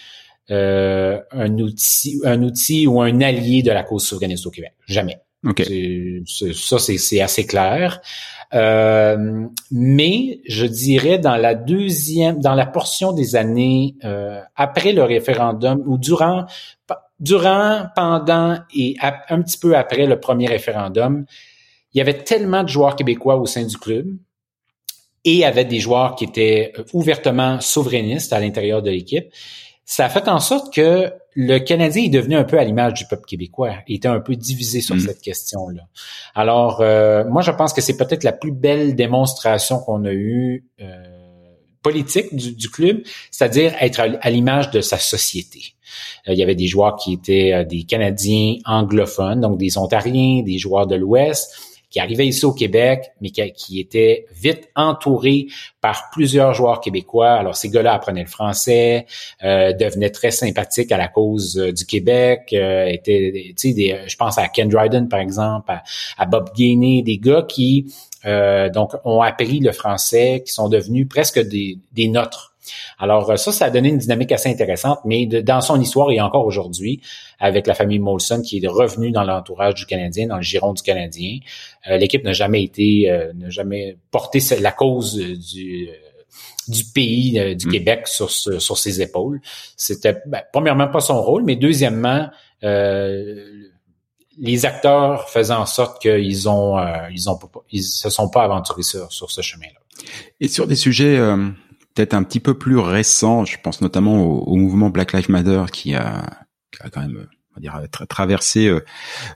euh, 0.52 1.20
un 1.32 1.58
outil, 1.58 2.20
un 2.26 2.42
outil 2.44 2.88
ou 2.88 3.02
un 3.02 3.22
allié 3.22 3.62
de 3.64 3.72
la 3.72 3.84
cause 3.84 4.06
souverainiste 4.06 4.46
au 4.46 4.52
Québec. 4.52 4.74
Jamais. 4.88 5.20
Okay. 5.46 6.24
ça, 6.26 6.80
c'est 6.80 7.22
assez 7.22 7.46
clair. 7.46 8.00
Euh, 8.54 9.48
mais 9.72 10.42
je 10.48 10.66
dirais 10.66 11.18
dans 11.18 11.36
la 11.36 11.56
deuxième, 11.56 12.40
dans 12.40 12.56
la 12.56 12.66
portion 12.66 13.12
des 13.12 13.36
années 13.36 13.96
euh, 14.06 14.42
après 14.56 14.94
le 14.94 15.04
référendum 15.04 15.84
ou 15.86 15.98
durant, 15.98 16.46
durant, 17.20 17.88
pendant 17.96 18.58
et 18.74 18.96
un 19.02 19.42
petit 19.42 19.58
peu 19.58 19.76
après 19.76 20.06
le 20.06 20.20
premier 20.20 20.48
référendum, 20.48 21.26
il 21.94 21.98
y 21.98 22.02
avait 22.02 22.24
tellement 22.24 22.64
de 22.64 22.70
joueurs 22.70 22.96
québécois 22.96 23.36
au 23.36 23.46
sein 23.46 23.66
du 23.66 23.78
club 23.78 24.08
et 25.26 25.46
avait 25.46 25.66
des 25.66 25.80
joueurs 25.80 26.16
qui 26.16 26.26
étaient 26.26 26.74
ouvertement 26.94 27.62
souverainistes 27.62 28.34
à 28.34 28.40
l'intérieur 28.40 28.82
de 28.82 28.90
l'équipe 28.90 29.28
ça 29.86 30.06
a 30.06 30.10
fait 30.10 30.28
en 30.28 30.40
sorte 30.40 30.74
que 30.74 31.12
le 31.36 31.60
Canadien 31.60 32.04
est 32.04 32.10
devenu 32.10 32.36
un 32.36 32.44
peu 32.44 32.58
à 32.58 32.64
l'image 32.64 32.94
du 32.94 33.06
peuple 33.06 33.26
québécois. 33.26 33.76
Il 33.88 33.98
était 33.98 34.08
un 34.08 34.20
peu 34.20 34.36
divisé 34.36 34.82
sur 34.82 34.96
mm. 34.96 35.00
cette 35.00 35.22
question-là. 35.22 35.82
Alors, 36.36 36.82
euh, 36.82 37.26
moi, 37.26 37.42
je 37.42 37.52
pense 37.52 37.74
que 37.74 37.82
c'est 37.82 37.98
peut-être 37.98 38.24
la 38.24 38.32
plus 38.32 38.52
belle 38.52 38.96
démonstration 38.96 39.80
qu'on 39.80 40.06
a 40.06 40.14
eue 40.14 40.66
euh, 40.80 41.04
politique 41.82 42.34
du, 42.34 42.70
club, 42.70 43.02
c'est-à-dire 43.30 43.74
être 43.82 44.00
à, 44.00 44.30
l'image 44.30 44.72
de 44.72 44.80
sa 44.80 44.98
société. 44.98 45.74
Euh, 46.28 46.34
il 46.34 46.40
y 46.40 46.44
avait 46.44 46.56
des 46.56 46.68
joueurs 46.68 46.96
qui 46.96 47.14
étaient 47.14 47.66
des 47.66 47.84
Canadiens 47.84 48.56
anglophones, 48.66 49.42
donc 49.42 49.58
des 49.58 49.78
Ontariens, 49.78 50.44
des 50.44 50.58
joueurs 50.60 50.88
de 50.88 50.96
l'Ouest 50.96 51.73
qui 51.94 52.00
arrivait 52.00 52.26
ici 52.26 52.44
au 52.44 52.54
Québec, 52.54 53.12
mais 53.22 53.30
qui, 53.30 53.80
était 53.80 54.26
vite 54.34 54.68
entouré 54.76 55.46
par 55.80 56.10
plusieurs 56.12 56.56
joueurs 56.56 56.82
québécois. 56.82 57.34
Alors, 57.34 57.56
ces 57.56 57.70
gars-là 57.70 57.94
apprenaient 57.94 58.24
le 58.24 58.30
français, 58.30 59.06
euh, 59.44 59.74
devenaient 59.74 60.10
très 60.10 60.32
sympathiques 60.32 60.92
à 60.92 60.98
la 60.98 61.08
cause 61.08 61.56
euh, 61.60 61.72
du 61.72 61.86
Québec, 61.86 62.50
euh, 62.54 62.88
étaient, 62.88 63.54
sais, 63.56 63.76
je 64.08 64.16
pense 64.16 64.40
à 64.40 64.48
Ken 64.48 64.68
Dryden, 64.70 65.08
par 65.08 65.20
exemple, 65.20 65.72
à, 66.18 66.26
Bob 66.26 66.50
Gainey, 66.56 67.04
des 67.04 67.20
gars 67.20 67.46
qui, 67.48 67.94
euh, 68.26 68.70
donc, 68.70 68.94
ont 69.06 69.22
appris 69.22 69.60
le 69.60 69.72
français, 69.72 70.42
qui 70.44 70.52
sont 70.52 70.70
devenus 70.70 71.08
presque 71.08 71.40
des, 71.40 71.78
des 71.92 72.08
nôtres 72.08 72.53
alors 72.98 73.30
euh, 73.32 73.36
ça, 73.36 73.52
ça 73.52 73.66
a 73.66 73.70
donné 73.70 73.90
une 73.90 73.98
dynamique 73.98 74.32
assez 74.32 74.50
intéressante, 74.50 75.00
mais 75.06 75.26
dans 75.26 75.62
son 75.62 75.80
histoire 75.80 76.12
et 76.12 76.22
encore 76.22 76.46
aujourd'hui, 76.46 77.02
avec 77.40 77.68
la 77.68 77.74
famille 77.74 78.00
Molson 78.00 78.42
qui 78.42 78.64
est 78.64 78.68
revenue 78.68 79.12
dans 79.12 79.24
l'entourage 79.24 79.76
du 79.76 79.86
Canadien, 79.86 80.28
dans 80.28 80.38
le 80.38 80.42
giron 80.42 80.74
du 80.74 80.82
Canadien, 80.82 81.40
euh, 81.90 81.98
l'équipe 81.98 82.24
n'a 82.24 82.34
jamais 82.34 82.64
été, 82.64 83.10
euh, 83.10 83.34
n'a 83.34 83.50
jamais 83.50 83.98
porté 84.12 84.40
la 84.60 84.72
cause 84.72 85.16
du 85.16 85.90
du 86.70 86.86
pays 86.86 87.56
du 87.58 87.68
mm. 87.68 87.72
Québec 87.72 88.08
sur, 88.08 88.32
sur 88.32 88.78
ses 88.78 89.02
épaules. 89.02 89.42
C'était 89.76 90.16
ben, 90.26 90.42
premièrement 90.54 90.88
pas 90.88 91.02
son 91.02 91.22
rôle, 91.22 91.44
mais 91.44 91.58
deuxièmement 91.58 92.30
les 94.40 94.66
acteurs 94.66 95.30
faisaient 95.30 95.54
en 95.54 95.66
sorte 95.66 96.02
qu'ils 96.02 96.48
ont 96.48 96.78
ils 97.12 97.30
ont 97.30 97.38
ils 97.70 97.84
se 97.84 98.10
sont 98.10 98.30
pas 98.30 98.44
aventurés 98.44 98.84
sur, 98.84 99.12
sur 99.12 99.30
ce 99.30 99.42
chemin-là. 99.42 99.80
Et 100.40 100.48
sur 100.48 100.66
des 100.66 100.78
sujets 100.78 101.20
peut-être 101.94 102.14
un 102.14 102.24
petit 102.24 102.40
peu 102.40 102.58
plus 102.58 102.78
récent, 102.78 103.46
je 103.46 103.58
pense 103.62 103.82
notamment 103.82 104.24
au, 104.24 104.56
mouvement 104.56 104.90
Black 104.90 105.14
Lives 105.14 105.30
Matter 105.30 105.64
qui 105.72 105.94
a, 105.94 106.24
qui 106.72 106.82
a 106.82 106.90
quand 106.90 107.02
même 107.02 107.28
on 107.56 107.60
va 107.60 107.62
dire 107.62 108.08
traversé 108.08 108.68
euh, 108.68 108.84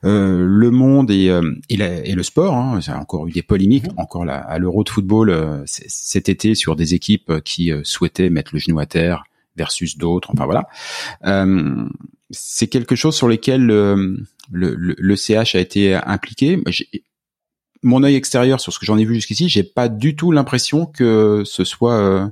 euh, 0.03 0.43
le 0.47 0.71
monde 0.71 1.11
et, 1.11 1.29
euh, 1.29 1.53
et, 1.69 2.15
le 2.15 2.23
sport. 2.23 2.55
Hein. 2.55 2.79
Il 2.81 2.87
y 2.87 2.91
a 2.91 2.99
encore 2.99 3.27
eu 3.27 3.31
des 3.31 3.43
polémiques, 3.43 3.87
mhm. 3.87 3.93
encore 3.97 4.25
là, 4.25 4.37
à 4.37 4.57
l'Euro 4.57 4.83
de 4.83 4.89
football 4.89 5.29
euh, 5.29 5.63
cet 5.65 6.29
été 6.29 6.55
sur 6.55 6.75
des 6.75 6.93
équipes 6.93 7.41
qui 7.43 7.71
souhaitaient 7.83 8.29
mettre 8.29 8.51
le 8.53 8.59
genou 8.59 8.79
à 8.79 8.85
terre 8.85 9.25
versus 9.55 9.97
d'autres. 9.97 10.31
Enfin 10.33 10.45
voilà, 10.45 10.67
c'est 12.31 12.67
quelque 12.67 12.95
chose 12.95 13.15
sur 13.15 13.27
lequel 13.27 13.65
le, 13.65 14.25
le, 14.51 14.75
le, 14.75 15.15
CH 15.15 15.55
a 15.55 15.59
été 15.59 15.95
impliqué 15.95 16.61
mon 17.83 18.03
œil 18.03 18.15
extérieur 18.15 18.59
sur 18.59 18.73
ce 18.73 18.79
que 18.79 18.85
j'en 18.85 18.97
ai 18.97 19.05
vu 19.05 19.15
jusqu'ici, 19.15 19.49
j'ai 19.49 19.63
pas 19.63 19.87
du 19.87 20.15
tout 20.15 20.31
l'impression 20.31 20.87
que 20.87 21.43
ce 21.45 21.63
soit 21.63 22.31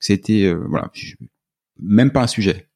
c'était 0.00 0.44
euh, 0.44 0.64
voilà, 0.68 0.90
même 1.78 2.10
pas 2.10 2.22
un 2.22 2.26
sujet. 2.26 2.66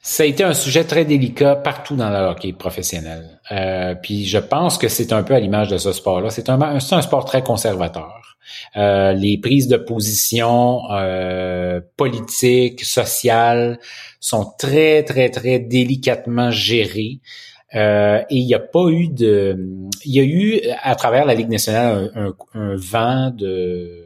Ça 0.00 0.22
a 0.22 0.26
été 0.26 0.42
un 0.42 0.54
sujet 0.54 0.84
très 0.84 1.04
délicat 1.04 1.56
partout 1.56 1.96
dans 1.96 2.10
le 2.10 2.16
hockey 2.16 2.52
professionnel. 2.52 3.40
Euh, 3.50 3.94
puis 3.94 4.24
je 4.24 4.38
pense 4.38 4.78
que 4.78 4.88
c'est 4.88 5.12
un 5.12 5.22
peu 5.22 5.34
à 5.34 5.40
l'image 5.40 5.68
de 5.68 5.78
ce 5.78 5.92
sport-là. 5.92 6.30
C'est 6.30 6.48
un, 6.48 6.80
sport 6.80 7.24
très 7.24 7.42
conservateur. 7.42 8.38
Euh, 8.76 9.12
les 9.12 9.38
prises 9.38 9.66
de 9.66 9.76
position 9.76 10.82
politiques, 11.96 12.84
sociales 12.84 13.80
sont 14.20 14.52
très, 14.58 15.02
très, 15.02 15.28
très 15.30 15.58
délicatement 15.58 16.50
gérées. 16.52 17.20
Et 17.74 18.24
il 18.30 18.46
n'y 18.46 18.54
a 18.54 18.60
pas 18.60 18.88
eu 18.88 19.08
de... 19.08 19.58
Il 20.04 20.14
y 20.14 20.20
a 20.20 20.22
eu, 20.22 20.60
à 20.82 20.94
travers 20.94 21.26
la 21.26 21.34
Ligue 21.34 21.50
nationale, 21.50 22.12
un, 22.14 22.32
un 22.54 22.76
vent 22.76 23.30
de 23.30 24.05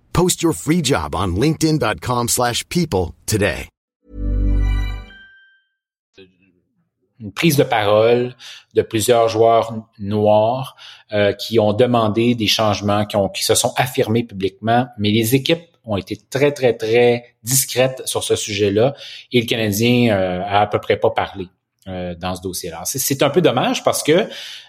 Post 0.13 0.41
your 0.41 0.53
free 0.53 0.81
job 0.81 1.15
on 1.15 1.35
linkedin.com/people 1.35 2.27
slash 2.29 2.63
people 2.69 3.13
today. 3.25 3.67
une 7.21 7.31
prise 7.31 7.55
de 7.55 7.63
parole 7.63 8.35
de 8.73 8.81
plusieurs 8.81 9.29
joueurs 9.29 9.73
noirs 9.99 10.75
euh, 11.13 11.33
qui 11.33 11.59
ont 11.59 11.73
demandé 11.73 12.35
des 12.35 12.47
changements, 12.47 13.05
qui, 13.05 13.15
ont, 13.15 13.29
qui 13.29 13.43
se 13.43 13.55
sont 13.55 13.73
affirmés 13.77 14.23
publiquement, 14.23 14.87
mais 14.97 15.11
les 15.11 15.35
équipes 15.35 15.63
ont 15.85 15.97
été 15.97 16.17
très, 16.29 16.51
très, 16.51 16.73
très 16.75 17.35
discrètes 17.43 18.01
sur 18.05 18.23
ce 18.23 18.35
sujet-là 18.35 18.95
et 19.31 19.41
le 19.41 19.47
Canadien 19.47 20.15
euh, 20.15 20.41
a 20.43 20.61
à 20.61 20.67
peu 20.67 20.79
près 20.79 20.97
pas 20.97 21.11
parlé. 21.11 21.47
Euh, 21.87 22.13
dans 22.13 22.35
ce 22.35 22.43
dossier-là. 22.43 22.83
C'est 22.85 23.23
un 23.23 23.31
peu 23.31 23.41
dommage 23.41 23.83
parce 23.83 24.03
que 24.03 24.27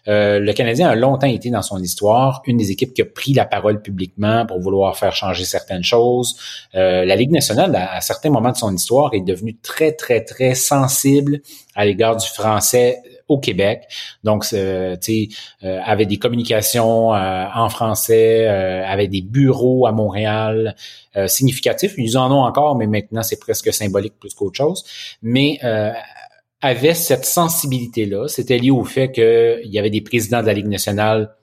euh, 0.08 0.38
le 0.38 0.52
Canadien 0.54 0.88
a 0.88 0.94
longtemps 0.94 1.26
été 1.26 1.50
dans 1.50 1.60
son 1.60 1.78
histoire 1.82 2.40
une 2.46 2.56
des 2.56 2.70
équipes 2.70 2.94
qui 2.94 3.02
a 3.02 3.04
pris 3.04 3.34
la 3.34 3.44
parole 3.44 3.82
publiquement 3.82 4.46
pour 4.46 4.60
vouloir 4.60 4.96
faire 4.96 5.14
changer 5.14 5.44
certaines 5.44 5.84
choses. 5.84 6.34
Euh, 6.74 7.04
la 7.04 7.14
Ligue 7.14 7.30
nationale, 7.30 7.76
à, 7.76 7.96
à, 7.96 8.00
certains 8.00 8.30
moments 8.30 8.52
de 8.52 8.56
son 8.56 8.74
histoire, 8.74 9.12
est 9.12 9.20
devenue 9.20 9.58
très, 9.62 9.92
très, 9.92 10.24
très 10.24 10.54
sensible 10.54 11.42
à 11.74 11.84
l'égard 11.84 12.16
du 12.16 12.26
français 12.26 13.02
au 13.28 13.38
Québec. 13.38 13.82
Donc, 14.24 14.46
euh, 14.54 14.96
tu 14.96 15.28
sais, 15.28 15.28
euh, 15.64 15.80
avait 15.84 16.06
des 16.06 16.16
communications 16.18 17.08
en 17.10 17.68
français, 17.68 18.46
avait 18.46 19.08
des 19.08 19.20
bureaux 19.20 19.86
à 19.86 19.92
Montréal 19.92 20.74
significatifs. 21.26 21.92
Ils 21.98 22.16
en 22.16 22.32
ont 22.32 22.42
encore, 22.42 22.74
mais 22.74 22.86
maintenant, 22.86 23.22
c'est 23.22 23.38
presque 23.38 23.70
symbolique 23.70 24.14
plus 24.18 24.32
qu'autre 24.32 24.56
chose. 24.56 24.82
Mais 25.20 25.58
avait 26.62 26.94
cette 26.94 27.24
sensibilité-là. 27.24 28.28
C'était 28.28 28.56
lié 28.56 28.70
au 28.70 28.84
fait 28.84 29.10
qu'il 29.10 29.70
y 29.70 29.78
avait 29.78 29.90
des 29.90 30.00
présidents 30.00 30.40
de 30.40 30.46
la 30.46 30.54
Ligue 30.54 30.68
nationale, 30.68 31.34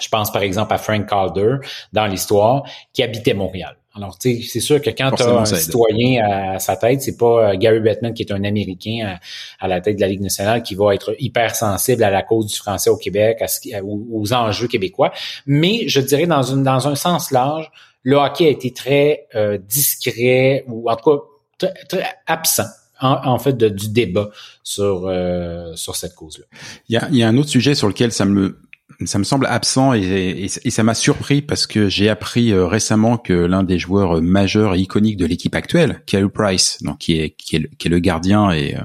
je 0.00 0.08
pense 0.08 0.32
par 0.32 0.42
exemple 0.42 0.72
à 0.74 0.78
Frank 0.78 1.08
Calder 1.08 1.56
dans 1.92 2.06
l'histoire, 2.06 2.64
qui 2.92 3.02
habitaient 3.02 3.34
Montréal. 3.34 3.76
Alors, 3.94 4.16
tu 4.16 4.36
sais, 4.36 4.48
c'est 4.48 4.60
sûr 4.60 4.80
que 4.80 4.90
quand 4.90 5.10
tu 5.12 5.22
as 5.24 5.30
un 5.30 5.44
citoyen 5.44 6.24
à 6.24 6.58
sa 6.60 6.76
tête, 6.76 7.02
c'est 7.02 7.16
pas 7.16 7.50
euh, 7.50 7.56
Gary 7.56 7.80
Bettman 7.80 8.14
qui 8.14 8.22
est 8.22 8.30
un 8.30 8.44
Américain 8.44 9.18
à, 9.58 9.66
la 9.66 9.80
tête 9.80 9.96
de 9.96 10.00
la 10.00 10.06
Ligue 10.06 10.20
nationale 10.20 10.62
qui 10.62 10.76
va 10.76 10.94
être 10.94 11.14
hyper 11.18 11.56
sensible 11.56 12.04
à 12.04 12.10
la 12.10 12.22
cause 12.22 12.46
du 12.46 12.56
français 12.56 12.88
au 12.88 12.96
Québec, 12.96 13.42
à 13.42 13.82
aux, 13.82 14.32
enjeux 14.32 14.68
québécois. 14.68 15.12
Mais 15.44 15.88
je 15.88 16.00
dirais 16.00 16.26
dans, 16.26 16.44
une, 16.44 16.62
dans 16.62 16.86
un 16.86 16.94
sens 16.94 17.32
large, 17.32 17.70
le 18.04 18.16
hockey 18.16 18.46
a 18.46 18.50
été 18.50 18.72
très 18.72 19.26
euh, 19.34 19.58
discret 19.58 20.64
ou 20.68 20.88
en 20.88 20.94
tout 20.94 21.10
cas 21.10 21.16
très, 21.58 21.84
très 21.88 22.06
absent 22.28 22.68
en, 23.00 23.38
fait 23.38 23.56
de, 23.56 23.68
du 23.68 23.88
débat 23.88 24.30
sur 24.62 25.06
euh, 25.06 25.74
sur 25.76 25.96
cette 25.96 26.14
cause-là. 26.14 26.44
Il 26.88 26.94
y 26.94 26.96
a, 26.96 27.08
y 27.10 27.22
a 27.22 27.28
un 27.28 27.36
autre 27.36 27.48
sujet 27.48 27.74
sur 27.74 27.88
lequel 27.88 28.12
ça 28.12 28.24
me 28.24 28.58
ça 29.06 29.18
me 29.18 29.24
semble 29.24 29.46
absent 29.46 29.94
et, 29.94 30.00
et, 30.00 30.44
et 30.44 30.70
ça 30.70 30.82
m'a 30.82 30.94
surpris 30.94 31.42
parce 31.42 31.66
que 31.66 31.88
j'ai 31.88 32.08
appris 32.08 32.52
euh, 32.52 32.66
récemment 32.66 33.16
que 33.16 33.32
l'un 33.32 33.62
des 33.62 33.78
joueurs 33.78 34.18
euh, 34.18 34.20
majeurs 34.20 34.74
et 34.74 34.80
iconiques 34.80 35.16
de 35.16 35.26
l'équipe 35.26 35.54
actuelle, 35.54 36.02
Carey 36.06 36.28
Price, 36.28 36.78
donc 36.82 36.98
qui 36.98 37.18
est 37.18 37.30
qui 37.30 37.56
est, 37.56 37.76
qui 37.76 37.88
est 37.88 37.90
le 37.90 37.98
gardien 37.98 38.50
et 38.50 38.76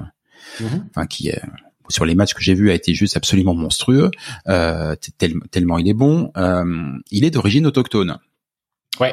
mm-hmm. 0.60 0.82
enfin 0.90 1.06
qui 1.06 1.28
est 1.28 1.40
sur 1.88 2.04
les 2.04 2.14
matchs 2.14 2.34
que 2.34 2.42
j'ai 2.42 2.54
vus 2.54 2.70
a 2.70 2.74
été 2.74 2.94
juste 2.94 3.16
absolument 3.16 3.54
monstrueux, 3.54 4.10
euh, 4.48 4.94
tellement 5.50 5.78
il 5.78 5.88
est 5.88 5.94
bon. 5.94 6.30
Euh, 6.36 6.92
il 7.10 7.24
est 7.24 7.30
d'origine 7.30 7.66
autochtone. 7.66 8.18
Ouais. 9.00 9.12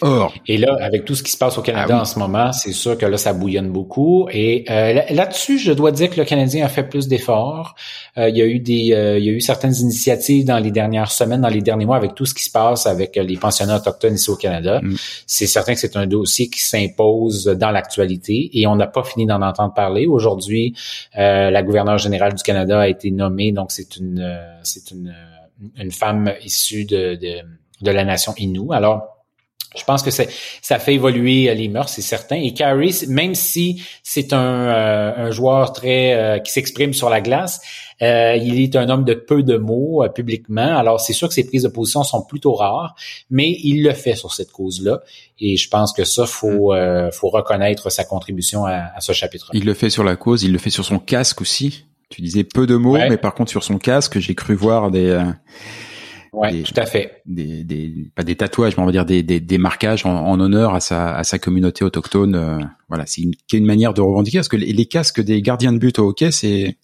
Or. 0.00 0.34
Et 0.46 0.56
là, 0.56 0.76
avec 0.80 1.04
tout 1.04 1.14
ce 1.14 1.22
qui 1.22 1.30
se 1.30 1.36
passe 1.36 1.58
au 1.58 1.62
Canada 1.62 1.96
ah 1.98 2.00
en 2.00 2.04
ce 2.04 2.18
moment, 2.18 2.52
c'est 2.52 2.72
sûr 2.72 2.96
que 2.96 3.06
là, 3.06 3.16
ça 3.16 3.32
bouillonne 3.32 3.70
beaucoup. 3.70 4.26
Et 4.32 4.64
euh, 4.70 5.02
là-dessus, 5.10 5.58
je 5.58 5.72
dois 5.72 5.92
dire 5.92 6.10
que 6.10 6.18
le 6.18 6.24
Canadien 6.24 6.64
a 6.64 6.68
fait 6.68 6.82
plus 6.82 7.08
d'efforts. 7.08 7.74
Euh, 8.16 8.28
il 8.28 8.36
y 8.36 8.42
a 8.42 8.46
eu 8.46 8.58
des, 8.58 8.92
euh, 8.92 9.18
il 9.18 9.24
y 9.24 9.28
a 9.28 9.32
eu 9.32 9.40
certaines 9.40 9.74
initiatives 9.76 10.44
dans 10.44 10.58
les 10.58 10.70
dernières 10.70 11.12
semaines, 11.12 11.42
dans 11.42 11.48
les 11.48 11.60
derniers 11.60 11.84
mois, 11.84 11.96
avec 11.96 12.14
tout 12.14 12.26
ce 12.26 12.34
qui 12.34 12.44
se 12.44 12.50
passe 12.50 12.86
avec 12.86 13.16
les 13.16 13.36
pensionnats 13.36 13.76
autochtones 13.76 14.14
ici 14.14 14.30
au 14.30 14.36
Canada. 14.36 14.80
Mm. 14.82 14.96
C'est 15.26 15.46
certain 15.46 15.74
que 15.74 15.80
c'est 15.80 15.96
un 15.96 16.06
dossier 16.06 16.48
qui 16.48 16.60
s'impose 16.60 17.44
dans 17.44 17.70
l'actualité 17.70 18.50
et 18.54 18.66
on 18.66 18.76
n'a 18.76 18.86
pas 18.86 19.04
fini 19.04 19.26
d'en 19.26 19.42
entendre 19.42 19.74
parler. 19.74 20.06
Aujourd'hui, 20.06 20.74
la 21.14 21.62
gouverneure 21.62 21.98
générale 21.98 22.34
du 22.34 22.42
Canada 22.42 22.80
a 22.80 22.88
été 22.88 23.10
nommée, 23.10 23.52
donc 23.52 23.70
c'est 23.70 23.96
une, 23.96 24.40
c'est 24.62 24.90
une, 24.90 25.14
une 25.76 25.92
femme 25.92 26.32
issue 26.44 26.84
de, 26.84 27.14
de, 27.14 27.36
de 27.82 27.90
la 27.90 28.04
nation 28.04 28.34
Innu. 28.38 28.72
Alors 28.72 29.11
je 29.76 29.84
pense 29.84 30.02
que 30.02 30.10
ça 30.10 30.78
fait 30.78 30.94
évoluer 30.94 31.48
euh, 31.48 31.54
les 31.54 31.68
mœurs, 31.68 31.88
c'est 31.88 32.02
certain. 32.02 32.36
Et 32.36 32.52
Carey, 32.52 32.90
même 33.08 33.34
si 33.34 33.82
c'est 34.02 34.32
un, 34.32 34.38
euh, 34.38 35.12
un, 35.28 35.30
joueur 35.30 35.72
très 35.72 36.14
euh, 36.14 36.38
qui 36.38 36.52
s'exprime 36.52 36.92
sur 36.92 37.08
la 37.08 37.20
glace, 37.20 37.60
il 38.00 38.60
est 38.60 38.74
un 38.74 38.88
homme 38.88 39.04
de 39.04 39.14
peu 39.14 39.44
de 39.44 39.56
mots 39.56 40.04
publiquement. 40.12 40.76
Alors 40.76 41.00
c'est 41.00 41.12
sûr 41.12 41.28
que 41.28 41.34
ses 41.34 41.46
prises 41.46 41.62
de 41.62 41.68
position 41.68 42.02
sont 42.02 42.22
plutôt 42.24 42.52
rares, 42.52 42.96
mais 43.30 43.56
il 43.62 43.84
le 43.84 43.92
fait 43.92 44.16
sur 44.16 44.32
cette 44.32 44.50
cause-là. 44.50 45.02
Et 45.38 45.56
je 45.56 45.68
pense 45.68 45.92
que 45.92 46.02
ça, 46.02 46.26
faut 46.26 46.74
mm. 46.74 47.12
faut 47.12 47.28
reconnaître 47.28 47.90
sa 47.90 48.02
contribution 48.02 48.66
à, 48.66 48.98
ce 48.98 49.12
chapitre. 49.12 49.50
Il 49.52 49.64
le 49.64 49.74
fait 49.74 49.88
sur 49.88 50.02
la 50.02 50.16
cause, 50.16 50.42
il 50.42 50.50
le 50.50 50.58
fait 50.58 50.70
sur 50.70 50.84
son 50.84 50.98
casque 50.98 51.42
aussi. 51.42 51.84
Tu 52.08 52.22
disais 52.22 52.42
peu 52.42 52.66
de 52.66 52.74
mots, 52.74 52.98
mais 52.98 53.18
par 53.18 53.34
contre 53.34 53.52
sur 53.52 53.62
son 53.62 53.78
casque, 53.78 54.18
j'ai 54.18 54.34
cru 54.34 54.56
voir 54.56 54.90
des 54.90 55.22
Ouais, 56.32 56.62
tout 56.62 56.74
à 56.76 56.86
fait. 56.86 57.22
Des, 57.26 57.62
des, 57.62 58.10
pas 58.14 58.22
des 58.22 58.36
tatouages, 58.36 58.76
mais 58.76 58.82
on 58.82 58.86
va 58.86 58.92
dire 58.92 59.04
des, 59.04 59.22
des, 59.22 59.38
des 59.38 59.58
marquages 59.58 60.06
en, 60.06 60.14
en, 60.14 60.40
honneur 60.40 60.74
à 60.74 60.80
sa, 60.80 61.14
à 61.14 61.24
sa 61.24 61.38
communauté 61.38 61.84
autochtone. 61.84 62.34
Euh, 62.34 62.58
voilà, 62.88 63.04
c'est 63.06 63.20
une, 63.20 63.32
une 63.52 63.66
manière 63.66 63.92
de 63.92 64.00
revendiquer 64.00 64.38
parce 64.38 64.48
que 64.48 64.56
les, 64.56 64.72
les 64.72 64.86
casques 64.86 65.20
des 65.20 65.42
gardiens 65.42 65.72
de 65.74 65.78
but 65.78 65.98
au 65.98 66.08
hockey, 66.08 66.30
c'est 66.30 66.78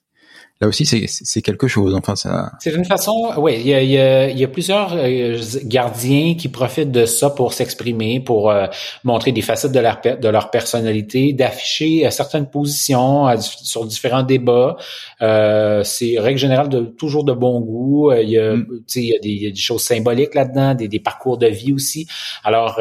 là 0.61 0.68
aussi 0.68 0.84
c'est 0.86 1.42
quelque 1.42 1.68
chose. 1.68 1.94
Enfin, 1.94 2.16
ça. 2.16 2.52
C'est 2.61 2.72
une 2.72 2.84
façon. 2.84 3.32
Oui, 3.36 3.54
il 3.61 3.66
y 3.68 3.74
a, 3.74 3.82
y, 3.82 3.98
a, 3.98 4.30
y 4.30 4.44
a, 4.44 4.48
plusieurs 4.48 4.92
euh, 4.94 5.38
gardiens 5.64 6.34
qui 6.34 6.48
profitent 6.48 6.90
de 6.90 7.06
ça 7.06 7.30
pour 7.30 7.52
s'exprimer, 7.52 8.20
pour 8.20 8.50
euh, 8.50 8.66
montrer 9.04 9.32
des 9.32 9.42
facettes 9.42 9.72
de 9.72 9.80
leur 9.80 10.00
de 10.00 10.28
leur 10.28 10.50
personnalité, 10.50 11.32
d'afficher 11.32 12.06
euh, 12.06 12.11
certaines 12.11 12.46
positions 12.50 13.26
sur 13.40 13.84
différents 13.86 14.24
débats. 14.24 14.76
c'est 15.20 16.18
règle 16.18 16.38
générale 16.38 16.68
de 16.68 16.80
toujours 16.80 17.24
de 17.24 17.32
bon 17.32 17.61
goût. 17.61 18.12
Il 18.12 18.28
y 18.28 18.38
a, 18.38 18.54
mm. 18.54 18.82
il 18.96 19.04
y 19.04 19.14
a, 19.14 19.18
des, 19.20 19.28
y 19.28 19.46
a 19.46 19.50
des 19.50 19.56
choses 19.56 19.82
symboliques 19.82 20.34
là-dedans, 20.34 20.74
des, 20.74 20.88
des, 20.88 21.00
parcours 21.00 21.38
de 21.38 21.46
vie 21.46 21.72
aussi. 21.72 22.06
Alors 22.42 22.80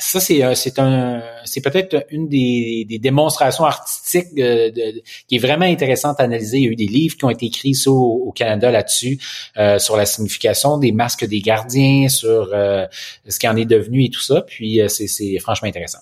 ça 0.00 0.20
c'est 0.20 0.54
c'est 0.54 0.78
un 0.78 1.20
c'est 1.44 1.60
peut-être 1.60 2.06
une 2.10 2.28
des, 2.28 2.86
démonstrations 3.00 3.64
artistiques 3.64 4.34
de, 4.34 5.02
qui 5.28 5.36
est 5.36 5.38
vraiment 5.38 5.64
intéressante 5.64 6.20
à 6.20 6.24
analyser. 6.24 6.58
Il 6.58 6.64
y 6.64 6.68
a 6.68 6.70
eu 6.70 6.76
des 6.76 6.86
livres 6.86 7.16
qui 7.16 7.24
ont 7.24 7.30
été 7.30 7.46
écrits 7.46 7.74
au, 7.86 8.32
Canada 8.34 8.70
là-dessus, 8.70 9.18
euh, 9.56 9.78
sur 9.78 9.96
la 9.96 10.06
signification 10.06 10.78
des 10.78 10.92
masques 10.92 11.24
des 11.24 11.40
gardiens, 11.40 12.08
sur 12.08 12.50
euh, 12.52 12.86
ce 13.28 13.38
qui 13.38 13.46
en 13.46 13.56
est 13.56 13.64
devenu 13.64 14.04
et 14.04 14.10
tout 14.10 14.20
ça. 14.20 14.42
Puis 14.42 14.80
euh, 14.80 14.88
c'est 14.88 15.38
franchement 15.38 15.68
intéressant. 15.68 15.98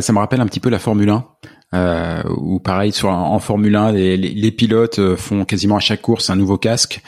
ça 0.00 0.12
me 0.12 0.18
rappelle 0.18 0.40
un 0.40 0.46
petit 0.46 0.60
peu 0.60 0.70
la 0.70 0.78
Formule 0.78 1.10
1. 1.10 1.26
Euh, 1.74 2.22
où 2.36 2.60
pareil 2.60 2.92
sur 2.92 3.08
en 3.08 3.38
Formule 3.40 3.74
1 3.74 3.90
les, 3.90 4.16
les, 4.16 4.50
pilotes 4.52 5.16
font 5.16 5.44
quasiment 5.44 5.76
à 5.76 5.80
chaque 5.80 6.00
course 6.00 6.30
un 6.30 6.36
nouveau 6.36 6.58
casque 6.58 7.02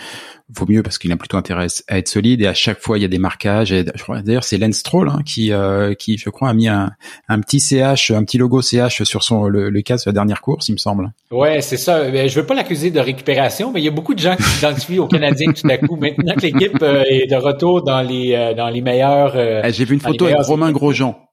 vaut 0.55 0.67
mieux 0.69 0.83
parce 0.83 0.99
qu'il 0.99 1.13
a 1.13 1.17
plutôt 1.17 1.37
intérêt 1.37 1.67
à 1.89 1.99
être 1.99 2.09
solide. 2.09 2.41
Et 2.43 2.47
à 2.47 2.55
chaque 2.55 2.81
fois 2.81 2.99
il 2.99 3.03
y 3.03 3.05
a 3.05 3.09
des 3.09 3.19
marquages. 3.19 3.73
Et 3.73 3.85
je 3.95 4.03
crois 4.03 4.23
d'ailleurs 4.23 4.45
c'est 4.45 4.59
Lance 4.59 4.77
Stroll 4.77 5.09
hein, 5.09 5.21
qui 5.25 5.53
euh, 5.53 5.95
qui 5.95 6.19
je 6.19 6.31
crois 6.31 6.49
a 6.49 6.55
mis 6.55 6.69
un, 6.69 6.93
un 7.29 7.41
petit 7.41 7.61
CH 7.61 8.11
un 8.11 8.25
petit 8.25 8.39
logo 8.39 8.63
CH 8.63 9.03
sur 9.05 9.23
son 9.23 9.45
le, 9.45 9.71
le 9.71 9.83
casque 9.83 10.07
de 10.07 10.11
la 10.11 10.15
dernière 10.15 10.41
course 10.41 10.69
il 10.69 10.73
me 10.73 10.79
semble. 10.79 11.13
Ouais 11.31 11.61
c'est 11.61 11.77
ça. 11.77 12.11
Je 12.27 12.41
veux 12.41 12.47
pas 12.47 12.55
l'accuser 12.55 12.91
de 12.91 13.01
récupération 13.01 13.73
mais 13.73 13.81
il 13.81 13.85
y 13.85 13.89
a 13.89 13.93
beaucoup 13.93 14.15
de 14.15 14.21
gens 14.21 14.37
qui 14.37 14.43
s'identifient 14.43 14.99
aux 14.99 15.09
Canadiens 15.09 15.53
tout 15.53 15.69
à 15.69 15.79
coup. 15.79 15.97
Maintenant 15.97 16.35
que 16.35 16.41
l'équipe 16.43 16.83
euh, 16.83 17.05
est 17.07 17.31
de 17.31 17.37
retour 17.37 17.83
dans 17.83 18.03
les 18.03 18.35
euh, 18.35 18.55
dans 18.55 18.69
les 18.69 18.81
meilleurs 18.81 19.37
eh, 19.37 19.73
j'ai 19.73 19.85
vu 19.85 19.95
une 19.95 20.01
photo 20.01 20.27
avec 20.27 20.41
Romain 20.41 20.73
Grosjean 20.73 21.28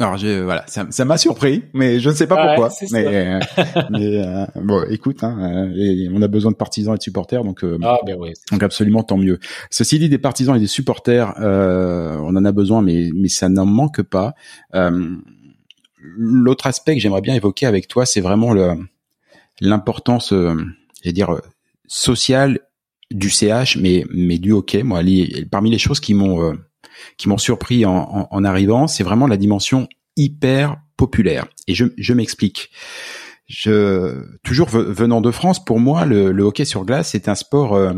Alors 0.00 0.16
je, 0.16 0.42
voilà, 0.42 0.64
ça, 0.68 0.86
ça 0.90 1.04
m'a 1.04 1.18
surpris, 1.18 1.64
mais 1.72 1.98
je 1.98 2.10
ne 2.10 2.14
sais 2.14 2.26
pas 2.26 2.46
pourquoi. 2.46 2.70
Mais, 2.92 3.06
euh, 3.06 3.40
mais 3.90 4.24
euh, 4.24 4.46
bon, 4.56 4.84
écoute, 4.90 5.24
hein, 5.24 5.36
euh, 5.76 6.08
on 6.12 6.22
a 6.22 6.28
besoin 6.28 6.52
de 6.52 6.56
partisans 6.56 6.94
et 6.94 6.98
de 6.98 7.02
supporters, 7.02 7.42
donc 7.42 7.64
ah, 7.82 7.98
ben 8.06 8.16
oui, 8.18 8.32
donc 8.52 8.62
absolument 8.62 9.02
tant 9.02 9.16
mieux. 9.16 9.38
Ceci 9.70 9.98
dit, 9.98 10.08
des 10.08 10.18
partisans 10.18 10.56
et 10.56 10.60
des 10.60 10.66
supporters, 10.66 11.34
on 11.38 12.36
en 12.36 12.44
a 12.44 12.52
besoin, 12.52 12.82
mais 12.82 13.10
mais 13.14 13.28
ça 13.28 13.48
n'en 13.48 13.66
manque 13.66 14.02
pas. 14.02 14.34
L'autre 16.00 16.66
aspect 16.66 16.94
que 16.94 17.00
j'aimerais 17.00 17.22
bien 17.22 17.34
évoquer 17.34 17.66
avec 17.66 17.88
toi, 17.88 18.06
c'est 18.06 18.20
vraiment 18.20 18.52
le 18.52 18.74
l'importance, 19.60 20.32
je 20.32 21.10
dire 21.10 21.40
sociale 21.86 22.60
du 23.10 23.30
CH, 23.30 23.76
mais 23.76 24.04
mais 24.10 24.38
du 24.38 24.52
hockey. 24.52 24.84
Moi, 24.84 25.00
parmi 25.50 25.70
les 25.70 25.78
choses 25.78 25.98
qui 25.98 26.14
m'ont 26.14 26.56
qui 27.16 27.28
m'ont 27.28 27.38
surpris 27.38 27.84
en, 27.84 28.28
en, 28.30 28.44
arrivant, 28.44 28.86
c'est 28.86 29.04
vraiment 29.04 29.26
la 29.26 29.36
dimension 29.36 29.88
hyper 30.16 30.76
populaire. 30.96 31.46
Et 31.66 31.74
je, 31.74 31.86
je 31.96 32.14
m'explique. 32.14 32.70
Je, 33.46 34.24
toujours 34.42 34.68
venant 34.68 35.20
de 35.20 35.30
France, 35.30 35.64
pour 35.64 35.80
moi, 35.80 36.04
le, 36.04 36.32
le 36.32 36.42
hockey 36.42 36.64
sur 36.64 36.84
glace 36.84 37.14
est 37.14 37.28
un 37.28 37.34
sport 37.34 37.74
euh, 37.74 37.94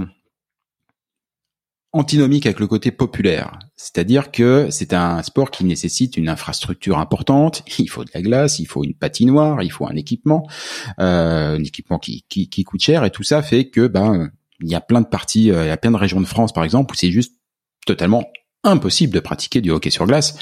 antinomique 1.93 2.47
avec 2.47 2.61
le 2.61 2.67
côté 2.67 2.93
populaire. 2.93 3.59
C'est-à-dire 3.77 4.31
que 4.31 4.69
c'est 4.71 4.93
un 4.95 5.23
sport 5.23 5.51
qui 5.51 5.65
nécessite 5.65 6.17
une 6.17 6.29
infrastructure 6.29 6.99
importante. 6.99 7.63
Il 7.79 7.89
faut 7.89 8.05
de 8.05 8.11
la 8.15 8.23
glace, 8.23 8.59
il 8.59 8.67
faut 8.67 8.85
une 8.85 8.95
patinoire, 8.95 9.63
il 9.63 9.73
faut 9.73 9.87
un 9.87 9.97
équipement, 9.97 10.47
euh, 11.01 11.57
un 11.57 11.65
équipement 11.65 11.99
qui, 11.99 12.25
qui, 12.29 12.49
qui 12.49 12.65
coûte 12.65 12.83
cher. 12.83 13.05
Et 13.05 13.11
tout 13.11 13.25
ça 13.25 13.43
fait 13.43 13.69
que 13.69 13.87
ben 13.87 14.31
il 14.61 14.69
y 14.69 14.75
a 14.75 14.81
plein 14.81 15.01
de 15.01 15.07
parties, 15.07 15.51
euh, 15.51 15.65
il 15.65 15.69
y 15.69 15.73
a 15.73 15.77
plein 15.77 15.91
de 15.91 15.97
régions 15.97 16.21
de 16.21 16.27
France 16.27 16.53
par 16.53 16.65
exemple 16.65 16.93
où 16.93 16.97
c'est 16.97 17.11
juste 17.11 17.35
totalement 17.87 18.25
impossible 18.65 19.15
de 19.15 19.21
pratiquer 19.21 19.61
du 19.61 19.71
hockey 19.71 19.91
sur 19.91 20.07
glace. 20.07 20.37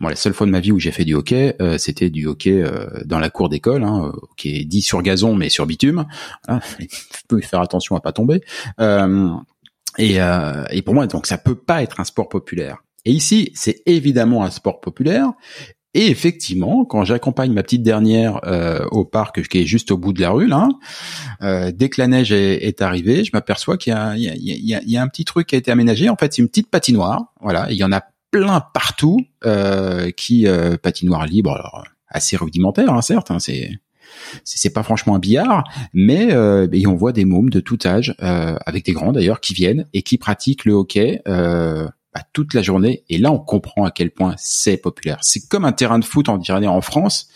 Moi, 0.00 0.10
la 0.10 0.16
seule 0.16 0.34
fois 0.34 0.46
de 0.46 0.52
ma 0.52 0.60
vie 0.60 0.72
où 0.72 0.78
j'ai 0.78 0.92
fait 0.92 1.04
du 1.04 1.14
hockey, 1.14 1.56
euh, 1.60 1.78
c'était 1.78 2.10
du 2.10 2.26
hockey 2.26 2.62
euh, 2.62 2.86
dans 3.04 3.18
la 3.18 3.30
cour 3.30 3.48
d'école, 3.48 3.82
hein, 3.82 4.12
hockey 4.22 4.64
dit 4.64 4.82
sur 4.82 5.02
gazon 5.02 5.34
mais 5.34 5.48
sur 5.48 5.66
bitume. 5.66 6.06
Hein, 6.48 6.60
il 6.78 6.88
faut 6.90 7.38
faire 7.40 7.60
attention 7.60 7.96
à 7.96 8.00
pas 8.00 8.12
tomber. 8.12 8.42
Euh, 8.80 9.30
et, 9.98 10.18
et 10.70 10.82
pour 10.82 10.94
moi, 10.94 11.06
donc 11.06 11.26
ça 11.26 11.38
peut 11.38 11.54
pas 11.54 11.82
être 11.82 12.00
un 12.00 12.04
sport 12.04 12.28
populaire. 12.28 12.82
Et 13.04 13.12
ici, 13.12 13.52
c'est 13.54 13.82
évidemment 13.86 14.44
un 14.44 14.50
sport 14.50 14.80
populaire, 14.80 15.32
et 15.94 16.10
effectivement, 16.10 16.84
quand 16.84 17.04
j'accompagne 17.04 17.52
ma 17.52 17.62
petite 17.62 17.84
dernière 17.84 18.40
euh, 18.44 18.84
au 18.90 19.04
parc 19.04 19.46
qui 19.46 19.60
est 19.60 19.66
juste 19.66 19.92
au 19.92 19.96
bout 19.96 20.12
de 20.12 20.20
la 20.20 20.30
rue, 20.30 20.48
là, 20.48 20.68
euh, 21.42 21.70
dès 21.72 21.88
que 21.88 22.00
la 22.00 22.08
neige 22.08 22.32
est, 22.32 22.82
arrivée, 22.82 23.22
je 23.22 23.30
m'aperçois 23.32 23.78
qu'il 23.78 23.92
y, 23.92 24.96
a, 24.96 25.02
un 25.02 25.08
petit 25.08 25.24
truc 25.24 25.46
qui 25.46 25.54
a 25.54 25.58
été 25.58 25.70
aménagé. 25.70 26.08
En 26.08 26.16
fait, 26.16 26.32
c'est 26.32 26.42
une 26.42 26.48
petite 26.48 26.68
patinoire. 26.68 27.32
Voilà, 27.40 27.70
il 27.70 27.76
y 27.76 27.84
en 27.84 27.92
a 27.92 28.02
plein 28.32 28.60
partout 28.74 29.20
euh, 29.44 30.10
qui 30.10 30.46
patinoire 30.82 31.26
libre, 31.26 31.52
alors 31.52 31.84
assez 32.08 32.36
rudimentaire, 32.36 32.92
hein, 32.92 33.02
certes. 33.02 33.30
Hein, 33.30 33.38
c'est 33.38 33.70
c'est 34.44 34.72
pas 34.72 34.84
franchement 34.84 35.16
un 35.16 35.18
billard, 35.18 35.64
mais 35.92 36.28
et 36.72 36.86
on 36.86 36.94
voit 36.94 37.12
des 37.12 37.24
mômes 37.24 37.50
de 37.50 37.60
tout 37.60 37.78
âge, 37.84 38.14
avec 38.18 38.84
des 38.84 38.92
grands 38.92 39.12
d'ailleurs, 39.12 39.40
qui 39.40 39.54
viennent 39.54 39.86
et 39.92 40.02
qui 40.02 40.18
pratiquent 40.18 40.64
le 40.64 40.72
hockey 40.72 41.20
toute 42.22 42.54
la 42.54 42.62
journée. 42.62 43.04
Et 43.08 43.18
là, 43.18 43.32
on 43.32 43.38
comprend 43.38 43.84
à 43.84 43.90
quel 43.90 44.10
point 44.10 44.34
c'est 44.38 44.76
populaire. 44.76 45.18
C'est 45.22 45.48
comme 45.48 45.64
un 45.64 45.72
terrain 45.72 45.98
de 45.98 46.04
foot, 46.04 46.28
on 46.28 46.36
dirait 46.36 46.66
en 46.66 46.80
France, 46.80 47.28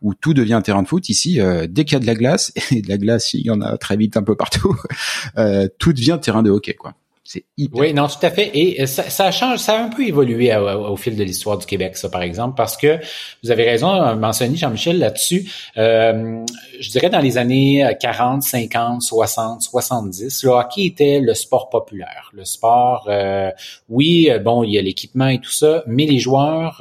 où 0.00 0.14
tout 0.14 0.34
devient 0.34 0.54
un 0.54 0.62
terrain 0.62 0.82
de 0.82 0.88
foot. 0.88 1.08
Ici, 1.08 1.40
euh, 1.40 1.66
dès 1.68 1.84
qu'il 1.84 1.94
y 1.94 1.96
a 1.96 2.00
de 2.00 2.06
la 2.06 2.14
glace, 2.14 2.52
et 2.70 2.82
de 2.82 2.88
la 2.88 2.98
glace, 2.98 3.34
il 3.34 3.46
y 3.46 3.50
en 3.50 3.60
a 3.60 3.76
très 3.76 3.96
vite 3.96 4.16
un 4.16 4.22
peu 4.22 4.36
partout, 4.36 4.76
euh, 5.38 5.68
tout 5.78 5.92
devient 5.92 6.18
terrain 6.20 6.42
de 6.42 6.50
hockey, 6.50 6.74
quoi. 6.74 6.94
C'est 7.26 7.44
Oui, 7.72 7.92
non, 7.92 8.06
tout 8.06 8.24
à 8.24 8.30
fait. 8.30 8.52
Et 8.54 8.80
euh, 8.80 8.86
ça, 8.86 9.02
ça 9.10 9.32
change, 9.32 9.58
ça 9.58 9.80
a 9.80 9.82
un 9.82 9.88
peu 9.88 10.06
évolué 10.06 10.54
au, 10.56 10.94
fil 10.96 11.16
de 11.16 11.24
l'histoire 11.24 11.58
du 11.58 11.66
Québec, 11.66 11.96
ça, 11.96 12.08
par 12.08 12.22
exemple, 12.22 12.54
parce 12.56 12.76
que 12.76 13.00
vous 13.42 13.50
avez 13.50 13.64
raison, 13.64 13.92
euh, 14.00 14.14
mentionné 14.14 14.56
Jean-Michel 14.56 15.00
là-dessus. 15.00 15.50
Euh, 15.76 16.44
je 16.78 16.90
dirais 16.90 17.10
dans 17.10 17.18
les 17.18 17.36
années 17.36 17.84
40, 17.98 18.44
50, 18.44 19.02
60, 19.02 19.60
70, 19.60 20.44
le 20.44 20.50
hockey 20.50 20.84
était 20.84 21.18
le 21.20 21.34
sport 21.34 21.68
populaire. 21.68 22.30
Le 22.32 22.44
sport, 22.44 23.06
euh, 23.08 23.50
oui, 23.88 24.30
bon, 24.44 24.62
il 24.62 24.74
y 24.74 24.78
a 24.78 24.82
l'équipement 24.82 25.26
et 25.26 25.40
tout 25.40 25.50
ça, 25.50 25.82
mais 25.88 26.06
les 26.06 26.20
joueurs, 26.20 26.80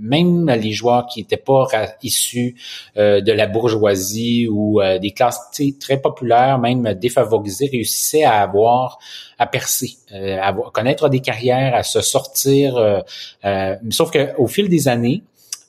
même 0.00 0.50
les 0.50 0.72
joueurs 0.72 1.06
qui 1.06 1.20
n'étaient 1.20 1.36
pas 1.36 1.66
issus 2.02 2.56
de 2.96 3.32
la 3.32 3.46
bourgeoisie 3.46 4.48
ou 4.48 4.80
des 5.00 5.12
classes 5.12 5.40
très 5.78 6.00
populaires, 6.00 6.58
même 6.58 6.94
défavorisées, 6.94 7.68
réussissaient 7.70 8.24
à 8.24 8.40
avoir 8.40 8.98
à 9.40 9.46
percer, 9.46 9.96
euh, 10.12 10.38
à 10.40 10.52
connaître 10.70 11.08
des 11.08 11.20
carrières, 11.20 11.74
à 11.74 11.82
se 11.82 12.02
sortir. 12.02 12.76
Euh, 12.76 13.00
euh, 13.46 13.74
sauf 13.88 14.10
qu'au 14.12 14.46
fil 14.46 14.68
des 14.68 14.86
années, 14.86 15.22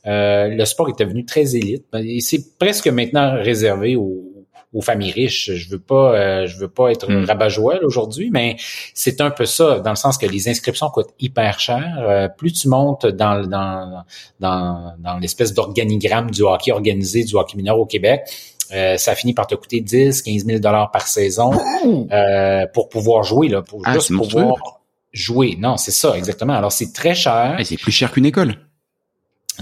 le 0.04 0.66
sport 0.66 0.90
est 0.90 1.00
devenu 1.00 1.26
très 1.26 1.56
élite. 1.56 1.86
Et 1.96 2.20
c'est 2.20 2.58
presque 2.60 2.88
maintenant 2.88 3.42
réservé 3.42 3.96
aux, 3.96 4.28
familles 4.82 5.12
riches. 5.12 5.52
Je 5.52 5.70
veux 5.70 5.80
pas, 5.80 6.46
je 6.46 6.58
veux 6.58 6.70
pas 6.70 6.92
être 6.92 7.10
mm. 7.12 7.26
rabat-joie 7.26 7.80
aujourd'hui, 7.84 8.30
mais 8.32 8.56
c'est 8.94 9.22
un 9.22 9.30
peu 9.30 9.46
ça, 9.46 9.80
dans 9.80 9.90
le 9.90 9.98
sens 9.98 10.18
que 10.18 10.26
les 10.26 10.50
inscriptions 10.50 10.90
coûtent 10.90 11.14
hyper 11.20 11.60
cher. 11.60 12.30
plus 12.38 12.54
tu 12.54 12.68
montes 12.68 13.06
dans 13.06 13.46
dans 13.46 14.04
dans, 14.40 14.94
dans 14.98 15.18
l'espèce 15.18 15.54
d'organigramme 15.54 16.32
du 16.32 16.42
hockey 16.44 16.72
organisé, 16.72 17.26
du 17.26 17.36
hockey 17.36 17.58
mineur 17.58 17.80
au 17.80 17.86
Québec, 17.86 18.22
euh, 18.74 18.98
ça 18.98 19.16
finit 19.16 19.34
par 19.34 19.48
te 19.48 19.56
coûter 19.56 19.82
10, 19.82 20.22
15 20.22 20.46
000 20.46 20.60
dollars 20.60 20.92
par 20.92 21.08
saison 21.08 21.52
euh, 22.12 22.66
pour 22.74 22.90
pouvoir 22.90 23.24
jouer, 23.24 23.50
là, 23.50 23.62
pour 23.62 23.82
ah, 23.86 23.94
juste 23.94 24.16
pouvoir 24.16 24.82
jouer. 25.12 25.58
Non, 25.60 25.78
c'est 25.78 25.92
ça, 25.92 26.18
exactement. 26.18 26.54
Alors, 26.54 26.72
c'est 26.72 26.94
très 26.94 27.16
cher. 27.16 27.60
c'est 27.64 27.78
plus 27.78 27.92
cher 27.92 28.12
qu'une 28.12 28.26
école. 28.26 28.56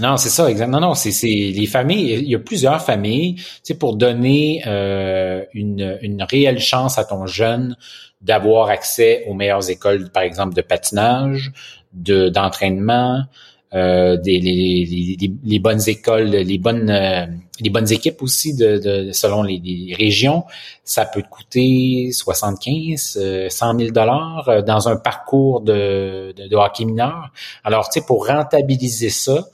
Non, 0.00 0.16
c'est 0.16 0.28
ça, 0.28 0.48
exactement. 0.48 0.80
Non, 0.80 0.88
non, 0.88 0.94
c'est 0.94 1.26
les 1.26 1.66
familles. 1.66 2.12
Il 2.12 2.28
y 2.28 2.34
a 2.34 2.38
plusieurs 2.38 2.82
familles, 2.82 3.36
tu 3.64 3.74
pour 3.74 3.96
donner 3.96 4.62
euh, 4.66 5.44
une, 5.52 5.98
une 6.02 6.22
réelle 6.22 6.60
chance 6.60 6.96
à 6.98 7.04
ton 7.04 7.26
jeune 7.26 7.76
d'avoir 8.20 8.68
accès 8.68 9.24
aux 9.26 9.34
meilleures 9.34 9.68
écoles, 9.70 10.10
par 10.10 10.22
exemple, 10.22 10.54
de 10.54 10.60
patinage, 10.60 11.52
de 11.92 12.28
d'entraînement, 12.28 13.24
euh, 13.72 14.16
des, 14.16 14.40
les, 14.40 15.58
bonnes 15.60 15.88
écoles, 15.88 16.30
les 16.30 16.58
bonnes 16.58 16.90
euh, 16.90 17.26
les 17.60 17.70
bonnes 17.70 17.92
équipes 17.92 18.20
aussi 18.20 18.56
de, 18.56 18.78
de 18.78 19.12
selon 19.12 19.44
les, 19.44 19.94
régions, 19.96 20.44
ça 20.82 21.04
peut 21.04 21.22
coûter 21.22 22.10
75, 22.10 23.46
100 23.48 23.78
000 23.78 23.90
dollars 23.92 24.48
euh, 24.48 24.62
dans 24.62 24.88
un 24.88 24.96
parcours 24.96 25.60
de, 25.60 26.34
de, 26.36 26.56
hockey 26.56 26.84
mineur. 26.84 27.30
Alors, 27.62 27.88
tu 27.90 28.00
sais, 28.00 28.06
pour 28.06 28.26
rentabiliser 28.26 29.10
ça, 29.10 29.46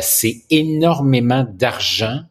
c'est 0.00 0.42
énormément 0.50 1.46
d'argent 1.48 2.22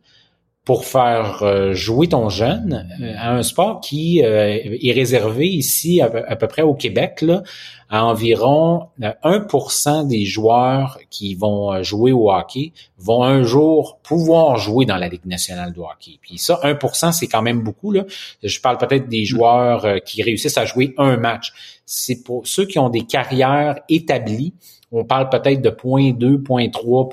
pour 0.69 0.85
faire 0.85 1.73
jouer 1.73 2.09
ton 2.09 2.29
jeune 2.29 2.87
à 3.17 3.33
un 3.33 3.41
sport 3.41 3.81
qui 3.81 4.19
est 4.19 4.91
réservé 4.93 5.47
ici 5.47 5.99
à, 5.99 6.35
peu 6.35 6.47
près 6.47 6.61
au 6.61 6.75
Québec 6.75 7.23
là, 7.23 7.41
à 7.89 8.05
environ 8.05 8.89
1% 9.01 9.89
euh, 9.89 10.03
des 10.03 10.23
joueurs 10.25 10.99
qui 11.09 11.33
vont 11.33 11.73
euh, 11.73 11.81
jouer 11.81 12.11
au 12.11 12.31
hockey 12.31 12.71
vont 12.99 13.23
un 13.23 13.41
jour 13.41 13.97
pouvoir 14.03 14.57
jouer 14.57 14.85
dans 14.85 14.97
la 14.97 15.07
Ligue 15.07 15.25
nationale 15.25 15.73
de 15.73 15.79
hockey. 15.79 16.19
Puis 16.21 16.37
ça, 16.37 16.59
1%, 16.63 17.11
c'est 17.11 17.27
quand 17.27 17.41
même 17.41 17.61
beaucoup. 17.61 17.91
Là. 17.91 18.05
Je 18.43 18.61
parle 18.61 18.77
peut-être 18.77 19.09
des 19.09 19.25
joueurs 19.25 19.85
euh, 19.85 19.97
qui 19.97 20.21
réussissent 20.21 20.59
à 20.59 20.65
jouer 20.65 20.93
un 20.99 21.17
match. 21.17 21.51
C'est 21.85 22.23
pour 22.23 22.45
ceux 22.45 22.65
qui 22.65 22.77
ont 22.77 22.89
des 22.89 23.05
carrières 23.05 23.79
établies. 23.89 24.53
On 24.91 25.05
parle 25.05 25.29
peut-être 25.29 25.61
de 25.61 25.69
0.2, 25.69 26.41
0.3, 26.41 27.11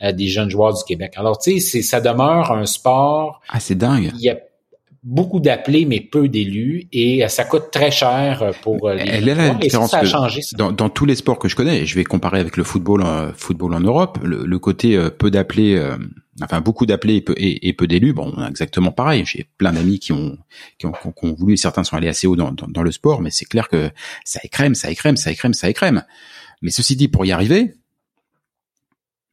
0.4% 0.00 0.14
des 0.14 0.28
jeunes 0.28 0.48
joueurs 0.48 0.74
du 0.74 0.82
Québec. 0.84 1.12
Alors, 1.16 1.38
tu 1.38 1.60
sais, 1.60 1.82
ça 1.82 2.00
demeure 2.00 2.52
un 2.52 2.66
sport. 2.66 3.40
Ah, 3.48 3.60
c'est 3.60 3.74
dingue. 3.74 4.12
Il 4.14 4.20
y 4.22 4.30
a 4.30 4.36
beaucoup 5.02 5.40
d'appelés, 5.40 5.86
mais 5.86 6.00
peu 6.00 6.28
d'élus, 6.28 6.86
et 6.92 7.24
euh, 7.24 7.28
ça 7.28 7.44
coûte 7.44 7.70
très 7.70 7.90
cher 7.90 8.42
euh, 8.42 8.52
pour 8.62 8.88
euh, 8.88 8.94
les 8.94 9.08
Elle 9.08 9.28
est 9.28 9.34
la 9.34 9.54
différence 9.54 9.90
ça, 9.90 10.00
a 10.00 10.04
changé, 10.04 10.42
Dans, 10.56 10.72
dans, 10.72 10.88
tous 10.90 11.06
les 11.06 11.14
sports 11.14 11.38
que 11.38 11.48
je 11.48 11.56
connais, 11.56 11.86
je 11.86 11.94
vais 11.94 12.04
comparer 12.04 12.40
avec 12.40 12.56
le 12.56 12.64
football, 12.64 13.04
football 13.36 13.74
en 13.74 13.80
Europe, 13.80 14.18
le, 14.22 14.58
côté 14.58 14.98
peu 15.18 15.30
d'appelés, 15.30 15.80
enfin 16.42 16.60
beaucoup 16.60 16.84
d'appelés 16.84 17.16
et 17.16 17.20
peu, 17.20 17.34
et, 17.36 17.72
peu 17.72 17.86
d'élus, 17.86 18.12
bon, 18.12 18.34
exactement 18.48 18.90
pareil. 18.90 19.24
J'ai 19.24 19.48
plein 19.56 19.72
d'amis 19.72 19.98
qui 19.98 20.12
ont, 20.12 20.36
qui 20.78 20.86
ont, 20.86 20.92
qui 20.92 21.24
ont 21.26 21.32
voulu, 21.32 21.56
certains 21.56 21.84
sont 21.84 21.96
allés 21.96 22.08
assez 22.08 22.26
haut 22.26 22.36
dans, 22.36 22.52
dans, 22.52 22.82
le 22.82 22.92
sport, 22.92 23.22
mais 23.22 23.30
c'est 23.30 23.46
clair 23.46 23.68
que 23.68 23.90
ça 24.24 24.40
écrème, 24.42 24.74
ça 24.74 24.90
écrème, 24.90 25.16
ça 25.16 25.30
écrème, 25.30 25.54
ça 25.54 25.70
écrème. 25.70 26.02
Mais 26.62 26.70
ceci 26.70 26.96
dit, 26.96 27.08
pour 27.08 27.24
y 27.24 27.32
arriver, 27.32 27.74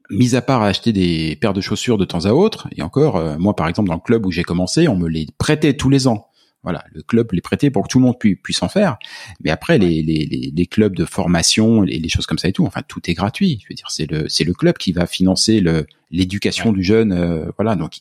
mis 0.10 0.36
à 0.36 0.42
part 0.42 0.62
acheter 0.62 0.94
des 0.94 1.36
paires 1.36 1.54
de 1.54 1.62
chaussures 1.62 1.98
de 1.98 2.06
temps 2.06 2.26
à 2.26 2.32
autre, 2.32 2.68
et 2.76 2.82
encore, 2.82 3.18
euh, 3.18 3.38
moi 3.38 3.56
par 3.56 3.68
exemple 3.68 3.90
dans 3.90 3.96
le 3.96 4.02
club 4.02 4.26
où 4.26 4.32
j'ai 4.32 4.44
commencé, 4.44 4.88
on 4.88 4.96
me 4.96 5.08
les 5.08 5.28
prêtait 5.38 5.76
tous 5.76 5.90
les 5.90 6.08
ans. 6.08 6.28
Voilà, 6.64 6.84
le 6.92 7.04
club 7.04 7.32
les 7.32 7.42
prêtait 7.42 7.70
pour 7.70 7.84
que 7.84 7.90
tout 7.90 8.00
le 8.00 8.06
monde 8.06 8.18
puisse 8.18 8.64
en 8.64 8.70
faire. 8.70 8.98
Mais 9.44 9.52
après, 9.52 9.78
les, 9.78 10.02
les, 10.02 10.52
les, 10.52 10.66
clubs 10.66 10.96
de 10.96 11.06
formation, 11.06 11.84
les, 11.84 12.00
les, 12.00 12.10
choses 12.10 12.26
comme 12.26 12.40
ça 12.40 12.48
et 12.48 12.54
tout, 12.54 12.66
enfin 12.66 12.82
tout 12.88 13.02
est 13.08 13.14
gratuit. 13.14 13.60
Je 13.62 13.68
veux 13.70 13.76
dire, 13.76 13.92
c'est 13.92 14.10
le 14.10 14.28
c'est 14.30 14.44
le 14.44 14.54
club 14.54 14.76
qui 14.80 14.92
va 14.92 15.06
financer 15.06 15.60
le 15.60 15.86
l'éducation 16.10 16.72
du 16.72 16.84
jeune. 16.84 17.12
Euh, 17.12 17.52
voilà, 17.58 17.76
donc 17.76 18.00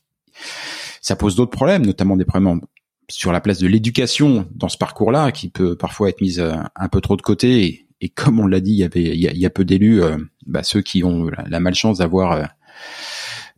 ça 1.02 1.14
pose 1.14 1.36
d'autres 1.36 1.50
problèmes, 1.50 1.84
notamment 1.84 2.16
des 2.16 2.24
problèmes 2.24 2.62
sur 3.10 3.32
la 3.32 3.42
place 3.42 3.58
de 3.58 3.66
l'éducation 3.66 4.48
dans 4.54 4.70
ce 4.70 4.78
parcours-là, 4.78 5.30
qui 5.30 5.50
peut 5.50 5.76
parfois 5.76 6.08
être 6.08 6.22
mise 6.22 6.40
euh, 6.40 6.54
un 6.74 6.88
peu 6.88 7.02
trop 7.02 7.16
de 7.16 7.22
côté 7.22 7.64
Et 7.64 7.83
comme 8.08 8.40
on 8.40 8.46
l'a 8.46 8.60
dit, 8.60 8.72
il 8.72 8.78
y 8.78 8.84
avait 8.84 9.16
il 9.16 9.20
y 9.20 9.46
a, 9.46 9.50
peu 9.50 9.64
d'élus, 9.64 10.02
bah, 10.46 10.62
ceux 10.62 10.82
qui 10.82 11.04
ont 11.04 11.30
la, 11.46 11.60
malchance 11.60 11.98
d'avoir 11.98 12.48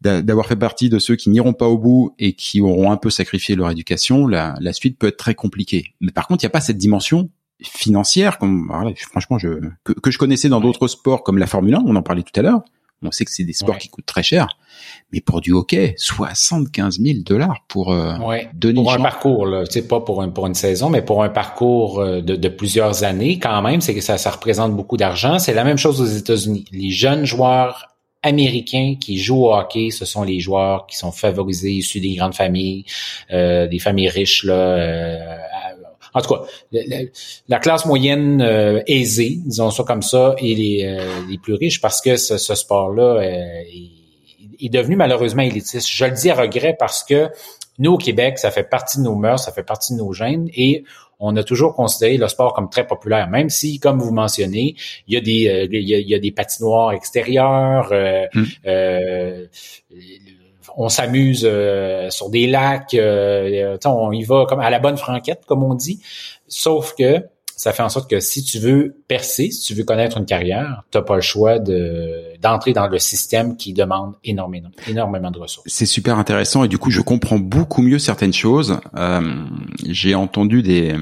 d'avoir 0.01 0.47
fait 0.47 0.57
partie 0.57 0.89
de 0.89 0.99
ceux 0.99 1.17
qui 1.17 1.31
n'iront 1.31 1.55
pas 1.55 1.67
au 1.67 1.79
bout 1.79 2.15
et 2.19 2.35
qui 2.35 2.61
auront 2.61 2.93
un 2.93 2.97
peu 2.97 3.11
sacrifié 3.11 3.57
leur 3.57 3.71
éducation, 3.71 4.27
la, 4.27 4.55
la 4.61 4.73
suite 4.73 4.99
peut 4.99 5.09
être 5.09 5.17
très 5.17 5.35
compliquée. 5.35 5.95
Mais 6.01 6.13
par 6.13 6.29
contre, 6.29 6.45
il 6.45 6.47
n'y 6.47 6.51
a 6.51 6.51
pas 6.51 6.61
cette 6.61 6.79
dimension 6.79 7.31
financière, 7.63 8.39
comme 8.39 8.71
franchement, 9.11 9.39
je, 9.39 9.49
que, 9.85 9.93
que, 9.93 10.11
je 10.11 10.19
connaissais 10.19 10.49
dans 10.49 10.61
d'autres 10.61 10.89
sports 10.89 11.23
comme 11.23 11.39
la 11.39 11.47
Formule 11.47 11.75
1, 11.75 11.83
on 11.87 11.97
en 11.97 12.03
parlait 12.03 12.23
tout 12.23 12.39
à 12.39 12.43
l'heure. 12.43 12.63
On 13.03 13.11
sait 13.11 13.25
que 13.25 13.31
c'est 13.31 13.45
des 13.45 13.53
sports 13.53 13.79
qui 13.79 13.89
coûtent 13.89 14.07
très 14.07 14.23
cher, 14.23 14.49
mais 15.13 15.21
pour 15.21 15.41
du 15.41 15.53
hockey, 15.53 15.95
75 15.99 16.99
000 16.99 17.19
dollars 17.25 17.65
pour 17.69 17.93
euh, 17.93 18.17
ouais. 18.19 18.49
pour 18.75 18.93
un 18.93 18.99
parcours, 18.99 19.47
c'est 19.71 19.87
pas 19.87 20.01
pour 20.01 20.23
une 20.23 20.33
pour 20.33 20.47
une 20.47 20.55
saison, 20.55 20.89
mais 20.89 21.03
pour 21.03 21.23
un 21.23 21.29
parcours 21.29 22.01
euh, 22.01 22.21
de, 22.23 22.37
de 22.37 22.49
plusieurs 22.49 23.05
années, 23.05 23.39
quand 23.39 23.61
même, 23.63 23.81
c'est 23.81 23.95
que 23.95 24.01
ça, 24.01 24.19
ça 24.19 24.31
représente 24.31 24.75
beaucoup 24.75 24.97
d'argent. 24.97 25.39
C'est 25.39 25.55
la 25.55 25.65
même 25.65 25.77
chose 25.77 26.01
aux 26.01 26.07
États-Unis. 26.07 26.65
Les 26.73 26.91
jeunes 26.91 27.25
joueurs 27.25 27.97
américains 28.27 28.97
qui 29.01 29.19
jouent 29.19 29.47
au 29.47 29.55
hockey, 29.55 29.91
ce 29.91 30.05
sont 30.05 30.23
les 30.23 30.41
joueurs 30.41 30.87
qui 30.87 30.97
sont 30.97 31.13
favorisés, 31.13 31.71
issus 31.71 32.01
des 32.01 32.15
grandes 32.15 32.35
familles, 32.35 32.85
euh, 33.33 33.67
des 33.67 33.79
familles 33.79 34.09
riches 34.09 34.45
là, 34.45 34.55
euh, 34.55 35.37
en 36.17 36.23
tout 36.23 36.35
cas, 36.35 36.41
la, 37.49 37.59
classe 37.59 37.85
moyenne 37.85 38.41
euh, 38.41 38.81
aisée, 38.87 39.39
disons 39.45 39.71
ça 39.71 39.85
comme 39.85 40.01
ça, 40.01 40.35
et 40.39 40.55
les, 40.55 40.85
euh, 40.85 41.05
les 41.29 41.37
plus 41.37 41.53
riches, 41.53 41.81
parce 41.83 42.01
que 42.01 42.17
ce, 42.17 42.39
ce 42.39 42.55
sport-là 42.55 43.21
euh, 43.21 43.63
est, 44.61 44.69
devenu 44.71 44.97
malheureusement 44.97 45.43
élitiste. 45.43 45.91
Je 45.91 46.05
le 46.07 46.13
dis 46.13 46.31
à 46.31 46.35
regret 46.35 46.75
parce 46.79 47.05
que 47.05 47.29
nous, 47.79 47.93
au 47.93 47.99
Québec, 47.99 48.39
ça 48.39 48.51
fait 48.51 48.65
partie 48.65 48.97
de 48.97 49.03
nos 49.03 49.15
mœurs, 49.15 49.45
ça 49.45 49.53
fait 49.53 49.63
partie 49.63 49.93
de 49.93 49.99
nos 49.99 50.15
gènes, 50.15 50.49
et 50.55 50.85
on 51.21 51.37
a 51.37 51.45
toujours 51.45 51.75
considéré 51.75 52.17
le 52.17 52.29
sport 52.29 52.55
comme 52.55 52.71
très 52.71 52.87
populaire, 52.87 53.29
même 53.29 53.51
si, 53.51 53.79
comme 53.79 53.99
vous 53.99 54.13
mentionnez, 54.13 54.75
il 55.09 55.15
y 55.15 55.17
a 55.19 55.21
des, 55.21 55.69
il, 55.71 56.09
y 56.09 56.15
a, 56.15 56.19
des 56.19 56.33
patinoires 56.33 56.93
extérieures, 56.93 57.93
mmh 58.33 58.45
on 60.77 60.89
s'amuse 60.89 61.43
euh, 61.45 62.11
sur 62.11 62.31
des 62.31 62.47
lacs, 62.47 62.95
euh, 62.95 63.77
on 63.85 64.13
y 64.13 64.25
va 64.25 64.47
comme 64.49 64.61
à 64.61 64.71
la 64.71 64.79
bonne 64.79 64.97
franquette, 64.97 65.43
comme 65.47 65.63
on 65.63 65.75
dit. 65.75 66.01
Sauf 66.49 66.95
que 66.97 67.25
ça 67.57 67.73
fait 67.73 67.83
en 67.83 67.89
sorte 67.89 68.11
que 68.11 68.21
si 68.21 68.45
tu 68.45 68.59
veux 68.59 68.97
percer, 69.09 69.51
si 69.51 69.67
tu 69.67 69.75
veux 69.75 69.85
connaître 69.85 70.19
une 70.19 70.27
carrière, 70.27 70.83
tu 70.93 70.99
n'as 70.99 71.05
pas 71.05 71.17
le 71.17 71.23
choix 71.23 71.59
de 71.59 72.37
d'entrer 72.41 72.75
dans 72.75 72.87
le 72.87 72.99
système 72.99 73.57
qui 73.57 73.73
demande 73.73 74.15
énormément, 74.25 74.69
énormément 74.87 75.31
de 75.31 75.39
ressources. 75.39 75.67
C'est 75.67 75.87
super 75.87 76.19
intéressant 76.19 76.65
et 76.65 76.69
du 76.69 76.77
coup, 76.77 76.91
je 76.91 77.01
comprends 77.01 77.39
beaucoup 77.39 77.81
mieux 77.81 77.99
certaines 77.99 78.35
choses. 78.35 78.79
Euh, 78.97 79.45
j'ai 79.89 80.15
entendu 80.15 80.63
des 80.63 80.95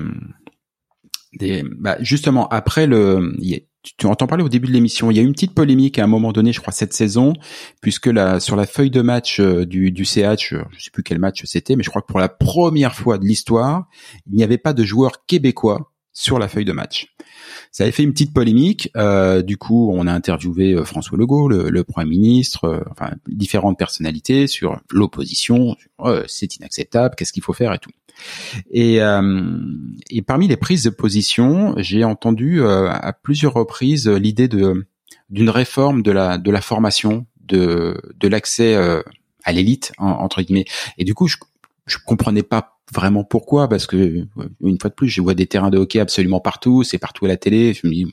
des 1.32 1.64
bah, 1.64 1.96
justement 2.00 2.48
après 2.48 2.86
le 2.86 3.34
tu, 3.84 4.06
entends 4.06 4.26
parler 4.26 4.42
au 4.42 4.48
début 4.48 4.68
de 4.68 4.72
l'émission. 4.72 5.10
Il 5.10 5.16
y 5.16 5.20
a 5.20 5.22
eu 5.22 5.26
une 5.26 5.32
petite 5.32 5.54
polémique 5.54 5.98
à 5.98 6.04
un 6.04 6.06
moment 6.06 6.32
donné, 6.32 6.52
je 6.52 6.60
crois 6.60 6.72
cette 6.72 6.92
saison, 6.92 7.34
puisque 7.80 8.06
la, 8.06 8.40
sur 8.40 8.56
la 8.56 8.66
feuille 8.66 8.90
de 8.90 9.02
match 9.02 9.40
euh, 9.40 9.66
du, 9.66 10.04
CH, 10.04 10.54
je 10.70 10.84
sais 10.84 10.90
plus 10.90 11.02
quel 11.02 11.18
match 11.18 11.42
c'était, 11.44 11.76
mais 11.76 11.82
je 11.82 11.90
crois 11.90 12.02
que 12.02 12.06
pour 12.06 12.20
la 12.20 12.28
première 12.28 12.94
fois 12.94 13.18
de 13.18 13.24
l'histoire, 13.24 13.86
il 14.26 14.36
n'y 14.36 14.42
avait 14.42 14.58
pas 14.58 14.72
de 14.72 14.84
joueur 14.84 15.26
québécois 15.26 15.92
sur 16.14 16.38
la 16.38 16.48
feuille 16.48 16.64
de 16.64 16.72
match. 16.72 17.14
Ça 17.70 17.84
avait 17.84 17.92
fait 17.92 18.04
une 18.04 18.12
petite 18.12 18.32
polémique. 18.32 18.88
Euh, 18.96 19.42
du 19.42 19.58
coup, 19.58 19.92
on 19.92 20.06
a 20.06 20.12
interviewé 20.12 20.72
euh, 20.72 20.84
François 20.84 21.18
Legault, 21.18 21.48
le, 21.48 21.68
le 21.68 21.84
Premier 21.84 22.08
ministre, 22.08 22.64
euh, 22.64 22.80
enfin 22.90 23.10
différentes 23.28 23.76
personnalités 23.76 24.46
sur 24.46 24.80
l'opposition. 24.90 25.76
c'est 26.26 26.56
inacceptable. 26.56 27.14
Qu'est-ce 27.16 27.32
qu'il 27.32 27.42
faut 27.42 27.52
faire 27.52 27.74
et 27.74 27.78
tout. 27.78 27.90
Et, 28.70 29.00
euh, 29.02 29.58
et 30.10 30.22
parmi 30.22 30.48
les 30.48 30.56
prises 30.56 30.84
de 30.84 30.90
position, 30.90 31.74
j'ai 31.78 32.04
entendu 32.04 32.62
euh, 32.62 32.88
à 32.90 33.12
plusieurs 33.12 33.54
reprises 33.54 34.08
l'idée 34.08 34.48
de 34.48 34.86
d'une 35.30 35.50
réforme 35.50 36.02
de 36.02 36.10
la 36.10 36.38
de 36.38 36.50
la 36.50 36.60
formation, 36.60 37.26
de 37.40 38.00
de 38.18 38.28
l'accès 38.28 38.74
euh, 38.74 39.02
à 39.42 39.52
l'élite 39.52 39.92
entre 39.98 40.42
guillemets. 40.42 40.66
Et 40.98 41.04
du 41.04 41.14
coup, 41.14 41.26
je 41.26 41.36
je 41.86 41.98
comprenais 42.04 42.42
pas 42.42 42.73
vraiment 42.92 43.24
pourquoi 43.24 43.68
parce 43.68 43.86
que 43.86 44.26
une 44.60 44.80
fois 44.80 44.90
de 44.90 44.94
plus, 44.94 45.08
je 45.08 45.20
vois 45.20 45.34
des 45.34 45.46
terrains 45.46 45.70
de 45.70 45.78
hockey 45.78 46.00
absolument 46.00 46.40
partout, 46.40 46.82
c'est 46.82 46.98
partout 46.98 47.24
à 47.24 47.28
la 47.28 47.36
télé. 47.36 47.72
Je 47.74 47.86
me 47.86 47.92
dis 47.92 48.06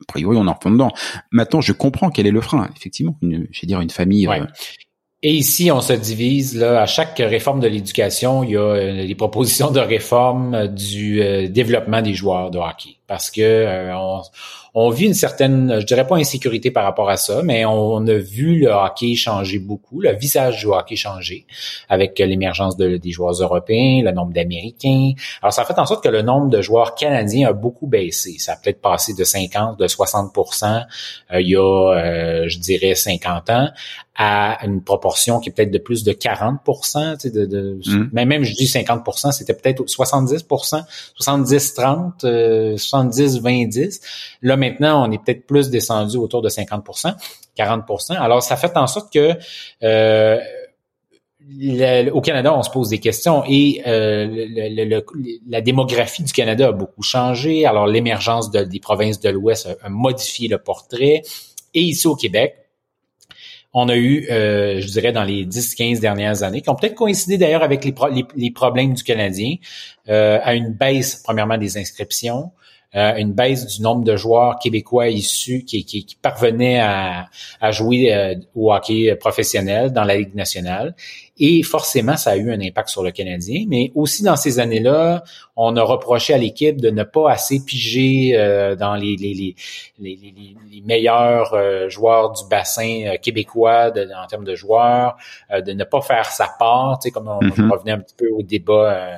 a 0.00 0.04
priori, 0.06 0.36
on 0.36 0.46
en 0.46 0.52
retourne 0.52 0.74
dedans. 0.74 0.92
Maintenant, 1.30 1.60
je 1.60 1.72
comprends 1.72 2.10
quel 2.10 2.26
est 2.26 2.30
le 2.30 2.40
frein. 2.40 2.68
Effectivement, 2.76 3.16
une, 3.22 3.46
je 3.50 3.60
veux 3.60 3.66
dire 3.66 3.80
une 3.80 3.90
famille. 3.90 4.28
Et 5.22 5.34
ici, 5.34 5.70
on 5.70 5.82
se 5.82 5.92
divise 5.92 6.56
là 6.56 6.80
à 6.80 6.86
chaque 6.86 7.18
réforme 7.18 7.60
de 7.60 7.68
l'éducation, 7.68 8.42
il 8.42 8.52
y 8.52 8.56
a 8.56 8.60
euh, 8.60 9.06
des 9.06 9.14
propositions 9.14 9.70
de 9.70 9.78
réforme 9.78 10.68
du 10.68 11.20
euh, 11.20 11.46
développement 11.46 12.00
des 12.00 12.14
joueurs 12.14 12.50
de 12.50 12.56
hockey, 12.58 12.96
parce 13.10 13.28
que 13.28 13.40
euh, 13.40 13.92
on, 13.96 14.22
on 14.74 14.90
vit 14.90 15.06
une 15.06 15.14
certaine, 15.14 15.80
je 15.80 15.84
dirais 15.84 16.06
pas 16.06 16.14
insécurité 16.14 16.70
par 16.70 16.84
rapport 16.84 17.10
à 17.10 17.16
ça, 17.16 17.42
mais 17.42 17.64
on, 17.64 18.06
a 18.06 18.14
vu 18.14 18.60
le 18.60 18.68
hockey 18.68 19.16
changer 19.16 19.58
beaucoup, 19.58 20.00
le 20.00 20.12
visage 20.12 20.60
du 20.60 20.66
hockey 20.66 20.94
changer 20.94 21.44
avec 21.88 22.16
l'émergence 22.20 22.76
de, 22.76 22.96
des 22.96 23.10
joueurs 23.10 23.32
européens, 23.32 24.02
le 24.04 24.12
nombre 24.12 24.32
d'Américains. 24.32 25.10
Alors, 25.42 25.52
ça 25.52 25.64
fait 25.64 25.76
en 25.80 25.86
sorte 25.86 26.04
que 26.04 26.08
le 26.08 26.22
nombre 26.22 26.50
de 26.50 26.62
joueurs 26.62 26.94
canadiens 26.94 27.48
a 27.48 27.52
beaucoup 27.52 27.88
baissé. 27.88 28.36
Ça 28.38 28.52
a 28.52 28.56
peut-être 28.56 28.80
passé 28.80 29.12
de 29.12 29.24
50, 29.24 29.76
de 29.76 29.88
60% 29.88 30.86
il 31.32 31.48
y 31.48 31.56
a, 31.56 32.46
je 32.46 32.58
dirais, 32.60 32.94
50 32.94 33.50
ans, 33.50 33.68
à 34.22 34.58
une 34.66 34.82
proportion 34.82 35.40
qui 35.40 35.48
est 35.48 35.52
peut-être 35.52 35.70
de 35.70 35.78
plus 35.78 36.04
de 36.04 36.12
40 36.12 36.60
de, 37.24 37.46
de, 37.46 37.80
mm. 37.86 38.10
mais 38.12 38.26
même 38.26 38.44
je 38.44 38.54
dis 38.54 38.66
50% 38.66 39.32
c'était 39.32 39.54
peut-être 39.54 39.82
70% 39.84 40.84
70 41.14 41.74
30 41.74 42.24
70 43.02 43.40
20 43.40 43.68
10 43.68 44.00
là 44.42 44.56
maintenant 44.56 45.08
on 45.08 45.12
est 45.12 45.22
peut-être 45.22 45.46
plus 45.46 45.70
descendu 45.70 46.16
autour 46.16 46.42
de 46.42 46.48
50% 46.48 47.14
40% 47.56 48.12
alors 48.18 48.42
ça 48.42 48.56
fait 48.56 48.76
en 48.76 48.86
sorte 48.86 49.12
que 49.12 49.34
euh, 49.82 50.38
au 52.12 52.20
Canada, 52.20 52.54
on 52.54 52.62
se 52.62 52.70
pose 52.70 52.90
des 52.90 52.98
questions 52.98 53.42
et 53.46 53.82
euh, 53.86 55.00
la 55.48 55.60
démographie 55.60 56.22
du 56.22 56.32
Canada 56.32 56.68
a 56.68 56.72
beaucoup 56.72 57.02
changé. 57.02 57.66
Alors, 57.66 57.86
l'émergence 57.86 58.50
des 58.50 58.80
provinces 58.80 59.20
de 59.20 59.30
l'Ouest 59.30 59.68
a, 59.82 59.88
modifié 59.88 60.48
le 60.48 60.58
portrait. 60.58 61.22
Et 61.74 61.80
ici 61.80 62.06
au 62.06 62.16
Québec, 62.16 62.54
on 63.72 63.88
a 63.88 63.96
eu, 63.96 64.26
euh, 64.30 64.80
je 64.80 64.86
dirais, 64.88 65.12
dans 65.12 65.22
les 65.22 65.46
10-15 65.46 66.00
dernières 66.00 66.42
années, 66.42 66.60
qui 66.60 66.70
ont 66.70 66.74
peut-être 66.74 66.96
coïncidé 66.96 67.38
d'ailleurs 67.38 67.62
avec 67.62 67.84
les, 67.84 67.94
les, 68.36 68.50
problèmes 68.50 68.94
du 68.94 69.04
Canadien, 69.04 69.56
euh, 70.08 70.40
à 70.42 70.54
une 70.54 70.72
baisse, 70.72 71.22
premièrement, 71.22 71.56
des 71.56 71.78
inscriptions, 71.78 72.50
euh, 72.96 73.14
une 73.16 73.32
baisse 73.32 73.66
du 73.66 73.82
nombre 73.82 74.02
de 74.02 74.16
joueurs 74.16 74.58
québécois 74.58 75.08
issus 75.08 75.64
qui, 75.64 75.84
qui, 75.84 76.04
qui 76.04 76.16
parvenaient 76.16 76.80
à, 76.80 77.26
à 77.60 77.70
jouer 77.70 78.12
euh, 78.12 78.34
au 78.56 78.72
hockey 78.72 79.14
professionnel 79.14 79.92
dans 79.92 80.02
la 80.02 80.16
Ligue 80.16 80.34
nationale. 80.34 80.96
Et 81.38 81.62
forcément, 81.62 82.16
ça 82.16 82.32
a 82.32 82.36
eu 82.36 82.52
un 82.52 82.60
impact 82.60 82.88
sur 82.88 83.04
le 83.04 83.12
Canadien. 83.12 83.64
Mais 83.68 83.92
aussi 83.94 84.24
dans 84.24 84.34
ces 84.34 84.58
années-là, 84.58 85.22
on 85.54 85.76
a 85.76 85.82
reproché 85.82 86.34
à 86.34 86.38
l'équipe 86.38 86.80
de 86.80 86.90
ne 86.90 87.04
pas 87.04 87.30
assez 87.30 87.64
piger 87.64 88.32
euh, 88.34 88.74
dans 88.74 88.96
les, 88.96 89.14
les, 89.14 89.34
les, 89.34 89.54
les, 90.00 90.80
meilleurs 90.84 91.54
joueurs 91.88 92.32
du 92.32 92.42
bassin 92.50 93.16
québécois 93.22 93.92
de, 93.92 94.08
en 94.20 94.26
termes 94.26 94.44
de 94.44 94.56
joueurs, 94.56 95.16
de 95.52 95.72
ne 95.72 95.84
pas 95.84 96.00
faire 96.00 96.26
sa 96.26 96.48
part, 96.58 96.98
tu 96.98 97.08
sais, 97.08 97.10
comme 97.12 97.28
on, 97.28 97.38
mm-hmm. 97.38 97.70
revenait 97.70 97.92
un 97.92 98.00
petit 98.00 98.14
peu 98.16 98.28
au 98.30 98.42
débat 98.42 99.16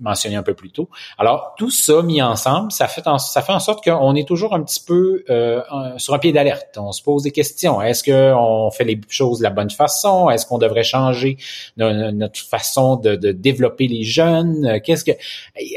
mentionné 0.00 0.36
un 0.36 0.42
peu 0.42 0.54
plus 0.54 0.70
tôt. 0.70 0.88
Alors, 1.18 1.54
tout 1.56 1.70
ça 1.70 2.02
mis 2.02 2.22
ensemble, 2.22 2.72
ça 2.72 2.88
fait 2.88 3.06
en, 3.06 3.18
ça 3.18 3.42
fait 3.42 3.52
en 3.52 3.60
sorte 3.60 3.84
qu'on 3.84 4.14
est 4.14 4.26
toujours 4.26 4.54
un 4.54 4.62
petit 4.62 4.80
peu 4.80 5.24
euh, 5.30 5.60
sur 5.98 6.14
un 6.14 6.18
pied 6.18 6.32
d'alerte. 6.32 6.78
On 6.78 6.92
se 6.92 7.02
pose 7.02 7.22
des 7.22 7.30
questions. 7.30 7.80
Est-ce 7.82 8.04
qu'on 8.04 8.70
fait 8.70 8.84
les 8.84 9.00
choses 9.08 9.38
de 9.38 9.44
la 9.44 9.50
bonne 9.50 9.70
façon? 9.70 10.30
Est-ce 10.30 10.46
qu'on 10.46 10.58
devrait 10.58 10.82
changer 10.82 11.36
notre 11.76 12.40
façon 12.40 12.96
de, 12.96 13.16
de 13.16 13.32
développer 13.32 13.86
les 13.86 14.04
jeunes? 14.04 14.80
Qu'est-ce 14.82 15.04
que... 15.04 15.12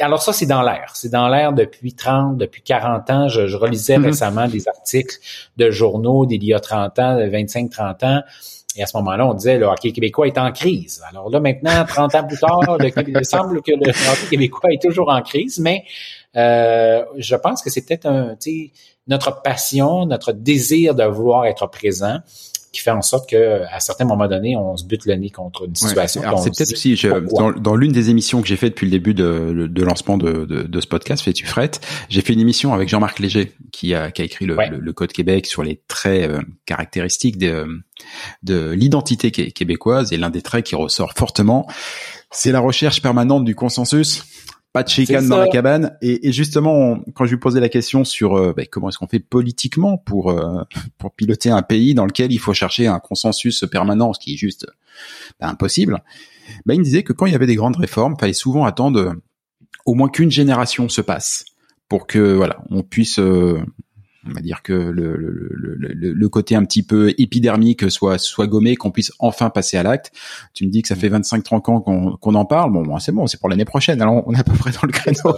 Alors 0.01 0.21
ça, 0.21 0.33
c'est 0.33 0.45
dans 0.45 0.61
l'air. 0.61 0.91
C'est 0.95 1.11
dans 1.11 1.27
l'air 1.27 1.53
depuis 1.53 1.93
30, 1.93 2.37
depuis 2.37 2.61
40 2.61 3.09
ans. 3.09 3.27
Je, 3.27 3.47
je 3.47 3.57
relisais 3.57 3.97
mm-hmm. 3.97 4.05
récemment 4.05 4.47
des 4.47 4.67
articles 4.67 5.17
de 5.57 5.69
journaux 5.69 6.25
d'il 6.25 6.43
y 6.43 6.53
a 6.53 6.59
30 6.59 6.99
ans, 6.99 7.29
25, 7.29 7.69
30 7.69 8.03
ans, 8.03 8.21
et 8.75 8.83
à 8.83 8.85
ce 8.85 8.97
moment-là, 8.97 9.27
on 9.27 9.33
disait 9.33 9.57
le 9.57 9.65
hockey 9.65 9.91
québécois 9.91 10.27
est 10.27 10.37
en 10.37 10.51
crise. 10.51 11.01
Alors 11.09 11.29
là, 11.29 11.39
maintenant, 11.39 11.85
30 11.85 12.15
ans 12.15 12.27
plus 12.27 12.39
tard, 12.39 12.77
il 13.07 13.25
semble 13.25 13.61
que 13.61 13.71
le 13.71 13.89
hockey 13.89 14.27
québécois 14.31 14.71
est 14.71 14.81
toujours 14.81 15.09
en 15.09 15.21
crise, 15.21 15.59
mais 15.59 15.83
euh, 16.35 17.03
je 17.17 17.35
pense 17.35 17.61
que 17.61 17.69
c'est 17.69 17.85
peut-être 17.85 18.07
un, 18.07 18.35
notre 19.07 19.41
passion, 19.41 20.05
notre 20.05 20.31
désir 20.31 20.95
de 20.95 21.03
vouloir 21.03 21.45
être 21.45 21.67
présent 21.67 22.19
qui 22.73 22.81
fait 22.81 22.91
en 22.91 23.03
sorte 23.03 23.29
que 23.29 23.61
à 23.71 23.79
certains 23.79 24.03
moments 24.03 24.27
donnés, 24.27 24.57
on 24.57 24.75
se 24.75 24.83
bute 24.83 25.05
le 25.05 25.13
nez 25.13 25.29
contre 25.29 25.65
une 25.65 25.75
situation. 25.75 26.23
alors 26.23 26.39
c'est 26.39 26.49
peut-être 26.49 26.73
aussi 26.73 26.99
dans, 27.37 27.51
dans 27.51 27.75
l'une 27.75 27.91
des 27.91 28.09
émissions 28.09 28.41
que 28.41 28.47
j'ai 28.47 28.55
fait 28.55 28.71
depuis 28.71 28.85
le 28.87 28.91
début 28.91 29.13
de, 29.13 29.67
de 29.69 29.83
lancement 29.83 30.17
de, 30.17 30.45
de, 30.45 30.63
de, 30.63 30.81
ce 30.81 30.87
podcast, 30.87 31.23
Fais-tu 31.23 31.45
frette, 31.45 31.81
j'ai 32.09 32.21
fait 32.21 32.33
une 32.33 32.39
émission 32.39 32.73
avec 32.73 32.89
Jean-Marc 32.89 33.19
Léger 33.19 33.53
qui 33.71 33.93
a, 33.93 34.09
qui 34.09 34.23
a 34.23 34.25
écrit 34.25 34.45
le, 34.45 34.57
le, 34.71 34.93
Code 34.93 35.13
Québec 35.13 35.45
sur 35.45 35.63
les 35.63 35.81
traits 35.87 36.29
euh, 36.29 36.41
caractéristiques 36.65 37.37
de, 37.37 37.67
de 38.41 38.71
l'identité 38.71 39.29
québécoise 39.29 40.11
et 40.11 40.17
l'un 40.17 40.31
des 40.31 40.41
traits 40.41 40.65
qui 40.65 40.75
ressort 40.75 41.13
fortement, 41.15 41.67
c'est 42.31 42.51
la 42.51 42.59
recherche 42.59 43.03
permanente 43.03 43.45
du 43.45 43.53
consensus 43.53 44.23
pas 44.73 44.83
de 44.83 44.89
chicane 44.89 45.27
dans 45.29 45.37
la 45.37 45.47
cabane. 45.47 45.95
Et, 46.01 46.31
justement, 46.31 46.99
quand 47.13 47.25
je 47.25 47.31
lui 47.31 47.39
posais 47.39 47.59
la 47.59 47.69
question 47.69 48.03
sur 48.03 48.35
euh, 48.35 48.53
bah, 48.57 48.63
comment 48.69 48.89
est-ce 48.89 48.97
qu'on 48.97 49.07
fait 49.07 49.19
politiquement 49.19 49.97
pour 49.97 50.31
euh, 50.31 50.63
pour 50.97 51.13
piloter 51.13 51.51
un 51.51 51.61
pays 51.61 51.93
dans 51.93 52.05
lequel 52.05 52.31
il 52.33 52.39
faut 52.39 52.53
chercher 52.53 52.87
un 52.87 52.99
consensus 52.99 53.63
permanent, 53.71 54.13
ce 54.13 54.19
qui 54.19 54.33
est 54.33 54.37
juste 54.37 54.65
bah, 55.39 55.47
impossible, 55.47 56.03
bah, 56.65 56.73
il 56.73 56.79
me 56.79 56.83
disait 56.83 57.03
que 57.03 57.13
quand 57.13 57.27
il 57.27 57.31
y 57.31 57.35
avait 57.35 57.47
des 57.47 57.55
grandes 57.55 57.77
réformes, 57.77 58.15
il 58.17 58.19
fallait 58.19 58.33
souvent 58.33 58.65
attendre 58.65 59.13
au 59.85 59.93
moins 59.93 60.09
qu'une 60.09 60.31
génération 60.31 60.89
se 60.89 61.01
passe 61.01 61.45
pour 61.87 62.07
que 62.07 62.33
voilà 62.33 62.63
on 62.69 62.81
puisse 62.81 63.19
on 64.27 64.33
va 64.33 64.41
dire 64.41 64.61
que 64.61 64.73
le, 64.73 65.15
le, 65.15 65.49
le, 65.51 66.13
le, 66.13 66.29
côté 66.29 66.55
un 66.55 66.63
petit 66.63 66.83
peu 66.83 67.13
épidermique 67.17 67.89
soit 67.91 68.17
soit 68.17 68.47
gommé, 68.47 68.75
qu'on 68.75 68.91
puisse 68.91 69.11
enfin 69.19 69.49
passer 69.49 69.77
à 69.77 69.83
l'acte. 69.83 70.11
Tu 70.53 70.65
me 70.65 70.71
dis 70.71 70.81
que 70.81 70.87
ça 70.87 70.95
fait 70.95 71.09
25-30 71.09 71.71
ans 71.71 71.81
qu'on 71.81 72.11
qu'on 72.17 72.35
en 72.35 72.45
parle. 72.45 72.71
Bon, 72.71 72.99
c'est 72.99 73.11
bon, 73.11 73.27
c'est 73.27 73.39
pour 73.39 73.49
l'année 73.49 73.65
prochaine. 73.65 74.01
Alors 74.01 74.23
on 74.25 74.33
est 74.33 74.39
à 74.39 74.43
peu 74.43 74.53
près 74.53 74.71
dans 74.71 74.83
le 74.83 74.91
créneau. 74.91 75.35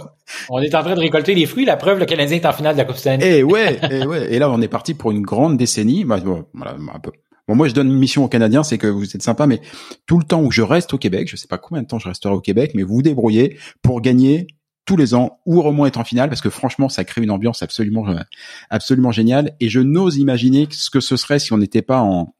On 0.50 0.60
est 0.60 0.74
en 0.74 0.82
train 0.82 0.94
de 0.94 1.00
récolter 1.00 1.34
les 1.34 1.46
fruits. 1.46 1.64
La 1.64 1.76
preuve, 1.76 1.98
le 1.98 2.06
Canadien 2.06 2.36
est 2.36 2.46
en 2.46 2.52
finale 2.52 2.74
de 2.74 2.78
la 2.78 2.84
Coupe 2.84 2.96
Stanley. 2.96 3.26
Et 3.26 3.38
eh 3.38 3.42
ouais, 3.42 3.74
et 3.74 4.00
eh 4.02 4.06
ouais. 4.06 4.32
Et 4.32 4.38
là, 4.38 4.50
on 4.50 4.60
est 4.60 4.68
parti 4.68 4.94
pour 4.94 5.10
une 5.10 5.22
grande 5.22 5.56
décennie. 5.56 6.04
Bah, 6.04 6.18
bon, 6.18 6.46
voilà, 6.54 6.76
un 6.94 6.98
peu. 6.98 7.12
Bon, 7.48 7.54
moi, 7.54 7.68
je 7.68 7.74
donne 7.74 7.88
une 7.88 7.98
mission 7.98 8.24
aux 8.24 8.28
Canadiens, 8.28 8.64
c'est 8.64 8.78
que 8.78 8.88
vous 8.88 9.14
êtes 9.14 9.22
sympa, 9.22 9.46
mais 9.46 9.60
tout 10.06 10.18
le 10.18 10.24
temps 10.24 10.42
où 10.42 10.50
je 10.50 10.62
reste 10.62 10.94
au 10.94 10.98
Québec, 10.98 11.28
je 11.30 11.36
sais 11.36 11.46
pas 11.46 11.58
combien 11.58 11.82
de 11.82 11.86
temps 11.86 12.00
je 12.00 12.08
resterai 12.08 12.34
au 12.34 12.40
Québec, 12.40 12.72
mais 12.74 12.82
vous 12.82 12.96
vous 12.96 13.02
débrouillez 13.02 13.56
pour 13.82 14.00
gagner 14.00 14.48
tous 14.86 14.96
les 14.96 15.14
ans 15.14 15.40
ou 15.44 15.60
au 15.60 15.72
moins 15.72 15.88
être 15.88 15.98
en 15.98 16.04
finale 16.04 16.28
parce 16.28 16.40
que 16.40 16.50
franchement 16.50 16.88
ça 16.88 17.04
crée 17.04 17.22
une 17.22 17.30
ambiance 17.30 17.62
absolument 17.62 18.08
euh, 18.08 18.20
absolument 18.70 19.12
géniale 19.12 19.54
et 19.60 19.68
je 19.68 19.80
n'ose 19.80 20.16
imaginer 20.16 20.68
ce 20.70 20.90
que 20.90 21.00
ce 21.00 21.16
serait 21.16 21.38
si 21.38 21.52
on 21.52 21.58
n'était 21.58 21.82
pas 21.82 22.00
en 22.00 22.34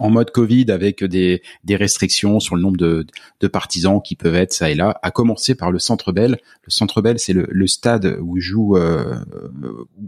en 0.00 0.10
mode 0.10 0.30
Covid 0.32 0.70
avec 0.70 1.04
des, 1.04 1.42
des 1.62 1.76
restrictions 1.76 2.40
sur 2.40 2.56
le 2.56 2.62
nombre 2.62 2.78
de, 2.78 3.06
de 3.40 3.48
partisans 3.48 4.00
qui 4.02 4.16
peuvent 4.16 4.34
être 4.34 4.52
ça 4.52 4.70
et 4.70 4.74
là, 4.74 4.98
à 5.02 5.10
commencer 5.10 5.54
par 5.54 5.70
le 5.70 5.78
Centre 5.78 6.10
Bell. 6.10 6.38
Le 6.64 6.70
Centre 6.70 7.02
Bell, 7.02 7.18
c'est 7.18 7.34
le, 7.34 7.66
stade 7.66 8.18
où 8.20 8.40
joue 8.40 8.76
euh, 8.76 9.14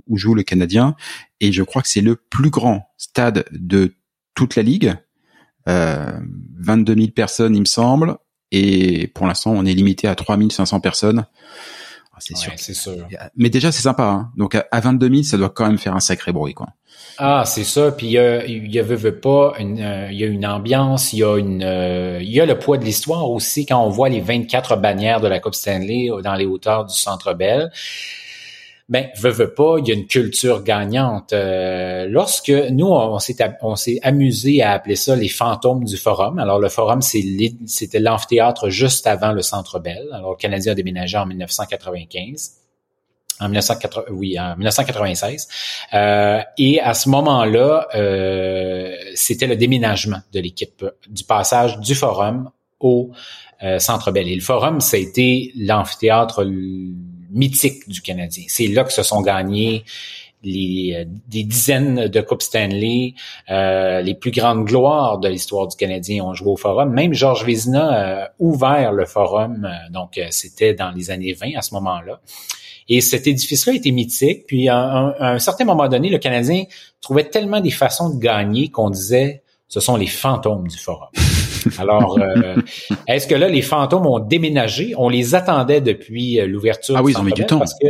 où 0.09 0.17
joue 0.17 0.35
le 0.35 0.43
Canadien 0.43 0.97
et 1.41 1.53
je 1.53 1.63
crois 1.63 1.83
que 1.83 1.89
c'est 1.89 2.01
le 2.01 2.17
plus 2.17 2.51
grand 2.51 2.89
stade 2.97 3.45
de 3.53 3.95
toute 4.35 4.57
la 4.57 4.63
ligue. 4.63 4.95
Euh, 5.69 6.19
22 6.59 6.95
000 6.95 7.07
personnes, 7.09 7.55
il 7.55 7.61
me 7.61 7.67
semble. 7.67 8.17
Et 8.53 9.09
pour 9.09 9.27
l'instant, 9.27 9.53
on 9.53 9.65
est 9.65 9.73
limité 9.73 10.07
à 10.07 10.15
3500 10.15 10.81
personnes. 10.81 11.25
Ah, 12.13 12.19
c'est 12.21 12.37
sûr. 12.37 12.53
C'est 12.57 12.75
sûr. 12.75 13.09
Mais 13.35 13.49
déjà, 13.49 13.73
c'est 13.73 13.83
sympa. 13.83 14.05
Hein. 14.05 14.31
Donc 14.37 14.55
à 14.55 14.81
22 14.81 15.09
000, 15.09 15.23
ça 15.23 15.39
doit 15.39 15.49
quand 15.49 15.67
même 15.67 15.79
faire 15.79 15.97
un 15.97 16.01
sacré 16.01 16.33
bruit, 16.33 16.55
quoi. 16.55 16.69
Ah, 17.19 17.45
c'est 17.47 17.65
ça. 17.65 17.91
Puis 17.93 18.07
il 18.09 18.13
y 18.13 18.19
a, 18.19 18.45
il 18.45 18.73
y 18.73 18.79
a 18.79 18.83
veut, 18.83 19.19
pas, 19.19 19.55
une, 19.59 19.81
euh, 19.81 20.13
il 20.13 20.19
y 20.19 20.25
a 20.25 20.27
une 20.27 20.47
ambiance, 20.47 21.13
il 21.13 21.21
y 21.21 21.25
a 21.25 21.39
une, 21.39 21.63
euh, 21.63 22.19
il 22.21 22.31
y 22.31 22.41
a 22.41 22.47
le 22.47 22.59
poids 22.59 22.77
de 22.77 22.85
l'histoire 22.85 23.31
aussi 23.31 23.65
quand 23.65 23.83
on 23.83 23.89
voit 23.89 24.11
les 24.11 24.21
24 24.21 24.77
bannières 24.77 25.21
de 25.21 25.29
la 25.29 25.41
Coupe 25.41 25.55
Stanley 25.55 26.09
dans 26.23 26.35
les 26.35 26.45
hauteurs 26.45 26.85
du 26.85 26.95
Centre 26.95 27.33
Bell 27.33 27.71
ben 28.93 29.09
veut, 29.17 29.31
veut 29.31 29.55
pas, 29.55 29.77
il 29.79 29.89
y 29.89 29.91
a 29.91 29.95
une 29.95 30.07
culture 30.07 30.63
gagnante. 30.63 31.33
Euh, 31.33 32.05
lorsque 32.11 32.51
nous 32.51 32.89
on 32.89 33.19
s'est 33.19 33.37
on 33.63 33.75
s'est 33.75 33.99
amusé 34.03 34.63
à 34.63 34.73
appeler 34.73 34.97
ça 34.97 35.17
les 35.17 35.31
fantômes 35.31 35.85
du 35.85 35.97
forum. 35.97 36.39
Alors 36.39 36.61
le 36.61 36.69
forum 36.69 37.01
c'était 37.01 38.01
l'amphithéâtre 38.01 38.69
juste 38.69 39.07
avant 39.07 39.33
le 39.33 39.41
Centre 39.41 39.79
Bell. 39.79 40.11
Alors 40.13 40.33
le 40.33 40.37
Canadien 40.37 40.73
a 40.73 40.75
déménagé 40.75 41.17
en 41.17 41.25
1995. 41.25 42.53
En 43.41 43.47
1980, 43.47 44.05
oui, 44.11 44.39
en 44.39 44.57
1996. 44.57 45.49
Euh, 45.95 46.43
et 46.59 46.79
à 46.83 46.93
ce 46.93 47.09
moment-là, 47.09 47.89
euh, 47.95 48.95
c'était 49.15 49.47
le 49.47 49.57
déménagement 49.57 50.21
de 50.35 50.39
l'équipe, 50.39 50.85
du 51.09 51.25
passage 51.25 51.81
du 51.81 51.95
forum 51.95 52.51
au 52.79 53.11
Centre 53.79 54.11
Bell. 54.11 54.27
Et 54.27 54.35
le 54.35 54.41
forum, 54.43 54.81
ça 54.81 54.97
a 54.97 55.01
été 55.01 55.53
l'amphithéâtre 55.57 56.45
mythique 57.33 57.89
du 57.89 58.01
Canadien. 58.01 58.45
C'est 58.49 58.69
là 58.69 58.85
que 58.85 58.93
se 58.93 59.03
sont 59.03 59.23
gagnés 59.23 59.85
les, 60.43 60.95
euh, 60.95 61.05
des 61.29 61.45
dizaines 61.45 62.09
de 62.09 62.21
Coupes 62.21 62.43
Stanley, 62.43 63.15
euh, 63.51 64.01
les 64.01 64.15
plus 64.15 64.31
grandes 64.31 64.65
gloires 64.65 65.19
de 65.19 65.29
l'histoire 65.29 65.69
du 65.69 65.77
Canadien 65.77 66.25
ont 66.25 66.35
joué 66.35 66.51
au 66.51 66.57
Forum. 66.57 66.93
Même 66.93 67.15
Georges 67.15 67.45
Vézina 67.45 68.25
a 68.25 68.31
ouvert 68.39 68.93
le 68.93 69.07
Forum, 69.07 69.65
euh, 69.65 69.93
donc 69.93 70.21
c'était 70.31 70.75
dans 70.75 70.91
les 70.91 71.11
années 71.11 71.33
20 71.33 71.57
à 71.57 71.63
ce 71.63 71.75
moment-là. 71.75 72.21
Et 72.89 73.01
cet 73.01 73.27
édifice-là 73.27 73.75
était 73.75 73.93
mythique. 73.93 74.47
Puis 74.47 74.69
à 74.69 75.15
un, 75.19 75.39
certain 75.39 75.65
moment 75.65 75.89
donné, 75.89 76.11
le 76.11 76.19
Canadien 76.19 76.65
trouvait 77.01 77.25
tellement 77.25 77.61
des 77.61 77.71
façons 77.71 78.11
de 78.11 78.21
gagner 78.21 78.69
qu'on 78.71 78.91
disait 78.91 79.43
ce 79.69 79.81
sont 79.81 79.97
les 79.97 80.09
fantômes 80.09 80.67
du 80.67 80.77
Forum. 80.77 81.09
Alors, 81.79 82.19
euh, 82.19 82.57
est-ce 83.07 83.27
que 83.27 83.35
là, 83.35 83.49
les 83.49 83.63
fantômes 83.63 84.07
ont 84.07 84.19
déménagé? 84.19 84.95
On 84.97 85.09
les 85.09 85.35
attendait 85.35 85.81
depuis 85.81 86.41
euh, 86.41 86.47
l'ouverture 86.47 86.97
ah 86.97 87.03
oui, 87.03 87.13
ils 87.13 87.19
ont 87.19 87.23
mis 87.23 87.33
du 87.33 87.45
temps. 87.45 87.59
Parce 87.59 87.75
que 87.75 87.89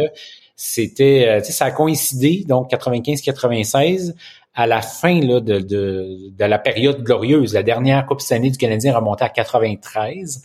c'était, 0.57 1.27
euh, 1.29 1.41
tu 1.41 1.47
sais, 1.47 1.53
ça 1.53 1.67
a 1.67 1.71
coïncidé, 1.71 2.45
donc 2.47 2.71
95-96, 2.71 4.15
à 4.55 4.67
la 4.67 4.83
fin 4.83 5.21
là, 5.21 5.41
de, 5.41 5.61
de, 5.61 6.31
de, 6.37 6.45
la 6.45 6.59
période 6.59 7.03
glorieuse. 7.03 7.55
La 7.55 7.63
dernière 7.63 8.05
Coupe 8.07 8.21
Stanley 8.21 8.51
du 8.51 8.59
Canadien 8.59 8.95
remontait 8.95 9.25
à 9.25 9.31
93. 9.31 10.43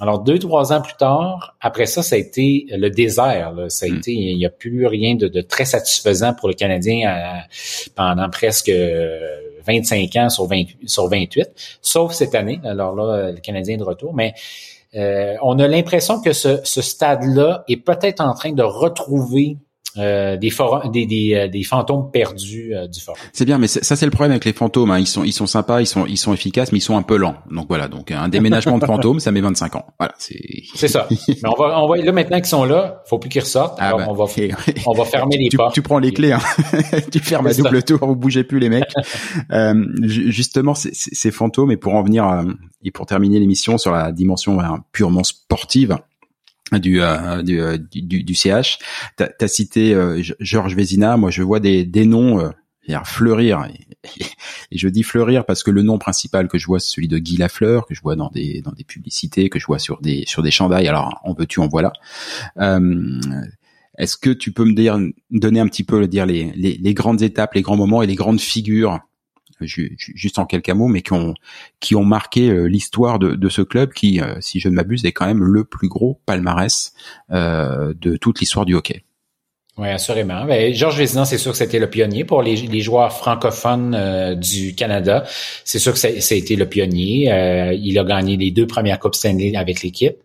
Alors, 0.00 0.20
deux, 0.20 0.38
trois 0.38 0.72
ans 0.72 0.80
plus 0.80 0.96
tard, 0.96 1.56
après 1.60 1.86
ça, 1.86 2.02
ça 2.02 2.16
a 2.16 2.18
été 2.18 2.66
le 2.70 2.88
désert. 2.88 3.54
Ça 3.68 3.86
a 3.86 3.88
hmm. 3.88 3.96
été, 3.96 4.12
il 4.12 4.36
n'y 4.36 4.46
a 4.46 4.50
plus 4.50 4.86
rien 4.86 5.16
de, 5.16 5.28
de, 5.28 5.40
très 5.42 5.64
satisfaisant 5.64 6.34
pour 6.34 6.48
le 6.48 6.54
Canadien 6.54 7.42
pendant 7.94 8.30
presque 8.30 8.70
25 9.66 10.16
ans 10.16 10.28
sur, 10.28 10.46
20, 10.46 10.64
sur 10.86 11.08
28, 11.08 11.78
sauf 11.80 12.12
cette 12.12 12.34
année. 12.34 12.60
Alors 12.64 12.94
là, 12.94 13.30
le 13.32 13.40
Canadien 13.40 13.74
est 13.74 13.78
de 13.78 13.84
retour, 13.84 14.14
mais 14.14 14.34
euh, 14.94 15.36
on 15.42 15.58
a 15.58 15.68
l'impression 15.68 16.20
que 16.20 16.32
ce, 16.32 16.60
ce 16.64 16.82
stade-là 16.82 17.64
est 17.68 17.78
peut-être 17.78 18.20
en 18.20 18.34
train 18.34 18.52
de 18.52 18.62
retrouver 18.62 19.56
euh, 19.98 20.36
des, 20.38 20.50
des, 20.92 21.06
des, 21.06 21.34
euh, 21.34 21.48
des, 21.48 21.62
fantômes 21.64 22.10
perdus 22.10 22.74
euh, 22.74 22.86
du 22.88 23.00
forum. 23.00 23.18
C'est 23.32 23.44
bien, 23.44 23.58
mais 23.58 23.66
ça 23.66 23.94
c'est 23.94 24.06
le 24.06 24.10
problème 24.10 24.32
avec 24.32 24.44
les 24.44 24.54
fantômes. 24.54 24.90
Hein. 24.90 24.98
Ils 24.98 25.06
sont 25.06 25.22
ils 25.22 25.32
sont 25.32 25.46
sympas, 25.46 25.80
ils 25.82 25.86
sont 25.86 26.06
ils 26.06 26.16
sont 26.16 26.32
efficaces, 26.32 26.72
mais 26.72 26.78
ils 26.78 26.82
sont 26.82 26.96
un 26.96 27.02
peu 27.02 27.16
lents. 27.16 27.36
Donc 27.50 27.66
voilà, 27.68 27.88
donc 27.88 28.10
un 28.10 28.28
déménagement 28.28 28.78
de 28.78 28.86
fantômes, 28.86 29.20
ça 29.20 29.32
met 29.32 29.42
25 29.42 29.76
ans. 29.76 29.86
Voilà, 29.98 30.14
c'est. 30.18 30.40
C'est 30.74 30.88
ça. 30.88 31.06
Mais 31.10 31.36
on 31.44 31.54
va 31.54 31.80
on 31.82 31.88
va 31.88 31.96
là 31.98 32.12
maintenant 32.12 32.38
qu'ils 32.38 32.46
sont 32.46 32.64
là, 32.64 33.02
faut 33.06 33.18
plus 33.18 33.28
qu'ils 33.28 33.42
ressortent. 33.42 33.76
Ah 33.78 33.88
alors 33.88 33.98
bah, 33.98 34.06
on 34.08 34.14
va 34.14 34.24
on 34.86 34.92
va 34.94 35.04
fermer 35.04 35.36
les 35.36 35.48
tu, 35.48 35.56
portes. 35.56 35.74
Tu 35.74 35.82
prends 35.82 35.98
les 35.98 36.12
clés, 36.12 36.32
hein. 36.32 36.40
tu 37.12 37.18
fermes 37.20 37.46
à 37.46 37.54
double 37.54 37.82
tour, 37.82 37.98
vous 38.00 38.16
bougez 38.16 38.44
plus 38.44 38.58
les 38.58 38.68
mecs. 38.68 38.92
euh, 39.52 39.74
justement, 40.02 40.74
ces 40.74 41.30
fantômes 41.30 41.70
et 41.70 41.76
pour 41.76 41.94
en 41.94 42.02
venir 42.02 42.44
et 42.82 42.90
pour 42.90 43.06
terminer 43.06 43.38
l'émission 43.38 43.78
sur 43.78 43.92
la 43.92 44.10
dimension 44.12 44.58
purement 44.92 45.24
sportive 45.24 45.98
du, 46.78 47.02
euh, 47.02 47.42
du, 47.42 47.60
euh, 47.60 47.78
du, 47.78 48.22
du, 48.22 48.34
CH. 48.34 48.78
Tu 49.16 49.24
as, 49.24 49.48
cité 49.48 49.94
euh, 49.94 50.22
Georges 50.40 50.74
Vézina. 50.74 51.16
Moi, 51.16 51.30
je 51.30 51.42
vois 51.42 51.60
des, 51.60 51.84
des 51.84 52.06
noms 52.06 52.40
euh, 52.40 52.50
fleurir. 53.04 53.66
Et, 54.70 54.76
je 54.76 54.88
dis 54.88 55.02
fleurir 55.02 55.44
parce 55.44 55.62
que 55.62 55.70
le 55.70 55.82
nom 55.82 55.98
principal 55.98 56.48
que 56.48 56.58
je 56.58 56.66
vois, 56.66 56.80
c'est 56.80 56.90
celui 56.90 57.08
de 57.08 57.18
Guy 57.18 57.36
Lafleur, 57.36 57.86
que 57.86 57.94
je 57.94 58.02
vois 58.02 58.16
dans 58.16 58.30
des, 58.30 58.62
dans 58.62 58.72
des 58.72 58.84
publicités, 58.84 59.48
que 59.48 59.58
je 59.58 59.66
vois 59.66 59.78
sur 59.78 60.00
des, 60.00 60.24
sur 60.26 60.42
des 60.42 60.50
chandails. 60.50 60.88
Alors, 60.88 61.20
en 61.24 61.34
veux-tu, 61.34 61.60
en 61.60 61.68
voilà. 61.68 61.92
Est-ce 63.98 64.16
que 64.16 64.30
tu 64.30 64.52
peux 64.52 64.64
me 64.64 64.72
dire, 64.72 64.98
donner 65.30 65.60
un 65.60 65.68
petit 65.68 65.84
peu 65.84 66.08
dire 66.08 66.24
les, 66.26 66.50
les, 66.56 66.78
les 66.80 66.94
grandes 66.94 67.22
étapes, 67.22 67.54
les 67.54 67.62
grands 67.62 67.76
moments 67.76 68.02
et 68.02 68.06
les 68.06 68.14
grandes 68.14 68.40
figures 68.40 69.00
juste 69.60 70.38
en 70.38 70.46
quelques 70.46 70.70
mots, 70.70 70.88
mais 70.88 71.02
qui 71.02 71.12
ont 71.12 71.34
qui 71.80 71.94
ont 71.94 72.04
marqué 72.04 72.48
euh, 72.48 72.64
l'histoire 72.64 73.18
de, 73.18 73.34
de, 73.34 73.48
ce 73.48 73.62
club 73.62 73.92
qui, 73.92 74.20
euh, 74.20 74.34
si 74.40 74.60
je 74.60 74.68
ne 74.68 74.74
m'abuse, 74.74 75.04
est 75.04 75.12
quand 75.12 75.26
même 75.26 75.42
le 75.42 75.64
plus 75.64 75.88
gros 75.88 76.20
palmarès 76.26 76.94
euh, 77.30 77.94
de 78.00 78.16
toute 78.16 78.40
l'histoire 78.40 78.66
du 78.66 78.74
hockey. 78.74 79.04
Oui, 79.78 79.88
assurément. 79.88 80.44
Ben, 80.44 80.74
Georges 80.74 80.98
Vézina, 80.98 81.24
c'est 81.24 81.38
sûr 81.38 81.52
que 81.52 81.56
c'était 81.56 81.78
le 81.78 81.88
pionnier 81.88 82.24
pour 82.24 82.42
les, 82.42 82.56
les 82.56 82.80
joueurs 82.80 83.10
francophones 83.10 83.94
euh, 83.94 84.34
du 84.34 84.74
Canada. 84.74 85.24
C'est 85.64 85.78
sûr 85.78 85.94
que 85.94 85.98
ça, 85.98 86.08
a 86.08 86.36
été 86.36 86.56
le 86.56 86.68
pionnier. 86.68 87.32
Euh, 87.32 87.72
il 87.72 87.98
a 87.98 88.04
gagné 88.04 88.36
les 88.36 88.50
deux 88.50 88.66
premières 88.66 88.98
Coupes 88.98 89.14
Stanley 89.14 89.56
avec 89.56 89.82
l'équipe. 89.82 90.16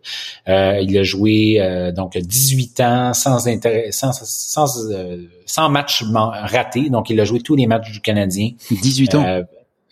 Euh, 0.48 0.80
il 0.82 0.98
a 0.98 1.02
joué 1.02 1.92
donc 1.96 2.18
18 2.18 2.80
ans 2.80 3.14
sans 3.14 3.48
intérêt, 3.48 3.90
sans, 3.90 4.12
sans, 4.12 4.66
sans 5.46 5.68
match 5.70 6.04
raté. 6.12 6.90
Donc, 6.90 7.08
il 7.08 7.18
a 7.18 7.24
joué 7.24 7.40
tous 7.40 7.56
les 7.56 7.66
matchs 7.66 7.90
du 7.90 8.00
Canadien. 8.00 8.50
18 8.70 9.14
ans. 9.14 9.42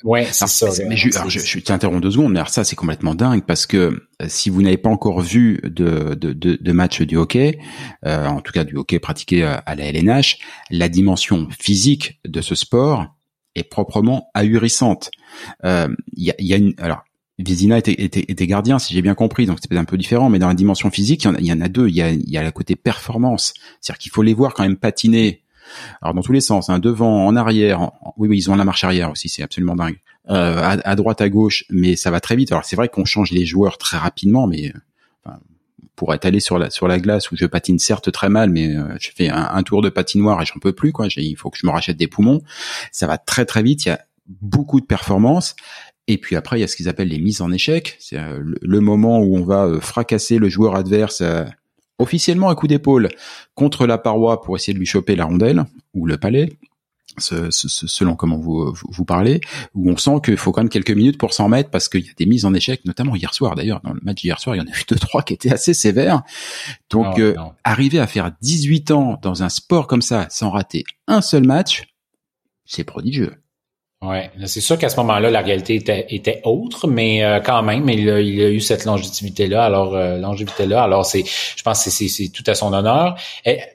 Ouais, 0.07 0.25
c'est 0.31 0.47
ça. 0.47 0.69
Mais 0.89 0.97
je, 0.97 1.11
je, 1.27 1.41
je 1.41 1.59
t'interromps 1.59 2.01
deux 2.01 2.13
secondes, 2.13 2.33
mais 2.33 2.41
ça 2.47 2.63
c'est 2.63 2.77
complètement 2.77 3.17
dingue 3.17 3.43
parce 3.45 3.67
que 3.67 3.77
euh, 4.23 4.27
si 4.29 4.51
vous 4.51 4.63
n'avez 4.63 4.77
pas 4.77 4.89
encore 4.89 5.21
vu 5.21 5.61
de, 5.65 6.15
de, 6.15 6.33
de, 6.33 6.57
de 6.61 6.73
match 6.73 7.03
du 7.03 7.17
hockey, 7.17 7.59
euh, 8.05 8.25
en 8.29 8.41
tout 8.41 8.53
cas 8.53 8.63
du 8.63 8.77
hockey 8.77 9.01
pratiqué 9.01 9.43
à 9.43 9.75
la 9.75 9.85
LNH, 9.85 10.39
la 10.71 10.89
dimension 10.89 11.49
physique 11.59 12.21
de 12.25 12.41
ce 12.41 12.55
sport 12.55 13.17
est 13.57 13.65
proprement 13.65 14.31
ahurissante. 14.33 15.11
Euh, 15.65 15.89
il 16.13 16.23
y, 16.23 16.31
a, 16.31 16.35
y, 16.39 16.55
a, 16.55 16.57
une 16.57 16.75
alors 16.79 17.03
Vizina 17.41 17.77
était, 17.77 18.01
était, 18.01 18.25
était, 18.29 18.47
gardien, 18.47 18.79
si 18.79 18.95
j'ai 18.95 19.03
bien 19.03 19.17
compris, 19.17 19.47
donc 19.47 19.59
c'est 19.61 19.69
peut-être 19.69 19.83
un 19.83 19.87
peu 19.87 19.99
différent, 19.99 20.31
mais 20.31 20.39
dans 20.39 20.49
la 20.49 20.55
dimension 20.55 20.89
physique, 20.89 21.25
il 21.25 21.27
y 21.27 21.31
en 21.31 21.35
a, 21.35 21.39
il 21.41 21.47
y 21.47 21.53
en 21.53 21.61
a 21.61 21.69
deux. 21.69 21.89
Il 21.89 21.97
y 21.97 22.03
a, 22.03 22.11
il 22.11 22.31
y 22.31 22.39
a 22.39 22.45
le 22.45 22.53
côté 22.53 22.77
performance, 22.77 23.55
c'est-à-dire 23.81 23.99
qu'il 23.99 24.13
faut 24.13 24.23
les 24.23 24.35
voir 24.35 24.55
quand 24.55 24.63
même 24.63 24.77
patiner 24.77 25.43
alors 26.03 26.15
dans 26.15 26.23
tous 26.23 26.33
les 26.33 26.41
sens, 26.41 26.69
hein, 26.69 26.79
devant, 26.79 27.27
en 27.27 27.37
arrière, 27.37 27.93
oui, 28.17 28.29
oui, 28.29 28.39
ils 28.39 28.51
ont 28.51 28.57
la 28.57 28.65
marche 28.65 28.85
arrière 28.85 29.11
aussi, 29.11 29.29
c'est 29.29 29.43
absolument 29.43 29.77
dingue. 29.77 29.99
Euh, 30.29 30.79
à, 30.85 30.97
droite, 30.97 31.21
à 31.21 31.29
gauche, 31.29 31.65
mais 31.71 31.95
ça 31.95 32.11
va 32.11 32.21
très 32.21 32.35
vite. 32.35 32.51
Alors 32.51 32.65
c'est 32.65 32.75
vrai 32.75 32.89
qu'on 32.89 33.05
change 33.05 33.31
les 33.31 33.47
joueurs 33.47 33.79
très 33.79 33.97
rapidement, 33.97 34.49
mais 34.49 34.73
enfin, 35.25 35.39
pour 35.95 36.13
être 36.15 36.25
allé 36.25 36.41
sur 36.41 36.59
la 36.59 36.69
sur 36.69 36.89
la 36.89 36.99
glace 36.99 37.31
où 37.31 37.37
je 37.37 37.47
patine 37.47 37.79
certes 37.79 38.11
très 38.11 38.29
mal, 38.29 38.51
mais 38.51 38.75
je 39.01 39.11
fais 39.15 39.29
un, 39.29 39.49
un, 39.53 39.63
tour 39.63 39.83
de 39.83 39.89
patinoire 39.89 40.43
et 40.43 40.45
j'en 40.45 40.59
peux 40.59 40.73
plus 40.73 40.91
quoi. 40.91 41.07
Il 41.17 41.37
faut 41.37 41.49
que 41.51 41.59
je 41.59 41.67
me 41.67 41.71
rachète 41.71 41.97
des 41.97 42.09
poumons. 42.09 42.43
Ça 42.91 43.07
va 43.07 43.19
très 43.19 43.45
très 43.45 43.63
vite. 43.63 43.85
Il 43.85 43.91
y 43.91 43.93
a 43.93 44.01
beaucoup 44.29 44.81
de 44.81 44.87
performances. 44.87 45.55
Et 46.09 46.19
puis 46.19 46.35
après, 46.35 46.59
il 46.59 46.61
y 46.61 46.65
a 46.65 46.69
ce 46.69 46.77
qu'ils 46.77 46.89
appellent 46.89 47.09
les 47.09 47.21
mises 47.21 47.41
en 47.41 47.53
échec. 47.53 47.97
C'est 48.01 48.19
le, 48.41 48.81
moment 48.81 49.21
où 49.21 49.37
on 49.37 49.45
va 49.45 49.81
fracasser 49.81 50.39
le 50.39 50.49
joueur 50.49 50.77
adverse 50.77 51.23
officiellement 51.99 52.51
un 52.51 52.55
coup 52.55 52.67
d'épaule 52.67 53.09
contre 53.55 53.87
la 53.87 53.99
paroi 53.99 54.43
pour 54.43 54.57
essayer 54.57 54.75
de 54.75 54.79
lui 54.79 54.87
choper 54.87 55.17
la 55.17 55.25
rondelle 55.25 55.65
ou 55.95 56.07
le 56.07 56.19
palais, 56.19 56.59
selon 57.19 58.15
comment 58.15 58.37
vous, 58.37 58.75
vous, 58.91 59.05
parlez, 59.05 59.41
où 59.75 59.91
on 59.91 59.97
sent 59.97 60.21
qu'il 60.25 60.37
faut 60.37 60.53
quand 60.53 60.61
même 60.61 60.69
quelques 60.69 60.91
minutes 60.91 61.19
pour 61.19 61.33
s'en 61.33 61.49
mettre 61.49 61.71
parce 61.71 61.89
qu'il 61.89 62.05
y 62.05 62.11
a 62.11 62.13
des 62.17 62.27
mises 62.27 62.45
en 62.45 62.53
échec, 62.53 62.85
notamment 62.85 63.15
hier 63.17 63.33
soir 63.33 63.55
d'ailleurs, 63.55 63.81
dans 63.83 63.93
le 63.93 64.01
match 64.03 64.23
d'hier 64.23 64.39
soir, 64.39 64.57
il 64.57 64.59
y 64.59 64.63
en 64.63 64.67
a 64.67 64.77
eu 64.77 64.85
deux, 64.89 64.97
trois 64.97 65.23
qui 65.23 65.33
étaient 65.33 65.53
assez 65.53 65.75
sévères. 65.75 66.23
Donc, 66.91 67.19
euh, 67.19 67.35
arriver 67.65 67.99
à 67.99 68.07
faire 68.07 68.33
18 68.43 68.91
ans 68.91 69.19
dans 69.23 69.43
un 69.43 69.49
sport 69.49 69.87
comme 69.87 70.03
ça 70.03 70.27
sans 70.31 70.51
rater 70.51 70.85
un 71.07 71.21
seul 71.21 71.47
match, 71.47 71.85
c'est 72.65 72.85
prodigieux. 72.85 73.35
Ouais, 74.03 74.31
c'est 74.45 74.61
sûr 74.61 74.77
qu'à 74.77 74.91
ce 74.91 74.97
moment-là, 74.99 75.31
la 75.31 75.41
réalité 75.41 75.75
était, 75.75 76.43
autre, 76.45 76.87
mais 76.87 77.25
euh, 77.25 77.41
quand 77.41 77.63
même, 77.63 77.89
il 77.89 78.11
a, 78.11 78.21
il 78.21 78.43
a 78.43 78.51
eu 78.51 78.61
cette 78.61 78.85
longévité-là. 78.85 79.65
Alors, 79.65 79.97
euh, 79.97 80.19
longévité-là, 80.19 80.83
alors 80.83 81.07
c'est, 81.07 81.25
je 81.25 81.63
pense 81.63 81.83
que 81.83 81.89
c'est 81.91 82.29
tout 82.29 82.45
à 82.47 82.55
son 82.55 82.75
honneur. 82.75 83.17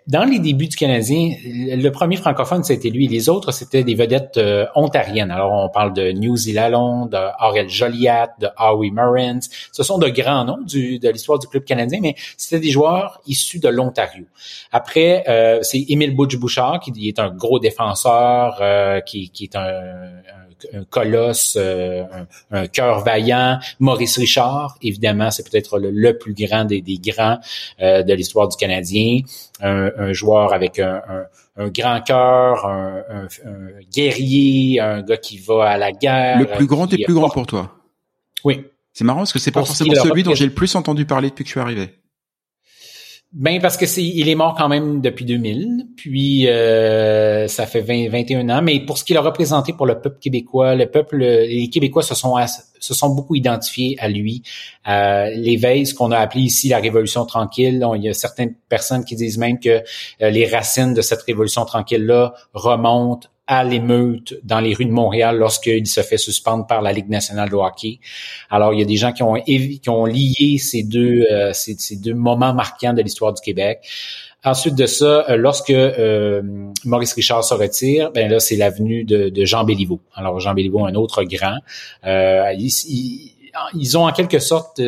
Dans 0.06 0.24
les 0.24 0.38
débuts 0.38 0.68
du 0.68 0.76
Canadien, 0.76 1.34
le 1.44 1.90
premier 1.90 2.18
francophone, 2.18 2.64
c'était 2.64 2.92
lui. 2.92 3.08
Les 3.08 3.30
autres, 3.30 3.52
c'était 3.52 3.84
des 3.84 3.96
vedettes 3.96 4.38
euh, 4.38 4.68
ontariennes. 4.76 5.32
Alors, 5.32 5.54
on 5.54 5.70
parle 5.70 5.92
de 5.94 6.12
New 6.12 6.38
Zealand, 6.38 7.08
de 7.08 7.18
Aurel 7.44 7.68
Joliat, 7.68 8.30
de 8.40 8.48
Howie 8.60 8.92
Murrens. 8.92 9.50
Ce 9.72 9.82
sont 9.82 9.98
de 9.98 10.08
grands 10.08 10.46
noms 10.46 10.62
de 10.62 11.12
l'histoire 11.12 11.40
du 11.40 11.48
club 11.48 11.64
canadien, 11.64 11.98
mais 12.00 12.14
c'était 12.38 12.60
des 12.60 12.70
joueurs 12.70 13.22
issus 13.26 13.58
de 13.58 13.70
l'Ontario. 13.70 14.26
Après, 14.72 15.24
c'est 15.64 15.84
Émile 15.90 16.16
Butch-Bouchard, 16.16 16.80
qui 16.80 17.08
est 17.08 17.18
un 17.18 17.32
gros 17.32 17.58
défenseur, 17.58 18.62
qui, 19.06 19.30
qui 19.32 19.46
est 19.46 19.56
un 19.56 20.11
un, 20.74 20.84
colosse, 20.86 21.58
euh, 21.60 22.04
un, 22.52 22.68
cœur 22.68 23.04
vaillant. 23.04 23.60
Maurice 23.80 24.18
Richard, 24.18 24.78
évidemment, 24.82 25.32
c'est 25.32 25.50
peut-être 25.50 25.80
le, 25.80 26.18
plus 26.18 26.34
grand 26.34 26.66
des, 26.66 26.82
grands 26.82 27.40
euh, 27.82 28.04
de 28.04 28.14
l'histoire 28.14 28.48
du 28.48 28.58
Canadien. 28.58 29.20
Un, 29.62 30.14
joueur 30.14 30.54
avec 30.54 30.80
un, 30.80 31.02
grand 31.58 32.02
cœur, 32.02 32.66
un, 32.66 33.28
guerrier, 33.94 34.80
un 34.80 35.02
gars 35.02 35.18
qui 35.18 35.38
va 35.38 35.70
à 35.70 35.78
la 35.78 35.92
guerre. 35.92 36.40
Le 36.40 36.46
plus 36.46 36.66
grand 36.66 36.88
des 36.88 37.04
plus 37.04 37.14
grand 37.14 37.30
pour 37.30 37.46
toi. 37.46 37.76
Oui. 38.44 38.66
C'est 38.94 39.04
marrant 39.04 39.20
parce 39.20 39.34
que 39.34 39.40
c'est 39.40 39.52
pas 39.52 39.64
forcément 39.64 39.94
celui 39.96 40.24
dont 40.24 40.36
j'ai 40.36 40.46
le 40.46 40.54
plus 40.54 40.76
entendu 40.76 41.06
parler 41.06 41.30
depuis 41.30 41.44
que 41.44 41.48
je 41.48 41.54
suis 41.54 41.62
arrivé. 41.62 41.90
Ben 43.34 43.62
parce 43.62 43.78
que 43.78 43.86
c'est 43.86 44.04
il 44.04 44.28
est 44.28 44.36
mort 44.36 44.56
quand 44.58 44.68
même 44.68 45.00
depuis 45.00 45.24
2000, 45.24 45.88
puis 45.96 46.50
euh, 46.50 47.48
ça 47.48 47.66
fait 47.66 47.80
20, 47.80 48.10
21 48.10 48.50
ans. 48.50 48.62
Mais 48.62 48.82
pour 48.82 48.98
ce 48.98 49.06
qu'il 49.06 49.16
a 49.16 49.22
représenté 49.22 49.72
pour 49.72 49.86
le 49.86 50.02
peuple 50.02 50.20
québécois, 50.20 50.76
le 50.76 50.92
peuple, 50.92 51.16
les 51.20 51.70
Québécois 51.70 52.04
se 52.04 52.14
sont 52.14 52.36
se 52.46 52.94
sont 52.94 53.16
beaucoup 53.16 53.36
identifiés 53.36 53.96
à 54.00 54.10
lui. 54.10 54.44
Euh, 54.86 55.30
L'éveil, 55.34 55.86
ce 55.86 55.94
qu'on 55.94 56.12
a 56.12 56.18
appelé 56.18 56.44
ici 56.44 56.68
la 56.68 56.80
Révolution 56.80 57.26
tranquille. 57.26 57.86
il 57.96 58.04
y 58.04 58.10
a 58.10 58.14
certaines 58.14 58.54
personnes 58.68 59.06
qui 59.06 59.16
disent 59.16 59.38
même 59.38 59.60
que 59.60 59.82
euh, 60.22 60.30
les 60.30 60.46
racines 60.46 60.94
de 60.94 61.02
cette 61.02 61.22
Révolution 61.22 61.64
tranquille 61.64 62.06
là 62.06 62.34
remontent 62.54 63.30
à 63.52 63.66
l'émeute 63.66 64.36
dans 64.46 64.62
les 64.62 64.74
rues 64.74 64.86
de 64.86 64.94
Montréal 64.94 65.38
lorsqu'il 65.38 65.86
se 65.86 66.00
fait 66.00 66.18
suspendre 66.18 66.66
par 66.66 66.82
la 66.82 66.94
Ligue 66.94 67.10
nationale 67.10 67.50
de 67.50 67.56
hockey. 67.56 68.00
Alors, 68.50 68.74
il 68.74 68.80
y 68.80 68.82
a 68.82 68.86
des 68.86 68.96
gens 68.96 69.12
qui 69.12 69.24
ont, 69.24 69.34
qui 69.34 69.90
ont 69.90 70.06
lié 70.06 70.58
ces 70.58 70.84
deux, 70.84 71.26
euh, 71.30 71.52
ces, 71.52 71.98
deux 71.98 72.14
moments 72.14 72.54
marquants 72.54 72.94
de 72.94 73.02
l'histoire 73.02 73.34
du 73.34 73.42
Québec. 73.42 73.82
Ensuite 74.46 74.76
de 74.76 74.86
ça, 74.86 75.26
euh, 75.30 75.36
lorsque 75.36 75.70
euh, 75.70 76.42
Maurice 76.86 77.12
Richard 77.12 77.44
se 77.44 77.54
retire, 77.54 78.14
ben 78.14 78.32
là, 78.32 78.40
c'est 78.40 78.56
l'avenue 78.56 79.04
de, 79.04 79.28
de, 79.28 79.44
Jean 79.44 79.66
Béliveau. 79.66 80.00
Alors, 80.16 80.40
Jean 80.40 80.54
Béliveau, 80.54 80.86
un 80.86 80.96
autre 80.96 81.26
grand. 81.26 81.58
ils, 82.06 83.34
ils, 83.74 83.98
ont 83.98 84.08
en 84.08 84.14
quelque 84.14 84.40
sorte 84.40 84.82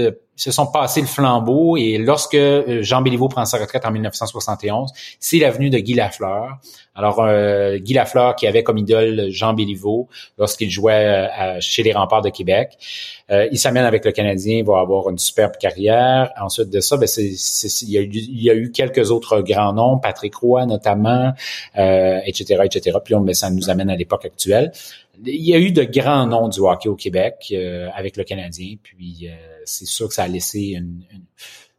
se 0.43 0.51
sont 0.51 0.67
passés 0.67 0.99
le 0.99 1.07
flambeau 1.07 1.77
et 1.77 1.97
lorsque 1.97 2.37
Jean 2.81 3.01
Béliveau 3.01 3.29
prend 3.29 3.45
sa 3.45 3.57
retraite 3.57 3.85
en 3.85 3.91
1971, 3.91 4.91
c'est 5.19 5.39
l'avenue 5.39 5.69
de 5.69 5.79
Guy 5.79 5.93
Lafleur. 5.93 6.59
Alors, 6.95 7.21
euh, 7.21 7.77
Guy 7.77 7.93
Lafleur, 7.93 8.35
qui 8.35 8.45
avait 8.45 8.61
comme 8.61 8.77
idole 8.77 9.29
Jean 9.29 9.53
Béliveau 9.53 10.09
lorsqu'il 10.37 10.69
jouait 10.69 11.29
euh, 11.39 11.57
chez 11.59 11.81
les 11.81 11.93
remparts 11.93 12.21
de 12.21 12.29
Québec, 12.29 12.77
euh, 13.31 13.47
il 13.51 13.57
s'amène 13.57 13.85
avec 13.85 14.03
le 14.05 14.11
Canadien, 14.11 14.57
il 14.57 14.65
va 14.65 14.79
avoir 14.79 15.09
une 15.09 15.17
superbe 15.17 15.53
carrière. 15.57 16.31
Ensuite 16.39 16.69
de 16.69 16.81
ça, 16.81 16.97
ben, 16.97 17.07
il, 17.17 17.89
y 17.89 18.49
a 18.49 18.53
eu, 18.53 18.71
quelques 18.71 19.11
autres 19.11 19.41
grands 19.41 19.73
noms, 19.73 19.97
Patrick 19.97 20.35
Roy 20.35 20.65
notamment, 20.65 21.33
etc., 21.75 22.61
etc. 22.65 22.97
Puis 23.03 23.15
on, 23.15 23.21
ben, 23.21 23.33
ça 23.33 23.49
nous 23.49 23.69
amène 23.69 23.89
à 23.89 23.95
l'époque 23.95 24.25
actuelle. 24.25 24.71
Il 25.25 25.47
y 25.47 25.55
a 25.55 25.59
eu 25.59 25.71
de 25.71 25.83
grands 25.83 26.27
noms 26.27 26.49
du 26.49 26.59
hockey 26.59 26.89
au 26.89 26.95
Québec 26.95 27.53
avec 27.95 28.17
le 28.17 28.23
Canadien, 28.23 28.75
puis 28.81 29.29
c'est 29.66 29.86
sûr 29.86 30.07
que 30.07 30.14
ça 30.14 30.24
a 30.24 30.28
laissé 30.28 30.76
une, 30.78 31.03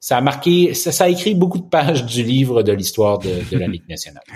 ça 0.00 0.18
a 0.18 0.20
marqué, 0.20 0.74
ça, 0.74 1.04
a 1.04 1.08
écrit 1.08 1.34
beaucoup 1.34 1.58
de 1.58 1.68
pages 1.68 2.04
du 2.04 2.22
livre 2.22 2.62
de 2.62 2.72
l'histoire 2.72 3.18
de, 3.18 3.40
de 3.50 3.58
la 3.58 3.66
Ligue 3.66 3.88
nationale. 3.88 4.24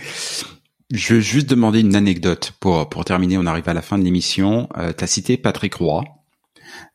Je 0.91 1.15
veux 1.15 1.21
juste 1.21 1.51
demander 1.51 1.81
une 1.81 1.95
anecdote 1.95 2.55
pour 2.61 2.89
pour 2.89 3.05
terminer. 3.05 3.37
On 3.37 3.45
arrive 3.45 3.69
à 3.69 3.75
la 3.75 3.83
fin 3.83 3.99
de 3.99 4.05
l'émission. 4.05 4.71
Euh, 4.79 4.95
tu 4.97 5.05
as 5.05 5.07
cité 5.07 5.37
Patrick 5.37 5.75
Roy. 5.75 6.03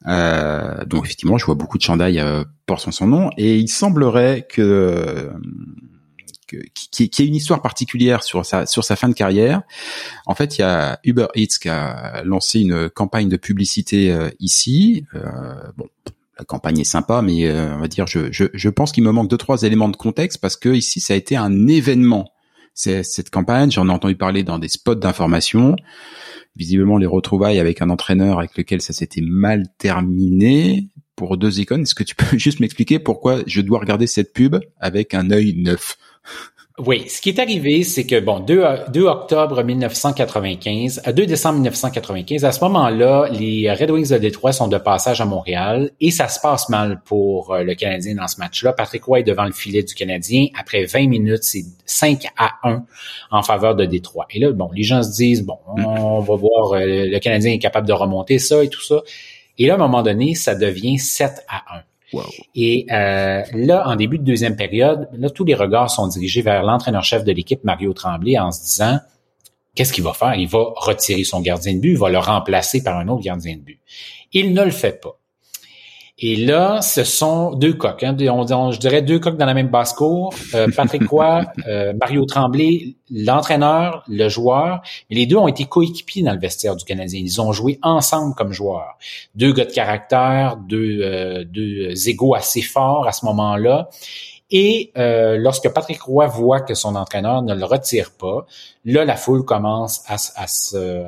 Euh, 0.08 0.84
donc 0.86 1.06
effectivement, 1.06 1.38
je 1.38 1.46
vois 1.46 1.54
beaucoup 1.54 1.78
de 1.78 1.84
chandails 1.84 2.20
euh, 2.20 2.44
portant 2.66 2.92
son 2.92 3.06
nom, 3.06 3.30
et 3.38 3.58
il 3.58 3.68
semblerait 3.68 4.48
que 4.50 5.32
qui, 6.74 7.10
qui, 7.10 7.22
a 7.22 7.26
une 7.26 7.36
histoire 7.36 7.62
particulière 7.62 8.24
sur 8.24 8.46
sa 8.46 8.66
sur 8.66 8.84
sa 8.84 8.96
fin 8.96 9.10
de 9.10 9.14
carrière. 9.14 9.62
En 10.26 10.36
fait, 10.36 10.58
il 10.58 10.62
y 10.62 10.64
a 10.64 11.00
Uber 11.04 11.28
Eats 11.36 11.58
qui 11.62 11.70
a 11.70 12.24
lancé 12.24 12.60
une 12.62 12.90
campagne 12.90 13.30
de 13.30 13.38
publicité 13.38 14.12
euh, 14.12 14.30
ici. 14.40 15.06
Euh, 15.16 15.54
bon, 15.78 15.88
la 16.38 16.46
campagne 16.46 16.80
est 16.80 16.84
sympa, 16.84 17.22
mais 17.22 17.52
on 17.52 17.80
va 17.80 17.88
dire, 17.88 18.08
je, 18.08 18.32
je, 18.32 18.46
je 18.54 18.70
pense 18.70 18.92
qu'il 18.92 19.04
me 19.04 19.12
manque 19.12 19.30
deux 19.30 19.38
trois 19.38 19.62
éléments 19.64 19.90
de 19.90 19.96
contexte 19.96 20.42
parce 20.42 20.58
que 20.58 20.70
ici, 20.70 21.00
ça 21.00 21.14
a 21.14 21.18
été 21.18 21.36
un 21.36 21.68
événement 21.68 22.34
cette 22.76 23.30
campagne. 23.30 23.72
J'en 23.72 23.88
ai 23.90 23.92
entendu 23.92 24.16
parler 24.16 24.44
dans 24.44 24.60
des 24.60 24.68
spots 24.68 24.96
d'information. 24.96 25.76
Visiblement, 26.56 26.98
les 26.98 27.06
retrouvailles 27.06 27.60
avec 27.60 27.82
un 27.82 27.90
entraîneur 27.90 28.40
avec 28.40 28.58
lequel 28.58 28.82
ça 28.82 28.94
s'était 28.94 29.22
mal 29.22 29.66
terminé 29.78 30.90
pour 31.16 31.38
deux 31.38 31.60
icônes. 31.60 31.82
Est-ce 31.82 31.96
que 31.96 32.04
tu 32.04 32.16
peux 32.16 32.38
juste 32.38 32.60
m'expliquer 32.60 33.00
pourquoi 33.00 33.42
je 33.46 33.62
dois 33.62 33.80
regarder 33.80 34.08
cette 34.08 34.34
pub 34.34 34.58
avec 34.80 35.14
un 35.14 35.32
œil 35.32 35.56
neuf? 35.58 35.98
Oui, 36.80 37.08
ce 37.08 37.22
qui 37.22 37.30
est 37.30 37.38
arrivé, 37.38 37.84
c'est 37.84 38.04
que, 38.08 38.20
bon, 38.20 38.40
2, 38.40 38.66
2 38.92 39.04
octobre 39.04 39.62
1995, 39.62 41.02
à 41.06 41.14
2 41.14 41.28
décembre 41.28 41.56
1995, 41.60 42.46
à 42.46 42.52
ce 42.52 42.64
moment-là, 42.64 43.28
les 43.32 43.72
Red 43.72 43.92
Wings 43.92 44.10
de 44.10 44.18
Détroit 44.18 44.54
sont 44.54 44.68
de 44.68 44.80
passage 44.80 45.22
à 45.22 45.26
Montréal 45.26 45.92
et 46.02 46.10
ça 46.10 46.28
se 46.28 46.40
passe 46.40 46.70
mal 46.70 47.00
pour 47.06 47.54
euh, 47.54 47.62
le 47.62 47.76
Canadien 47.76 48.16
dans 48.16 48.28
ce 48.28 48.40
match-là. 48.40 48.74
Patrick 48.74 49.04
Roy 49.04 49.20
est 49.20 49.24
devant 49.24 49.46
le 49.46 49.52
filet 49.52 49.84
du 49.84 49.94
Canadien. 49.94 50.48
Après 50.60 50.86
20 50.86 51.10
minutes, 51.10 51.44
c'est 51.44 51.64
5 51.86 52.26
à 52.38 52.54
1 52.64 52.84
en 53.30 53.44
faveur 53.44 53.76
de 53.76 53.86
Détroit. 53.86 54.26
Et 54.32 54.40
là, 54.40 54.52
bon, 54.52 54.72
les 54.74 54.82
gens 54.82 55.04
se 55.04 55.12
disent, 55.12 55.46
bon, 55.46 55.60
on 55.68 56.22
va 56.22 56.36
voir, 56.36 56.74
euh, 56.74 57.06
le 57.06 57.20
Canadien 57.20 57.52
est 57.52 57.60
capable 57.60 57.88
de 57.88 57.94
remonter 57.94 58.40
ça 58.40 58.64
et 58.64 58.70
tout 58.70 58.82
ça. 58.82 59.04
Et 59.60 59.68
là, 59.68 59.74
à 59.74 59.76
un 59.76 59.80
moment 59.80 60.02
donné, 60.02 60.34
ça 60.34 60.56
devient 60.56 60.98
7 60.98 61.46
à 61.48 61.78
1. 61.78 61.82
Et 62.56 62.86
euh, 62.92 63.44
là, 63.54 63.88
en 63.88 63.96
début 63.96 64.18
de 64.18 64.24
deuxième 64.24 64.56
période, 64.56 65.10
là, 65.14 65.30
tous 65.30 65.44
les 65.44 65.56
regards 65.56 65.90
sont 65.90 66.08
dirigés 66.08 66.42
vers 66.42 66.64
l'entraîneur-chef 66.64 67.24
de 67.24 67.32
l'équipe, 67.32 67.64
Mario 67.64 67.94
Tremblay, 67.94 68.38
en 68.38 68.52
se 68.52 68.62
disant, 68.62 69.00
qu'est-ce 69.76 69.94
qu'il 69.94 70.04
va 70.04 70.14
faire? 70.14 70.36
Il 70.36 70.48
va 70.48 70.74
retirer 70.76 71.24
son 71.24 71.42
gardien 71.42 71.74
de 71.74 71.80
but, 71.80 71.92
il 71.92 71.98
va 71.98 72.10
le 72.10 72.20
remplacer 72.20 72.84
par 72.84 72.98
un 72.98 73.08
autre 73.08 73.24
gardien 73.24 73.56
de 73.56 73.62
but. 73.62 73.80
Il 74.32 74.54
ne 74.54 74.64
le 74.64 74.72
fait 74.72 75.02
pas. 75.02 75.18
Et 76.26 76.38
là, 76.38 76.82
ce 76.82 77.04
sont 77.04 77.52
deux 77.52 77.74
coques. 77.74 78.02
Hein, 78.02 78.16
je 78.18 78.78
dirais 78.78 79.02
deux 79.02 79.20
coques 79.20 79.36
dans 79.36 79.46
la 79.46 79.54
même 79.54 79.68
basse-cour. 79.68 80.34
Euh, 80.54 80.70
Patrick 80.74 81.06
Roy, 81.10 81.42
euh, 81.68 81.92
Mario 82.00 82.24
Tremblay, 82.24 82.96
l'entraîneur, 83.12 84.06
le 84.08 84.30
joueur. 84.30 84.82
Mais 85.10 85.18
les 85.18 85.26
deux 85.26 85.36
ont 85.36 85.50
été 85.50 85.66
coéquipiers 85.66 86.24
dans 86.24 86.32
le 86.32 86.40
vestiaire 86.40 86.78
du 86.78 86.86
Canadien. 86.86 87.20
Ils 87.22 87.42
ont 87.42 87.52
joué 87.52 87.78
ensemble 87.82 88.36
comme 88.36 88.54
joueurs. 88.54 88.98
Deux 89.36 89.52
gars 89.52 89.66
de 89.66 89.74
caractère, 89.74 90.56
deux, 90.56 91.02
euh, 91.02 91.44
deux 91.44 92.08
égaux 92.08 92.36
assez 92.36 92.62
forts 92.62 93.06
à 93.06 93.12
ce 93.12 93.26
moment-là. 93.26 93.90
Et 94.50 94.94
euh, 94.98 95.36
lorsque 95.38 95.68
Patrick 95.74 96.02
Roy 96.04 96.28
voit 96.28 96.62
que 96.62 96.74
son 96.74 96.96
entraîneur 96.96 97.42
ne 97.42 97.54
le 97.54 97.66
retire 97.66 98.12
pas, 98.18 98.46
là, 98.86 99.04
la 99.04 99.18
foule 99.18 99.44
commence 99.44 100.06
à, 100.08 100.14
à 100.42 100.48
se 100.48 101.04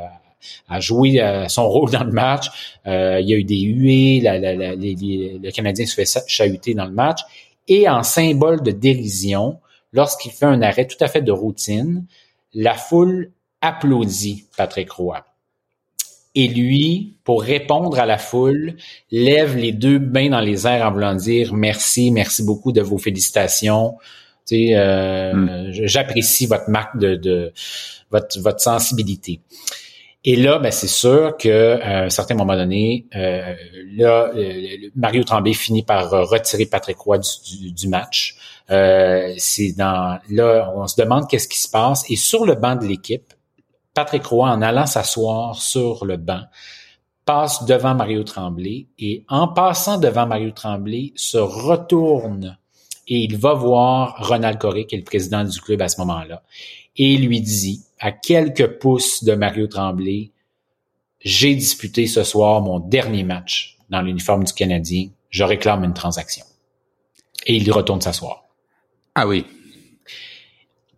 a 0.70 0.80
joué 0.80 1.22
euh, 1.22 1.48
son 1.48 1.68
rôle 1.70 1.91
dans 1.91 2.04
le 2.04 2.12
match. 2.12 2.48
Euh, 2.88 3.20
il 3.22 3.30
y 3.30 3.34
a 3.34 3.38
eu 3.38 3.43
des 3.43 3.62
huées, 3.62 4.22
le 4.24 5.52
Canadien 5.52 5.86
se 5.86 5.93
fait 5.93 6.20
chahuter 6.28 6.74
dans 6.74 6.86
le 6.86 6.93
match. 6.93 7.20
Et 7.68 7.89
en 7.89 8.04
symbole 8.04 8.62
de 8.62 8.72
dérision, 8.72 9.60
lorsqu'il 9.91 10.32
fait 10.32 10.46
un 10.46 10.62
arrêt 10.62 10.86
tout 10.86 11.04
à 11.04 11.08
fait 11.08 11.22
de 11.22 11.32
routine, 11.32 12.06
la 12.54 12.76
foule 12.76 13.32
applaudit 13.62 14.46
Patrick 14.56 14.91
Roy. 14.91 15.26
Et 16.36 16.50
lui, 16.50 17.16
pour 17.24 17.41
répondre 17.41 17.98
à 17.98 18.06
la 18.06 18.18
foule, 18.18 18.76
lève 19.10 19.56
les 19.56 19.72
deux 19.72 20.00
mains 20.00 20.30
dans 20.30 20.41
les 20.41 20.68
airs 20.68 20.86
en 20.86 20.91
voulant 20.91 21.16
dire 21.16 21.54
merci, 21.54 22.12
merci 22.12 22.43
beaucoup 22.43 22.74
de 22.74 22.82
vos 22.82 22.98
félicitations. 22.98 23.96
Tu 24.46 24.56
sais, 24.56 24.76
euh, 24.76 25.34
mm. 25.34 25.72
j'apprécie 25.86 26.46
votre 26.46 26.70
marque 26.70 26.98
de, 27.00 27.16
de 27.16 27.54
votre, 28.12 28.39
votre 28.41 28.60
sensibilité. 28.60 29.39
Et 30.28 30.36
là, 30.36 30.57
ben, 30.57 30.71
c'est 30.71 30.88
sûr 30.88 31.38
que 31.38 31.80
à 31.82 32.05
un 32.05 32.09
certain 32.09 32.34
moment 32.34 32.55
donné, 32.55 33.05
euh, 33.15 33.55
là, 33.93 34.32
Mario 34.95 35.23
Tremblay 35.23 35.53
finit 35.53 35.84
par 35.84 36.09
retirer 36.09 36.65
Patrick 36.65 36.97
Roy 36.97 37.19
du, 37.19 37.88
match. 37.88 38.36
Euh, 38.71 39.36
c'est 39.38 39.73
dans 39.73 40.19
là, 40.32 40.73
on 40.76 40.88
se 40.88 40.99
demande 40.99 41.30
qu'est-ce 41.30 41.47
qui 41.47 41.59
se 41.59 41.69
passe. 41.69 42.09
Et 42.09 42.15
sur 42.15 42.43
le 42.45 42.55
banc 42.55 42.76
de 42.76 42.86
l'équipe, 42.86 43.34
Patrick 43.93 44.26
Roy, 44.26 44.49
en 44.49 44.63
allant 44.63 44.88
s'asseoir 44.88 45.61
sur 45.61 46.05
le 46.05 46.17
banc, 46.17 46.41
passe 47.26 47.63
devant 47.65 47.93
Mario 47.93 48.23
Tremblay 48.23 48.88
et 48.97 49.23
en 49.30 49.47
passant 49.47 49.99
devant 49.99 50.26
Mario 50.26 50.49
Tremblay, 50.49 51.13
se 51.15 51.38
retourne 51.38 52.57
et 53.07 53.19
il 53.19 53.38
va 53.38 53.53
voir 53.53 54.15
Ronald 54.28 54.57
Coré, 54.57 54.86
qui 54.86 54.95
est 54.95 54.99
le 54.99 55.03
président 55.03 55.43
du 55.43 55.61
club 55.61 55.82
à 55.82 55.88
ce 55.88 55.99
moment-là, 56.01 56.41
et 56.97 57.17
lui 57.17 57.41
dit, 57.41 57.84
à 58.00 58.12
quelques 58.12 58.80
pouces 58.80 59.24
de 59.24 59.34
Mario 59.34 59.68
Tremblay, 59.68 60.32
j'ai 61.20 61.56
disputé 61.56 62.08
ce 62.08 62.24
soir 62.24 62.62
mon 62.62 62.80
dernier 62.80 63.24
match 63.24 63.78
dans 63.89 64.02
l'uniforme 64.02 64.43
du 64.43 64.54
Canadien, 64.54 65.10
je 65.30 65.43
réclame 65.43 65.84
une 65.84 65.93
transaction. 65.93 66.46
Et 67.46 67.56
il 67.56 67.72
retourne 67.72 68.02
s'asseoir. 68.02 68.46
Ah 69.14 69.28
oui. 69.28 69.46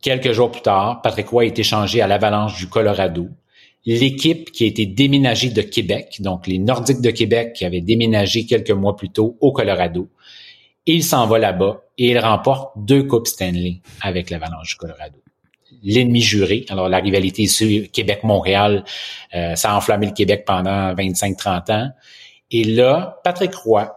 Quelques 0.02 0.32
jours 0.32 0.52
plus 0.52 0.62
tard, 0.62 1.02
Patrick 1.02 1.28
Roy 1.28 1.46
est 1.46 1.60
échangé 1.60 2.02
à 2.02 2.08
l'Avalanche 2.08 2.58
du 2.58 2.68
Colorado. 2.68 3.28
L'équipe 3.86 4.52
qui 4.52 4.64
a 4.64 4.68
été 4.68 4.86
déménagée 4.86 5.50
de 5.50 5.62
Québec, 5.62 6.18
donc 6.20 6.48
les 6.48 6.60
Nordiques 6.60 7.02
de 7.02 7.12
Québec 7.12 7.54
qui 7.54 7.66
avaient 7.66 7.82
déménagé 7.82 8.46
quelques 8.46 8.72
mois 8.72 8.96
plus 8.96 9.10
tôt 9.10 9.38
au 9.40 9.52
Colorado, 9.52 10.10
il 10.86 11.04
s'en 11.04 11.28
va 11.28 11.40
là-bas 11.40 11.82
et 11.98 12.10
il 12.12 12.20
remporte 12.20 12.72
deux 12.78 13.04
Coupes 13.04 13.28
Stanley 13.28 13.82
avec 14.02 14.30
l'Avalanche 14.30 14.70
du 14.70 14.76
Colorado. 14.76 15.18
L'ennemi 15.84 16.22
juré, 16.22 16.66
alors 16.70 16.90
la 16.90 17.00
rivalité 17.00 17.48
sur 17.48 17.90
Québec-Montréal, 17.92 18.84
euh, 19.36 19.56
ça 19.56 19.72
a 19.72 19.78
enflammé 19.78 20.08
le 20.08 20.14
Québec 20.14 20.44
pendant 20.46 20.94
25-30 20.94 21.72
ans. 21.72 21.90
Et 22.52 22.64
là, 22.64 23.20
Patrick 23.24 23.54
Roy, 23.56 23.94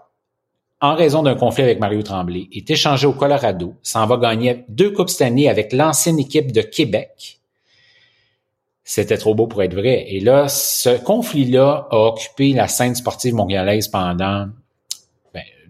en 0.81 0.95
raison 0.95 1.23
d'un 1.23 1.35
conflit 1.35 1.63
avec 1.63 1.79
Mario 1.79 2.03
Tremblay, 2.03 2.49
est 2.53 2.71
échangé 2.71 3.07
au 3.07 3.13
Colorado, 3.13 3.75
s'en 3.83 4.07
va 4.07 4.17
gagner 4.17 4.65
deux 4.69 4.91
Coupes 4.93 5.11
Stanley 5.11 5.49
avec 5.49 5.73
l'ancienne 5.73 6.19
équipe 6.19 6.53
de 6.53 6.63
Québec. 6.63 7.41
C'était 8.83 9.19
trop 9.19 9.35
beau 9.35 9.47
pour 9.47 9.63
être 9.63 9.75
vrai. 9.75 10.07
Et 10.09 10.21
là, 10.21 10.49
ce 10.49 10.99
conflit-là 10.99 11.87
a 11.91 11.97
occupé 11.97 12.53
la 12.53 12.67
scène 12.67 12.95
sportive 12.95 13.35
montréalaise 13.35 13.89
pendant 13.89 14.49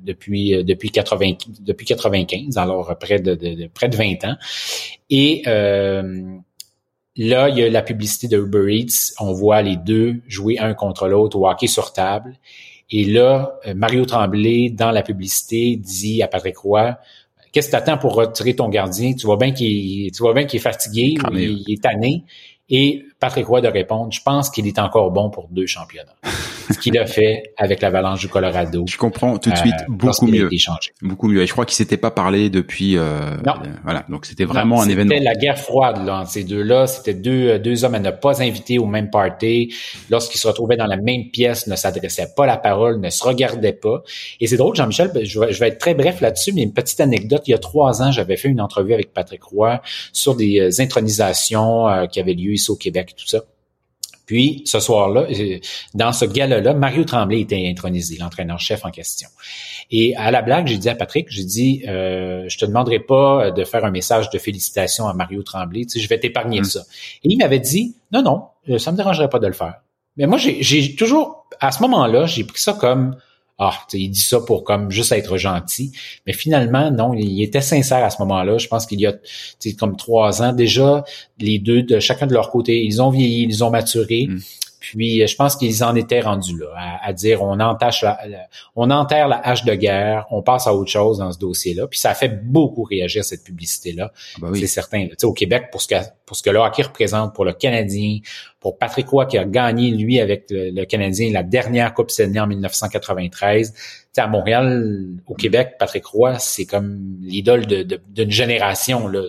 depuis 0.04 0.54
euh, 0.54 0.62
depuis 0.62 0.90
80 0.90 1.32
depuis 1.60 1.86
95, 1.86 2.56
alors 2.58 2.96
près 2.98 3.18
de, 3.18 3.68
près 3.68 3.88
de 3.88 3.96
20 3.96 4.24
ans. 4.24 4.36
Et 5.08 5.42
euh, 5.46 6.22
là, 7.16 7.48
il 7.48 7.58
y 7.58 7.62
a 7.62 7.70
la 7.70 7.82
publicité 7.82 8.28
de 8.28 8.38
Uber 8.38 8.74
Eats. 8.74 9.14
On 9.20 9.32
voit 9.32 9.62
les 9.62 9.76
deux 9.76 10.20
jouer 10.26 10.58
un 10.58 10.74
contre 10.74 11.08
l'autre 11.08 11.38
au 11.38 11.48
hockey 11.48 11.66
sur 11.66 11.92
table. 11.92 12.34
Et 12.90 13.04
là, 13.04 13.58
euh, 13.66 13.74
Mario 13.74 14.04
Tremblay, 14.04 14.70
dans 14.70 14.90
la 14.90 15.02
publicité, 15.02 15.76
dit 15.76 16.22
à 16.22 16.28
Patrick 16.28 16.58
Roy, 16.58 16.96
qu'est-ce 17.52 17.68
que 17.68 17.72
tu 17.72 17.76
attends 17.76 17.98
pour 17.98 18.14
retirer 18.14 18.56
ton 18.56 18.68
gardien? 18.68 19.14
Tu 19.14 19.26
vois 19.26 19.36
bien 19.36 19.52
qu'il, 19.52 20.10
tu 20.10 20.22
vois 20.22 20.34
bien 20.34 20.44
qu'il 20.44 20.58
est 20.58 20.62
fatigué, 20.62 21.14
il, 21.32 21.62
il, 21.66 21.72
est 21.72 21.82
tanné. 21.82 22.24
Et 22.68 23.04
Patrick 23.18 23.46
Roy 23.46 23.60
de 23.60 23.68
répondre, 23.68 24.12
je 24.12 24.22
pense 24.22 24.50
qu'il 24.50 24.66
est 24.66 24.78
encore 24.78 25.10
bon 25.10 25.30
pour 25.30 25.48
deux 25.50 25.66
championnats. 25.66 26.16
Ce 26.72 26.78
qu'il 26.78 26.98
a 26.98 27.06
fait 27.06 27.52
avec 27.56 27.80
l'Avalanche 27.80 28.20
du 28.20 28.28
Colorado. 28.28 28.84
Je 28.88 28.96
comprends 28.96 29.38
tout 29.38 29.50
de 29.50 29.56
suite 29.56 29.74
euh, 29.74 29.84
beaucoup 29.88 30.26
mieux. 30.26 30.48
Beaucoup 31.02 31.28
mieux. 31.28 31.42
Et 31.42 31.46
je 31.46 31.52
crois 31.52 31.66
qu'il 31.66 31.76
s'était 31.76 31.96
pas 31.96 32.10
parlé 32.10 32.50
depuis. 32.50 32.96
Euh, 32.96 33.36
non. 33.44 33.54
voilà. 33.84 34.04
Donc 34.08 34.26
c'était 34.26 34.44
vraiment 34.44 34.82
un 34.82 34.88
événement. 34.88 35.12
C'était 35.12 35.24
la 35.24 35.34
guerre 35.34 35.58
froide 35.58 36.04
là, 36.04 36.20
entre 36.20 36.30
ces 36.30 36.44
deux-là. 36.44 36.86
C'était 36.86 37.14
deux 37.14 37.48
euh, 37.48 37.58
deux 37.58 37.84
hommes 37.84 37.94
à 37.94 37.98
ne 37.98 38.10
pas 38.10 38.42
inviter 38.42 38.78
au 38.78 38.86
même 38.86 39.10
party. 39.10 39.74
Lorsqu'ils 40.10 40.38
se 40.38 40.46
retrouvaient 40.46 40.76
dans 40.76 40.86
la 40.86 40.96
même 40.96 41.30
pièce, 41.30 41.66
ne 41.66 41.76
s'adressaient 41.76 42.32
pas 42.36 42.46
la 42.46 42.56
parole, 42.56 43.00
ne 43.00 43.10
se 43.10 43.24
regardaient 43.24 43.72
pas. 43.72 44.02
Et 44.40 44.46
c'est 44.46 44.56
drôle, 44.56 44.76
Jean-Michel. 44.76 45.10
Ben, 45.14 45.24
je 45.24 45.40
vais, 45.40 45.52
je 45.52 45.60
vais 45.60 45.68
être 45.68 45.78
très 45.78 45.94
bref 45.94 46.20
là-dessus, 46.20 46.52
mais 46.52 46.62
une 46.62 46.72
petite 46.72 47.00
anecdote. 47.00 47.42
Il 47.46 47.52
y 47.52 47.54
a 47.54 47.58
trois 47.58 48.02
ans, 48.02 48.12
j'avais 48.12 48.36
fait 48.36 48.48
une 48.48 48.60
entrevue 48.60 48.94
avec 48.94 49.12
Patrick 49.12 49.42
Roy 49.42 49.80
sur 50.12 50.34
des 50.36 50.60
euh, 50.60 50.82
intronisations 50.82 51.86
qui 52.10 52.20
avaient 52.20 52.34
lieu 52.34 52.52
ici 52.52 52.70
au 52.70 52.76
Québec 52.76 53.10
et 53.12 53.20
tout 53.20 53.26
ça. 53.26 53.40
Puis, 54.30 54.62
ce 54.64 54.78
soir-là, 54.78 55.22
euh, 55.28 55.58
dans 55.94 56.12
ce 56.12 56.24
gala-là, 56.24 56.72
Mario 56.72 57.02
Tremblay 57.02 57.40
était 57.40 57.66
intronisé, 57.68 58.16
l'entraîneur-chef 58.16 58.84
en 58.84 58.92
question. 58.92 59.28
Et 59.90 60.14
à 60.14 60.30
la 60.30 60.40
blague, 60.40 60.68
j'ai 60.68 60.78
dit 60.78 60.88
à 60.88 60.94
Patrick, 60.94 61.26
j'ai 61.30 61.42
dit, 61.42 61.82
euh, 61.88 62.44
je 62.46 62.56
te 62.56 62.64
demanderai 62.64 63.00
pas 63.00 63.50
de 63.50 63.64
faire 63.64 63.84
un 63.84 63.90
message 63.90 64.30
de 64.30 64.38
félicitations 64.38 65.08
à 65.08 65.14
Mario 65.14 65.42
Tremblay, 65.42 65.84
tu 65.84 65.88
sais, 65.88 65.98
je 65.98 66.08
vais 66.08 66.20
t'épargner 66.20 66.60
mm. 66.60 66.64
ça. 66.64 66.82
Et 67.24 67.28
il 67.32 67.38
m'avait 67.38 67.58
dit, 67.58 67.96
non, 68.12 68.22
non, 68.22 68.44
euh, 68.68 68.78
ça 68.78 68.92
me 68.92 68.96
dérangerait 68.96 69.28
pas 69.28 69.40
de 69.40 69.48
le 69.48 69.52
faire. 69.52 69.80
Mais 70.16 70.26
moi, 70.28 70.38
j'ai 70.38 70.94
toujours, 70.94 71.48
à 71.58 71.72
ce 71.72 71.82
moment-là, 71.82 72.26
j'ai 72.26 72.44
pris 72.44 72.60
ça 72.60 72.74
comme, 72.74 73.16
ah, 73.62 73.74
il 73.92 74.08
dit 74.08 74.22
ça 74.22 74.40
pour 74.40 74.64
comme 74.64 74.90
juste 74.90 75.12
être 75.12 75.36
gentil. 75.36 75.92
Mais 76.26 76.32
finalement, 76.32 76.90
non, 76.90 77.12
il 77.12 77.42
était 77.42 77.60
sincère 77.60 78.02
à 78.02 78.08
ce 78.08 78.16
moment-là. 78.22 78.56
Je 78.56 78.66
pense 78.68 78.86
qu'il 78.86 78.98
y 78.98 79.06
a 79.06 79.12
comme 79.78 79.98
trois 79.98 80.42
ans 80.42 80.54
déjà, 80.54 81.04
les 81.38 81.58
deux 81.58 81.82
de 81.82 82.00
chacun 82.00 82.26
de 82.26 82.32
leur 82.32 82.50
côté, 82.50 82.82
ils 82.82 83.02
ont 83.02 83.10
vieilli, 83.10 83.44
ils 83.44 83.62
ont 83.62 83.68
maturé. 83.68 84.28
Mm. 84.30 84.38
Puis, 84.80 85.26
je 85.26 85.36
pense 85.36 85.56
qu'ils 85.56 85.84
en 85.84 85.94
étaient 85.94 86.22
rendus 86.22 86.56
là, 86.56 86.68
à, 87.02 87.12
dire 87.12 87.42
on 87.42 87.60
entache 87.60 88.02
la, 88.02 88.18
on 88.74 88.90
enterre 88.90 89.28
la 89.28 89.36
hache 89.46 89.66
de 89.66 89.74
guerre, 89.74 90.24
on 90.30 90.40
passe 90.40 90.66
à 90.66 90.74
autre 90.74 90.90
chose 90.90 91.18
dans 91.18 91.30
ce 91.30 91.38
dossier-là. 91.38 91.86
Puis 91.86 91.98
ça 91.98 92.10
a 92.10 92.14
fait 92.14 92.42
beaucoup 92.42 92.84
réagir 92.84 93.22
cette 93.22 93.44
publicité-là. 93.44 94.10
Ah 94.36 94.38
ben 94.40 94.54
C'est 94.54 94.66
certain. 94.66 95.06
Au 95.22 95.34
Québec, 95.34 95.66
pour 95.70 95.82
ce 95.82 95.88
que 95.88 95.96
pour 96.24 96.34
ce 96.34 96.42
que 96.42 96.50
le 96.50 96.60
hockey 96.60 96.82
représente 96.82 97.34
pour 97.34 97.44
le 97.44 97.52
Canadien, 97.52 98.20
pour 98.60 98.78
Patrick 98.78 99.08
Roy 99.08 99.26
qui 99.26 99.38
a 99.38 99.44
gagné 99.44 99.90
lui 99.90 100.20
avec 100.20 100.46
le, 100.50 100.84
Canadien 100.84 101.32
la 101.32 101.42
dernière 101.42 101.94
Coupe 101.94 102.10
Stanley 102.10 102.40
en 102.40 102.46
1993, 102.46 103.74
à 104.18 104.26
Montréal, 104.26 105.06
au 105.26 105.34
Québec, 105.34 105.76
Patrick 105.78 106.04
Roy, 106.04 106.38
c'est 106.38 106.66
comme 106.66 107.16
l'idole 107.20 107.66
d'une 107.66 107.84
de, 107.84 108.30
génération 108.30 109.08
là, 109.08 109.22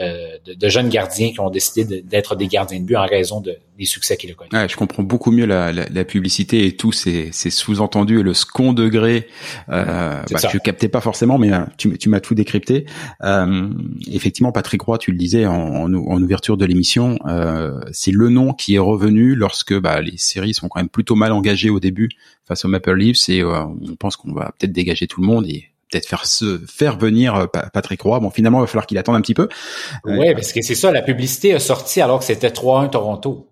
euh, 0.00 0.38
de, 0.46 0.68
jeunes 0.68 0.88
gardiens 0.88 1.32
qui 1.32 1.40
ont 1.40 1.50
décidé 1.50 2.02
d'être 2.02 2.34
des 2.34 2.48
gardiens 2.48 2.80
de 2.80 2.84
but 2.84 2.96
en 2.96 3.06
raison 3.06 3.40
de, 3.40 3.56
des 3.78 3.84
succès 3.84 4.16
qu'il 4.16 4.30
a 4.30 4.34
connus. 4.34 4.50
Ouais, 4.52 4.68
je 4.68 4.76
comprends 4.76 5.02
beaucoup 5.02 5.30
mieux 5.30 5.46
la, 5.46 5.72
la, 5.72 5.86
la 5.88 6.04
publicité 6.04 6.66
et 6.66 6.76
tout 6.76 6.92
ces, 6.92 7.30
ces 7.32 7.50
sous-entendus 7.50 8.20
et 8.20 8.22
le 8.22 8.34
second 8.34 8.72
degré. 8.72 9.28
Euh, 9.68 10.22
bah, 10.30 10.38
je 10.52 10.58
captais 10.58 10.88
pas 10.88 11.00
forcément, 11.00 11.38
mais 11.38 11.52
euh, 11.52 11.60
tu, 11.76 11.96
tu 11.98 12.08
m'as 12.08 12.20
tout 12.20 12.34
décrypté. 12.34 12.86
Euh, 13.22 13.68
effectivement, 14.10 14.52
Patrick 14.52 14.82
Roy, 14.82 14.98
tu 14.98 15.12
le 15.12 15.18
disais 15.18 15.46
en, 15.46 15.54
en, 15.54 15.94
en 15.94 16.22
ouverture 16.22 16.56
de 16.56 16.64
l'émission, 16.64 17.18
euh, 17.26 17.80
c'est 17.92 18.12
le 18.12 18.28
nom 18.28 18.52
qui 18.52 18.71
est 18.74 18.78
revenu 18.78 19.34
lorsque 19.34 19.78
bah, 19.78 20.00
les 20.00 20.16
séries 20.16 20.54
sont 20.54 20.68
quand 20.68 20.80
même 20.80 20.88
plutôt 20.88 21.14
mal 21.14 21.32
engagées 21.32 21.70
au 21.70 21.80
début 21.80 22.10
face 22.46 22.64
aux 22.64 22.68
Maple 22.68 22.94
Leafs 22.94 23.28
et 23.28 23.42
euh, 23.42 23.64
on 23.64 23.96
pense 23.96 24.16
qu'on 24.16 24.32
va 24.32 24.52
peut-être 24.58 24.72
dégager 24.72 25.06
tout 25.06 25.20
le 25.20 25.26
monde 25.26 25.46
et 25.46 25.68
peut-être 25.90 26.08
faire 26.08 26.26
se 26.26 26.60
faire 26.66 26.98
venir 26.98 27.34
euh, 27.34 27.46
Patrick 27.46 28.00
Roy. 28.00 28.20
Bon, 28.20 28.30
finalement, 28.30 28.58
il 28.58 28.62
va 28.62 28.66
falloir 28.66 28.86
qu'il 28.86 28.98
attende 28.98 29.16
un 29.16 29.20
petit 29.20 29.34
peu. 29.34 29.48
Oui, 30.04 30.32
parce 30.34 30.52
que 30.52 30.62
c'est 30.62 30.74
ça, 30.74 30.90
la 30.90 31.02
publicité 31.02 31.54
a 31.54 31.60
sorti 31.60 32.00
alors 32.00 32.20
que 32.20 32.24
c'était 32.24 32.48
3-1 32.48 32.90
Toronto. 32.90 33.51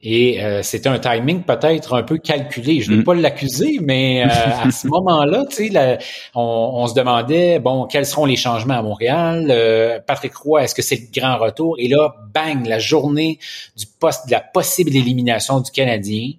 Et 0.00 0.40
euh, 0.44 0.62
c'était 0.62 0.88
un 0.88 1.00
timing 1.00 1.42
peut-être 1.42 1.96
un 1.96 2.04
peu 2.04 2.18
calculé. 2.18 2.80
Je 2.80 2.90
ne 2.90 2.96
veux 2.96 3.02
mm. 3.02 3.04
pas 3.04 3.14
l'accuser, 3.14 3.78
mais 3.82 4.22
euh, 4.22 4.28
à 4.28 4.70
ce 4.70 4.86
moment-là, 4.88 5.44
tu 5.50 5.72
sais, 5.72 5.98
on, 6.36 6.70
on, 6.74 6.86
se 6.86 6.94
demandait 6.94 7.58
bon, 7.58 7.86
quels 7.86 8.06
seront 8.06 8.24
les 8.24 8.36
changements 8.36 8.78
à 8.78 8.82
Montréal? 8.82 9.48
Euh, 9.50 9.98
Patrick 9.98 10.36
Roy, 10.36 10.62
est-ce 10.62 10.74
que 10.76 10.82
c'est 10.82 10.96
le 10.96 11.20
grand 11.20 11.38
retour? 11.38 11.74
Et 11.78 11.88
là, 11.88 12.14
bang, 12.32 12.64
la 12.64 12.78
journée 12.78 13.40
du 13.76 13.86
poste 13.86 14.26
de 14.26 14.32
la 14.32 14.40
possible 14.40 14.94
élimination 14.94 15.60
du 15.60 15.72
Canadien. 15.72 16.30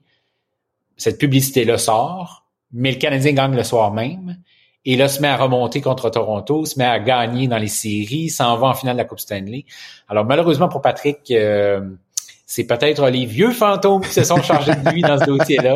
Cette 0.96 1.18
publicité-là 1.18 1.78
sort, 1.78 2.46
mais 2.72 2.92
le 2.92 2.98
Canadien 2.98 3.34
gagne 3.34 3.56
le 3.56 3.64
soir 3.64 3.92
même. 3.92 4.38
Et 4.86 4.96
là, 4.96 5.10
se 5.10 5.22
met 5.22 5.28
à 5.28 5.36
remonter 5.36 5.82
contre 5.82 6.10
Toronto, 6.10 6.66
se 6.66 6.80
met 6.80 6.86
à 6.86 7.00
gagner 7.00 7.50
dans 7.50 7.58
les 7.58 7.68
séries, 7.68 8.30
s'en 8.30 8.56
va 8.58 8.68
en 8.68 8.74
finale 8.74 8.96
de 8.96 9.00
la 9.02 9.06
Coupe 9.06 9.20
Stanley. 9.20 9.66
Alors 10.08 10.24
malheureusement 10.24 10.70
pour 10.70 10.82
Patrick 10.82 11.32
c'est 12.50 12.64
peut-être 12.64 13.08
les 13.10 13.28
vieux 13.28 13.52
fantômes 13.52 14.02
qui 14.02 14.12
se 14.12 14.24
sont 14.24 14.42
chargés 14.42 14.74
de 14.74 14.90
lui 14.90 15.04
dans 15.04 15.20
ce 15.20 15.26
dossier-là. 15.26 15.76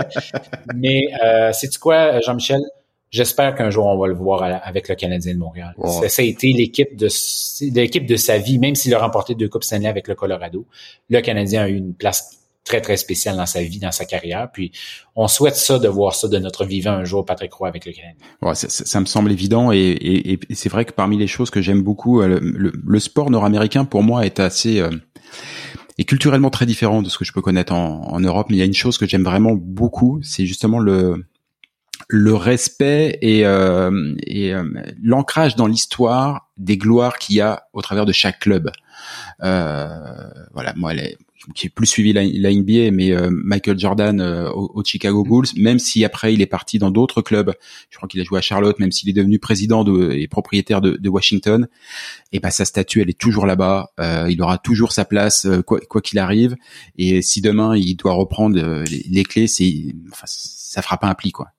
Mais 0.76 1.04
euh, 1.24 1.52
c'est 1.54 1.78
quoi, 1.78 2.20
Jean-Michel? 2.22 2.62
J'espère 3.12 3.54
qu'un 3.54 3.70
jour 3.70 3.86
on 3.86 3.96
va 3.96 4.08
le 4.08 4.16
voir 4.16 4.42
avec 4.42 4.90
le 4.90 4.96
Canadien 4.96 5.36
de 5.36 5.38
Montréal. 5.38 5.76
Ça, 6.08 6.24
a 6.24 6.26
été 6.26 6.52
l'équipe 6.52 6.96
de 6.98 7.10
l'équipe 7.76 8.08
de 8.08 8.16
sa 8.16 8.40
vie, 8.40 8.58
même 8.58 8.74
s'il 8.74 8.92
a 8.96 8.98
remporté 8.98 9.36
deux 9.36 9.48
coupes 9.50 9.64
Stanley 9.64 9.88
avec 9.88 10.08
le 10.08 10.16
Colorado. 10.16 10.66
Le 11.12 11.22
Canadien 11.22 11.62
a 11.62 11.70
eu 11.70 11.76
une 11.76 11.94
place 11.94 12.40
très 12.64 12.82
très 12.82 12.98
spéciale 12.98 13.38
dans 13.38 13.46
sa 13.46 13.62
vie, 13.62 13.78
dans 13.78 13.92
sa 13.92 14.06
carrière. 14.06 14.50
Puis 14.52 14.72
on 15.16 15.28
souhaite 15.28 15.58
ça 15.58 15.78
de 15.78 15.88
voir 15.88 16.16
ça 16.16 16.28
de 16.28 16.40
notre 16.40 16.66
vivant 16.66 16.94
un 16.94 17.04
jour, 17.04 17.24
Patrick 17.24 17.54
Roy 17.54 17.68
avec 17.68 17.86
le 17.86 17.92
Canadien. 17.92 18.18
Ouais, 18.42 18.56
ça, 18.56 18.68
ça, 18.68 19.00
me 19.00 19.06
semble 19.06 19.32
évident 19.32 19.72
et, 19.72 19.78
et, 19.78 20.40
et 20.50 20.56
c'est 20.56 20.70
vrai 20.70 20.86
que 20.86 20.94
parmi 20.94 21.18
les 21.18 21.28
choses 21.28 21.52
que 21.52 21.62
j'aime 21.62 21.84
beaucoup, 21.84 22.24
le, 22.24 22.40
le, 22.40 23.00
sport 23.00 23.30
nord-américain 23.30 23.86
pour 23.86 24.02
moi 24.02 24.26
est 24.26 24.40
assez 24.40 24.80
euh, 24.80 24.90
est 25.98 26.06
culturellement 26.06 26.50
très 26.50 26.66
différent 26.66 27.02
de 27.02 27.10
ce 27.10 27.18
que 27.18 27.26
je 27.26 27.34
peux 27.34 27.42
connaître 27.42 27.74
en, 27.74 28.08
en 28.08 28.20
Europe. 28.20 28.48
Mais 28.50 28.56
il 28.58 28.60
y 28.60 28.64
a 28.64 28.66
une 28.66 28.74
chose 28.74 28.98
que 28.98 29.08
j'aime 29.08 29.24
vraiment 29.24 29.54
beaucoup, 29.54 30.20
c'est 30.24 30.46
justement 30.46 30.80
le 30.80 31.26
le 32.08 32.34
respect 32.34 33.18
et, 33.22 33.46
euh, 33.46 34.14
et 34.26 34.54
euh, 34.54 34.64
l'ancrage 35.02 35.56
dans 35.56 35.68
l'histoire 35.68 36.50
des 36.58 36.78
gloires 36.78 37.18
qu'il 37.18 37.36
y 37.36 37.42
a 37.42 37.68
au 37.74 37.82
travers 37.82 38.06
de 38.06 38.12
chaque 38.12 38.40
club. 38.40 38.72
Euh, 39.44 40.30
voilà, 40.54 40.74
moi, 40.76 40.94
qui 41.54 41.68
ai 41.68 41.70
plus 41.70 41.86
suivi 41.86 42.14
la, 42.14 42.24
NBA, 42.24 42.92
mais 42.92 43.12
euh, 43.12 43.30
Michael 43.32 43.78
Jordan 43.78 44.22
euh, 44.22 44.50
au, 44.52 44.84
Chicago 44.84 45.24
Bulls, 45.24 45.48
même 45.58 45.80
si 45.80 46.06
après 46.06 46.34
il 46.34 46.42
est 46.42 46.48
parti 46.48 46.80
dans 46.80 46.92
d'autres 46.92 47.22
clubs, 47.22 47.54
je 47.90 47.98
crois 47.98 48.08
qu'il 48.08 48.22
a 48.22 48.24
joué 48.24 48.38
à 48.38 48.42
Charlotte, 48.42 48.80
même 48.80 48.92
s'il 48.92 49.10
est 49.10 49.14
devenu 49.14 49.40
président 49.40 49.84
de, 49.84 50.12
et 50.12 50.28
propriétaire 50.28 50.82
de, 50.82 50.92
de 50.92 51.10
Washington, 51.10 51.68
et 52.32 52.40
ben 52.40 52.50
sa 52.50 52.66
statue 52.66 53.02
elle 53.02 53.10
est 53.10 53.20
toujours 53.20 53.46
là-bas, 53.46 53.92
euh, 54.00 54.28
il 54.30 54.42
aura 54.42 54.58
toujours 54.58 54.92
sa 54.92 55.06
place 55.06 55.48
quoi 55.66 56.02
qu'il 56.02 56.20
arrive, 56.20 56.56
et 56.98 57.22
si 57.22 57.42
demain 57.42 57.76
il 57.76 57.96
doit 57.96 58.14
reprendre 58.14 58.56
les, 58.56 59.06
les 59.10 59.24
clés, 59.24 59.48
c'est 59.48 59.74
enfin, 60.12 60.26
ça 60.26 60.82
fera 60.82 60.98
pas 60.98 61.08
un 61.08 61.14
pli 61.14 61.32
quoi. 61.32 61.50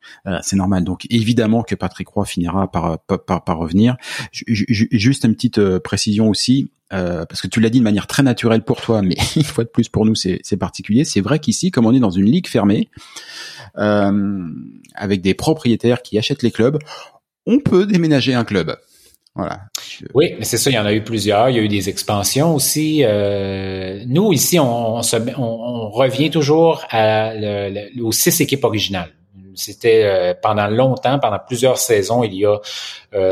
c'est 0.43 0.57
normal. 0.57 0.85
Donc 0.85 1.07
évidemment 1.11 1.63
que 1.63 1.75
Patrick 1.75 2.09
Roy 2.09 2.25
finira 2.25 2.71
par 2.71 2.99
par, 3.01 3.45
par, 3.45 3.59
revenir. 3.59 3.97
juste 4.33 5.25
une 5.25 5.35
petite 5.35 5.79
précision 5.79 6.29
aussi. 6.29 6.71
Euh, 6.95 7.27
parce 7.27 7.41
que 7.41 7.49
tu 7.49 7.61
l'as 7.61 7.71
dit 7.71 7.81
de 7.81 7.85
manière 7.85 8.07
très 8.07 8.23
naturelle 8.23 8.63
pour 8.63 8.81
toi, 8.81 9.03
mais 9.03 9.17
une 9.37 9.43
fois 9.43 9.65
de 9.65 9.69
plus 9.69 9.89
pour 9.89 10.07
nous 10.07 10.15
c'est 10.15 10.57
particulier. 10.59 11.05
C'est 11.05 11.21
vrai 11.21 11.39
qu'ici, 11.39 11.71
comme 11.71 11.87
on 11.87 11.95
est 11.95 12.01
dans 12.01 12.11
une 12.11 12.27
ligue 12.27 12.47
fermée, 12.47 12.89
euh, 13.79 14.49
avec 14.95 15.21
des 15.21 15.35
propriétaires 15.35 16.03
qui 16.03 16.19
achètent 16.19 16.43
les 16.43 16.53
clubs, 16.53 16.79
on 17.47 17.59
peut 17.59 17.87
déménager 17.87 18.35
un 18.35 18.45
club. 18.45 18.77
Voilà. 19.35 19.63
Oui, 20.15 20.35
mais 20.39 20.45
c'est 20.45 20.59
ça, 20.59 20.71
il 20.71 20.75
y 20.75 20.79
en 20.79 20.87
a 20.87 20.93
eu 20.93 21.03
plusieurs. 21.03 21.51
Il 21.51 21.57
y 21.57 21.59
a 21.59 21.63
eu 21.63 21.69
des 21.69 21.89
expansions 21.89 22.55
aussi. 22.55 23.01
Euh, 23.03 24.05
nous, 24.07 24.33
ici, 24.33 24.61
on, 24.61 24.99
on, 24.99 25.91
revient 25.91 26.31
toujours 26.31 26.85
à 26.91 27.33
aux 28.01 28.13
six 28.13 28.41
équipes 28.41 28.63
originales. 28.63 29.13
C'était 29.57 30.37
pendant 30.41 30.69
longtemps, 30.69 31.19
pendant 31.19 31.41
plusieurs 31.45 31.79
saisons, 31.79 32.23
il 32.23 32.35
y 32.35 32.47
a 32.47 32.61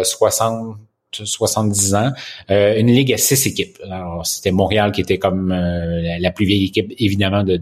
60 0.02 0.76
70 1.12 1.94
ans, 1.94 2.12
euh, 2.50 2.78
une 2.78 2.88
ligue 2.88 3.12
à 3.12 3.18
six 3.18 3.46
équipes. 3.46 3.78
Alors, 3.84 4.26
c'était 4.26 4.50
Montréal 4.50 4.92
qui 4.92 5.00
était 5.00 5.18
comme 5.18 5.52
euh, 5.52 6.18
la 6.18 6.30
plus 6.30 6.46
vieille 6.46 6.66
équipe, 6.66 6.92
évidemment, 6.98 7.42
de, 7.42 7.56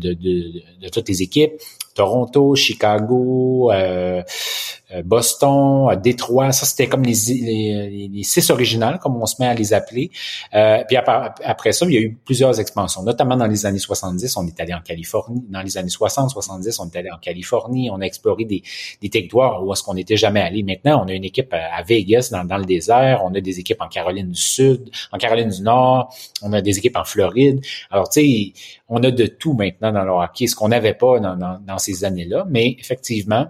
toutes 0.90 1.08
les 1.08 1.22
équipes. 1.22 1.52
Toronto, 2.00 2.54
Chicago, 2.54 3.70
euh, 3.72 4.22
euh, 4.92 5.02
Boston, 5.04 5.88
euh, 5.90 5.96
Détroit, 5.96 6.50
ça 6.52 6.66
c'était 6.66 6.88
comme 6.88 7.02
les, 7.02 7.14
les, 7.28 8.08
les, 8.08 8.22
six 8.22 8.50
originales, 8.50 8.98
comme 8.98 9.20
on 9.20 9.26
se 9.26 9.36
met 9.38 9.46
à 9.46 9.54
les 9.54 9.72
appeler. 9.72 10.10
Euh, 10.54 10.82
puis 10.88 10.96
après, 10.96 11.72
ça, 11.72 11.86
il 11.86 11.92
y 11.92 11.98
a 11.98 12.00
eu 12.00 12.18
plusieurs 12.24 12.58
expansions, 12.58 13.02
notamment 13.02 13.36
dans 13.36 13.46
les 13.46 13.66
années 13.66 13.78
70, 13.78 14.36
on 14.36 14.46
est 14.46 14.58
allé 14.60 14.74
en 14.74 14.80
Californie. 14.80 15.44
Dans 15.48 15.62
les 15.62 15.78
années 15.78 15.90
60, 15.90 16.30
70, 16.30 16.78
on 16.80 16.86
est 16.86 16.96
allé 16.96 17.10
en 17.10 17.18
Californie. 17.18 17.90
On 17.90 18.00
a 18.00 18.04
exploré 18.04 18.44
des, 18.44 18.62
des 19.00 19.10
territoires 19.10 19.64
où 19.64 19.72
est-ce 19.72 19.82
qu'on 19.82 19.94
n'était 19.94 20.16
jamais 20.16 20.40
allé. 20.40 20.62
Maintenant, 20.62 21.04
on 21.04 21.08
a 21.08 21.12
une 21.12 21.24
équipe 21.24 21.52
à 21.52 21.82
Vegas, 21.82 22.30
dans, 22.32 22.44
dans 22.44 22.58
le 22.58 22.64
désert. 22.64 23.20
On 23.24 23.34
a 23.34 23.40
des 23.40 23.60
équipes 23.60 23.80
en 23.80 23.88
Caroline 23.88 24.30
du 24.30 24.40
Sud, 24.40 24.90
en 25.12 25.18
Caroline 25.18 25.50
du 25.50 25.62
Nord. 25.62 26.14
On 26.42 26.52
a 26.52 26.60
des 26.60 26.78
équipes 26.78 26.96
en 26.96 27.04
Floride. 27.04 27.60
Alors, 27.90 28.08
tu 28.08 28.20
sais, 28.20 28.52
on 28.88 29.02
a 29.04 29.10
de 29.10 29.26
tout 29.26 29.52
maintenant 29.52 29.92
dans 29.92 30.04
le 30.04 30.10
hockey, 30.10 30.48
ce 30.48 30.56
qu'on 30.56 30.68
n'avait 30.68 30.94
pas 30.94 31.20
dans, 31.20 31.36
dans, 31.36 31.60
dans 31.64 31.78
ces 31.78 31.89
années-là. 32.04 32.46
Mais 32.48 32.76
effectivement, 32.78 33.46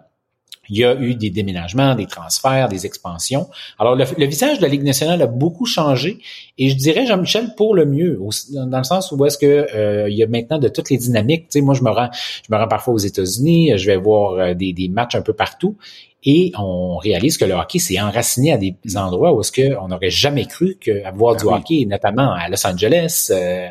il 0.71 0.79
y 0.79 0.85
a 0.85 0.95
eu 0.95 1.15
des 1.15 1.31
déménagements, 1.31 1.95
des 1.95 2.07
transferts, 2.07 2.69
des 2.69 2.87
expansions. 2.87 3.49
Alors, 3.79 3.97
le, 3.97 4.27
visage 4.27 4.59
de 4.59 4.62
la 4.62 4.69
Ligue 4.69 4.85
nationale 4.85 5.21
a 5.21 5.27
beaucoup 5.27 5.67
changé 5.67 6.19
et 6.59 6.71
je 6.71 6.77
dirais, 6.77 7.07
Jean-Michel, 7.07 7.55
pour 7.57 7.75
le 7.75 7.85
mieux, 7.85 8.21
dans 8.53 8.79
le 8.79 8.85
sens 8.85 9.11
où 9.11 9.25
est-ce 9.27 9.37
que 9.37 9.67
euh, 9.75 10.09
il 10.09 10.17
y 10.17 10.23
a 10.23 10.29
maintenant 10.29 10.59
de 10.59 10.69
toutes 10.69 10.91
les 10.91 10.97
dynamiques. 10.97 11.49
Tu 11.49 11.59
sais, 11.59 11.61
moi, 11.61 11.75
je 11.75 11.83
me 11.83 11.91
rends, 11.91 12.11
je 12.12 12.55
me 12.55 12.57
rends 12.57 12.69
parfois 12.69 12.95
aux 12.95 12.99
États-Unis, 12.99 13.77
je 13.77 13.87
vais 13.87 13.97
voir 13.97 14.35
euh, 14.35 14.55
des, 14.55 14.73
des 14.73 14.89
matchs 14.89 15.17
un 15.17 15.23
peu 15.23 15.33
partout 15.33 15.77
et 16.24 16.52
on 16.59 16.97
réalise 16.98 17.38
que 17.38 17.44
le 17.44 17.55
hockey 17.55 17.78
s'est 17.78 18.01
enraciné 18.01 18.52
à 18.52 18.59
des 18.59 18.74
endroits 18.97 19.32
où 19.34 19.40
est-ce 19.40 19.52
qu'on 19.52 19.88
n'aurait 19.88 20.10
jamais 20.10 20.47
cru 20.47 20.76
qu'avoir 20.80 21.36
du 21.36 21.44
ah 21.48 21.56
hockey, 21.56 21.86
notamment 21.86 22.32
à 22.32 22.48
Los 22.48 22.66
Angeles, 22.66 23.28
euh, 23.30 23.68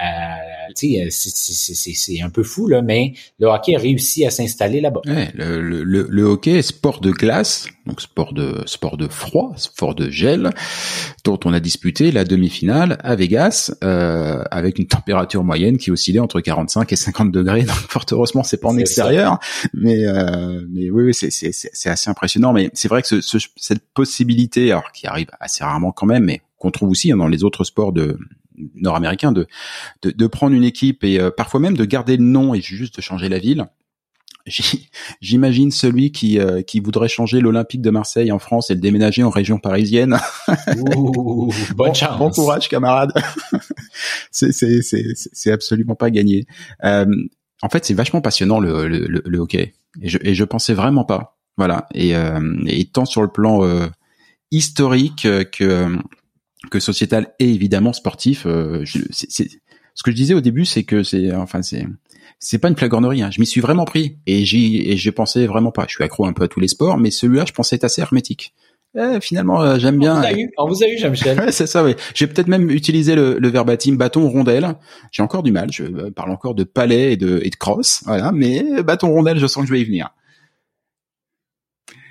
euh, 0.00 1.06
c'est 1.10 2.20
un 2.20 2.30
peu 2.30 2.42
fou, 2.42 2.68
là, 2.68 2.82
mais 2.82 3.14
le 3.38 3.46
hockey 3.46 3.74
a 3.74 3.78
réussi 3.78 4.26
à 4.26 4.30
s'installer 4.30 4.80
là-bas. 4.80 5.00
Ouais, 5.06 5.30
le, 5.34 5.60
le, 5.60 6.06
le, 6.08 6.22
hockey 6.24 6.58
est 6.58 6.62
sport 6.62 7.00
de 7.00 7.10
glace, 7.10 7.66
donc 7.86 8.00
sport 8.00 8.32
de 8.32 8.62
sport 8.66 8.96
de 8.96 9.08
froid, 9.08 9.52
sport 9.56 9.94
de 9.94 10.10
gel, 10.10 10.50
dont 11.24 11.38
on 11.44 11.52
a 11.52 11.60
disputé 11.60 12.10
la 12.10 12.24
demi-finale 12.24 12.98
à 13.02 13.14
Vegas 13.14 13.72
euh, 13.84 14.42
avec 14.50 14.78
une 14.78 14.86
température 14.86 15.44
moyenne 15.44 15.78
qui 15.78 15.90
oscillait 15.90 16.20
entre 16.20 16.40
45 16.40 16.92
et 16.92 16.96
50 16.96 17.32
degrés. 17.32 17.62
Donc 17.64 17.76
fort 17.76 18.04
heureusement, 18.12 18.42
c'est 18.42 18.60
pas 18.60 18.68
en 18.68 18.78
extérieur, 18.78 19.38
mais 19.72 20.06
euh, 20.06 20.62
mais 20.70 20.90
oui, 20.90 21.04
oui 21.04 21.14
c'est 21.14 21.85
c'est 21.86 21.90
assez 21.92 22.10
impressionnant. 22.10 22.52
Mais 22.52 22.70
c'est 22.74 22.88
vrai 22.88 23.02
que 23.02 23.20
ce, 23.20 23.38
cette 23.56 23.88
possibilité, 23.94 24.72
alors 24.72 24.90
qui 24.92 25.06
arrive 25.06 25.28
assez 25.40 25.62
rarement 25.62 25.92
quand 25.92 26.06
même, 26.06 26.24
mais 26.24 26.42
qu'on 26.58 26.70
trouve 26.70 26.90
aussi 26.90 27.12
hein, 27.12 27.16
dans 27.16 27.28
les 27.28 27.44
autres 27.44 27.64
sports 27.64 27.92
de 27.92 28.18
nord-américains, 28.74 29.32
de, 29.32 29.46
de, 30.02 30.10
de 30.10 30.26
prendre 30.26 30.54
une 30.54 30.64
équipe 30.64 31.04
et 31.04 31.20
euh, 31.20 31.30
parfois 31.30 31.60
même 31.60 31.76
de 31.76 31.84
garder 31.84 32.16
le 32.16 32.24
nom 32.24 32.54
et 32.54 32.60
juste 32.60 32.96
de 32.96 33.02
changer 33.02 33.28
la 33.28 33.38
ville. 33.38 33.66
J'imagine 35.20 35.72
celui 35.72 36.12
qui 36.12 36.38
euh, 36.38 36.62
qui 36.62 36.78
voudrait 36.78 37.08
changer 37.08 37.40
l'Olympique 37.40 37.82
de 37.82 37.90
Marseille 37.90 38.30
en 38.30 38.38
France 38.38 38.70
et 38.70 38.74
le 38.74 38.80
déménager 38.80 39.24
en 39.24 39.30
région 39.30 39.58
parisienne. 39.58 40.18
Ouh, 40.76 41.52
bonne 41.74 41.94
chance. 41.96 42.16
Bon 42.16 42.30
courage, 42.30 42.68
camarade. 42.68 43.12
c'est 44.30 44.52
c'est 44.52 44.82
c'est 44.82 45.14
c'est 45.14 45.50
absolument 45.50 45.96
pas 45.96 46.10
gagné. 46.10 46.46
Euh, 46.84 47.06
en 47.60 47.68
fait, 47.68 47.84
c'est 47.84 47.94
vachement 47.94 48.20
passionnant 48.20 48.60
le, 48.60 48.86
le, 48.86 49.22
le, 49.24 49.38
hockey 49.38 49.74
et 50.00 50.08
je 50.08 50.18
et 50.22 50.34
je 50.36 50.44
pensais 50.44 50.74
vraiment 50.74 51.04
pas. 51.04 51.35
Voilà. 51.56 51.86
Et, 51.94 52.14
euh, 52.14 52.40
et 52.66 52.84
tant 52.84 53.04
sur 53.04 53.22
le 53.22 53.28
plan 53.28 53.64
euh, 53.64 53.86
historique 54.50 55.26
que 55.52 55.96
que 56.70 56.80
sociétal 56.80 57.32
et 57.38 57.48
évidemment 57.52 57.92
sportif. 57.92 58.44
Euh, 58.46 58.84
c'est, 59.10 59.48
ce 59.94 60.02
que 60.02 60.10
je 60.10 60.16
disais 60.16 60.34
au 60.34 60.40
début, 60.40 60.64
c'est 60.64 60.84
que 60.84 61.02
c'est 61.02 61.32
enfin 61.34 61.62
c'est 61.62 61.86
c'est 62.38 62.58
pas 62.58 62.68
une 62.68 62.76
flagornerie. 62.76 63.22
Hein. 63.22 63.30
Je 63.30 63.40
m'y 63.40 63.46
suis 63.46 63.60
vraiment 63.60 63.84
pris 63.84 64.18
et 64.26 64.44
j'y 64.44 64.82
et 64.90 64.96
je 64.96 65.10
pensais 65.10 65.46
vraiment 65.46 65.72
pas. 65.72 65.84
Je 65.88 65.94
suis 65.94 66.04
accro 66.04 66.26
un 66.26 66.32
peu 66.32 66.44
à 66.44 66.48
tous 66.48 66.60
les 66.60 66.68
sports, 66.68 66.98
mais 66.98 67.10
celui-là, 67.10 67.44
je 67.46 67.52
pensais 67.52 67.76
être 67.76 67.84
assez 67.84 68.02
hermétique. 68.02 68.52
Eh, 68.98 69.20
finalement, 69.20 69.78
j'aime 69.78 69.98
bien. 69.98 70.16
On 70.16 70.20
vous 70.20 70.26
a 70.26 70.32
eu, 70.32 70.50
on 70.56 70.68
vous 70.68 70.82
a 70.82 70.88
eu 70.88 70.98
Jean-Michel. 70.98 71.38
c'est 71.52 71.66
ça, 71.66 71.84
oui. 71.84 71.94
J'ai 72.14 72.26
peut-être 72.26 72.48
même 72.48 72.70
utilisé 72.70 73.14
le, 73.14 73.38
le 73.38 73.48
verbatim 73.48 73.96
bâton 73.96 74.26
rondelle. 74.28 74.74
J'ai 75.12 75.22
encore 75.22 75.42
du 75.42 75.52
mal. 75.52 75.70
Je 75.70 76.08
parle 76.10 76.30
encore 76.30 76.54
de 76.54 76.64
palais 76.64 77.12
et 77.12 77.16
de, 77.16 77.40
et 77.42 77.50
de 77.50 77.56
crosse, 77.56 78.02
voilà. 78.06 78.32
Mais 78.32 78.82
bâton 78.82 79.10
rondelle, 79.10 79.38
je 79.38 79.46
sens 79.46 79.64
que 79.64 79.68
je 79.68 79.72
vais 79.72 79.80
y 79.80 79.84
venir. 79.84 80.10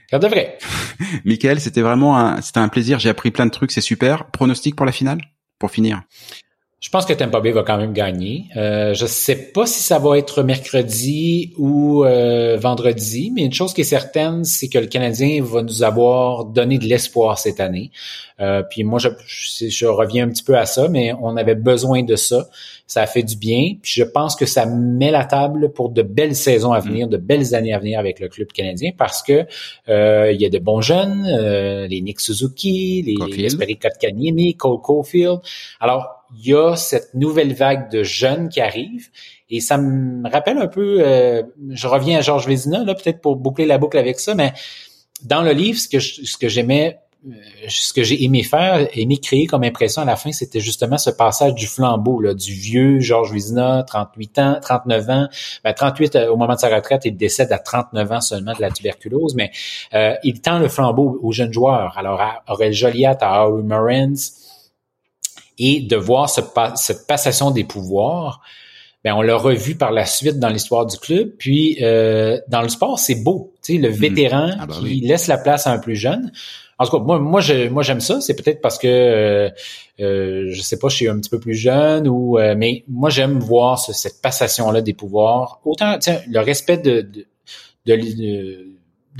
Ça 0.09 0.19
devrait. 0.19 0.57
Michael, 1.25 1.59
c'était 1.59 1.81
vraiment 1.81 2.17
un, 2.17 2.41
c'était 2.41 2.59
un 2.59 2.69
plaisir. 2.69 2.99
J'ai 2.99 3.09
appris 3.09 3.31
plein 3.31 3.45
de 3.45 3.51
trucs. 3.51 3.71
C'est 3.71 3.81
super. 3.81 4.29
Pronostic 4.31 4.75
pour 4.75 4.85
la 4.85 4.91
finale, 4.91 5.19
pour 5.59 5.71
finir. 5.71 6.01
Je 6.85 6.91
pense 6.91 7.07
que 7.07 7.13
Tampa 7.13 7.39
Bay 7.39 7.49
va 7.49 7.63
quand 7.63 7.79
même 7.79 7.93
gagner. 7.93 8.45
Euh, 8.55 8.93
je 8.93 9.07
sais 9.07 9.51
pas 9.51 9.65
si 9.65 9.81
ça 9.81 9.97
va 9.97 10.19
être 10.19 10.43
mercredi 10.43 11.51
ou 11.57 12.05
euh, 12.05 12.57
vendredi, 12.57 13.31
mais 13.33 13.43
une 13.43 13.53
chose 13.53 13.73
qui 13.73 13.81
est 13.81 13.85
certaine, 13.85 14.43
c'est 14.43 14.67
que 14.67 14.77
le 14.77 14.85
Canadien 14.85 15.41
va 15.41 15.63
nous 15.63 15.81
avoir 15.81 16.45
donné 16.45 16.77
de 16.77 16.85
l'espoir 16.85 17.39
cette 17.39 17.59
année. 17.59 17.89
Euh, 18.39 18.61
puis 18.69 18.83
moi, 18.83 18.99
je, 18.99 19.09
je, 19.67 19.85
reviens 19.87 20.27
un 20.27 20.29
petit 20.29 20.43
peu 20.43 20.55
à 20.59 20.67
ça, 20.67 20.87
mais 20.87 21.11
on 21.19 21.37
avait 21.37 21.55
besoin 21.55 22.03
de 22.03 22.15
ça. 22.15 22.49
Ça 22.85 23.01
a 23.01 23.07
fait 23.07 23.23
du 23.23 23.35
bien. 23.35 23.77
Puis 23.81 23.93
je 23.95 24.03
pense 24.03 24.35
que 24.35 24.45
ça 24.45 24.67
met 24.67 25.09
la 25.09 25.25
table 25.25 25.71
pour 25.71 25.89
de 25.89 26.03
belles 26.03 26.35
saisons 26.35 26.71
à 26.71 26.81
venir, 26.81 27.07
mm. 27.07 27.09
de 27.09 27.17
belles 27.17 27.55
années 27.55 27.73
à 27.73 27.79
venir 27.79 27.97
avec 27.97 28.19
le 28.19 28.27
club 28.27 28.49
canadien, 28.49 28.91
parce 28.95 29.23
que 29.23 29.47
euh, 29.89 30.31
il 30.31 30.39
y 30.39 30.45
a 30.45 30.49
de 30.49 30.59
bons 30.59 30.81
jeunes, 30.81 31.25
euh, 31.25 31.87
les 31.87 32.01
Nick 32.01 32.19
Suzuki, 32.19 33.01
les, 33.01 33.35
les 33.35 33.45
Esperi 33.45 33.75
Kotkaniemi, 33.77 34.53
Cole 34.53 34.81
Caulfield. 34.81 35.39
Alors 35.79 36.14
il 36.37 36.49
y 36.49 36.53
a 36.53 36.75
cette 36.75 37.13
nouvelle 37.13 37.53
vague 37.53 37.91
de 37.91 38.03
jeunes 38.03 38.49
qui 38.49 38.61
arrivent. 38.61 39.09
Et 39.49 39.59
ça 39.59 39.77
me 39.77 40.29
rappelle 40.29 40.57
un 40.57 40.67
peu, 40.67 40.97
euh, 41.01 41.43
je 41.69 41.87
reviens 41.87 42.17
à 42.17 42.21
Georges 42.21 42.47
Vézina, 42.47 42.83
là, 42.83 42.95
peut-être 42.95 43.21
pour 43.21 43.35
boucler 43.35 43.65
la 43.65 43.77
boucle 43.77 43.97
avec 43.97 44.19
ça, 44.19 44.33
mais 44.33 44.53
dans 45.23 45.43
le 45.43 45.51
livre, 45.51 45.79
ce 45.79 45.87
que 45.87 45.99
ce 45.99 46.35
que 46.35 46.49
j'aimais, 46.49 46.99
euh, 47.27 47.31
ce 47.69 47.93
que 47.93 48.03
j'ai 48.03 48.23
aimé 48.23 48.41
faire, 48.41 48.87
aimé 48.93 49.17
créer 49.17 49.45
comme 49.45 49.63
impression 49.63 50.01
à 50.01 50.05
la 50.05 50.15
fin, 50.15 50.31
c'était 50.31 50.59
justement 50.59 50.97
ce 50.97 51.11
passage 51.11 51.53
du 51.53 51.67
flambeau, 51.67 52.19
là, 52.21 52.33
du 52.33 52.53
vieux 52.53 52.99
Georges 52.99 53.31
Vézina, 53.31 53.83
38 53.83 54.39
ans, 54.39 54.59
39 54.59 55.09
ans, 55.11 55.27
ben, 55.63 55.73
38 55.73 56.15
euh, 56.15 56.31
au 56.31 56.37
moment 56.37 56.55
de 56.55 56.59
sa 56.59 56.75
retraite, 56.75 57.03
il 57.05 57.15
décède 57.15 57.51
à 57.51 57.59
39 57.59 58.11
ans 58.11 58.21
seulement 58.21 58.53
de 58.53 58.61
la 58.61 58.71
tuberculose, 58.71 59.35
mais 59.35 59.51
il 60.23 60.41
tend 60.41 60.57
le 60.57 60.69
flambeau 60.69 61.19
aux 61.21 61.31
jeunes 61.31 61.53
joueurs. 61.53 61.95
Alors 61.97 62.19
à 62.19 62.43
Aurel 62.47 62.73
Joliat, 62.73 63.17
à 63.21 63.41
Harry 63.41 63.61
Morens, 63.61 64.44
et 65.57 65.81
de 65.81 65.95
voir 65.95 66.29
ce, 66.29 66.41
cette 66.75 67.07
passation 67.07 67.51
des 67.51 67.63
pouvoirs, 67.63 68.41
ben 69.03 69.13
on 69.13 69.21
l'a 69.21 69.37
revu 69.37 69.75
par 69.75 69.91
la 69.91 70.05
suite 70.05 70.39
dans 70.39 70.49
l'histoire 70.49 70.85
du 70.85 70.97
club. 70.97 71.31
Puis 71.37 71.77
euh, 71.81 72.39
dans 72.47 72.61
le 72.61 72.69
sport, 72.69 72.97
c'est 72.97 73.23
beau, 73.23 73.53
tu 73.63 73.75
sais, 73.75 73.79
le 73.79 73.89
hmm. 73.89 73.93
vétéran 73.93 74.49
ah, 74.59 74.65
bah 74.65 74.75
qui 74.79 75.01
laisse 75.01 75.27
la 75.27 75.37
place 75.37 75.67
à 75.67 75.71
un 75.71 75.79
plus 75.79 75.95
jeune. 75.95 76.31
En 76.77 76.85
tout 76.85 76.91
cas, 76.91 77.03
moi, 77.03 77.19
moi, 77.19 77.39
je, 77.39 77.69
moi, 77.69 77.83
j'aime 77.83 78.01
ça. 78.01 78.19
C'est 78.19 78.35
peut-être 78.35 78.61
parce 78.61 78.77
que 78.77 78.87
euh, 78.87 79.49
euh, 80.01 80.47
je 80.49 80.61
sais 80.61 80.77
pas, 80.77 80.89
je 80.89 80.95
suis 80.95 81.07
un 81.07 81.17
petit 81.19 81.29
peu 81.29 81.39
plus 81.39 81.53
jeune 81.53 82.07
ou, 82.07 82.37
euh, 82.37 82.53
mais 82.57 82.83
moi, 82.89 83.09
j'aime 83.09 83.39
voir 83.39 83.79
cette 83.79 84.21
passation-là 84.21 84.81
des 84.81 84.93
pouvoirs. 84.93 85.61
Autant, 85.63 85.97
tiens, 85.99 86.19
le 86.29 86.39
respect 86.39 86.77
de, 86.77 87.01
de, 87.01 87.25
de, 87.85 87.95
de 87.95 88.67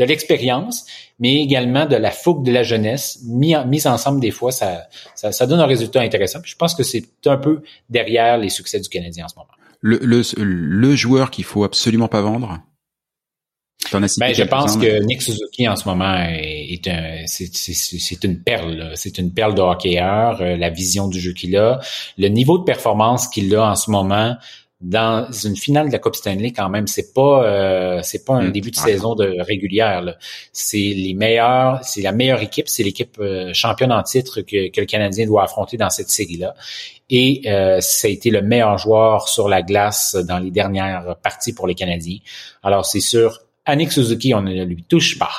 l'expérience, 0.04 0.86
mais 1.20 1.42
également 1.42 1.86
de 1.86 1.96
la 1.96 2.12
fougue 2.12 2.44
de 2.44 2.52
la 2.52 2.64
jeunesse, 2.64 3.20
mis, 3.24 3.56
mis 3.68 3.88
ensemble 3.88 4.20
des 4.20 4.32
fois, 4.32 4.52
ça, 4.52 4.88
ça, 5.16 5.32
ça, 5.32 5.48
donne 5.48 5.60
un 5.60 5.66
résultat 5.66 6.02
intéressant. 6.02 6.42
Puis 6.42 6.52
je 6.52 6.58
pense 6.58 6.76
que 6.76 6.84
c'est 6.84 7.06
un 7.26 7.38
peu 7.38 7.62
derrière 7.90 8.38
les 8.38 8.50
succès 8.50 8.80
du 8.80 8.90
Canadien 8.90 9.26
en 9.26 9.30
ce 9.30 9.36
moment. 9.36 9.48
Le, 9.82 9.98
le, 10.02 10.22
le 10.38 10.96
joueur 10.96 11.32
qu'il 11.32 11.44
faut 11.44 11.64
absolument 11.64 12.08
pas 12.08 12.22
vendre, 12.22 12.60
ben, 13.94 14.34
je 14.34 14.44
pense 14.44 14.78
que 14.78 15.04
Nick 15.04 15.22
Suzuki 15.22 15.68
en 15.68 15.76
ce 15.76 15.88
moment 15.88 16.18
est, 16.28 16.88
un, 16.88 17.24
c'est, 17.28 18.24
une 18.24 18.42
perle. 18.42 18.92
C'est 18.96 19.18
une 19.18 19.32
perle 19.32 19.56
de 19.56 19.62
hockeyeur. 19.62 20.42
Euh, 20.42 20.58
la 20.58 20.70
vision 20.70 21.08
du 21.08 21.20
jeu 21.20 21.34
qu'il 21.34 21.56
a, 21.56 21.80
le 22.18 22.28
niveau 22.28 22.58
de 22.58 22.64
performance 22.64 23.28
qu'il 23.28 23.54
a 23.56 23.72
en 23.72 23.76
ce 23.76 23.92
moment 23.92 24.36
dans 24.86 25.32
une 25.32 25.56
finale 25.56 25.88
de 25.88 25.92
la 25.94 26.00
Coupe 26.00 26.16
Stanley, 26.16 26.52
quand 26.52 26.70
même, 26.70 26.86
c'est 26.86 27.12
pas 27.12 27.44
euh, 27.44 28.00
c'est 28.04 28.24
pas 28.24 28.36
un 28.36 28.50
hmm. 28.50 28.52
début 28.52 28.72
de 28.72 28.76
saison 28.76 29.16
de 29.16 29.36
régulière. 29.40 30.16
C'est 30.54 30.78
les 30.78 31.16
meilleurs, 31.16 31.80
c'est 31.84 32.02
la 32.02 32.12
meilleure 32.12 32.42
équipe, 32.42 32.70
c'est 32.70 32.84
l'équipe 32.84 33.18
euh, 33.20 33.52
championne 33.54 33.92
en 33.92 34.04
titre 34.04 34.42
que, 34.42 34.70
que, 34.70 34.80
le 34.82 34.86
Canadien 34.86 35.26
doit 35.26 35.44
affronter 35.44 35.78
dans 35.78 35.90
cette 35.90 36.10
série-là. 36.10 36.54
Et 37.10 37.42
ça 37.82 38.08
a 38.08 38.12
été 38.12 38.32
le 38.32 38.42
meilleur 38.42 38.80
joueur 38.80 39.30
sur 39.30 39.48
la 39.48 39.62
glace 39.62 40.16
dans 40.16 40.40
les 40.40 40.50
dernières 40.50 41.16
parties 41.22 41.54
pour 41.54 41.68
les 41.68 41.76
Canadiens. 41.76 42.18
Alors 42.64 42.84
c'est 42.84 43.00
sûr, 43.00 43.45
Annick 43.66 43.92
Suzuki, 43.92 44.34
on 44.34 44.42
ne 44.42 44.64
lui 44.64 44.84
touche 44.84 45.18
pas. 45.18 45.32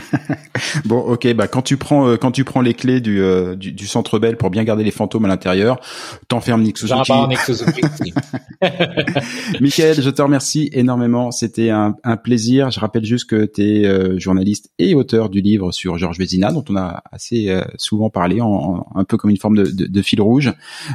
bon, 0.84 0.98
ok, 0.98 1.32
bah 1.34 1.46
quand 1.46 1.62
tu 1.62 1.76
prends 1.76 2.08
euh, 2.08 2.16
quand 2.16 2.32
tu 2.32 2.44
prends 2.44 2.60
les 2.60 2.74
clés 2.74 3.00
du, 3.00 3.20
euh, 3.20 3.54
du, 3.54 3.72
du, 3.72 3.86
centre 3.86 4.18
Bell 4.18 4.36
pour 4.36 4.50
bien 4.50 4.64
garder 4.64 4.84
les 4.84 4.90
fantômes 4.90 5.24
à 5.24 5.28
l'intérieur, 5.28 5.80
t'enfermes 6.28 6.62
Nick 6.62 6.78
Suzuki. 6.78 7.12
Nick 7.28 7.38
Suzuki. 7.38 8.12
Michael, 9.60 10.00
je 10.00 10.10
te 10.10 10.22
remercie 10.22 10.70
énormément. 10.72 11.30
C'était 11.30 11.70
un, 11.70 11.96
un, 12.04 12.16
plaisir. 12.16 12.70
Je 12.70 12.80
rappelle 12.80 13.04
juste 13.04 13.28
que 13.28 13.44
tu 13.44 13.62
es 13.62 13.86
euh, 13.86 14.18
journaliste 14.18 14.70
et 14.78 14.94
auteur 14.94 15.28
du 15.28 15.40
livre 15.40 15.72
sur 15.72 15.98
Georges 15.98 16.18
Vézina, 16.18 16.52
dont 16.52 16.64
on 16.68 16.76
a 16.76 17.02
assez 17.12 17.54
souvent 17.76 18.10
parlé, 18.10 18.40
en, 18.40 18.86
un 18.94 19.04
peu 19.04 19.16
comme 19.16 19.30
une 19.30 19.38
forme 19.38 19.56
de, 19.56 19.64
de, 19.64 19.86
de 19.86 20.02
fil 20.02 20.20
rouge, 20.20 20.52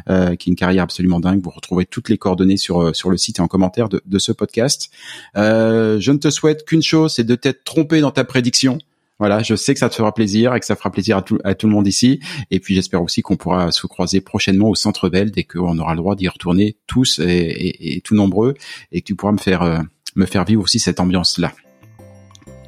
qui 0.08 0.14
est 0.14 0.48
une 0.48 0.56
carrière 0.56 0.84
absolument 0.84 1.20
dingue. 1.20 1.42
Vous 1.42 1.50
retrouverez 1.50 1.86
toutes 1.86 2.10
les 2.10 2.18
coordonnées 2.18 2.58
sur 2.58 2.96
sur 2.96 3.10
le 3.10 3.18
site 3.18 3.40
et 3.40 3.42
en 3.42 3.48
commentaire 3.48 3.90
de, 3.90 4.02
de 4.06 4.20
ce 4.20 4.32
podcast. 4.32 4.90
je 5.36 6.12
ne 6.12 6.18
te 6.18 6.30
souhaite 6.30 6.57
qu'une 6.66 6.84
chose, 6.84 7.14
c'est 7.16 7.24
de 7.24 7.36
t'être 7.36 7.64
trompé 7.64 8.02
dans 8.02 8.12
ta 8.12 8.24
prédiction. 8.24 8.80
Voilà, 9.20 9.42
je 9.42 9.56
sais 9.56 9.74
que 9.74 9.80
ça 9.80 9.90
te 9.90 9.96
fera 9.96 10.14
plaisir 10.14 10.54
et 10.54 10.60
que 10.60 10.66
ça 10.66 10.76
fera 10.76 10.92
plaisir 10.92 11.18
à 11.18 11.22
tout, 11.24 11.40
à 11.44 11.56
tout 11.56 11.68
le 11.68 11.74
monde 11.74 11.88
ici. 11.88 12.20
Et 12.52 12.60
puis 12.60 12.76
j'espère 12.76 13.02
aussi 13.02 13.22
qu'on 13.22 13.36
pourra 13.36 13.72
se 13.72 13.88
croiser 13.88 14.22
prochainement 14.22 14.70
au 14.70 14.76
Centre 14.76 15.10
Bell 15.10 15.32
dès 15.32 15.44
qu'on 15.44 15.78
aura 15.80 15.94
le 15.94 15.98
droit 15.98 16.16
d'y 16.16 16.28
retourner 16.28 16.78
tous 16.86 17.20
et, 17.20 18.02
tout 18.04 18.14
nombreux 18.14 18.54
et 18.92 19.02
que 19.02 19.06
tu 19.08 19.16
pourras 19.16 19.32
me 19.32 19.40
faire 19.40 19.64
euh, 19.64 19.80
me 20.16 20.26
faire 20.26 20.46
vivre 20.46 20.62
aussi 20.62 20.80
cette 20.80 21.00
ambiance 21.00 21.40
là. 21.40 21.52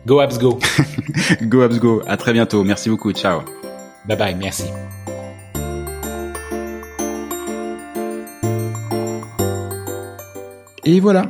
Go 0.08 0.20
Abs 0.20 0.40
Go. 0.40 0.60
go 1.44 1.62
Abs 1.62 1.80
Go. 1.80 2.02
À 2.08 2.18
très 2.18 2.34
bientôt. 2.34 2.64
Merci 2.64 2.90
beaucoup. 2.90 3.12
Ciao. 3.12 3.42
Bye 4.08 4.18
bye. 4.18 4.36
Merci. 4.36 4.64
Et 10.86 11.00
voilà, 11.00 11.30